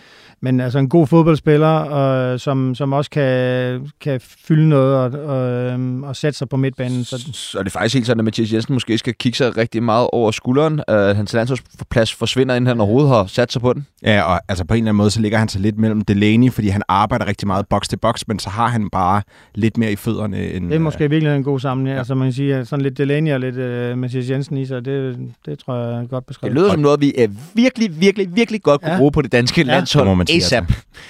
Men 0.44 0.60
altså 0.60 0.78
en 0.78 0.88
god 0.88 1.06
fodboldspiller, 1.06 1.92
øh, 2.32 2.38
som, 2.38 2.74
som 2.74 2.92
også 2.92 3.10
kan, 3.10 3.90
kan 4.00 4.20
fylde 4.48 4.68
noget 4.68 4.96
og, 4.96 5.20
og, 5.24 5.50
øh, 5.50 6.00
og 6.02 6.16
sætte 6.16 6.38
sig 6.38 6.48
på 6.48 6.56
midtbanen. 6.56 7.04
Så, 7.04 7.28
Så 7.32 7.58
er 7.58 7.62
det 7.62 7.72
faktisk 7.72 7.94
helt 7.94 8.06
sådan, 8.06 8.20
at 8.20 8.24
Mathias 8.24 8.52
Jensen 8.52 8.72
måske 8.74 8.98
skal 8.98 9.14
kigge 9.14 9.36
sig 9.36 9.56
rigtig 9.56 9.82
meget 9.82 10.08
over 10.12 10.30
skulderen. 10.30 10.80
Uh, 10.90 10.94
hans 10.96 11.32
landsholdsplads 11.32 12.12
forsvinder, 12.14 12.54
inden 12.54 12.66
han 12.68 12.80
overhovedet 12.80 13.10
har 13.10 13.26
sat 13.26 13.52
sig 13.52 13.62
på 13.62 13.72
den. 13.72 13.86
Ja, 14.02 14.22
og 14.22 14.40
altså 14.48 14.64
på 14.64 14.74
en 14.74 14.78
eller 14.78 14.88
anden 14.90 14.96
måde, 14.96 15.10
så 15.10 15.20
ligger 15.20 15.38
han 15.38 15.48
sig 15.48 15.60
lidt 15.60 15.78
mellem 15.78 16.00
Delaney, 16.04 16.52
fordi 16.52 16.68
han 16.68 16.82
arbejder 16.88 17.26
rigtig 17.26 17.46
meget 17.46 17.66
box 17.70 17.88
til 17.88 17.96
box, 17.96 18.22
men 18.28 18.38
så 18.38 18.50
har 18.50 18.66
han 18.68 18.90
bare 18.90 19.22
lidt 19.54 19.76
mere 19.78 19.92
i 19.92 19.96
fødderne 19.96 20.50
end... 20.52 20.68
Det 20.68 20.74
er 20.74 20.78
måske 20.78 21.04
øh, 21.04 21.10
virkelig 21.10 21.36
en 21.36 21.44
god 21.44 21.60
sammenhæng. 21.60 21.94
Ja. 21.94 21.98
Altså 21.98 22.14
man 22.14 22.26
kan 22.26 22.32
sige, 22.32 22.54
at 22.54 22.68
sådan 22.68 22.82
lidt 22.82 22.98
Delaney 22.98 23.32
og 23.32 23.40
lidt 23.40 23.56
uh, 23.92 23.98
Mathias 23.98 24.30
Jensen 24.30 24.56
i 24.56 24.66
sig, 24.66 24.84
det, 24.84 25.16
det 25.46 25.58
tror 25.58 25.76
jeg 25.76 25.88
er 26.02 26.06
godt 26.06 26.10
Det 26.10 26.26
beskrevet. 26.26 26.54
lyder 26.56 26.70
som 26.70 26.80
noget, 26.80 27.00
vi 27.00 27.12
uh, 27.24 27.34
virkelig, 27.54 28.00
virkelig, 28.00 28.36
virkelig 28.36 28.62
godt 28.62 28.80
kunne 28.80 28.92
Ja. 28.92 28.98
bruge 28.98 29.12
på 29.12 29.22
det 29.22 29.32
danske 29.32 29.60
Ja. 29.60 29.66
landshold. 29.66 30.04
Det 30.04 30.10
må 30.10 30.14
man 30.14 30.26
sige, 30.26 30.31
ASAP. 30.36 30.64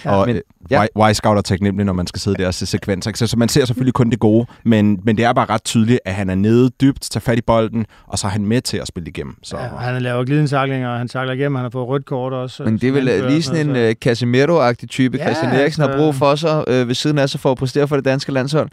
Ja, 0.05 0.11
og 0.11 0.27
men- 0.27 0.35
men, 0.35 0.43
ja. 0.71 0.85
ja. 0.97 1.11
Y-Scout 1.11 1.37
er 1.39 1.41
taknemmelig, 1.41 1.87
når 1.87 1.93
man 1.93 2.07
skal 2.07 2.21
sidde 2.21 2.37
der 2.43 2.47
og 2.47 2.55
se 2.55 2.67
sekvenser. 2.67 3.11
Så, 3.15 3.27
så 3.27 3.37
man 3.37 3.49
ser 3.49 3.65
selvfølgelig 3.65 3.95
kun 3.95 4.11
det 4.11 4.19
gode, 4.19 4.47
men, 4.65 4.99
men 5.05 5.17
det 5.17 5.25
er 5.25 5.33
bare 5.33 5.47
ret 5.51 5.65
tydeligt, 5.65 6.01
at 6.05 6.15
han 6.15 6.31
er 6.31 6.35
nede 6.35 6.71
dybt, 6.81 7.01
tager 7.11 7.21
fat 7.21 7.39
i 7.39 7.43
bolden, 7.47 7.87
og 8.07 8.19
så 8.19 8.27
er 8.27 8.31
han 8.31 8.47
med 8.47 8.61
til 8.61 8.77
at 8.77 8.87
spille 8.87 9.09
igennem. 9.09 9.35
Så, 9.43 9.57
Ja, 9.57 9.63
han 9.79 10.03
laver 10.03 10.25
glidensaklinger, 10.25 10.89
og 10.89 10.99
han 10.99 11.09
takler 11.09 11.33
igennem, 11.33 11.55
han 11.55 11.63
har 11.65 11.71
fået 11.71 11.89
rødt 11.89 12.07
kort 12.07 12.33
også. 12.33 12.63
Men 12.65 12.79
det 12.79 12.89
er 12.89 12.93
vel 12.93 13.09
øh, 13.09 13.27
lige 13.29 13.43
sådan 13.43 13.69
en 13.71 13.75
så- 13.75 13.89
uh, 13.89 14.13
Casemiro-agtig 14.13 14.87
type, 14.89 15.17
Ja, 15.19 15.25
Christian 15.25 15.53
Eriksen 15.53 15.81
har 15.83 15.89
altså- 15.89 16.05
brug 16.05 16.15
for 16.15 16.35
sig 16.35 16.69
uh, 16.69 16.89
ved 16.89 16.95
siden 16.95 17.19
af 17.19 17.29
sig 17.31 17.41
for 17.41 17.51
at 17.53 17.59
præstere 17.59 17.89
for 17.89 17.97
det 17.97 18.05
danske 18.05 18.33
landshold. 18.33 18.69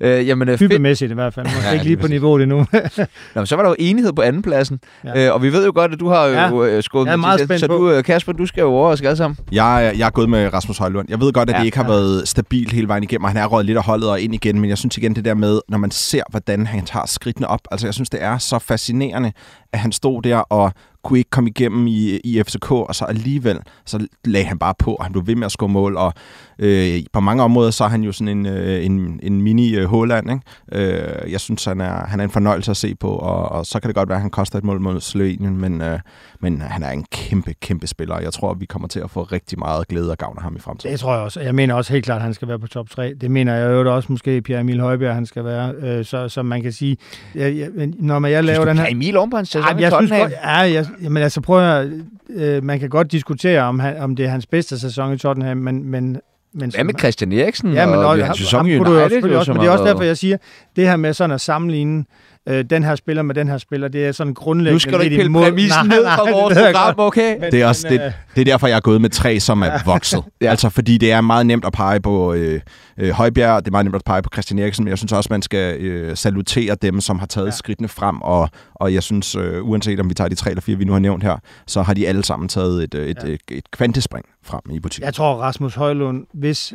Uh, 0.00 0.06
jamen, 0.06 0.48
uh, 0.48 0.52
fedt. 0.58 0.70
Typemæssigt 0.72 1.10
i 1.10 1.14
hvert 1.14 1.34
fald. 1.34 1.46
Måske 1.54 1.60
Ja, 1.62 1.66
ja, 1.68 1.72
ikke 1.72 1.84
lige 1.84 1.96
på 1.96 2.08
niveauet 2.08 2.42
endnu. 2.42 2.56
Nå, 2.98 3.04
men 3.34 3.46
så 3.46 3.56
var 3.56 3.62
der 3.62 3.70
jo 3.70 3.76
enighed 3.78 4.12
på 4.12 4.22
andenpladsen. 4.22 4.80
Ja. 5.04 5.20
Ja. 5.20 5.28
Uh, 5.28 5.34
og 5.34 5.42
vi 5.42 5.52
ved 5.52 5.64
jo 5.66 5.72
godt, 5.74 5.92
at 5.92 6.00
du 6.00 6.08
har 6.08 6.26
Ja. 6.26 6.48
jo 6.48 6.76
uh, 6.76 6.82
skåret 6.82 7.06
Jeg 7.06 7.12
er 7.12 7.16
Mathias 7.16 7.48
meget 7.48 7.60
Så 7.60 7.66
på. 7.66 7.90
du, 7.96 8.02
Kasper, 8.02 8.32
du 8.32 8.46
skal 8.46 8.60
jo 8.60 8.66
overraske 8.68 9.06
alle 9.06 9.16
sammen. 9.16 9.38
Jeg, 9.52 9.77
jeg 9.78 10.06
er 10.06 10.10
gået 10.10 10.28
med 10.28 10.52
Rasmus 10.52 10.78
Højlund. 10.78 11.06
Jeg 11.10 11.20
ved 11.20 11.32
godt, 11.32 11.48
at 11.50 11.54
Ja, 11.54 11.58
det 11.58 11.64
ikke 11.66 11.76
har 11.76 11.84
ja. 11.84 11.90
været 11.90 12.28
stabilt 12.28 12.72
hele 12.72 12.88
vejen 12.88 13.02
igennem, 13.02 13.24
og 13.24 13.30
han 13.30 13.36
er 13.36 13.46
røget 13.46 13.66
lidt 13.66 13.78
af 13.78 13.84
holdet 13.84 14.10
og 14.10 14.20
ind 14.20 14.34
igen, 14.34 14.60
men 14.60 14.70
jeg 14.70 14.78
synes 14.78 14.96
igen 14.96 15.14
det 15.14 15.24
der 15.24 15.34
med, 15.34 15.60
når 15.68 15.78
man 15.78 15.90
ser, 15.90 16.22
hvordan 16.30 16.66
han 16.66 16.84
tager 16.84 17.06
skridtene 17.06 17.48
op, 17.48 17.60
altså 17.70 17.86
jeg 17.86 17.94
synes, 17.94 18.10
det 18.10 18.22
er 18.22 18.38
så 18.38 18.58
fascinerende, 18.58 19.32
at 19.72 19.78
han 19.78 19.92
stod 19.92 20.22
der 20.22 20.36
og 20.36 20.72
kunne 21.04 21.18
ikke 21.18 21.30
komme 21.30 21.50
igennem 21.50 21.86
i, 21.86 22.16
i 22.24 22.42
FCK, 22.42 22.70
og 22.70 22.94
så 22.94 23.04
alligevel, 23.04 23.58
så 23.86 24.06
lagde 24.24 24.46
han 24.46 24.58
bare 24.58 24.74
på, 24.78 24.94
og 24.94 25.04
han 25.04 25.12
blev 25.12 25.26
ved 25.26 25.34
med 25.34 25.46
at 25.46 25.52
score 25.52 25.68
mål, 25.68 25.96
og 25.96 26.12
øh, 26.58 27.00
på 27.12 27.20
mange 27.20 27.42
områder, 27.42 27.70
så 27.70 27.84
er 27.84 27.88
han 27.88 28.02
jo 28.02 28.12
sådan 28.12 28.38
en, 28.38 28.46
øh, 28.46 28.84
en, 28.84 29.20
en 29.22 29.42
mini 29.42 29.76
øh, 29.76 29.84
Håland, 29.84 30.30
ikke? 30.30 30.92
Øh, 30.92 31.32
jeg 31.32 31.40
synes, 31.40 31.64
han 31.64 31.80
er, 31.80 32.06
han 32.06 32.20
er 32.20 32.24
en 32.24 32.30
fornøjelse 32.30 32.70
at 32.70 32.76
se 32.76 32.94
på, 32.94 33.10
og, 33.10 33.48
og 33.48 33.66
så 33.66 33.80
kan 33.80 33.88
det 33.88 33.94
godt 33.94 34.08
være, 34.08 34.16
at 34.16 34.22
han 34.22 34.30
koster 34.30 34.58
et 34.58 34.64
mål 34.64 34.80
mod 34.80 35.00
Slovenien, 35.00 35.56
men, 35.56 35.82
øh, 35.82 35.98
men 36.40 36.60
han 36.60 36.82
er 36.82 36.90
en 36.90 37.04
kæmpe, 37.12 37.54
kæmpe 37.60 37.86
spiller, 37.86 38.14
og 38.14 38.22
jeg 38.22 38.32
tror, 38.32 38.50
at 38.50 38.60
vi 38.60 38.66
kommer 38.66 38.88
til 38.88 39.00
at 39.00 39.10
få 39.10 39.22
rigtig 39.22 39.58
meget 39.58 39.88
glæde 39.88 40.10
og 40.10 40.18
gavn 40.18 40.36
af 40.36 40.42
ham 40.42 40.56
i 40.56 40.60
fremtiden. 40.60 40.92
Det 40.92 41.00
tror 41.00 41.14
jeg 41.14 41.22
også. 41.22 41.40
Jeg 41.40 41.54
mener 41.54 41.74
også 41.74 41.92
helt 41.92 42.04
klart, 42.04 42.16
at 42.16 42.22
han 42.22 42.34
skal 42.34 42.48
være 42.48 42.58
på 42.58 42.66
top 42.66 42.90
3. 42.90 43.14
Det 43.14 43.30
mener 43.30 43.54
jeg 43.54 43.70
jo 43.70 43.94
også 43.94 44.12
måske 44.12 44.42
Pierre 44.42 44.60
Emil 44.60 44.80
Højbjerg, 44.80 45.14
han 45.14 45.26
skal 45.26 45.44
være. 45.44 45.74
Øh, 45.74 46.04
så, 46.04 46.28
så 46.28 46.42
man 46.42 46.62
kan 46.62 46.72
sige, 46.72 46.96
jeg, 47.34 47.56
jeg, 47.56 47.68
men 47.74 47.94
når 47.98 48.18
man, 48.18 48.30
jeg 48.30 48.44
laver 48.44 48.64
den 48.64 48.78
her... 48.78 48.86
Emil 48.90 49.16
oven 49.16 49.30
på 49.30 49.36
hans 49.36 49.48
sæson 49.48 49.62
Ej, 49.62 49.78
i 49.78 49.82
jeg 49.82 49.92
synes 49.92 50.10
godt, 50.10 50.32
ja, 50.32 50.56
jeg, 50.56 50.86
jamen, 51.02 51.22
altså 51.22 51.40
prøv 51.40 51.60
at, 51.60 51.88
høre, 51.88 52.00
øh, 52.30 52.64
man 52.64 52.80
kan 52.80 52.88
godt 52.88 53.12
diskutere, 53.12 53.62
om, 53.62 53.78
han, 53.78 53.96
om 53.96 54.16
det 54.16 54.24
er 54.24 54.28
hans 54.30 54.46
bedste 54.46 54.78
sæson 54.78 55.14
i 55.14 55.18
Tottenham, 55.18 55.56
men, 55.56 55.84
men, 55.84 56.20
men 56.52 56.70
Hvad 56.70 56.84
med 56.84 56.94
Christian 56.98 57.32
Eriksen 57.32 57.72
Ja, 57.72 57.86
men 57.86 57.94
og 57.94 58.06
også, 58.06 58.24
hans 58.24 58.38
sæson 58.38 58.66
i 58.66 58.78
United? 58.78 59.22
det 59.22 59.34
er 59.66 59.70
også 59.70 59.84
derfor, 59.84 60.02
jeg 60.02 60.16
siger, 60.16 60.36
det 60.76 60.88
her 60.88 60.96
med 60.96 61.12
sådan 61.12 61.34
at 61.34 61.40
sammenligne 61.40 62.04
øh, 62.48 62.64
den 62.70 62.84
her 62.84 62.94
spiller 62.94 63.22
med 63.22 63.34
den 63.34 63.48
her 63.48 63.58
spiller, 63.58 63.88
det 63.88 64.06
er 64.06 64.12
sådan 64.12 64.34
grundlæggende 64.34 64.72
Nu 64.74 64.78
skal 64.78 64.92
du 64.92 64.98
ikke 64.98 65.16
pille 65.16 65.24
imod- 65.30 65.42
præmissen 65.42 65.86
ned 65.88 66.04
fra 66.04 66.24
det 66.24 66.32
vores 66.32 66.54
program, 66.58 66.94
okay? 66.98 67.38
Men- 67.40 67.52
Det 67.52 67.62
er, 67.62 67.66
også, 67.66 67.86
men, 67.90 67.98
det, 68.00 68.06
øh, 68.06 68.12
det 68.34 68.40
er 68.40 68.44
derfor, 68.44 68.66
jeg 68.66 68.76
er 68.76 68.80
gået 68.80 69.00
med 69.00 69.10
tre, 69.10 69.40
som 69.40 69.62
er 69.62 69.70
vokset. 69.84 70.22
Altså, 70.40 70.68
fordi 70.68 70.98
det 70.98 71.12
er 71.12 71.20
meget 71.20 71.46
nemt 71.46 71.64
at 71.64 71.72
pege 71.72 72.00
på 72.00 72.32
øh, 72.34 72.60
øh, 72.98 73.10
Højbjerg, 73.10 73.64
det 73.64 73.68
er 73.68 73.72
meget 73.72 73.84
nemt 73.86 73.96
at 73.96 74.02
pege 74.06 74.22
på 74.22 74.30
Christian 74.32 74.58
Eriksen, 74.58 74.84
men 74.84 74.88
jeg 74.90 74.98
synes 74.98 75.12
også, 75.12 75.28
man 75.30 75.42
skal 75.42 75.76
øh, 75.80 76.16
salutere 76.16 76.74
dem, 76.82 77.00
som 77.00 77.18
har 77.18 77.26
taget 77.26 77.46
Ja. 77.46 77.50
skridtene 77.50 77.88
frem, 77.88 78.20
og, 78.22 78.48
og 78.74 78.94
jeg 78.94 79.02
synes, 79.02 79.34
øh, 79.36 79.68
uanset 79.68 80.00
om 80.00 80.08
vi 80.08 80.14
tager 80.14 80.28
de 80.28 80.34
tre 80.34 80.50
eller 80.50 80.60
fire, 80.62 80.76
vi 80.76 80.84
nu 80.84 80.92
har 80.92 80.98
nævnt 81.00 81.22
her, 81.22 81.36
så 81.66 81.82
har 81.82 81.94
de 81.94 82.08
alle 82.08 82.24
sammen 82.24 82.48
taget 82.48 82.84
et, 82.84 82.94
øh, 82.94 83.06
et, 83.08 83.18
Ja. 83.24 83.28
et, 83.28 83.40
et 83.50 83.70
kvantespring 83.70 84.26
frem 84.44 84.60
i 84.72 84.80
butikken. 84.80 85.04
Jeg 85.06 85.14
tror, 85.14 85.34
Rasmus 85.34 85.74
Højlund, 85.74 86.26
hvis, 86.34 86.72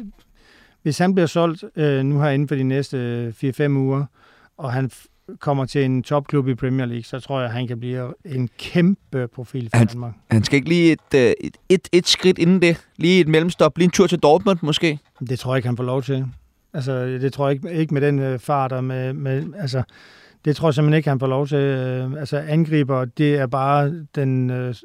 hvis 0.84 0.98
han 0.98 1.16
bliver 1.16 1.28
solgt 1.28 1.64
øh, 1.76 2.04
nu 2.04 2.20
her 2.22 2.30
inden 2.30 2.48
for 2.48 2.56
de 2.56 2.64
næste 2.64 2.98
øh, 2.98 3.34
4-5 3.68 3.68
uger, 3.70 4.06
og 4.58 4.74
han 4.74 4.92
kommer 5.40 5.66
til 5.66 5.86
en 5.86 6.04
topklub 6.04 6.48
i 6.48 6.56
Premier 6.56 6.86
League, 6.86 7.04
så 7.04 7.20
tror 7.20 7.40
jeg, 7.40 7.48
at 7.50 7.54
han 7.56 7.68
kan 7.68 7.80
blive 7.80 8.14
en 8.26 8.50
kæmpe 8.60 9.28
profil 9.36 9.70
for 9.70 9.78
Han- 9.78 9.88
Danmark. 9.88 10.14
Han 10.32 10.44
skal 10.44 10.56
ikke 10.58 10.70
lige 10.70 10.92
et, 10.92 11.00
øh, 11.16 11.32
et, 11.42 11.58
et, 11.70 11.88
et 11.92 12.08
skridt 12.08 12.38
inden 12.38 12.62
det. 12.62 12.86
Lige 12.98 13.20
et 13.22 13.28
mellemstop. 13.28 13.78
Lige 13.78 13.86
en 13.86 13.92
tur 13.92 14.08
til 14.08 14.20
Dortmund 14.20 14.60
måske. 14.62 15.00
Det 15.30 15.40
tror 15.40 15.54
jeg 15.54 15.58
ikke, 15.58 15.68
han 15.68 15.78
får 15.78 15.84
lov 15.84 16.04
til. 16.04 16.26
Altså, 16.74 17.06
det 17.06 17.34
tror 17.34 17.48
jeg 17.48 17.54
ikke, 17.56 17.72
ikke 17.80 17.94
med 17.94 18.02
den 18.02 18.20
øh, 18.20 18.40
fart 18.40 18.72
og 18.72 18.84
med, 18.84 19.14
med, 19.14 19.44
altså, 19.60 19.84
det 20.46 20.56
tror 20.56 20.68
jeg 20.68 20.74
simpelthen 20.74 20.98
ikke, 20.98 21.10
han 21.10 21.20
får 21.20 21.28
lov 21.28 21.48
til. 21.48 21.58
Øh, 21.58 22.12
altså, 22.14 22.38
angriber, 22.38 23.06
det 23.06 23.36
er 23.36 23.48
bare 23.48 24.06
den 24.16 24.50
øh, 24.50 24.76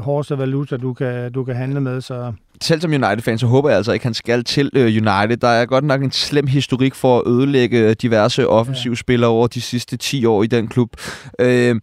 hårdeste 0.00 0.38
valuta, 0.38 0.76
du 0.76 0.92
kan, 0.94 1.32
du 1.32 1.44
kan 1.44 1.56
handle 1.56 1.80
med, 1.80 2.00
så 2.00 2.32
Selv 2.62 2.80
som 2.80 2.90
United-fan, 2.90 3.38
så 3.38 3.46
håber 3.46 3.68
jeg 3.68 3.76
altså 3.76 3.92
ikke, 3.92 4.06
han 4.06 4.14
skal 4.14 4.44
til 4.44 4.70
øh, 4.74 4.84
United. 4.84 5.36
Der 5.36 5.48
er 5.48 5.66
godt 5.66 5.84
nok 5.84 6.02
en 6.02 6.12
slem 6.12 6.46
historik 6.46 6.94
for 6.94 7.18
at 7.18 7.26
ødelægge 7.26 7.78
øh, 7.78 7.96
diverse 8.02 8.48
offensivspillere 8.48 9.30
over 9.30 9.46
de 9.46 9.60
sidste 9.60 9.96
10 9.96 10.24
år 10.24 10.42
i 10.42 10.46
den 10.46 10.68
klub. 10.68 10.90
Øh, 11.38 11.80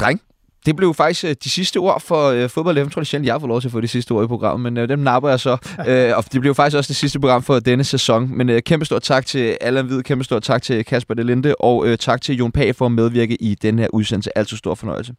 dreng, 0.00 0.20
det 0.66 0.76
blev 0.76 0.94
faktisk 0.94 1.24
øh, 1.24 1.34
de 1.44 1.50
sidste 1.50 1.76
ord 1.76 2.00
for 2.00 2.28
øh, 2.28 2.48
fodbold. 2.48 2.78
Jeg 2.78 2.92
tror, 2.92 3.00
det 3.00 3.06
sjældent, 3.08 3.26
jeg 3.26 3.40
fået 3.40 3.48
lov 3.48 3.60
til 3.60 3.68
at 3.68 3.72
få 3.72 3.80
de 3.80 3.88
sidste 3.88 4.12
ord 4.12 4.24
i 4.24 4.26
programmet, 4.26 4.72
men 4.72 4.82
øh, 4.82 4.88
dem 4.88 4.98
napper 4.98 5.28
jeg 5.28 5.40
så. 5.40 5.56
øh, 5.88 6.16
og 6.16 6.24
det 6.32 6.40
blev 6.40 6.54
faktisk 6.54 6.76
også 6.76 6.88
det 6.88 6.96
sidste 6.96 7.20
program 7.20 7.42
for 7.42 7.58
denne 7.58 7.84
sæson. 7.84 8.36
Men 8.36 8.48
øh, 8.48 8.62
kæmpe 8.62 8.84
stort 8.84 9.02
tak 9.02 9.26
til 9.26 9.56
Allan 9.60 9.86
Hvid, 9.86 10.02
kæmpe 10.02 10.24
stort 10.24 10.42
tak 10.42 10.62
til 10.62 10.84
Kasper 10.84 11.14
Delinde, 11.14 11.54
og 11.60 11.86
øh, 11.86 11.98
tak 11.98 12.22
til 12.22 12.36
Jon 12.36 12.52
Pag 12.52 12.76
for 12.76 12.86
at 12.86 12.92
medvirke 12.92 13.42
i 13.42 13.54
den 13.54 13.78
her 13.78 13.88
udsendelse. 13.92 14.38
Altså 14.38 14.56
stor 14.56 14.74
fornøjelse. 14.74 15.12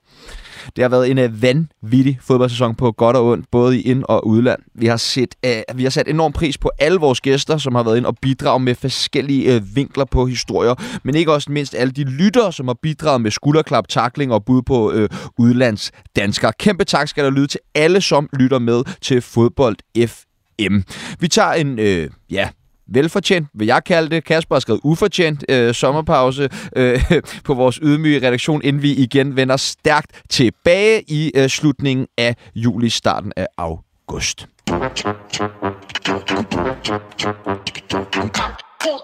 Det 0.75 0.81
har 0.83 0.89
været 0.89 1.11
en 1.11 1.17
uh, 1.17 1.41
vanvittig 1.41 2.19
fodboldsæson 2.21 2.75
på 2.75 2.91
godt 2.91 3.15
og 3.15 3.25
ondt, 3.25 3.45
både 3.51 3.79
i 3.79 3.81
ind- 3.81 4.03
og 4.07 4.27
udland. 4.27 4.59
Vi 4.75 4.85
har, 4.85 4.97
set, 4.97 5.35
uh, 5.45 5.77
vi 5.77 5.83
har 5.83 5.89
sat 5.89 6.07
enorm 6.07 6.31
pris 6.31 6.57
på 6.57 6.71
alle 6.79 6.99
vores 6.99 7.21
gæster, 7.21 7.57
som 7.57 7.75
har 7.75 7.83
været 7.83 7.97
ind 7.97 8.05
og 8.05 8.17
bidraget 8.21 8.61
med 8.61 8.75
forskellige 8.75 9.55
uh, 9.55 9.75
vinkler 9.75 10.05
på 10.05 10.25
historier, 10.25 10.75
men 11.03 11.15
ikke 11.15 11.33
også 11.33 11.51
mindst 11.51 11.75
alle 11.75 11.91
de 11.91 12.03
lyttere, 12.03 12.53
som 12.53 12.67
har 12.67 12.77
bidraget 12.81 13.21
med 13.21 13.31
skulderklap, 13.31 13.87
takling 13.87 14.33
og 14.33 14.45
bud 14.45 14.61
på 14.61 14.91
uh, 14.91 15.05
udlandsdanskere. 15.37 16.53
Kæmpe 16.59 16.83
tak 16.83 17.07
skal 17.07 17.23
der 17.23 17.29
lyde 17.29 17.47
til 17.47 17.59
alle, 17.75 18.01
som 18.01 18.29
lytter 18.33 18.59
med 18.59 18.83
til 19.01 19.21
Fodbold 19.21 20.07
FM. 20.07 20.79
Vi 21.19 21.27
tager 21.27 21.51
en, 21.53 21.79
øh, 21.79 22.09
ja, 22.29 22.49
velfortjent, 22.87 23.47
vil 23.53 23.67
jeg 23.67 23.83
kalde 23.83 24.09
det. 24.09 24.23
Kasper 24.23 24.55
har 24.55 24.59
skrevet 24.59 24.81
ufortjent 24.83 25.45
øh, 25.49 25.73
sommerpause 25.73 26.49
øh, 26.75 27.11
på 27.45 27.53
vores 27.53 27.79
ydmyge 27.83 28.27
redaktion, 28.27 28.61
inden 28.63 28.81
vi 28.81 28.93
igen 28.93 29.35
vender 29.35 29.57
stærkt 29.57 30.21
tilbage 30.29 31.03
i 31.07 31.31
øh, 31.35 31.49
slutningen 31.49 32.07
af 32.17 32.35
juli, 32.55 32.89
starten 32.89 33.33
af 33.35 33.47
august. 33.57 34.47
Cool, 38.83 38.99